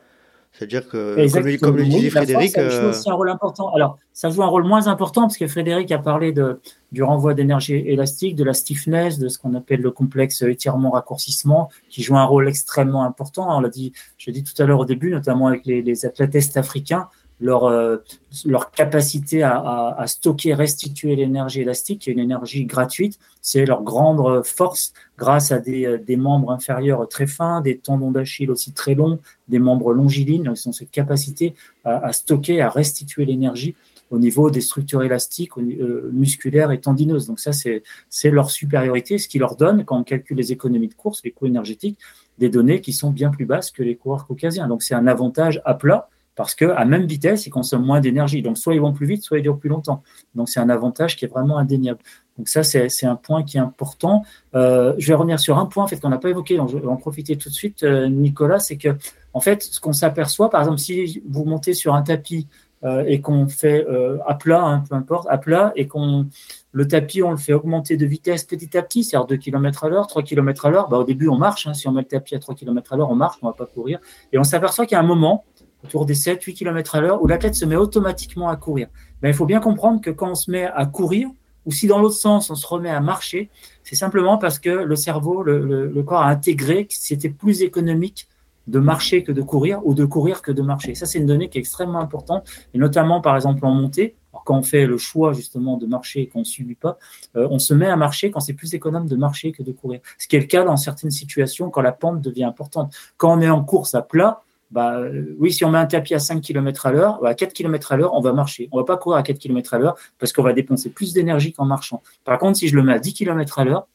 C'est-à-dire 0.56 0.88
que, 0.88 1.56
comme, 1.58 1.76
le 1.76 1.84
disait 1.84 2.10
Frédéric. 2.10 2.52
ça 2.52 2.68
joue 2.68 2.76
euh, 2.76 2.90
aussi 2.90 3.10
un 3.10 3.14
rôle 3.14 3.28
important. 3.28 3.74
Alors, 3.74 3.98
ça 4.12 4.30
joue 4.30 4.44
un 4.44 4.46
rôle 4.46 4.62
moins 4.62 4.86
important 4.86 5.22
parce 5.22 5.36
que 5.36 5.48
Frédéric 5.48 5.90
a 5.90 5.98
parlé 5.98 6.30
de, 6.30 6.60
du 6.92 7.02
renvoi 7.02 7.34
d'énergie 7.34 7.74
élastique, 7.74 8.36
de 8.36 8.44
la 8.44 8.54
stiffness, 8.54 9.18
de 9.18 9.26
ce 9.28 9.38
qu'on 9.38 9.54
appelle 9.54 9.80
le 9.80 9.90
complexe 9.90 10.42
étirement-raccourcissement, 10.42 11.70
qui 11.90 12.04
joue 12.04 12.16
un 12.16 12.24
rôle 12.24 12.48
extrêmement 12.48 13.02
important. 13.02 13.48
On 13.56 13.60
l'a 13.60 13.68
dit, 13.68 13.92
je 14.16 14.26
l'ai 14.26 14.32
dit 14.32 14.44
tout 14.44 14.62
à 14.62 14.66
l'heure 14.66 14.78
au 14.78 14.84
début, 14.84 15.10
notamment 15.10 15.48
avec 15.48 15.66
les, 15.66 15.82
les 15.82 16.06
athlètes 16.06 16.36
est-africains 16.36 17.08
leur, 17.40 17.64
euh, 17.64 17.96
leur 18.44 18.70
capacité 18.70 19.42
à, 19.42 19.56
à, 19.56 20.00
à, 20.00 20.06
stocker, 20.06 20.54
restituer 20.54 21.16
l'énergie 21.16 21.62
élastique, 21.62 22.02
qui 22.02 22.10
est 22.10 22.12
une 22.12 22.20
énergie 22.20 22.64
gratuite, 22.64 23.18
c'est 23.40 23.66
leur 23.66 23.82
grande 23.82 24.44
force 24.44 24.92
grâce 25.18 25.52
à 25.52 25.58
des, 25.58 25.86
euh, 25.86 25.98
des 25.98 26.16
membres 26.16 26.50
inférieurs 26.50 27.08
très 27.08 27.26
fins, 27.26 27.60
des 27.60 27.78
tendons 27.78 28.10
d'Achille 28.10 28.50
aussi 28.50 28.72
très 28.72 28.94
longs, 28.94 29.18
des 29.48 29.58
membres 29.58 29.92
longilignes. 29.92 30.52
Ils 30.54 30.68
ont 30.68 30.72
cette 30.72 30.90
capacité 30.90 31.54
à, 31.84 32.06
à 32.06 32.12
stocker, 32.12 32.60
à 32.60 32.68
restituer 32.68 33.24
l'énergie 33.24 33.74
au 34.10 34.18
niveau 34.18 34.50
des 34.50 34.60
structures 34.60 35.02
élastiques, 35.02 35.56
euh, 35.58 36.10
musculaires 36.12 36.70
et 36.70 36.80
tendineuses. 36.80 37.26
Donc 37.26 37.40
ça, 37.40 37.52
c'est 37.52 38.30
leur 38.30 38.50
supériorité, 38.50 39.18
ce 39.18 39.28
qui 39.28 39.38
leur 39.38 39.56
donne, 39.56 39.84
quand 39.84 39.98
on 39.98 40.04
calcule 40.04 40.36
les 40.36 40.52
économies 40.52 40.88
de 40.88 40.94
course, 40.94 41.22
les 41.24 41.32
coûts 41.32 41.46
énergétiques, 41.46 41.98
des 42.38 42.48
données 42.48 42.80
qui 42.80 42.92
sont 42.92 43.10
bien 43.10 43.30
plus 43.30 43.46
basses 43.46 43.70
que 43.70 43.82
les 43.82 43.96
coureurs 43.96 44.26
caucasiens. 44.26 44.68
Donc 44.68 44.82
c'est 44.82 44.94
un 44.94 45.06
avantage 45.06 45.60
à 45.64 45.74
plat 45.74 46.08
parce 46.36 46.54
qu'à 46.54 46.84
même 46.84 47.06
vitesse, 47.06 47.46
ils 47.46 47.50
consomment 47.50 47.84
moins 47.84 48.00
d'énergie. 48.00 48.42
Donc, 48.42 48.58
soit 48.58 48.74
ils 48.74 48.80
vont 48.80 48.92
plus 48.92 49.06
vite, 49.06 49.22
soit 49.22 49.38
ils 49.38 49.42
durent 49.42 49.58
plus 49.58 49.68
longtemps. 49.68 50.02
Donc, 50.34 50.48
c'est 50.48 50.60
un 50.60 50.68
avantage 50.68 51.16
qui 51.16 51.24
est 51.24 51.28
vraiment 51.28 51.58
indéniable. 51.58 52.00
Donc, 52.38 52.48
ça, 52.48 52.62
c'est 52.64 53.06
un 53.06 53.16
point 53.16 53.44
qui 53.44 53.56
est 53.56 53.60
important. 53.60 54.24
Euh, 54.54 54.94
je 54.98 55.06
vais 55.06 55.14
revenir 55.14 55.38
sur 55.38 55.58
un 55.58 55.66
point 55.66 55.84
en 55.84 55.86
fait, 55.86 56.00
qu'on 56.00 56.08
n'a 56.08 56.18
pas 56.18 56.30
évoqué, 56.30 56.56
donc 56.56 56.70
je 56.70 56.78
vais 56.78 56.86
en 56.86 56.96
profiter 56.96 57.36
tout 57.36 57.48
de 57.48 57.54
suite, 57.54 57.84
euh, 57.84 58.08
Nicolas, 58.08 58.58
c'est 58.58 58.76
que, 58.76 58.96
en 59.32 59.40
fait, 59.40 59.62
ce 59.62 59.80
qu'on 59.80 59.92
s'aperçoit, 59.92 60.50
par 60.50 60.60
exemple, 60.60 60.78
si 60.78 61.22
vous 61.28 61.44
montez 61.44 61.74
sur 61.74 61.94
un 61.94 62.02
tapis 62.02 62.48
euh, 62.82 63.04
et 63.06 63.20
qu'on 63.20 63.46
fait 63.46 63.86
à 64.26 64.34
plat, 64.34 64.62
hein, 64.62 64.84
peu 64.88 64.96
importe, 64.96 65.28
à 65.30 65.38
plat, 65.38 65.72
et 65.76 65.86
qu'on 65.86 66.26
le 66.74 66.88
tapis, 66.88 67.22
on 67.22 67.30
le 67.30 67.36
fait 67.36 67.52
augmenter 67.52 67.96
de 67.96 68.04
vitesse 68.04 68.42
petit 68.42 68.76
à 68.76 68.82
petit, 68.82 69.04
c'est-à-dire 69.04 69.28
2 69.28 69.36
km 69.36 69.84
à 69.84 69.88
l'heure, 69.88 70.08
3 70.08 70.24
km 70.24 70.66
à 70.66 70.70
l'heure. 70.70 70.88
Bah, 70.88 70.98
au 70.98 71.04
début, 71.04 71.28
on 71.28 71.38
marche. 71.38 71.68
Hein, 71.68 71.72
si 71.74 71.86
on 71.86 71.92
met 71.92 72.00
le 72.00 72.08
tapis 72.08 72.34
à 72.34 72.40
3 72.40 72.56
km 72.56 72.92
à 72.92 72.96
l'heure, 72.96 73.10
on 73.10 73.14
marche, 73.14 73.36
on 73.42 73.46
ne 73.46 73.52
va 73.52 73.56
pas 73.56 73.66
courir. 73.66 74.00
Et 74.32 74.38
on 74.38 74.44
s'aperçoit 74.44 74.84
qu'à 74.84 74.98
un 74.98 75.04
moment, 75.04 75.44
autour 75.84 76.06
des 76.06 76.14
7-8 76.14 76.54
km 76.54 76.94
à 76.94 77.00
l'heure, 77.00 77.22
où 77.22 77.26
l'athlète 77.26 77.54
se 77.54 77.64
met 77.64 77.76
automatiquement 77.76 78.48
à 78.48 78.56
courir. 78.56 78.88
Mais 79.22 79.30
il 79.30 79.34
faut 79.34 79.46
bien 79.46 79.60
comprendre 79.60 80.00
que 80.00 80.10
quand 80.10 80.30
on 80.30 80.34
se 80.34 80.50
met 80.50 80.64
à 80.64 80.86
courir, 80.86 81.28
ou 81.66 81.72
si 81.72 81.86
dans 81.86 81.98
l'autre 81.98 82.16
sens 82.16 82.50
on 82.50 82.54
se 82.54 82.66
remet 82.66 82.90
à 82.90 83.00
marcher, 83.00 83.50
c'est 83.82 83.94
simplement 83.94 84.38
parce 84.38 84.58
que 84.58 84.70
le 84.70 84.96
cerveau, 84.96 85.42
le, 85.42 86.02
corps 86.02 86.22
a 86.22 86.28
intégré 86.28 86.86
que 86.86 86.94
c'était 86.94 87.28
plus 87.28 87.62
économique 87.62 88.28
de 88.66 88.78
marcher 88.78 89.22
que 89.22 89.32
de 89.32 89.42
courir 89.42 89.80
ou 89.84 89.92
de 89.92 90.06
courir 90.06 90.40
que 90.40 90.50
de 90.50 90.62
marcher. 90.62 90.94
Ça, 90.94 91.04
c'est 91.04 91.18
une 91.18 91.26
donnée 91.26 91.50
qui 91.50 91.58
est 91.58 91.60
extrêmement 91.60 92.00
importante, 92.00 92.48
et 92.72 92.78
notamment 92.78 93.20
par 93.20 93.36
exemple 93.36 93.64
en 93.66 93.74
montée. 93.74 94.14
quand 94.46 94.58
on 94.58 94.62
fait 94.62 94.86
le 94.86 94.98
choix 94.98 95.32
justement 95.32 95.76
de 95.76 95.86
marcher 95.86 96.22
et 96.22 96.28
qu'on 96.28 96.40
ne 96.40 96.44
subit 96.44 96.74
pas, 96.74 96.98
euh, 97.36 97.46
on 97.50 97.58
se 97.58 97.72
met 97.72 97.86
à 97.86 97.96
marcher 97.96 98.30
quand 98.30 98.40
c'est 98.40 98.54
plus 98.54 98.74
économe 98.74 99.06
de 99.06 99.16
marcher 99.16 99.52
que 99.52 99.62
de 99.62 99.72
courir. 99.72 100.00
Ce 100.18 100.26
qui 100.28 100.36
est 100.36 100.40
le 100.40 100.46
cas 100.46 100.64
dans 100.64 100.76
certaines 100.76 101.10
situations 101.10 101.70
quand 101.70 101.82
la 101.82 101.92
pente 101.92 102.20
devient 102.20 102.44
importante. 102.44 102.92
Quand 103.16 103.38
on 103.38 103.40
est 103.40 103.50
en 103.50 103.62
course 103.62 103.94
à 103.94 104.02
plat, 104.02 104.42
bah, 104.74 105.02
oui, 105.38 105.52
si 105.52 105.64
on 105.64 105.70
met 105.70 105.78
un 105.78 105.86
tapis 105.86 106.14
à 106.14 106.18
5 106.18 106.40
km 106.40 106.86
à 106.86 106.92
l'heure, 106.92 107.24
à 107.24 107.34
4 107.34 107.52
km 107.52 107.92
à 107.92 107.96
l'heure, 107.96 108.12
on 108.12 108.20
va 108.20 108.32
marcher. 108.32 108.68
On 108.72 108.78
va 108.78 108.84
pas 108.84 108.96
courir 108.96 109.18
à 109.18 109.22
4 109.22 109.38
km 109.38 109.72
à 109.74 109.78
l'heure 109.78 109.94
parce 110.18 110.32
qu'on 110.32 110.42
va 110.42 110.52
dépenser 110.52 110.90
plus 110.90 111.12
d'énergie 111.12 111.52
qu'en 111.52 111.64
marchant. 111.64 112.02
Par 112.24 112.40
contre, 112.40 112.58
si 112.58 112.66
je 112.66 112.74
le 112.74 112.82
mets 112.82 112.92
à 112.92 112.98
10 112.98 113.14
km 113.14 113.60
à 113.60 113.64
l'heure, 113.64 113.86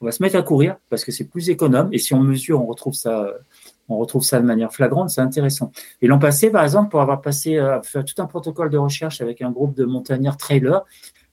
on 0.00 0.06
va 0.06 0.10
se 0.10 0.22
mettre 0.22 0.36
à 0.36 0.42
courir 0.42 0.78
parce 0.88 1.04
que 1.04 1.12
c'est 1.12 1.28
plus 1.28 1.50
économe. 1.50 1.90
Et 1.92 1.98
si 1.98 2.14
on 2.14 2.20
mesure, 2.20 2.62
on 2.62 2.66
retrouve 2.66 2.94
ça, 2.94 3.30
on 3.90 3.98
retrouve 3.98 4.22
ça 4.22 4.40
de 4.40 4.46
manière 4.46 4.72
flagrante, 4.72 5.10
c'est 5.10 5.20
intéressant. 5.20 5.70
Et 6.00 6.06
l'an 6.06 6.18
passé, 6.18 6.48
par 6.48 6.64
exemple, 6.64 6.88
pour 6.88 7.02
avoir 7.02 7.20
passé, 7.20 7.58
euh, 7.58 7.82
fait 7.82 8.02
tout 8.02 8.20
un 8.22 8.26
protocole 8.26 8.70
de 8.70 8.78
recherche 8.78 9.20
avec 9.20 9.42
un 9.42 9.50
groupe 9.50 9.76
de 9.76 9.84
montagnards 9.84 10.38
trailers, 10.38 10.82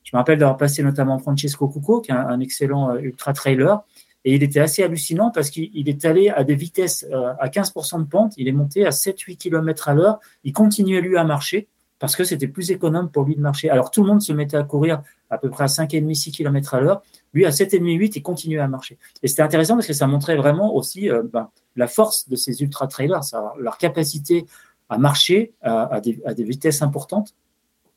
je 0.04 0.16
me 0.16 0.20
rappelle 0.20 0.40
d'avoir 0.40 0.58
passé 0.58 0.84
notamment 0.84 1.20
Francesco 1.20 1.70
Cucco, 1.70 2.02
qui 2.02 2.12
est 2.12 2.16
un, 2.16 2.40
excellent 2.42 2.92
euh, 2.92 3.00
ultra 3.00 3.32
trailer, 3.32 3.82
et 4.26 4.36
il 4.36 4.44
était 4.44 4.60
assez 4.60 4.84
hallucinant 4.84 5.32
parce 5.32 5.50
qu'il 5.50 5.88
est 5.88 6.06
allé 6.06 6.30
à 6.30 6.44
des 6.44 6.56
vitesses 6.56 7.06
euh, 7.12 7.34
à 7.40 7.48
15% 7.48 8.00
de 8.00 8.08
pente, 8.08 8.34
il 8.38 8.48
est 8.48 8.54
monté 8.54 8.86
à 8.86 8.90
7-8 8.90 9.38
km 9.38 9.90
à 9.90 9.94
l'heure, 9.94 10.20
il 10.44 10.54
continuait 10.54 11.02
lui 11.02 11.18
à 11.18 11.24
marcher 11.24 11.68
parce 12.00 12.16
que 12.16 12.24
c'était 12.24 12.48
plus 12.48 12.72
économe 12.72 13.12
pour 13.12 13.24
lui 13.24 13.36
de 13.36 13.42
marcher. 13.42 13.70
Alors 13.70 13.92
tout 13.92 14.02
le 14.02 14.08
monde 14.08 14.22
se 14.22 14.34
mettait 14.34 14.58
à 14.58 14.64
courir 14.64 15.02
à 15.30 15.38
peu 15.38 15.50
près 15.50 15.66
à 15.66 15.68
5,5-6 15.68 16.32
km 16.32 16.74
à 16.74 16.80
l'heure. 16.82 17.02
Lui, 17.34 17.46
à 17.46 17.50
7,5-8, 17.50 18.14
il 18.16 18.24
continuait 18.24 18.60
à 18.60 18.68
marcher. 18.68 18.98
Et 19.22 19.28
c'était 19.28 19.42
intéressant 19.42 19.76
parce 19.76 19.88
que 19.88 19.94
ça 19.94 20.08
montrait 20.08 20.38
vraiment 20.38 20.74
aussi 20.74 21.10
euh, 21.10 21.24
ben, 21.24 21.50
la 21.76 21.88
force 21.88 22.28
de 22.30 22.36
ces 22.36 22.62
ultra-trailers, 22.62 23.22
leur 23.60 23.78
capacité 23.78 24.46
à 24.90 24.98
marcher 24.98 25.54
à, 25.62 26.02
des, 26.02 26.20
à, 26.26 26.34
des, 26.34 26.44
vitesses 26.44 26.82
importantes 26.82 27.36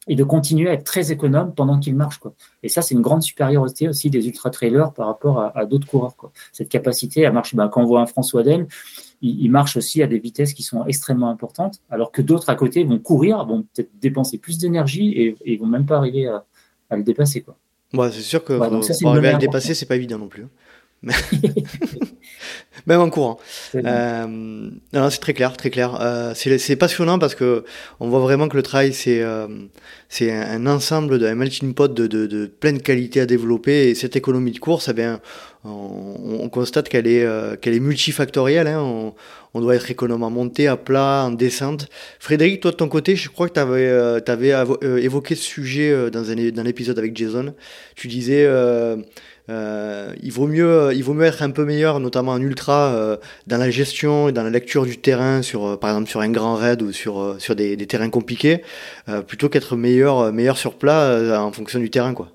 et 0.09 0.17
de 0.17 0.25
continuer 0.25 0.69
à 0.69 0.73
être 0.73 0.85
très 0.85 1.13
économe 1.13 1.55
pendant 1.55 1.79
qu'il 1.79 1.95
marche. 1.95 2.19
Quoi. 2.19 2.35
Et 2.63 2.69
ça, 2.69 2.83
c'est 2.83 2.95
une 2.95 3.03
grande 3.03 3.23
supériorité 3.23 3.89
aussi 3.89 4.11
des 4.11 4.27
ultra-trailers 4.27 4.93
par 4.93 5.07
rapport 5.07 5.53
à, 5.55 5.65
d'autres 5.65 5.87
coureurs. 5.87 6.17
Quoi. 6.17 6.33
Cette 6.53 6.69
capacité 6.69 7.25
à 7.25 7.31
marcher, 7.31 7.57
ben, 7.57 7.69
quand 7.69 7.83
on 7.83 7.87
voit 7.87 8.01
un 8.01 8.07
François 8.07 8.43
Den, 8.43 8.67
il, 9.21 9.49
marche 9.51 9.77
aussi 9.77 10.03
à 10.03 10.09
des 10.09 10.19
vitesses 10.19 10.55
qui 10.55 10.65
sont 10.65 10.85
extrêmement 10.87 11.31
importantes, 11.31 11.81
alors 11.91 12.11
que 12.11 12.21
d'autres 12.21 12.49
à 12.49 12.57
côté 12.57 12.83
vont 12.83 12.99
courir, 12.99 13.45
vont 13.45 13.63
peut-être 13.63 13.91
dépenser 14.01 14.39
plus 14.39 14.59
d'énergie 14.59 15.13
et, 15.13 15.37
et 15.45 15.57
vont 15.57 15.67
même 15.67 15.87
pas 15.87 15.99
arriver 15.99 16.27
à, 16.27 16.45
le 16.91 17.05
dépasser. 17.05 17.43
Quoi. 17.43 17.57
c'est 18.11 18.21
sûr 18.21 18.45
que 18.45 18.55
pour 18.55 19.11
arriver 19.11 19.29
à 19.29 19.33
le 19.33 19.39
dépasser, 19.39 19.75
c'est 19.75 19.87
pas 19.87 19.97
évident 19.97 20.19
non 20.19 20.29
plus. 20.29 20.47
Hein. 21.07 21.13
Même 22.87 23.01
en 23.01 23.11
courant. 23.11 23.39
Euh, 23.75 24.27
non, 24.27 25.11
c'est 25.11 25.19
très 25.19 25.35
clair, 25.35 25.57
très 25.57 25.71
clair. 25.71 25.99
Euh, 26.01 26.33
c'est 26.35 26.77
passionnant 26.77 27.19
parce 27.19 27.35
que 27.35 27.65
on 28.01 28.09
voit 28.09 28.21
vraiment 28.21 28.49
que 28.49 28.57
le 28.57 28.63
trail 28.63 28.93
c'est 28.93 29.23
euh, 29.23 29.47
c'est 30.09 30.33
un 30.33 30.67
ensemble 30.67 31.19
de 31.19 31.27
un 31.27 31.35
melting 31.35 31.75
pot 31.75 31.93
de, 31.93 32.07
de, 32.07 32.27
de 32.27 32.47
plein 32.47 32.73
de 32.73 32.83
qualités 32.83 33.21
à 33.21 33.27
développer 33.27 33.89
et 33.89 33.95
cette 33.95 34.17
économie 34.17 34.53
de 34.53 34.59
course, 34.59 34.89
eh 34.89 34.93
bien, 34.95 35.21
on, 35.65 36.41
on 36.41 36.49
constate 36.49 36.89
qu'elle 36.89 37.07
est 37.07 37.25
euh, 37.25 37.57
qu'elle 37.57 37.75
est 37.75 37.81
multifactorielle. 37.81 38.67
Hein. 38.67 38.81
On, 38.81 39.15
on, 39.55 39.61
doit 39.61 39.77
être 39.77 39.91
économe 39.91 40.23
en 40.23 40.31
montée, 40.31 40.67
à 40.67 40.77
plat, 40.77 41.25
en 41.27 41.31
descente. 41.31 41.89
Frédéric, 42.19 42.61
toi 42.61 42.73
de 42.73 42.77
ton 42.77 42.89
côté, 42.89 43.17
je 43.17 43.29
crois 43.29 43.49
que 43.49 43.55
tu 43.55 43.61
avais, 43.61 43.87
euh, 43.87 44.19
avais 44.27 44.55
évoqué 45.03 45.35
ce 45.35 45.45
sujet 45.45 46.11
dans 46.11 46.31
un 46.31 46.51
dans 46.51 46.63
l'épisode 46.63 46.99
avec 46.99 47.17
Jason. 47.17 47.55
Tu 47.95 48.09
disais 48.09 48.47
euh, 49.53 50.15
il, 50.23 50.33
vaut 50.33 50.47
mieux, 50.47 50.93
il 50.95 51.05
vaut 51.05 51.15
mieux 51.15 51.27
être 51.27 51.43
un 51.43 51.51
peu 51.51 51.65
meilleur, 51.65 52.01
notamment 52.01 52.33
en 52.33 52.41
ultra, 52.41 52.95
euh, 52.95 53.17
dans 53.47 53.59
la 53.59 53.71
gestion 53.71 54.29
et 54.29 54.33
dans 54.33 54.43
la 54.43 54.51
lecture 54.51 54.87
du 54.87 54.99
terrain, 54.99 55.43
sur, 55.43 55.67
euh, 55.67 55.77
par 55.77 55.91
exemple 55.91 56.09
sur 56.09 56.21
un 56.21 56.31
grand 56.31 56.57
raid 56.57 56.81
ou 56.83 56.93
sur, 56.93 57.37
sur 57.39 57.55
des, 57.55 57.77
terrains 57.87 58.11
compliqués, 58.11 58.63
plutôt 59.27 59.49
qu'être 59.49 59.77
meilleur, 59.77 60.33
meilleur 60.33 60.57
sur 60.57 60.79
plat 60.79 61.43
en 61.43 61.53
fonction 61.53 61.79
du 61.79 61.91
terrain. 61.91 62.15
Quoi. 62.15 62.29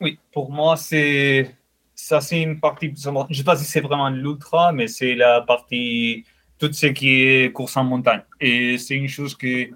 Oui, 0.00 0.18
pour 0.32 0.50
moi, 0.50 0.76
c'est 0.76 1.50
ça, 1.94 2.20
c'est 2.20 2.40
une 2.40 2.60
partie. 2.60 2.92
Je 2.96 3.10
ne 3.10 3.34
sais 3.34 3.44
pas 3.44 3.56
si 3.56 3.64
c'est 3.64 3.80
vraiment 3.80 4.08
l'ultra, 4.08 4.72
mais 4.72 4.86
c'est 4.86 5.14
la 5.14 5.40
partie, 5.40 6.24
tout 6.58 6.72
ce 6.72 6.86
qui 6.86 7.22
est 7.22 7.52
course 7.52 7.76
en 7.76 7.84
montagne. 7.84 8.22
Et 8.40 8.78
c'est 8.78 8.94
une 8.94 9.08
chose 9.08 9.34
que 9.34 9.68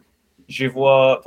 je 0.49 0.67
vois. 0.67 1.23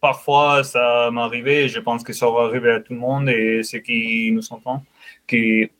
Parfois, 0.00 0.64
ça 0.64 1.10
m'est 1.10 1.20
arrivé, 1.20 1.68
je 1.68 1.80
pense 1.80 2.02
que 2.02 2.12
ça 2.12 2.30
va 2.30 2.42
arriver 2.42 2.70
à 2.70 2.80
tout 2.80 2.92
le 2.92 2.98
monde 2.98 3.28
et 3.28 3.62
ceux 3.62 3.78
qui 3.80 4.30
nous 4.32 4.52
entendent, 4.52 4.82
qu'ils 5.26 5.70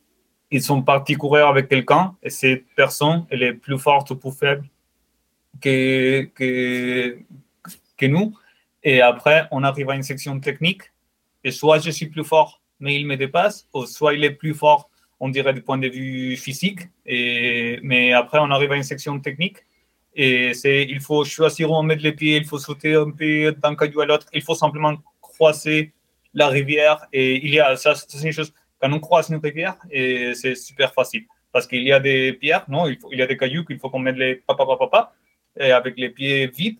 sont 0.61 0.81
partis 0.81 1.15
courir 1.15 1.47
avec 1.47 1.67
quelqu'un 1.67 2.15
et 2.23 2.29
cette 2.29 2.65
personne, 2.75 3.25
elle 3.29 3.43
est 3.43 3.53
plus 3.53 3.79
forte 3.79 4.11
ou 4.11 4.15
plus 4.15 4.31
faible 4.31 4.65
que, 5.61 6.23
que, 6.35 7.19
que 7.97 8.05
nous. 8.05 8.37
Et 8.83 9.01
après, 9.01 9.47
on 9.51 9.63
arrive 9.63 9.89
à 9.89 9.95
une 9.95 10.03
section 10.03 10.39
technique 10.39 10.83
et 11.43 11.51
soit 11.51 11.79
je 11.79 11.91
suis 11.91 12.07
plus 12.07 12.23
fort, 12.23 12.61
mais 12.79 12.95
il 12.99 13.05
me 13.07 13.17
dépasse, 13.17 13.67
ou 13.73 13.85
soit 13.85 14.13
il 14.13 14.23
est 14.23 14.31
plus 14.31 14.53
fort, 14.53 14.89
on 15.19 15.29
dirait 15.29 15.53
du 15.53 15.61
point 15.61 15.77
de 15.77 15.87
vue 15.87 16.37
physique, 16.37 16.81
et, 17.05 17.79
mais 17.83 18.13
après, 18.13 18.39
on 18.39 18.51
arrive 18.51 18.71
à 18.71 18.77
une 18.77 18.83
section 18.83 19.19
technique 19.19 19.57
et 20.15 20.53
c'est, 20.53 20.83
il 20.83 20.99
faut 20.99 21.23
choisir 21.23 21.71
où 21.71 21.75
on 21.75 21.83
met 21.83 21.95
les 21.95 22.11
pieds, 22.13 22.37
il 22.37 22.45
faut 22.45 22.59
sauter 22.59 22.95
un 22.95 23.11
peu 23.11 23.51
d'un 23.51 23.75
caillou 23.75 24.01
à 24.01 24.05
l'autre, 24.05 24.27
il 24.33 24.41
faut 24.41 24.55
simplement 24.55 24.95
croiser 25.21 25.93
la 26.33 26.47
rivière. 26.47 27.07
Et 27.13 27.45
il 27.45 27.53
y 27.53 27.59
a, 27.59 27.75
ça, 27.75 27.95
c'est 27.95 28.21
une 28.23 28.31
chose, 28.31 28.53
quand 28.81 28.91
on 28.91 28.99
croise 28.99 29.29
une 29.29 29.37
rivière, 29.37 29.77
et 29.91 30.33
c'est 30.33 30.55
super 30.55 30.93
facile. 30.93 31.25
Parce 31.51 31.67
qu'il 31.67 31.83
y 31.83 31.91
a 31.91 31.99
des 31.99 32.33
pierres, 32.33 32.65
non, 32.67 32.87
il, 32.87 32.97
y 33.11 33.21
a 33.21 33.27
des 33.27 33.37
cailloux 33.37 33.65
qu'il 33.65 33.79
faut 33.79 33.89
qu'on 33.89 33.99
mette 33.99 34.17
les 34.17 34.35
papa, 34.35 34.65
papa, 34.65 34.87
papa, 34.89 35.13
et 35.59 35.71
avec 35.71 35.97
les 35.97 36.09
pieds 36.09 36.47
vides. 36.47 36.77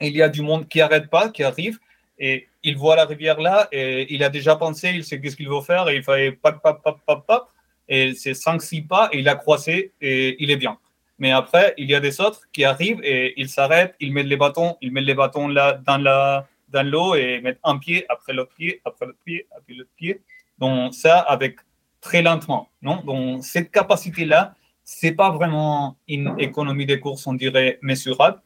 Il 0.00 0.14
y 0.14 0.22
a 0.22 0.28
du 0.28 0.42
monde 0.42 0.68
qui 0.68 0.78
n'arrête 0.78 1.08
pas, 1.08 1.30
qui 1.30 1.42
arrive. 1.42 1.78
Et 2.18 2.48
il 2.62 2.76
voit 2.76 2.96
la 2.96 3.04
rivière 3.04 3.40
là 3.40 3.68
et 3.72 4.12
il 4.12 4.24
a 4.24 4.30
déjà 4.30 4.56
pensé, 4.56 4.90
il 4.90 5.04
sait 5.04 5.20
qu'est-ce 5.20 5.36
qu'il 5.36 5.48
veut 5.48 5.60
faire 5.60 5.88
et 5.88 5.96
il 5.96 6.02
fait 6.02 6.32
pap, 6.32 6.62
pap, 6.62 6.82
pap, 6.82 6.98
pap, 7.06 7.26
pap. 7.26 7.48
Et 7.88 8.14
c'est 8.14 8.32
5-6 8.32 8.86
pas 8.86 9.10
et 9.12 9.18
il 9.18 9.28
a 9.28 9.36
croisé 9.36 9.92
et 10.00 10.42
il 10.42 10.50
est 10.50 10.56
bien. 10.56 10.78
Mais 11.18 11.30
après, 11.30 11.74
il 11.78 11.90
y 11.90 11.94
a 11.94 12.00
des 12.00 12.20
autres 12.20 12.42
qui 12.52 12.64
arrivent 12.64 13.00
et 13.02 13.40
ils 13.40 13.48
s'arrêtent, 13.48 13.94
ils 14.00 14.12
mettent 14.12 14.26
les 14.26 14.36
bâtons, 14.36 14.76
ils 14.80 14.92
mettent 14.92 15.06
les 15.06 15.14
bâtons 15.14 15.48
là 15.48 15.72
dans 15.86 15.98
la 15.98 16.46
dans 16.68 16.86
l'eau 16.86 17.14
et 17.14 17.40
mettent 17.40 17.60
un 17.64 17.78
pied 17.78 18.04
après 18.08 18.32
l'autre 18.32 18.52
pied, 18.56 18.80
après 18.84 19.06
l'autre 19.06 19.18
pied, 19.24 19.46
après 19.56 19.74
l'autre 19.74 19.90
pied. 19.96 20.20
Donc 20.58 20.94
ça 20.94 21.20
avec 21.20 21.56
très 22.00 22.22
lentement, 22.22 22.68
non? 22.82 23.02
Donc 23.04 23.44
cette 23.44 23.70
capacité-là, 23.70 24.54
c'est 24.84 25.12
pas 25.12 25.30
vraiment 25.30 25.96
une 26.08 26.34
économie 26.38 26.86
des 26.86 27.00
courses, 27.00 27.26
on 27.26 27.34
dirait 27.34 27.78
mesurable, 27.82 28.40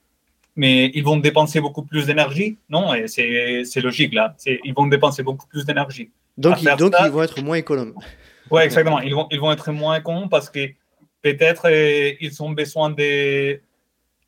mais 0.54 0.90
ils 0.94 1.02
vont 1.02 1.16
dépenser 1.16 1.60
beaucoup 1.60 1.82
plus 1.82 2.06
d'énergie, 2.06 2.58
non? 2.68 2.94
Et 2.94 3.08
c'est 3.08 3.80
logique 3.80 4.14
là, 4.14 4.34
ils 4.46 4.74
vont 4.74 4.86
dépenser 4.86 5.22
beaucoup 5.22 5.46
plus 5.46 5.64
d'énergie. 5.64 6.10
Donc, 6.38 6.62
ils, 6.62 6.76
donc 6.76 6.94
ils 7.04 7.10
vont 7.10 7.22
être 7.22 7.42
moins 7.42 7.56
économes. 7.56 7.94
Oui, 8.50 8.62
exactement. 8.62 9.00
Ils 9.00 9.14
vont, 9.14 9.26
ils 9.30 9.40
vont 9.40 9.52
être 9.52 9.70
moins 9.72 10.00
cons 10.00 10.28
parce 10.28 10.48
que 10.50 10.70
peut-être 11.22 11.68
euh, 11.68 12.12
ils 12.20 12.42
ont 12.42 12.50
besoin 12.50 12.90
de, 12.90 13.60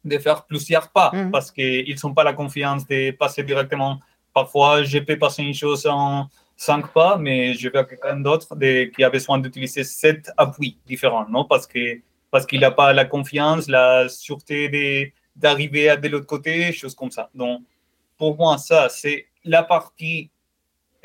de 0.05 0.19
faire 0.19 0.45
plusieurs 0.45 0.91
pas 0.91 1.11
mmh. 1.13 1.31
parce 1.31 1.51
qu'ils 1.51 1.97
n'ont 2.03 2.15
pas 2.15 2.25
la 2.25 2.33
confiance 2.33 2.87
de 2.87 3.11
passer 3.13 3.43
directement. 3.43 4.01
Parfois, 4.35 4.83
je 4.83 4.99
peux 4.99 5.19
passer 5.19 5.43
une 5.43 5.55
chose 5.55 5.87
en 5.87 6.29
cinq 6.57 6.93
pas, 6.93 7.17
mais 7.19 7.55
je 7.55 7.69
à 7.77 7.85
quelqu'un 7.85 8.21
d'autre 8.21 8.57
qui 8.95 9.05
a 9.05 9.11
besoin 9.11 9.39
d'utiliser 9.39 9.85
sept 9.85 10.31
appuis 10.37 10.79
différents, 10.87 11.29
non? 11.29 11.45
Parce 11.45 11.67
que 11.67 12.01
parce 12.31 12.47
qu'il 12.47 12.61
n'a 12.61 12.71
pas 12.71 12.95
la 12.95 13.05
confiance, 13.05 13.69
la 13.69 14.09
sûreté 14.09 15.13
d'arriver 15.37 15.95
de 15.99 16.09
l'autre 16.09 16.27
côté, 16.27 16.73
choses 16.73 16.95
comme 16.95 17.11
ça. 17.11 17.29
Donc, 17.35 17.63
pour 18.17 18.37
moi, 18.37 18.57
ça, 18.57 18.89
c'est 18.89 19.27
la 19.45 19.63
partie 19.63 20.31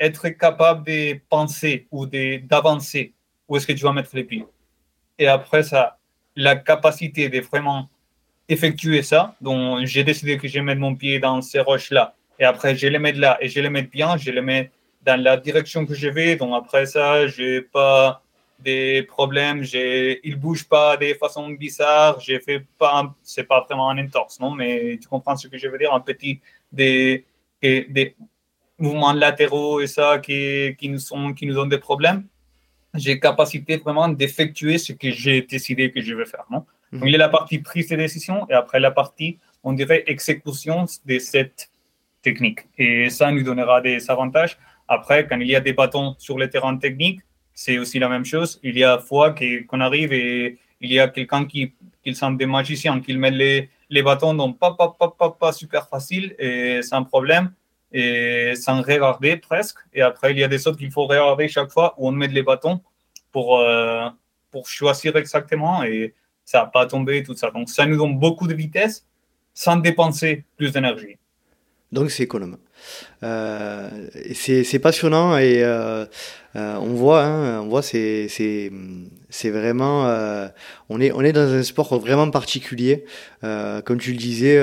être 0.00 0.28
capable 0.30 0.86
de 0.86 1.20
penser 1.28 1.86
ou 1.90 2.06
d'avancer 2.06 3.12
où 3.46 3.56
est-ce 3.56 3.66
que 3.66 3.72
tu 3.72 3.82
vas 3.82 3.92
mettre 3.92 4.14
les 4.14 4.24
pieds? 4.24 4.46
Et 5.18 5.26
après 5.26 5.62
ça, 5.62 5.98
la 6.36 6.56
capacité 6.56 7.28
de 7.28 7.40
vraiment 7.40 7.88
effectuer 8.48 9.02
ça. 9.02 9.34
Donc, 9.40 9.84
j'ai 9.84 10.04
décidé 10.04 10.38
que 10.38 10.48
je 10.48 10.60
vais 10.60 10.74
mon 10.74 10.94
pied 10.94 11.18
dans 11.18 11.42
ces 11.42 11.60
roches-là. 11.60 12.14
Et 12.38 12.44
après, 12.44 12.76
je 12.76 12.86
les 12.86 12.98
mets 12.98 13.12
là 13.12 13.36
et 13.40 13.48
je 13.48 13.60
les 13.60 13.68
mets 13.70 13.82
bien. 13.82 14.16
Je 14.16 14.30
les 14.30 14.40
mets 14.40 14.70
dans 15.04 15.20
la 15.20 15.36
direction 15.36 15.84
que 15.84 15.94
je 15.94 16.08
vais. 16.08 16.36
Donc, 16.36 16.54
après 16.54 16.86
ça, 16.86 17.26
je 17.26 17.42
n'ai 17.42 17.60
pas 17.60 18.22
des 18.60 19.02
problèmes. 19.02 19.64
Ils 19.64 20.20
ne 20.24 20.36
bougent 20.36 20.68
pas 20.68 20.96
de 20.96 21.12
façon 21.14 21.48
bizarre. 21.50 22.20
Ce 22.22 22.60
pas, 22.78 23.14
c'est 23.22 23.44
pas 23.44 23.60
vraiment 23.68 23.90
un 23.90 23.98
entorse, 23.98 24.40
non? 24.40 24.52
Mais 24.52 24.98
tu 25.00 25.08
comprends 25.08 25.36
ce 25.36 25.48
que 25.48 25.58
je 25.58 25.68
veux 25.68 25.78
dire? 25.78 25.92
Un 25.92 26.00
petit, 26.00 26.40
des, 26.72 27.24
des 27.60 28.14
mouvements 28.78 29.12
latéraux 29.12 29.80
et 29.80 29.88
ça 29.88 30.18
qui, 30.18 30.76
qui, 30.78 30.88
nous 30.88 31.00
sont, 31.00 31.34
qui 31.34 31.46
nous 31.46 31.54
donnent 31.54 31.68
des 31.68 31.78
problèmes 31.78 32.24
j'ai 32.98 33.18
capacité 33.20 33.76
vraiment 33.76 34.08
d'effectuer 34.08 34.78
ce 34.78 34.92
que 34.92 35.10
j'ai 35.10 35.42
décidé 35.42 35.90
que 35.90 36.00
je 36.00 36.14
vais 36.14 36.26
faire. 36.26 36.44
Non? 36.50 36.64
Il 36.92 37.10
y 37.10 37.14
a 37.14 37.18
la 37.18 37.28
partie 37.28 37.58
prise 37.58 37.88
de 37.88 37.96
décision 37.96 38.46
et 38.48 38.54
après 38.54 38.80
la 38.80 38.90
partie, 38.90 39.38
on 39.62 39.72
dirait, 39.72 40.04
exécution 40.06 40.86
de 41.04 41.18
cette 41.18 41.70
technique. 42.22 42.60
Et 42.78 43.10
ça 43.10 43.30
nous 43.30 43.42
donnera 43.42 43.80
des 43.80 44.10
avantages. 44.10 44.56
Après, 44.86 45.26
quand 45.26 45.38
il 45.38 45.48
y 45.48 45.56
a 45.56 45.60
des 45.60 45.74
bâtons 45.74 46.14
sur 46.18 46.38
le 46.38 46.48
terrain 46.48 46.76
technique, 46.76 47.20
c'est 47.52 47.78
aussi 47.78 47.98
la 47.98 48.08
même 48.08 48.24
chose. 48.24 48.58
Il 48.62 48.78
y 48.78 48.84
a 48.84 48.98
fois 48.98 49.34
qu'on 49.68 49.80
arrive 49.80 50.12
et 50.12 50.58
il 50.80 50.92
y 50.92 50.98
a 50.98 51.08
quelqu'un 51.08 51.44
qui, 51.44 51.72
qui 52.02 52.14
semble 52.14 52.38
des 52.38 52.46
magiciens, 52.46 53.00
qui 53.00 53.16
met 53.16 53.30
les, 53.30 53.68
les 53.90 54.02
bâtons 54.02 54.34
donc 54.34 54.58
pas, 54.58 54.74
pas, 54.74 54.96
pas, 54.98 55.10
pas, 55.10 55.30
pas 55.30 55.52
super 55.52 55.88
facile 55.88 56.34
et 56.38 56.80
sans 56.82 57.04
problème 57.04 57.52
et 57.92 58.54
sans 58.56 58.82
regarder 58.82 59.36
presque. 59.36 59.78
Et 59.92 60.02
après, 60.02 60.32
il 60.32 60.38
y 60.38 60.44
a 60.44 60.48
des 60.48 60.66
autres 60.66 60.78
qu'il 60.78 60.92
faut 60.92 61.06
regarder 61.06 61.48
chaque 61.48 61.70
fois 61.70 61.94
où 61.96 62.08
on 62.08 62.12
met 62.12 62.28
les 62.28 62.42
bâtons 62.42 62.80
pour, 63.32 63.60
euh, 63.60 64.08
pour 64.50 64.68
choisir 64.68 65.16
exactement 65.16 65.82
et 65.84 66.14
ça 66.44 66.60
va 66.60 66.66
pas 66.66 66.86
tomber, 66.86 67.22
tout 67.22 67.34
ça. 67.34 67.50
Donc, 67.50 67.68
ça 67.68 67.84
nous 67.84 67.96
donne 67.96 68.18
beaucoup 68.18 68.46
de 68.46 68.54
vitesse 68.54 69.06
sans 69.52 69.76
dépenser 69.76 70.44
plus 70.56 70.72
d'énergie. 70.72 71.18
Donc, 71.92 72.10
c'est 72.10 72.24
économe. 72.24 72.58
Euh, 73.22 74.08
c'est 74.34 74.78
passionnant 74.78 75.36
et 75.36 75.62
euh, 75.62 76.04
euh, 76.56 76.76
on 76.76 76.94
voit, 76.94 77.24
hein, 77.24 77.60
on 77.60 77.68
voit, 77.68 77.82
c'est 77.82 78.70
c'est 79.30 79.50
vraiment, 79.50 80.06
euh, 80.06 80.48
on 80.88 81.00
est 81.00 81.12
on 81.12 81.20
est 81.20 81.32
dans 81.32 81.52
un 81.52 81.62
sport 81.62 81.98
vraiment 81.98 82.30
particulier. 82.30 83.04
Euh, 83.44 83.82
comme 83.82 83.98
tu 83.98 84.12
le 84.12 84.16
disais, 84.16 84.58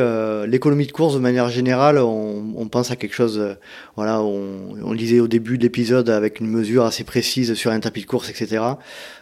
l'économie 0.48 0.88
de 0.88 0.92
course 0.92 1.14
de 1.14 1.20
manière 1.20 1.50
générale, 1.50 2.00
on, 2.00 2.54
on 2.58 2.68
pense 2.68 2.90
à 2.90 2.96
quelque 2.96 3.14
chose, 3.14 3.56
voilà, 3.96 4.22
on, 4.22 4.76
on 4.84 4.94
disait 4.96 5.20
au 5.20 5.28
début 5.28 5.58
de 5.58 5.64
l'épisode 5.64 6.10
avec 6.10 6.40
une 6.40 6.48
mesure 6.48 6.84
assez 6.84 7.04
précise 7.04 7.54
sur 7.54 7.72
un 7.72 7.80
tapis 7.80 8.02
de 8.02 8.08
course, 8.08 8.30
etc. 8.30 8.64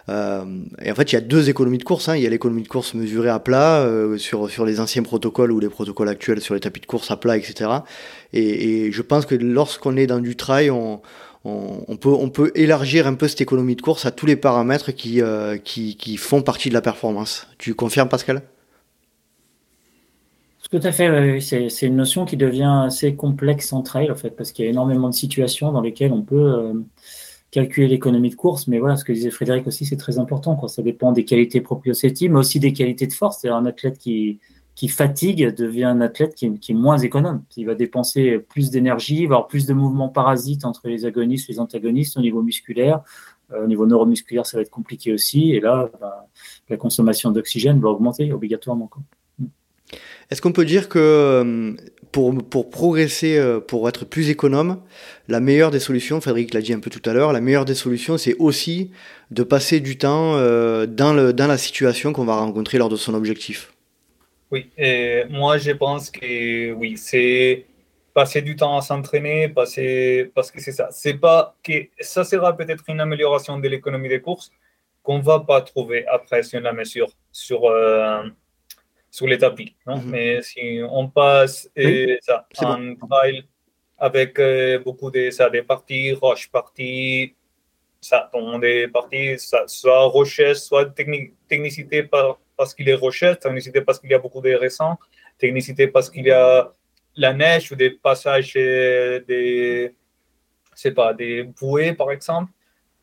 et 0.09 0.11
en 0.11 0.95
fait, 0.95 1.11
il 1.11 1.15
y 1.15 1.17
a 1.17 1.21
deux 1.21 1.49
économies 1.49 1.77
de 1.77 1.83
course. 1.83 2.09
Hein. 2.09 2.15
Il 2.15 2.23
y 2.23 2.27
a 2.27 2.29
l'économie 2.29 2.63
de 2.63 2.67
course 2.67 2.93
mesurée 2.93 3.29
à 3.29 3.39
plat 3.39 3.87
sur 4.17 4.49
sur 4.49 4.65
les 4.65 4.79
anciens 4.79 5.03
protocoles 5.03 5.51
ou 5.51 5.59
les 5.59 5.69
protocoles 5.69 6.09
actuels 6.09 6.41
sur 6.41 6.53
les 6.53 6.61
tapis 6.61 6.79
de 6.79 6.85
course 6.85 7.11
à 7.11 7.17
plat, 7.17 7.37
etc. 7.37 7.69
Et, 8.31 8.85
et 8.85 8.91
je 8.91 9.01
pense 9.01 9.25
que 9.25 9.35
lorsqu'on 9.35 9.97
est 9.97 10.07
dans 10.07 10.19
du 10.19 10.35
trail, 10.35 10.71
on 10.71 11.01
on, 11.45 11.97
peut, 11.97 12.51
élargir 12.55 13.05
un 13.05 13.15
peu 13.15 13.27
cette 13.27 13.41
économie 13.41 13.75
de 13.75 13.81
course 13.81 14.05
à 14.05 14.11
tous 14.11 14.25
les 14.25 14.35
paramètres 14.35 14.91
qui, 14.91 15.21
euh, 15.21 15.57
font 16.17 16.41
partie 16.41 16.69
de 16.69 16.73
la 16.73 16.81
performance. 16.81 17.47
Tu 17.57 17.73
confirmes, 17.73 18.09
Pascal? 18.09 18.43
Tout 20.71 20.79
à 20.81 20.91
fait, 20.91 21.39
c'est 21.39 21.85
une 21.85 21.97
notion 21.97 22.25
qui 22.25 22.35
devient 22.35 22.85
assez 22.85 23.15
complexe 23.15 23.73
en 23.73 23.83
trail, 23.83 24.09
en 24.09 24.15
fait, 24.15 24.31
parce 24.31 24.51
qu'il 24.51 24.65
y 24.65 24.67
a 24.67 24.71
énormément 24.71 25.09
de 25.09 25.13
situations 25.13 25.71
dans 25.71 25.81
lesquelles 25.81 26.11
on 26.11 26.23
peut 26.23 26.35
euh, 26.35 26.73
calculer 27.51 27.87
l'économie 27.87 28.29
de 28.29 28.35
course. 28.35 28.67
Mais 28.67 28.79
voilà, 28.79 28.95
ce 28.95 29.03
que 29.03 29.11
disait 29.11 29.29
Frédéric 29.29 29.67
aussi, 29.67 29.85
c'est 29.85 29.97
très 29.97 30.17
important. 30.17 30.67
Ça 30.67 30.81
dépend 30.81 31.11
des 31.11 31.25
qualités 31.25 31.61
proprioceptives, 31.61 32.31
mais 32.31 32.39
aussi 32.39 32.59
des 32.59 32.73
qualités 32.73 33.05
de 33.05 33.13
force. 33.13 33.39
C'est 33.41 33.49
un 33.49 33.65
athlète 33.67 33.99
qui, 33.99 34.39
fatigue 34.89 35.53
devient 35.55 35.85
un 35.85 36.01
athlète 36.01 36.35
qui 36.35 36.45
est, 36.45 36.73
moins 36.73 36.97
économe, 36.97 37.43
qui 37.49 37.65
va 37.65 37.75
dépenser 37.75 38.39
plus 38.39 38.69
d'énergie, 38.69 39.25
avoir 39.25 39.47
plus 39.47 39.65
de 39.65 39.73
mouvements 39.73 40.09
parasites 40.09 40.65
entre 40.65 40.87
les 40.87 41.05
agonistes 41.05 41.49
et 41.49 41.53
les 41.53 41.59
antagonistes 41.59 42.17
au 42.17 42.21
niveau 42.21 42.41
musculaire. 42.41 43.01
Euh, 43.51 43.63
au 43.63 43.67
niveau 43.67 43.85
neuromusculaire, 43.85 44.45
ça 44.45 44.57
va 44.57 44.61
être 44.61 44.69
compliqué 44.69 45.13
aussi. 45.13 45.51
Et 45.51 45.59
là, 45.59 45.89
bah, 45.99 46.27
la 46.69 46.77
consommation 46.77 47.31
d'oxygène 47.31 47.79
va 47.79 47.89
augmenter 47.89 48.31
obligatoirement. 48.31 48.89
Est-ce 50.31 50.41
qu'on 50.41 50.53
peut 50.53 50.65
dire 50.65 50.89
que 50.89 50.99
euh, 50.99 51.73
pour, 52.11 52.69
progresser, 52.69 53.37
euh, 53.37 53.59
pour 53.59 53.87
être 53.89 54.05
plus 54.05 54.29
économe, 54.29 54.79
la 55.27 55.39
meilleure 55.39 55.71
des 55.71 55.79
solutions, 55.79 56.19
Frédéric 56.21 56.53
l'a 56.53 56.61
dit 56.61 56.73
un 56.73 56.79
peu 56.79 56.89
tout 56.89 57.07
à 57.07 57.13
l'heure, 57.13 57.33
la 57.33 57.41
meilleure 57.41 57.65
des 57.65 57.75
solutions, 57.75 58.17
c'est 58.17 58.35
aussi 58.39 58.91
de 59.31 59.43
passer 59.43 59.79
du 59.79 59.97
temps 59.97 60.33
dans 60.33 61.47
la 61.47 61.57
situation 61.57 62.13
qu'on 62.13 62.25
va 62.25 62.35
rencontrer 62.35 62.77
lors 62.77 62.89
de 62.89 62.95
son 62.95 63.13
objectif? 63.13 63.73
Oui, 64.53 64.69
et 64.77 65.25
moi 65.29 65.57
je 65.57 65.71
pense 65.71 66.11
que 66.11 66.71
oui, 66.73 66.95
c'est 66.95 67.65
passer 68.13 68.43
du 68.43 68.55
temps 68.55 68.77
à 68.77 68.81
s'entraîner, 68.81 69.49
passer 69.49 70.31
parce 70.35 70.51
que 70.51 70.61
c'est 70.61 70.71
ça. 70.71 70.89
C'est 70.91 71.15
pas 71.15 71.55
que 71.63 71.73
ça 71.99 72.23
sera 72.23 72.55
peut-être 72.55 72.83
une 72.87 73.01
amélioration 73.01 73.57
de 73.59 73.67
l'économie 73.67 74.09
des 74.09 74.21
courses 74.21 74.51
qu'on 75.01 75.19
va 75.19 75.39
pas 75.39 75.61
trouver 75.61 76.05
après 76.05 76.43
si 76.43 76.55
on 76.55 76.59
la 76.59 76.71
mesure 76.71 77.09
sur 77.31 77.65
euh, 77.65 78.23
sur 79.09 79.25
les 79.27 79.39
tapis. 79.39 79.75
Non? 79.87 79.97
Mhm. 79.97 80.09
Mais 80.11 80.41
si 80.43 80.81
on 80.87 81.09
passe 81.09 81.67
et 81.75 82.19
ça, 82.21 82.47
un 82.59 82.93
trail 82.95 83.45
avec 83.97 84.37
euh, 84.37 84.77
beaucoup 84.85 85.09
de 85.09 85.31
ça, 85.31 85.49
des 85.49 85.63
parties 85.63 86.13
roches, 86.13 86.47
parties 86.51 87.35
ça, 88.01 88.29
des 88.61 88.87
parties 88.87 89.39
ça, 89.39 89.63
soit 89.65 90.03
rochesse, 90.03 90.65
soit 90.67 90.85
technicité 91.47 92.03
par 92.03 92.37
parce 92.63 92.73
qu'il 92.73 92.87
est 92.87 92.93
rocheux, 92.93 93.35
technicité 93.35 93.81
parce 93.81 93.99
qu'il 93.99 94.09
y 94.09 94.13
a 94.13 94.19
beaucoup 94.19 94.39
de 94.39 94.53
récents, 94.53 94.97
technicité 95.37 95.89
parce 95.89 96.09
qu'il 96.09 96.25
y 96.25 96.31
a 96.31 96.71
la 97.17 97.33
neige 97.33 97.69
ou 97.73 97.75
des 97.75 97.89
passages 97.89 98.53
des, 98.53 99.93
c'est 100.73 100.93
pas, 100.93 101.13
des 101.13 101.43
bouées, 101.43 101.91
par 101.91 102.09
exemple. 102.11 102.49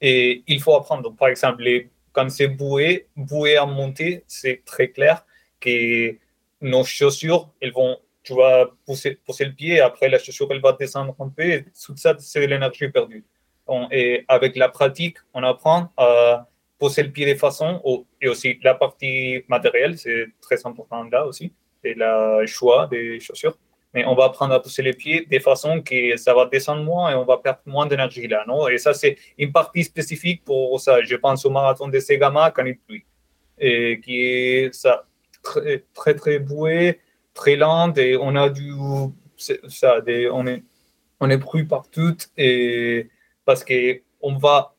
Et 0.01 0.43
il 0.47 0.63
faut 0.63 0.75
apprendre. 0.75 1.15
par 1.15 1.29
exemple, 1.29 1.63
les, 1.63 1.91
quand 2.13 2.31
c'est 2.31 2.49
bouée, 2.49 3.07
bouée 3.17 3.59
à 3.59 3.67
monter, 3.67 4.25
c'est 4.27 4.63
très 4.65 4.89
clair 4.89 5.27
que 5.61 6.17
nos 6.63 6.85
chaussures, 6.85 7.51
elles 7.61 7.73
vont, 7.73 7.99
tu 8.23 8.35
vas 8.35 8.71
pousser, 8.87 9.19
pousser 9.27 9.45
le 9.45 9.53
pied, 9.53 9.81
après 9.81 10.09
la 10.09 10.19
chaussure, 10.19 10.49
elle 10.53 10.63
va 10.63 10.73
descendre 10.73 11.15
un 11.21 11.29
peu, 11.29 11.65
tout 11.85 11.97
ça, 11.99 12.17
c'est 12.19 12.41
de 12.41 12.47
l'énergie 12.47 12.89
perdue. 12.89 13.25
et 13.91 14.25
avec 14.27 14.57
la 14.57 14.71
pratique, 14.71 15.19
on 15.35 15.43
apprend 15.43 15.93
à 15.99 16.49
poser 16.81 17.05
le 17.05 17.13
pied 17.13 17.33
de 17.33 17.39
façon, 17.39 17.81
et 18.21 18.29
aussi 18.29 18.59
la 18.65 18.75
partie 18.75 19.45
matérielle, 19.47 19.97
c'est 19.97 20.27
très 20.41 20.67
important 20.67 21.05
là 21.05 21.27
aussi, 21.27 21.53
c'est 21.83 21.95
le 21.97 22.45
choix 22.47 22.89
des 22.89 23.21
chaussures. 23.21 23.57
Mais 23.93 24.05
on 24.07 24.15
va 24.15 24.27
apprendre 24.27 24.55
à 24.55 24.61
pousser 24.61 24.83
les 24.83 24.93
pieds 24.93 25.27
de 25.29 25.39
façon 25.41 25.83
que 25.83 26.17
ça 26.17 26.33
va 26.33 26.47
descendre 26.47 26.85
moins 26.85 27.11
et 27.11 27.15
on 27.17 27.25
va 27.25 27.39
perdre 27.39 27.61
moins 27.67 27.87
d'énergie 27.87 28.29
là, 28.29 28.45
non? 28.47 28.69
Et 28.69 28.79
ça, 28.79 28.95
c'est 28.95 29.17
une 29.37 29.51
partie 29.51 29.83
spécifique 29.83 30.45
pour 30.45 30.81
ça. 30.81 31.03
Je 31.03 31.17
pense 31.17 31.45
au 31.45 31.51
marathon 31.51 31.89
de 31.89 31.99
Segama 31.99 32.53
quand 32.53 32.65
il 32.65 32.79
pluie, 32.79 33.05
et 33.59 34.01
qui 34.01 34.23
est 34.23 34.75
ça, 34.75 35.07
très, 35.43 35.85
très, 35.93 36.15
très 36.15 36.39
boué, 36.39 37.01
très 37.35 37.57
lente, 37.57 37.99
et 37.99 38.17
on 38.17 38.37
a 38.37 38.49
du, 38.49 38.73
ça, 39.37 40.01
on 40.33 40.47
est, 40.47 40.63
on 41.19 41.29
est 41.29 41.39
pris 41.39 41.65
partout 41.65 42.17
et 42.37 43.09
parce 43.45 43.65
qu'on 43.65 44.37
va 44.39 44.77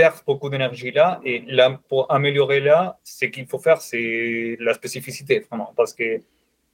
perdre 0.00 0.22
beaucoup 0.26 0.48
d'énergie 0.52 0.92
là. 1.00 1.20
Et 1.24 1.36
là, 1.58 1.66
pour 1.88 2.10
améliorer 2.16 2.60
là, 2.60 2.98
ce 3.04 3.26
qu'il 3.26 3.46
faut 3.50 3.58
faire, 3.66 3.80
c'est 3.88 4.56
la 4.60 4.72
spécificité, 4.80 5.34
vraiment, 5.46 5.72
parce 5.76 5.92
que 5.98 6.08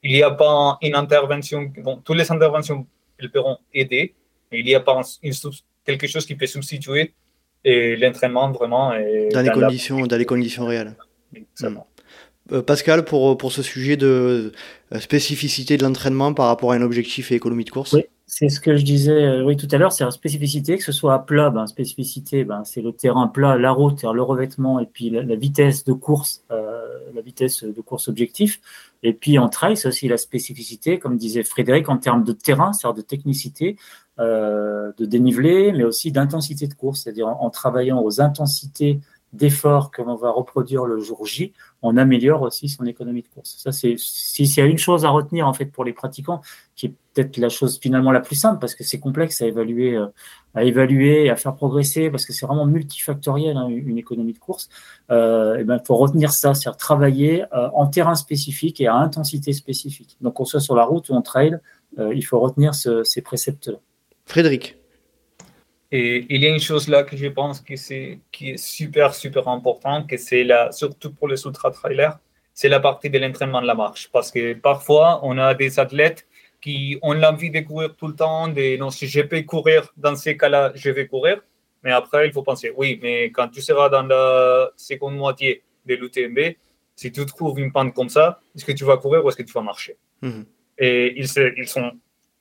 il 0.03 0.13
n'y 0.13 0.23
a 0.23 0.31
pas 0.31 0.79
une 0.83 0.95
intervention, 0.95 1.61
bon, 1.87 1.95
toutes 2.05 2.19
les 2.23 2.31
interventions, 2.37 2.87
elles 3.19 3.31
pourront 3.31 3.59
aider, 3.81 4.15
mais 4.49 4.61
il 4.61 4.67
n'y 4.67 4.75
a 4.75 4.81
pas 4.89 5.01
une, 5.23 5.33
quelque 5.85 6.07
chose 6.07 6.25
qui 6.29 6.35
peut 6.41 6.47
substituer 6.47 7.15
et 7.65 7.97
l'entraînement 7.97 8.49
vraiment. 8.53 8.91
dans, 9.37 9.45
les 9.47 9.51
conditions, 9.51 10.07
dans 10.07 10.21
les 10.23 10.29
conditions 10.35 10.67
réelles. 10.67 10.95
Euh, 12.53 12.63
Pascal, 12.63 13.05
pour, 13.05 13.37
pour 13.37 13.51
ce 13.51 13.63
sujet 13.63 13.97
de 13.97 14.53
euh, 14.93 15.01
spécificité 15.01 15.77
de 15.77 15.83
l'entraînement 15.83 16.33
par 16.33 16.47
rapport 16.47 16.71
à 16.71 16.77
un 16.77 16.83
objectif 16.83 17.33
et 17.33 17.35
économie 17.35 17.65
de 17.65 17.71
course? 17.71 17.95
Oui, 17.95 18.05
c'est 18.27 18.49
ce 18.49 18.59
que 18.61 18.77
je 18.77 18.85
disais 18.85 19.25
euh, 19.25 19.45
oui, 19.45 19.57
tout 19.57 19.69
à 19.71 19.79
l'heure, 19.79 19.93
c'est 19.93 20.05
la 20.05 20.11
spécificité, 20.11 20.77
que 20.77 20.83
ce 20.83 20.93
soit 20.93 21.15
à 21.15 21.19
plat, 21.21 21.51
ben, 21.51 21.67
spécificité, 21.67 22.45
ben, 22.45 22.65
c'est 22.65 22.83
le 22.83 22.93
terrain 22.93 23.29
plat, 23.29 23.57
la 23.57 23.71
route, 23.71 24.03
le 24.03 24.23
revêtement 24.23 24.81
et 24.81 24.87
puis 24.87 25.11
la, 25.11 25.37
vitesse 25.37 25.85
de 25.85 25.93
course, 25.93 26.45
la 26.51 27.21
vitesse 27.21 27.63
de 27.63 27.81
course 27.81 28.09
objectif. 28.09 28.61
Et 29.03 29.13
puis 29.13 29.39
en 29.39 29.49
trail, 29.49 29.77
c'est 29.77 29.89
aussi 29.89 30.09
la 30.09 30.17
spécificité, 30.17 30.99
comme 30.99 31.17
disait 31.17 31.45
Frédéric, 31.45 31.89
en 31.89 31.99
termes 31.99 32.25
de 32.25 32.33
terrain, 32.33 32.73
c'est-à-dire 32.73 32.97
de 32.97 33.07
technicité, 33.07 33.77
de 34.19 35.05
dénivelé, 35.05 35.73
mais 35.73 35.85
aussi 35.85 36.11
d'intensité 36.11 36.67
de 36.67 36.75
course, 36.75 37.03
c'est-à-dire 37.03 37.29
en, 37.29 37.51
travaillant 37.51 38.03
aux 38.03 38.21
intensités 38.21 39.01
d'efforts 39.37 39.91
que 39.91 40.03
l'on 40.03 40.17
va 40.17 40.31
reproduire 40.31 40.85
le 40.85 40.99
jour 41.01 41.27
J, 41.27 41.53
on 41.83 41.97
améliore 41.97 42.43
aussi 42.43 42.69
son 42.69 42.85
économie 42.85 43.23
de 43.23 43.29
course. 43.29 43.57
Ça, 43.59 43.73
c'est 43.73 43.97
s'il 43.99 44.49
y 44.57 44.61
a 44.61 44.67
une 44.67 44.79
chose 44.79 45.05
à 45.05 45.11
retenir 45.11 45.47
en 45.47 45.53
fait 45.53 45.67
pour 45.67 45.85
les 45.85 45.93
pratiquants, 45.93 46.41
qui 46.75 46.87
est 46.87 46.95
peut-être 47.15 47.37
la 47.39 47.49
chose 47.49 47.79
finalement 47.81 48.13
la 48.13 48.21
plus 48.21 48.37
simple 48.37 48.59
parce 48.59 48.75
que 48.75 48.85
c'est 48.85 48.99
complexe 48.99 49.41
à 49.41 49.47
évaluer, 49.47 49.97
euh, 49.97 50.07
à 50.55 50.65
évaluer, 50.65 51.31
à 51.31 51.37
faire 51.37 51.55
progresser 51.55 52.11
parce 52.11 52.25
que 52.25 52.33
c'est 52.33 52.47
vraiment 52.47 52.67
multifactoriel 52.67 53.57
hein, 53.57 53.69
une 53.69 53.99
économie 53.99 54.33
de 54.33 54.39
course. 54.39 54.69
Euh, 55.11 55.59
et 55.59 55.65
ben, 55.65 55.79
faut 55.87 55.97
retenir 55.97 56.33
ça, 56.33 56.55
c'est-à-dire 56.55 56.79
travailler 56.79 57.45
euh, 57.53 57.69
en 57.75 57.87
terrain 57.87 58.15
spécifique 58.15 58.81
et 58.81 58.87
à 58.87 58.95
intensité 58.95 59.53
spécifique. 59.53 60.17
Donc, 60.21 60.35
qu'on 60.35 60.45
soit 60.45 60.61
sur 60.61 60.75
la 60.75 60.85
route 60.85 61.09
ou 61.11 61.15
en 61.15 61.23
trail, 61.23 61.59
euh, 61.99 62.15
il 62.15 62.23
faut 62.23 62.41
retenir 62.41 62.75
ces 62.75 63.23
préceptes-là. 63.23 63.79
Frédéric. 64.25 64.77
Et 65.93 66.27
il 66.29 66.43
y 66.43 66.47
a 66.47 66.49
une 66.49 66.61
chose 66.61 66.89
là 66.89 67.05
que 67.05 67.17
je 67.17 67.27
pense 67.27 67.61
que 67.61 67.77
c'est, 67.77 68.19
qui 68.33 68.51
est 68.51 68.57
super, 68.57 69.15
super 69.15 69.47
important, 69.49 70.05
que 70.05 70.17
c'est 70.17 70.45
là, 70.45 70.73
surtout 70.73 71.13
pour 71.13 71.29
les 71.29 71.45
ultra-trailers, 71.45 72.19
c'est 72.53 72.69
la 72.69 72.81
partie 72.81 73.11
de 73.11 73.19
l'entraînement 73.19 73.61
de 73.61 73.67
la 73.67 73.75
marche. 73.75 74.09
Parce 74.13 74.31
que 74.31 74.55
parfois, 74.55 75.21
on 75.23 75.39
a 75.39 75.55
des 75.55 75.79
athlètes 75.79 76.27
qui 76.61 76.99
ont 77.03 77.13
l'envie 77.13 77.51
de 77.51 77.61
courir 77.61 77.95
tout 77.97 78.09
le 78.09 78.15
temps, 78.15 78.49
de 78.49 78.77
non, 78.77 78.91
si 78.91 79.07
je 79.07 79.21
peux 79.21 79.43
courir 79.43 79.93
dans 79.97 80.17
ces 80.17 80.37
cas-là, 80.37 80.73
je 80.75 80.91
vais 80.91 81.07
courir. 81.07 81.41
Mais 81.85 81.93
après, 81.93 82.27
il 82.27 82.33
faut 82.33 82.43
penser, 82.43 82.73
oui, 82.77 82.99
mais 83.01 83.31
quand 83.31 83.49
tu 83.49 83.61
seras 83.61 83.89
dans 83.89 84.03
la 84.03 84.71
seconde 84.77 85.17
moitié 85.17 85.63
de 85.85 85.95
l'UTMB, 85.95 86.57
si 86.97 87.13
tu 87.13 87.25
trouves 87.27 87.61
une 87.61 87.71
pente 87.71 87.95
comme 87.95 88.09
ça, 88.09 88.41
est-ce 88.57 88.65
que 88.65 88.73
tu 88.73 88.85
vas 88.85 88.97
courir 88.97 89.25
ou 89.25 89.29
est-ce 89.29 89.37
que 89.37 89.43
tu 89.43 89.53
vas 89.53 89.61
marcher? 89.61 89.97
Mhm. 90.23 90.47
Et 90.79 91.21
ils, 91.21 91.29
ils 91.57 91.69
sont 91.69 91.93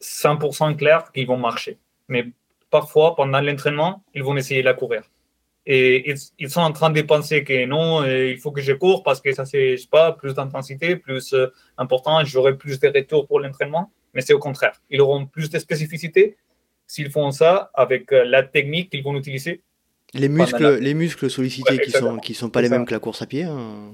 100% 0.02 0.76
clairs 0.78 1.12
qu'ils 1.12 1.28
vont 1.28 1.38
marcher. 1.38 1.78
Mais 2.08 2.26
parfois, 2.70 3.16
pendant 3.16 3.42
l'entraînement, 3.42 4.04
ils 4.14 4.24
vont 4.24 4.36
essayer 4.38 4.62
de 4.62 4.66
la 4.66 4.74
courir. 4.74 5.04
Et 5.68 6.14
ils, 6.38 6.50
sont 6.50 6.62
en 6.62 6.72
train 6.72 6.92
de 6.92 7.02
penser 7.02 7.44
que 7.44 7.66
non, 7.66 8.04
euh, 8.04 8.28
il 8.28 8.38
faut 8.38 8.52
que 8.52 8.62
je 8.62 8.74
cours 8.74 9.02
parce 9.02 9.20
que 9.20 9.34
ça, 9.34 9.46
c'est, 9.46 9.78
pas, 9.90 10.12
plus 10.12 10.36
d'intensité, 10.36 10.96
plus 10.96 11.34
euh, 11.34 11.48
important, 11.78 12.24
j'aurai 12.24 12.56
plus 12.56 12.80
de 12.80 12.88
retours 12.88 13.26
pour 13.26 13.40
l'entraînement. 13.40 13.92
Mais 14.14 14.22
c'est 14.22 14.34
au 14.34 14.40
contraire. 14.40 14.80
Ils 14.92 15.02
auront 15.02 15.26
plus 15.26 15.50
de 15.50 15.58
spécificité 15.58 16.38
s'ils 16.86 17.10
font 17.10 17.32
ça 17.32 17.72
avec 17.74 18.14
euh, 18.14 18.24
la 18.26 18.44
technique 18.44 18.92
qu'ils 18.92 19.04
vont 19.04 19.16
utiliser. 19.16 19.64
Les 20.14 20.30
muscles, 20.30 20.78
les 20.78 20.94
muscles 20.94 21.32
sollicités 21.32 21.80
qui 21.80 21.92
sont, 21.92 22.18
qui 22.18 22.36
sont 22.36 22.50
pas 22.50 22.62
les 22.62 22.70
mêmes 22.70 22.86
que 22.86 22.94
la 22.94 23.00
course 23.00 23.24
à 23.24 23.26
pied. 23.26 23.44
Hein. 23.44 23.92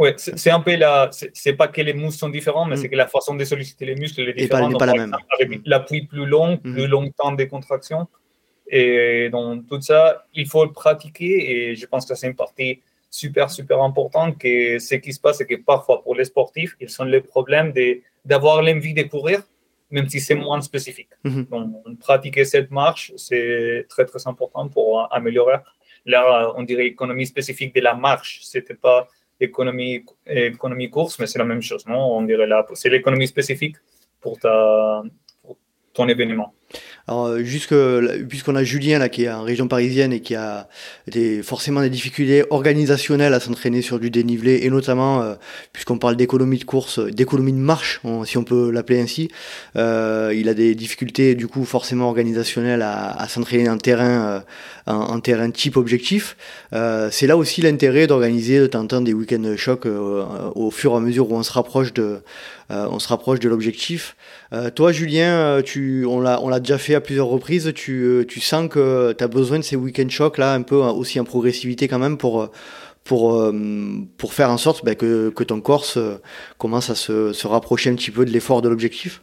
Oui, 0.00 0.12
c'est 0.16 0.50
un 0.50 0.60
peu 0.60 0.76
la. 0.76 1.10
C'est 1.12 1.52
pas 1.52 1.68
que 1.68 1.82
les 1.82 1.92
muscles 1.92 2.20
sont 2.20 2.30
différents, 2.30 2.64
mais 2.64 2.76
mm. 2.76 2.78
c'est 2.78 2.88
que 2.88 2.96
la 2.96 3.06
façon 3.06 3.34
de 3.34 3.44
solliciter 3.44 3.84
les 3.84 3.96
muscles 3.96 4.26
est 4.30 4.32
différente. 4.32 4.72
Et 4.72 4.78
pas, 4.78 4.86
la 4.86 4.94
même. 4.94 5.14
Avec 5.34 5.50
mm. 5.50 5.62
l'appui 5.66 6.06
plus 6.06 6.24
long, 6.24 6.58
mm. 6.64 6.72
plus 6.72 6.86
longtemps 6.86 7.32
des 7.32 7.46
contractions. 7.46 8.08
Et 8.66 9.28
donc, 9.28 9.66
tout 9.68 9.78
ça, 9.82 10.24
il 10.32 10.48
faut 10.48 10.64
le 10.64 10.72
pratiquer. 10.72 11.34
Et 11.50 11.76
je 11.76 11.84
pense 11.84 12.06
que 12.06 12.14
c'est 12.14 12.28
une 12.28 12.34
partie 12.34 12.80
super, 13.10 13.50
super 13.50 13.82
importante. 13.82 14.38
Que 14.38 14.78
ce 14.78 14.94
qui 14.94 15.12
se 15.12 15.20
passe, 15.20 15.36
c'est 15.36 15.46
que 15.46 15.56
parfois, 15.56 16.02
pour 16.02 16.14
les 16.14 16.24
sportifs, 16.24 16.76
ils 16.80 16.90
ont 17.02 17.04
le 17.04 17.20
problème 17.20 17.74
d'avoir 18.24 18.62
l'envie 18.62 18.94
de 18.94 19.02
courir, 19.02 19.42
même 19.90 20.08
si 20.08 20.18
c'est 20.18 20.34
moins 20.34 20.62
spécifique. 20.62 21.10
Mm-hmm. 21.26 21.48
Donc, 21.50 21.98
pratiquer 21.98 22.46
cette 22.46 22.70
marche, 22.70 23.12
c'est 23.18 23.84
très, 23.90 24.06
très 24.06 24.26
important 24.26 24.66
pour 24.66 25.12
améliorer. 25.12 25.58
Là, 26.06 26.54
on 26.56 26.62
dirait 26.62 26.86
économie 26.86 27.26
spécifique 27.26 27.74
de 27.74 27.82
la 27.82 27.92
marche. 27.94 28.40
C'était 28.44 28.72
pas 28.72 29.06
économie, 29.40 30.04
économie 30.26 30.90
course, 30.90 31.18
mais 31.18 31.26
c'est 31.26 31.38
la 31.38 31.44
même 31.44 31.62
chose, 31.62 31.86
non? 31.86 32.16
On 32.16 32.22
dirait 32.22 32.46
là, 32.46 32.66
c'est 32.74 32.90
l'économie 32.90 33.26
spécifique 33.26 33.76
pour, 34.20 34.38
ta, 34.38 35.02
pour 35.42 35.56
ton 35.92 36.08
événement. 36.08 36.54
Alors, 37.10 37.26
euh, 37.26 37.42
jusque, 37.42 37.74
puisqu'on 38.28 38.54
a 38.54 38.62
Julien 38.62 39.00
là 39.00 39.08
qui 39.08 39.24
est 39.24 39.30
en 39.30 39.42
région 39.42 39.66
parisienne 39.66 40.12
et 40.12 40.20
qui 40.20 40.36
a 40.36 40.68
des, 41.08 41.42
forcément 41.42 41.80
des 41.80 41.90
difficultés 41.90 42.44
organisationnelles 42.50 43.34
à 43.34 43.40
s'entraîner 43.40 43.82
sur 43.82 43.98
du 43.98 44.10
dénivelé 44.10 44.60
et 44.62 44.70
notamment 44.70 45.20
euh, 45.20 45.34
puisqu'on 45.72 45.98
parle 45.98 46.14
d'économie 46.14 46.58
de 46.58 46.64
course, 46.64 47.00
d'économie 47.00 47.52
de 47.52 47.58
marche, 47.58 48.00
si 48.26 48.38
on 48.38 48.44
peut 48.44 48.70
l'appeler 48.70 49.00
ainsi, 49.00 49.28
euh, 49.74 50.32
il 50.36 50.48
a 50.48 50.54
des 50.54 50.76
difficultés 50.76 51.34
du 51.34 51.48
coup 51.48 51.64
forcément 51.64 52.06
organisationnelles 52.06 52.82
à, 52.82 53.26
s'entraîner 53.26 53.68
en 53.68 53.76
terrain, 53.78 54.44
euh, 54.86 54.92
en, 54.92 55.18
terrain 55.18 55.50
type 55.50 55.76
objectif. 55.76 56.36
c'est 57.10 57.26
là 57.26 57.36
aussi 57.36 57.60
l'intérêt 57.60 58.06
d'organiser 58.06 58.60
de 58.60 58.68
temps 58.68 58.82
en 58.82 58.86
temps 58.86 59.00
des 59.00 59.14
week-ends 59.14 59.56
chocs 59.56 59.86
au 59.86 60.70
fur 60.70 60.92
et 60.92 60.96
à 60.96 61.00
mesure 61.00 61.28
où 61.28 61.34
on 61.34 61.42
se 61.42 61.52
rapproche 61.52 61.92
de, 61.92 62.20
on 62.70 62.98
se 62.98 63.08
rapproche 63.08 63.40
de 63.40 63.48
l'objectif. 63.48 64.16
toi, 64.74 64.92
Julien, 64.92 65.60
tu, 65.62 66.04
on 66.06 66.20
l'a, 66.20 66.60
déjà 66.60 66.78
fait 66.78 66.94
à 66.94 67.00
plusieurs 67.00 67.26
reprises, 67.26 67.72
tu, 67.74 68.02
euh, 68.02 68.24
tu 68.24 68.40
sens 68.40 68.68
que 68.68 69.12
tu 69.12 69.24
as 69.24 69.28
besoin 69.28 69.58
de 69.58 69.64
ces 69.64 69.76
week-end 69.76 70.08
shocks 70.08 70.38
là, 70.38 70.54
un 70.54 70.62
peu 70.62 70.82
hein, 70.82 70.90
aussi 70.90 71.18
en 71.20 71.24
progressivité 71.24 71.88
quand 71.88 71.98
même 71.98 72.16
pour, 72.16 72.42
euh, 72.42 72.46
pour, 73.04 73.34
euh, 73.34 73.52
pour 74.16 74.34
faire 74.34 74.50
en 74.50 74.58
sorte 74.58 74.84
bah, 74.84 74.94
que, 74.94 75.30
que, 75.30 75.44
ton 75.44 75.60
corps 75.60 75.86
commence 76.58 76.90
à 76.90 76.94
se, 76.94 77.32
se, 77.32 77.46
rapprocher 77.46 77.90
un 77.90 77.94
petit 77.94 78.10
peu 78.10 78.24
de 78.24 78.30
l'effort 78.30 78.62
de 78.62 78.68
l'objectif? 78.68 79.22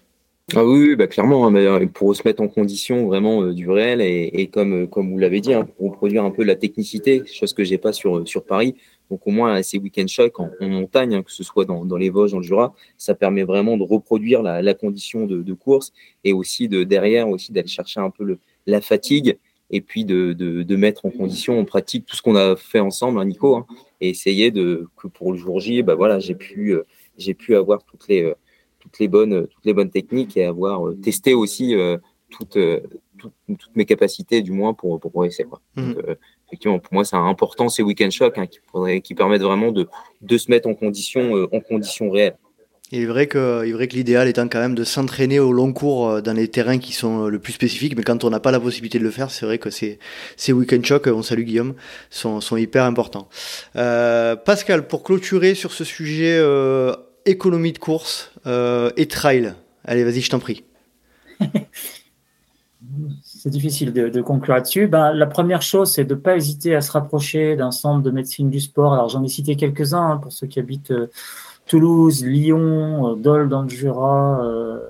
Ah 0.55 0.63
oui, 0.65 0.95
bah 0.95 1.07
clairement, 1.07 1.45
hein, 1.47 1.87
pour 1.87 2.15
se 2.15 2.21
mettre 2.23 2.41
en 2.41 2.47
condition 2.47 3.05
vraiment 3.07 3.47
du 3.47 3.69
réel 3.69 3.99
et, 3.99 4.29
et 4.33 4.47
comme, 4.47 4.87
comme 4.87 5.11
vous 5.11 5.17
l'avez 5.17 5.41
dit, 5.41 5.53
hein, 5.53 5.67
pour 5.77 5.97
produire 5.97 6.23
un 6.23 6.31
peu 6.31 6.43
la 6.43 6.55
technicité, 6.55 7.23
chose 7.25 7.53
que 7.53 7.65
j'ai 7.65 7.77
pas 7.77 7.91
sur, 7.91 8.25
sur 8.25 8.45
Paris. 8.45 8.75
Donc 9.09 9.25
au 9.25 9.31
moins 9.31 9.61
ces 9.63 9.77
week-end 9.77 10.07
shocks 10.07 10.39
en, 10.39 10.49
montagne, 10.61 11.15
hein, 11.15 11.23
que 11.23 11.31
ce 11.31 11.43
soit 11.43 11.65
dans, 11.65 11.85
dans, 11.85 11.97
les 11.97 12.09
Vosges, 12.09 12.31
dans 12.31 12.37
le 12.37 12.43
Jura, 12.43 12.73
ça 12.97 13.15
permet 13.15 13.43
vraiment 13.43 13.77
de 13.77 13.83
reproduire 13.83 14.41
la, 14.41 14.61
la 14.61 14.73
condition 14.73 15.25
de, 15.25 15.41
de, 15.41 15.53
course 15.53 15.93
et 16.23 16.33
aussi 16.33 16.67
de 16.67 16.83
derrière 16.83 17.29
aussi 17.29 17.51
d'aller 17.51 17.67
chercher 17.67 17.99
un 17.99 18.09
peu 18.09 18.23
le, 18.23 18.39
la 18.65 18.81
fatigue 18.81 19.37
et 19.69 19.81
puis 19.81 20.05
de, 20.05 20.33
de, 20.33 20.63
de, 20.63 20.75
mettre 20.75 21.05
en 21.05 21.11
condition, 21.11 21.59
en 21.59 21.65
pratique 21.65 22.05
tout 22.05 22.15
ce 22.15 22.21
qu'on 22.21 22.35
a 22.35 22.55
fait 22.55 22.79
ensemble, 22.79 23.19
hein, 23.19 23.25
Nico, 23.25 23.55
hein, 23.55 23.65
et 23.99 24.09
essayer 24.09 24.51
de 24.51 24.87
que 24.95 25.07
pour 25.07 25.33
le 25.33 25.37
jour 25.37 25.59
J, 25.59 25.83
bah 25.83 25.95
voilà, 25.95 26.19
j'ai 26.19 26.35
pu 26.35 26.71
euh, 26.71 26.83
j'ai 27.17 27.33
pu 27.33 27.55
avoir 27.55 27.83
toutes 27.83 28.07
les 28.07 28.23
euh, 28.23 28.35
toutes 28.79 28.99
les 28.99 29.07
bonnes 29.07 29.47
toutes 29.47 29.65
les 29.65 29.73
bonnes 29.73 29.89
techniques 29.89 30.37
et 30.37 30.45
avoir 30.45 30.87
euh, 30.87 30.95
testé 30.95 31.33
aussi 31.33 31.75
toutes, 32.29 32.57
toutes, 33.17 33.75
mes 33.75 33.85
capacités 33.85 34.41
du 34.41 34.51
moins 34.51 34.73
pour 34.73 34.99
pour 34.99 35.11
progresser 35.11 35.43
quoi. 35.43 35.61
Mmh. 35.75 35.93
Donc, 35.93 36.05
effectivement, 36.47 36.79
pour 36.79 36.93
moi, 36.93 37.05
c'est 37.05 37.15
important 37.15 37.69
ces 37.69 37.83
week-end 37.83 38.09
shocks 38.09 38.37
hein, 38.37 38.47
qui, 38.47 38.59
qui, 39.01 39.15
permettent 39.15 39.41
vraiment 39.41 39.71
de, 39.71 39.87
de 40.21 40.37
se 40.37 40.49
mettre 40.49 40.67
en 40.67 40.73
condition, 40.73 41.35
euh, 41.35 41.47
en 41.51 41.59
conditions 41.59 42.09
réelles. 42.09 42.37
Il 42.91 43.01
est 43.01 43.05
vrai 43.05 43.27
que, 43.27 43.65
il 43.65 43.69
est 43.71 43.73
vrai 43.73 43.89
que 43.89 43.95
l'idéal 43.95 44.29
étant 44.29 44.47
quand 44.47 44.59
même 44.59 44.75
de 44.75 44.85
s'entraîner 44.85 45.39
au 45.39 45.51
long 45.51 45.73
cours 45.73 46.09
euh, 46.09 46.21
dans 46.21 46.31
les 46.31 46.47
terrains 46.47 46.77
qui 46.77 46.93
sont 46.93 47.25
euh, 47.25 47.29
le 47.29 47.37
plus 47.37 47.51
spécifiques, 47.51 47.97
mais 47.97 48.03
quand 48.03 48.23
on 48.23 48.29
n'a 48.29 48.39
pas 48.39 48.51
la 48.51 48.61
possibilité 48.61 48.97
de 48.97 49.03
le 49.03 49.11
faire, 49.11 49.29
c'est 49.29 49.45
vrai 49.45 49.57
que 49.57 49.69
ces, 49.69 49.99
ces 50.37 50.53
week-end 50.53 50.81
shocks, 50.81 51.07
on 51.07 51.21
salue 51.21 51.43
Guillaume, 51.43 51.73
sont, 52.09 52.39
sont 52.39 52.55
hyper 52.55 52.85
importants. 52.85 53.27
Euh, 53.75 54.37
Pascal, 54.37 54.87
pour 54.87 55.03
clôturer 55.03 55.53
sur 55.53 55.73
ce 55.73 55.83
sujet 55.83 56.37
euh, 56.37 56.95
économie 57.25 57.73
de 57.73 57.77
course 57.77 58.31
euh, 58.45 58.89
et 58.95 59.07
trail, 59.07 59.53
allez, 59.83 60.05
vas-y, 60.05 60.21
je 60.21 60.29
t'en 60.29 60.39
prie. 60.39 60.63
C'est 63.47 63.51
difficile 63.51 63.93
de, 63.93 64.21
conclure 64.21 64.55
là-dessus. 64.55 64.87
Ben, 64.87 65.13
la 65.13 65.25
première 65.25 65.61
chose, 65.61 65.93
c'est 65.93 66.03
de 66.03 66.15
ne 66.15 66.19
pas 66.19 66.35
hésiter 66.35 66.75
à 66.75 66.81
se 66.81 66.91
rapprocher 66.91 67.55
d'un 67.55 67.71
centre 67.71 68.03
de 68.03 68.11
médecine 68.11 68.49
du 68.49 68.59
sport. 68.59 68.93
Alors, 68.93 69.07
j'en 69.07 69.23
ai 69.23 69.29
cité 69.29 69.55
quelques-uns 69.55 70.11
hein, 70.11 70.17
pour 70.17 70.33
ceux 70.33 70.47
qui 70.47 70.59
habitent 70.59 70.91
euh, 70.91 71.09
Toulouse, 71.65 72.25
Lyon, 72.25 73.13
euh, 73.13 73.15
Dole 73.15 73.47
dans 73.47 73.61
le 73.61 73.69
Jura, 73.69 74.43
euh, 74.43 74.81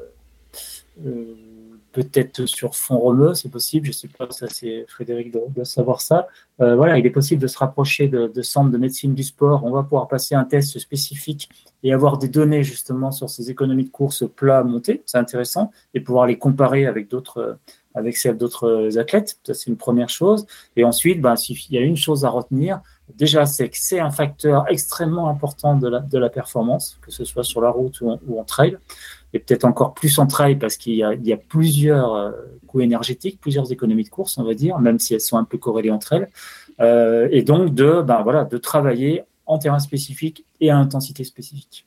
peut-être 1.91 2.47
sur 2.47 2.75
fond 2.75 2.97
romeux, 2.97 3.35
c'est 3.35 3.49
possible. 3.49 3.85
Je 3.85 3.91
ne 3.91 3.93
sais 3.95 4.07
pas, 4.07 4.27
ça 4.31 4.47
c'est 4.49 4.85
Frédéric 4.87 5.31
doit, 5.31 5.63
savoir 5.63 6.01
ça. 6.01 6.27
voilà, 6.57 6.97
il 6.97 7.05
est 7.05 7.11
possible 7.11 7.39
de 7.39 7.47
se 7.47 7.59
rapprocher 7.59 8.07
de, 8.07 8.41
centres 8.41 8.71
de 8.71 8.77
médecine 8.79 9.13
du 9.13 9.23
sport. 9.23 9.65
On 9.65 9.71
va 9.71 9.83
pouvoir 9.83 10.07
passer 10.07 10.33
un 10.33 10.45
test 10.45 10.79
spécifique 10.79 11.47
et 11.83 11.93
avoir 11.93 12.17
des 12.17 12.27
données 12.27 12.63
justement 12.63 13.11
sur 13.11 13.29
ces 13.29 13.51
économies 13.51 13.85
de 13.85 13.91
course 13.91 14.25
plat 14.35 14.63
monté. 14.63 15.03
C'est 15.05 15.19
intéressant 15.19 15.71
et 15.93 15.99
pouvoir 15.99 16.25
les 16.25 16.39
comparer 16.39 16.87
avec 16.87 17.07
d'autres 17.07 17.59
avec 17.97 18.15
celles 18.15 18.37
d'autres 18.37 18.97
athlètes. 18.97 19.39
Ça, 19.43 19.53
c'est 19.53 19.69
une 19.69 19.77
première 19.77 20.09
chose. 20.09 20.45
Et 20.75 20.83
ensuite, 20.83 21.19
ben, 21.19 21.35
s'il 21.35 21.57
y 21.71 21.77
a 21.77 21.81
une 21.81 21.97
chose 21.97 22.25
à 22.25 22.29
retenir, 22.29 22.81
déjà, 23.15 23.45
c'est 23.45 23.69
que 23.69 23.77
c'est 23.77 23.99
un 23.99 24.11
facteur 24.11 24.65
extrêmement 24.69 25.29
important 25.29 25.75
de 25.75 25.87
la, 25.87 25.99
de 25.99 26.17
la 26.17 26.29
performance, 26.29 26.99
que 27.01 27.11
ce 27.11 27.25
soit 27.25 27.43
sur 27.43 27.61
la 27.61 27.69
route 27.69 27.99
ou 28.01 28.39
en, 28.39 28.43
trail. 28.43 28.77
Et 29.33 29.39
peut-être 29.39 29.65
encore 29.65 29.93
plus 29.93 30.19
en 30.19 30.27
trail 30.27 30.55
parce 30.55 30.77
qu'il 30.77 30.95
y 30.95 31.03
a, 31.03 31.13
il 31.13 31.25
y 31.25 31.33
a 31.33 31.37
plusieurs 31.37 32.13
euh, 32.13 32.31
coûts 32.67 32.81
énergétiques, 32.81 33.39
plusieurs 33.41 33.71
économies 33.71 34.03
de 34.03 34.09
course, 34.09 34.37
on 34.37 34.43
va 34.43 34.53
dire, 34.53 34.79
même 34.79 34.99
si 34.99 35.13
elles 35.13 35.21
sont 35.21 35.37
un 35.37 35.43
peu 35.43 35.57
corrélées 35.57 35.91
entre 35.91 36.13
elles. 36.13 36.29
Euh, 36.79 37.27
et 37.31 37.41
donc, 37.41 37.73
de, 37.73 38.01
ben, 38.01 38.21
voilà, 38.21 38.45
de 38.45 38.57
travailler 38.57 39.23
en 39.45 39.57
terrain 39.57 39.79
spécifique 39.79 40.45
et 40.61 40.69
à 40.69 40.77
intensité 40.77 41.23
spécifique. 41.23 41.85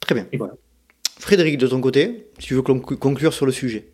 Très 0.00 0.14
bien. 0.14 0.26
Et 0.32 0.36
voilà. 0.36 0.54
Frédéric, 1.18 1.56
de 1.56 1.68
ton 1.68 1.80
côté, 1.80 2.30
tu 2.38 2.54
veux 2.54 2.62
conclure 2.62 3.32
sur 3.32 3.46
le 3.46 3.52
sujet 3.52 3.91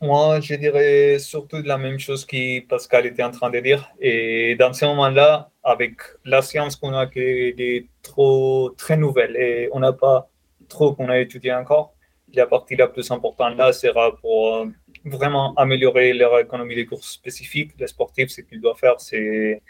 moi, 0.00 0.40
je 0.40 0.54
dirais 0.54 1.18
surtout 1.18 1.62
la 1.62 1.78
même 1.78 1.98
chose 1.98 2.26
que 2.26 2.60
Pascal 2.66 3.06
était 3.06 3.22
en 3.22 3.30
train 3.30 3.50
de 3.50 3.60
dire. 3.60 3.90
Et 4.00 4.54
dans 4.56 4.72
ce 4.72 4.84
moment-là, 4.86 5.50
avec 5.62 5.94
la 6.24 6.42
science 6.42 6.76
qu'on 6.76 6.94
a 6.94 7.06
qui 7.06 7.20
est 7.20 7.86
trop, 8.02 8.70
très 8.76 8.96
nouvelle 8.96 9.36
et 9.36 9.68
on 9.72 9.80
n'a 9.80 9.92
pas 9.92 10.28
trop 10.68 10.94
qu'on 10.94 11.08
a 11.08 11.18
étudié 11.18 11.52
encore, 11.54 11.94
la 12.34 12.46
partie 12.46 12.76
la 12.76 12.88
plus 12.88 13.10
importante 13.10 13.56
là 13.56 13.72
sera 13.72 14.16
pour 14.16 14.54
euh, 14.54 14.66
vraiment 15.04 15.54
améliorer 15.54 16.12
leur 16.12 16.38
économie 16.38 16.74
des 16.74 16.86
courses 16.86 17.12
spécifiques. 17.12 17.72
Les 17.78 17.86
sportifs, 17.86 18.30
ce 18.30 18.42
qu'ils 18.42 18.60
doivent 18.60 18.78
faire, 18.78 19.00
c'est 19.00 19.62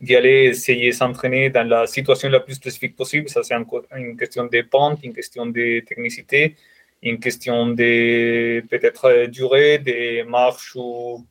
d'y 0.00 0.16
aller 0.16 0.44
essayer 0.44 0.90
de 0.90 0.94
s'entraîner 0.94 1.50
dans 1.50 1.66
la 1.68 1.86
situation 1.86 2.28
la 2.28 2.40
plus 2.40 2.54
spécifique 2.54 2.96
possible. 2.96 3.28
Ça, 3.28 3.42
c'est 3.42 3.54
une 3.54 4.16
question 4.16 4.44
de 4.46 4.62
pente, 4.62 5.00
une 5.02 5.12
question 5.12 5.46
de 5.46 5.80
technicité 5.80 6.56
une 7.04 7.20
question 7.20 7.68
de 7.68 8.60
peut-être 8.68 9.26
durée 9.26 9.78
des 9.78 10.24
marches 10.24 10.74
ou 10.74 11.24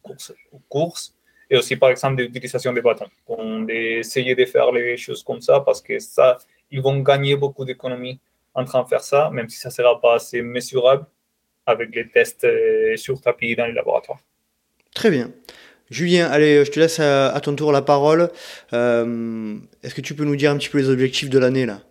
courses, 0.70 1.16
et 1.50 1.58
aussi 1.58 1.76
par 1.76 1.90
exemple 1.90 2.16
d'utilisation 2.16 2.72
des 2.74 2.82
bâtons. 2.82 3.10
On 3.28 3.68
essayer 3.68 4.36
de 4.36 4.46
faire 4.46 4.72
les 4.72 4.98
choses 4.98 5.24
comme 5.24 5.42
ça 5.42 5.60
parce 5.60 5.82
que 5.82 6.00
ça, 6.00 6.38
ils 6.72 6.82
vont 6.82 7.00
gagner 7.00 7.36
beaucoup 7.36 7.66
d'économies 7.66 8.20
en 8.54 8.66
train 8.66 8.84
de 8.84 8.88
faire 8.88 9.02
ça, 9.02 9.32
même 9.32 9.50
si 9.50 9.58
ça 9.58 9.70
ne 9.70 9.74
sera 9.74 10.00
pas 10.00 10.16
assez 10.16 10.42
mesurable 10.44 11.06
avec 11.66 11.96
les 11.96 12.08
tests 12.08 12.44
euh, 12.44 12.96
sur 12.96 13.20
tapis 13.20 13.56
dans 13.56 13.66
les 13.66 13.74
laboratoires. 13.74 14.20
Très 14.94 15.10
bien. 15.10 15.32
Julien, 15.90 16.28
allez, 16.30 16.64
je 16.66 16.72
te 16.72 16.80
laisse 16.80 17.00
à, 17.00 17.40
ton 17.42 17.56
tour 17.56 17.72
la 17.72 17.82
parole. 17.82 18.30
Euh, 18.74 19.56
est-ce 19.82 19.96
que 19.96 20.02
tu 20.02 20.14
peux 20.16 20.24
nous 20.24 20.36
dire 20.36 20.52
un 20.52 20.58
petit 20.58 20.70
peu 20.70 20.78
les 20.78 20.90
objectifs 20.90 21.30
de 21.30 21.40
l'année 21.40 21.66
là? 21.66 21.82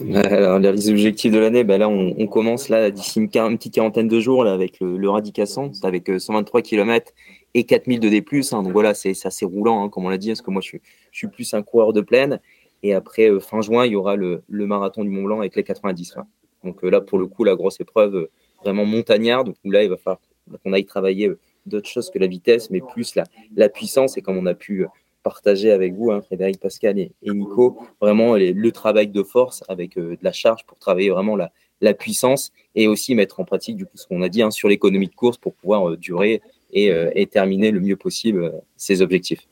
Alors, 0.00 0.60
les 0.60 0.90
objectifs 0.90 1.32
de 1.32 1.38
l'année, 1.38 1.64
ben 1.64 1.78
là, 1.78 1.88
on, 1.88 2.26
commence 2.28 2.68
là 2.68 2.90
d'ici 2.92 3.18
une, 3.18 3.28
petite 3.28 3.74
quarantaine 3.74 4.06
de 4.06 4.20
jours 4.20 4.44
là, 4.44 4.52
avec 4.52 4.78
le, 4.78 4.96
le 4.96 5.10
Radicasson, 5.10 5.72
avec 5.82 6.08
123 6.18 6.60
euh, 6.60 6.62
km 6.62 7.12
et 7.54 7.64
4000 7.64 7.98
de 7.98 8.08
D+. 8.08 8.24
Hein, 8.52 8.62
donc 8.62 8.72
voilà, 8.72 8.94
c'est 8.94 9.10
assez 9.24 9.44
roulant, 9.44 9.82
hein, 9.82 9.88
comme 9.88 10.06
on 10.06 10.08
l'a 10.08 10.18
dit, 10.18 10.28
parce 10.28 10.42
que 10.42 10.52
moi, 10.52 10.62
je, 10.64 10.76
je, 11.10 11.18
suis 11.18 11.26
plus 11.26 11.52
un 11.52 11.62
coureur 11.62 11.92
de 11.92 12.00
plaine. 12.00 12.40
Et 12.84 12.94
après, 12.94 13.28
euh, 13.28 13.40
fin 13.40 13.60
juin, 13.60 13.86
il 13.86 13.92
y 13.92 13.96
aura 13.96 14.14
le, 14.14 14.42
le, 14.48 14.66
marathon 14.66 15.02
du 15.02 15.10
Mont 15.10 15.24
Blanc 15.24 15.40
avec 15.40 15.56
les 15.56 15.64
90. 15.64 16.14
Donc 16.62 16.84
euh, 16.84 16.90
là, 16.90 17.00
pour 17.00 17.18
le 17.18 17.26
coup, 17.26 17.42
la 17.42 17.56
grosse 17.56 17.80
épreuve 17.80 18.28
vraiment 18.62 18.84
montagnarde, 18.84 19.52
où 19.64 19.70
là, 19.72 19.82
il 19.82 19.90
va 19.90 19.96
falloir 19.96 20.20
qu'on 20.62 20.72
aille 20.74 20.86
travailler 20.86 21.32
d'autres 21.66 21.88
choses 21.88 22.08
que 22.10 22.20
la 22.20 22.28
vitesse, 22.28 22.70
mais 22.70 22.80
plus 22.80 23.16
la, 23.16 23.24
la 23.56 23.68
puissance. 23.68 24.16
Et 24.16 24.22
comme 24.22 24.36
on 24.36 24.46
a 24.46 24.54
pu 24.54 24.86
partager 25.28 25.70
avec 25.70 25.92
vous, 25.94 26.10
hein, 26.10 26.22
Frédéric, 26.22 26.58
Pascal 26.58 26.98
et, 26.98 27.12
Nico, 27.22 27.78
vraiment 28.00 28.34
le 28.36 28.70
travail 28.70 29.08
de 29.08 29.22
force 29.22 29.62
avec 29.68 29.98
euh, 29.98 30.12
de 30.12 30.22
la 30.22 30.32
charge 30.32 30.64
pour 30.64 30.78
travailler 30.78 31.10
vraiment 31.10 31.36
la, 31.36 31.52
la, 31.82 31.92
puissance 31.92 32.50
et 32.74 32.88
aussi 32.88 33.14
mettre 33.14 33.38
en 33.40 33.44
pratique 33.44 33.76
du 33.76 33.84
coup 33.84 33.96
ce 33.96 34.06
qu'on 34.06 34.22
a 34.22 34.30
dit 34.30 34.40
hein, 34.40 34.50
sur 34.50 34.68
l'économie 34.68 35.08
de 35.08 35.14
course 35.14 35.36
pour 35.36 35.52
pouvoir 35.52 35.90
euh, 35.90 35.96
durer 35.98 36.40
et, 36.72 36.90
euh, 36.90 37.10
et, 37.14 37.26
terminer 37.26 37.70
le 37.70 37.80
mieux 37.80 37.96
possible 37.96 38.54
ses 38.78 39.02
objectifs. 39.02 39.46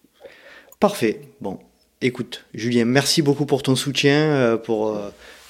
Parfait. 0.81 1.20
Bon, 1.43 1.59
écoute, 2.01 2.47
Julien, 2.55 2.86
merci 2.86 3.20
beaucoup 3.20 3.44
pour 3.44 3.62
ton 3.62 3.77
soutien, 3.77 4.59
pour 4.65 4.98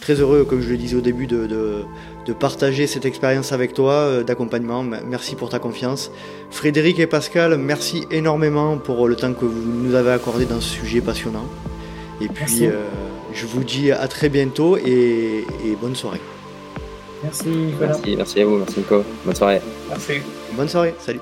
très 0.00 0.14
heureux, 0.14 0.44
comme 0.44 0.60
je 0.60 0.70
le 0.70 0.76
disais 0.76 0.96
au 0.96 1.00
début, 1.00 1.26
de, 1.26 1.46
de, 1.46 2.32
partager 2.32 2.86
cette 2.86 3.04
expérience 3.04 3.52
avec 3.52 3.72
toi 3.72 3.92
euh, 3.92 4.22
d'accompagnement. 4.22 4.82
Merci 4.82 5.36
pour 5.36 5.48
ta 5.48 5.58
confiance. 5.58 6.10
Frédéric 6.50 6.98
et 6.98 7.06
Pascal, 7.06 7.56
merci 7.56 8.04
énormément 8.10 8.78
pour 8.78 9.08
le 9.08 9.16
temps 9.16 9.32
que 9.32 9.44
vous 9.44 9.72
nous 9.72 9.94
avez 9.94 10.10
accordé 10.10 10.44
dans 10.44 10.60
ce 10.60 10.68
sujet 10.68 11.00
passionnant. 11.00 11.46
Et 12.20 12.28
puis, 12.28 12.66
euh, 12.66 12.72
je 13.32 13.46
vous 13.46 13.62
dis 13.62 13.92
à 13.92 14.08
très 14.08 14.28
bientôt 14.28 14.76
et, 14.76 15.44
bonne 15.80 15.94
soirée. 15.94 16.20
Merci. 17.22 17.48
Merci, 17.80 18.16
merci 18.16 18.40
à 18.40 18.46
vous, 18.46 18.58
merci 18.58 18.78
Nico. 18.78 19.04
Bonne 19.24 19.34
soirée. 19.34 19.60
Merci. 19.88 20.12
Bonne 20.56 20.68
soirée, 20.68 20.94
salut. 20.98 21.20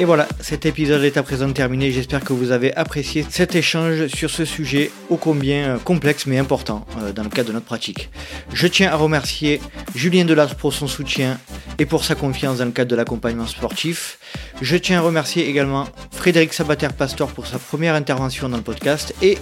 Et 0.00 0.04
voilà, 0.04 0.26
cet 0.40 0.66
épisode 0.66 1.04
est 1.04 1.16
à 1.16 1.22
présent 1.22 1.52
terminé. 1.52 1.92
J'espère 1.92 2.24
que 2.24 2.32
vous 2.32 2.50
avez 2.50 2.74
apprécié 2.74 3.24
cet 3.30 3.54
échange 3.54 4.08
sur 4.08 4.28
ce 4.28 4.44
sujet 4.44 4.90
ô 5.08 5.16
combien 5.16 5.76
euh, 5.76 5.78
complexe 5.78 6.26
mais 6.26 6.36
important 6.36 6.84
euh, 6.98 7.12
dans 7.12 7.22
le 7.22 7.28
cadre 7.28 7.50
de 7.50 7.52
notre 7.52 7.66
pratique. 7.66 8.10
Je 8.52 8.66
tiens 8.66 8.90
à 8.90 8.96
remercier 8.96 9.60
Julien 9.94 10.24
Delattre 10.24 10.56
pour 10.56 10.72
son 10.72 10.88
soutien 10.88 11.38
et 11.78 11.86
pour 11.86 12.04
sa 12.04 12.16
confiance 12.16 12.58
dans 12.58 12.64
le 12.64 12.72
cadre 12.72 12.90
de 12.90 12.96
l'accompagnement 12.96 13.46
sportif. 13.46 14.18
Je 14.60 14.76
tiens 14.76 14.98
à 14.98 15.02
remercier 15.02 15.48
également 15.48 15.86
Frédéric 16.10 16.54
Sabater-Pastor 16.54 17.30
pour 17.30 17.46
sa 17.46 17.60
première 17.60 17.94
intervention 17.94 18.48
dans 18.48 18.56
le 18.56 18.64
podcast 18.64 19.14
et 19.22 19.38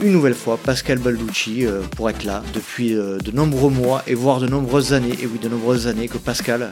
une 0.00 0.12
nouvelle 0.12 0.34
fois 0.34 0.56
Pascal 0.56 0.98
Balducci 0.98 1.66
euh, 1.66 1.82
pour 1.96 2.10
être 2.10 2.24
là 2.24 2.42
depuis 2.54 2.94
de 2.94 3.30
nombreux 3.32 3.70
mois 3.70 4.02
et 4.06 4.14
voire 4.14 4.40
de 4.40 4.46
nombreuses 4.46 4.92
années, 4.92 5.16
et 5.20 5.26
oui 5.26 5.38
de 5.38 5.48
nombreuses 5.48 5.86
années 5.86 6.08
que 6.08 6.18
Pascal 6.18 6.70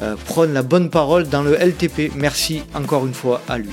euh, 0.00 0.14
prône 0.26 0.52
la 0.52 0.62
bonne 0.62 0.90
parole 0.90 1.28
dans 1.28 1.42
le 1.42 1.54
LTP. 1.54 2.12
Merci 2.14 2.62
encore 2.74 3.06
une 3.06 3.14
fois 3.14 3.42
à 3.48 3.58
lui. 3.58 3.70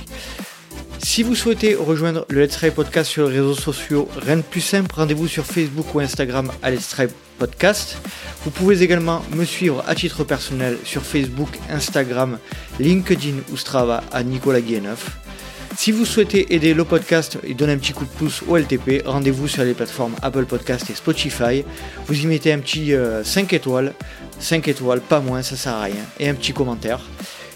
Si 0.97 1.21
vous 1.21 1.35
souhaitez 1.35 1.75
rejoindre 1.75 2.25
le 2.29 2.41
Let's 2.41 2.53
Try 2.53 2.71
Podcast 2.71 3.11
sur 3.11 3.29
les 3.29 3.35
réseaux 3.39 3.53
sociaux, 3.53 4.09
rien 4.17 4.37
de 4.37 4.41
plus 4.41 4.61
simple, 4.61 4.89
rendez-vous 4.95 5.27
sur 5.27 5.45
Facebook 5.45 5.93
ou 5.93 5.99
Instagram 5.99 6.51
à 6.63 6.71
Let's 6.71 6.89
Try 6.89 7.05
Podcast. 7.37 7.97
Vous 8.43 8.49
pouvez 8.49 8.81
également 8.81 9.21
me 9.35 9.45
suivre 9.45 9.83
à 9.87 9.93
titre 9.93 10.23
personnel 10.23 10.79
sur 10.83 11.03
Facebook, 11.03 11.59
Instagram, 11.69 12.39
LinkedIn 12.79 13.35
ou 13.51 13.57
Strava 13.57 14.03
à 14.11 14.23
Nicolas 14.23 14.61
Guilleneuf. 14.61 15.24
Si 15.77 15.91
vous 15.91 16.05
souhaitez 16.05 16.55
aider 16.55 16.73
le 16.73 16.85
podcast 16.85 17.37
et 17.43 17.53
donner 17.53 17.73
un 17.73 17.77
petit 17.77 17.91
coup 17.91 18.05
de 18.05 18.09
pouce 18.09 18.43
au 18.47 18.55
LTP, 18.55 19.03
rendez-vous 19.05 19.47
sur 19.47 19.63
les 19.63 19.73
plateformes 19.73 20.15
Apple 20.21 20.45
Podcast 20.45 20.89
et 20.89 20.95
Spotify. 20.95 21.65
Vous 22.07 22.23
y 22.23 22.27
mettez 22.27 22.53
un 22.53 22.59
petit 22.59 22.91
5 22.91 22.93
euh, 23.53 23.55
étoiles, 23.55 23.93
5 24.39 24.67
étoiles, 24.69 25.01
pas 25.01 25.19
moins, 25.19 25.41
ça 25.41 25.57
sert 25.57 25.73
à 25.73 25.83
rien, 25.83 26.03
et 26.17 26.29
un 26.29 26.33
petit 26.33 26.53
commentaire. 26.53 27.01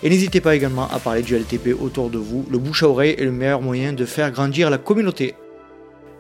Et 0.04 0.10
n'hésitez 0.10 0.42
pas 0.42 0.56
également 0.56 0.90
à 0.90 1.00
parler 1.00 1.22
du 1.22 1.36
LTP 1.36 1.80
autour 1.80 2.10
de 2.10 2.18
vous. 2.18 2.46
Le 2.52 2.58
bouche 2.58 2.84
à 2.84 2.90
oreille 2.90 3.16
est 3.18 3.24
le 3.24 3.32
meilleur 3.32 3.62
moyen 3.62 3.94
de 3.94 4.06
faire 4.06 4.32
grandir 4.32 4.70
la 4.70 4.78
communauté. 4.78 5.36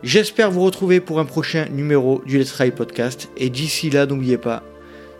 J'espère 0.01 0.51
vous 0.51 0.61
retrouver 0.61 1.01
pour 1.01 1.19
un 1.19 1.25
prochain 1.25 1.67
numéro 1.69 2.21
du 2.25 2.39
Let's 2.39 2.53
Try 2.53 2.71
Podcast. 2.71 3.29
Et 3.35 3.49
d'ici 3.49 3.89
là, 3.89 4.05
n'oubliez 4.05 4.37
pas, 4.37 4.63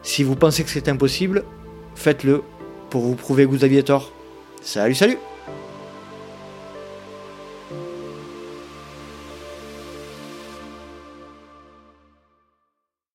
si 0.02 0.24
vous 0.24 0.36
pensez 0.36 0.64
que 0.64 0.70
c'est 0.70 0.88
impossible, 0.88 1.44
faites-le 1.96 2.42
pour 2.90 3.02
vous 3.02 3.16
prouver 3.16 3.46
que 3.46 3.52
vous 3.52 3.66
aviez 3.66 3.84
tort. 3.84 4.14
Salut, 4.62 4.96
salut 4.96 5.18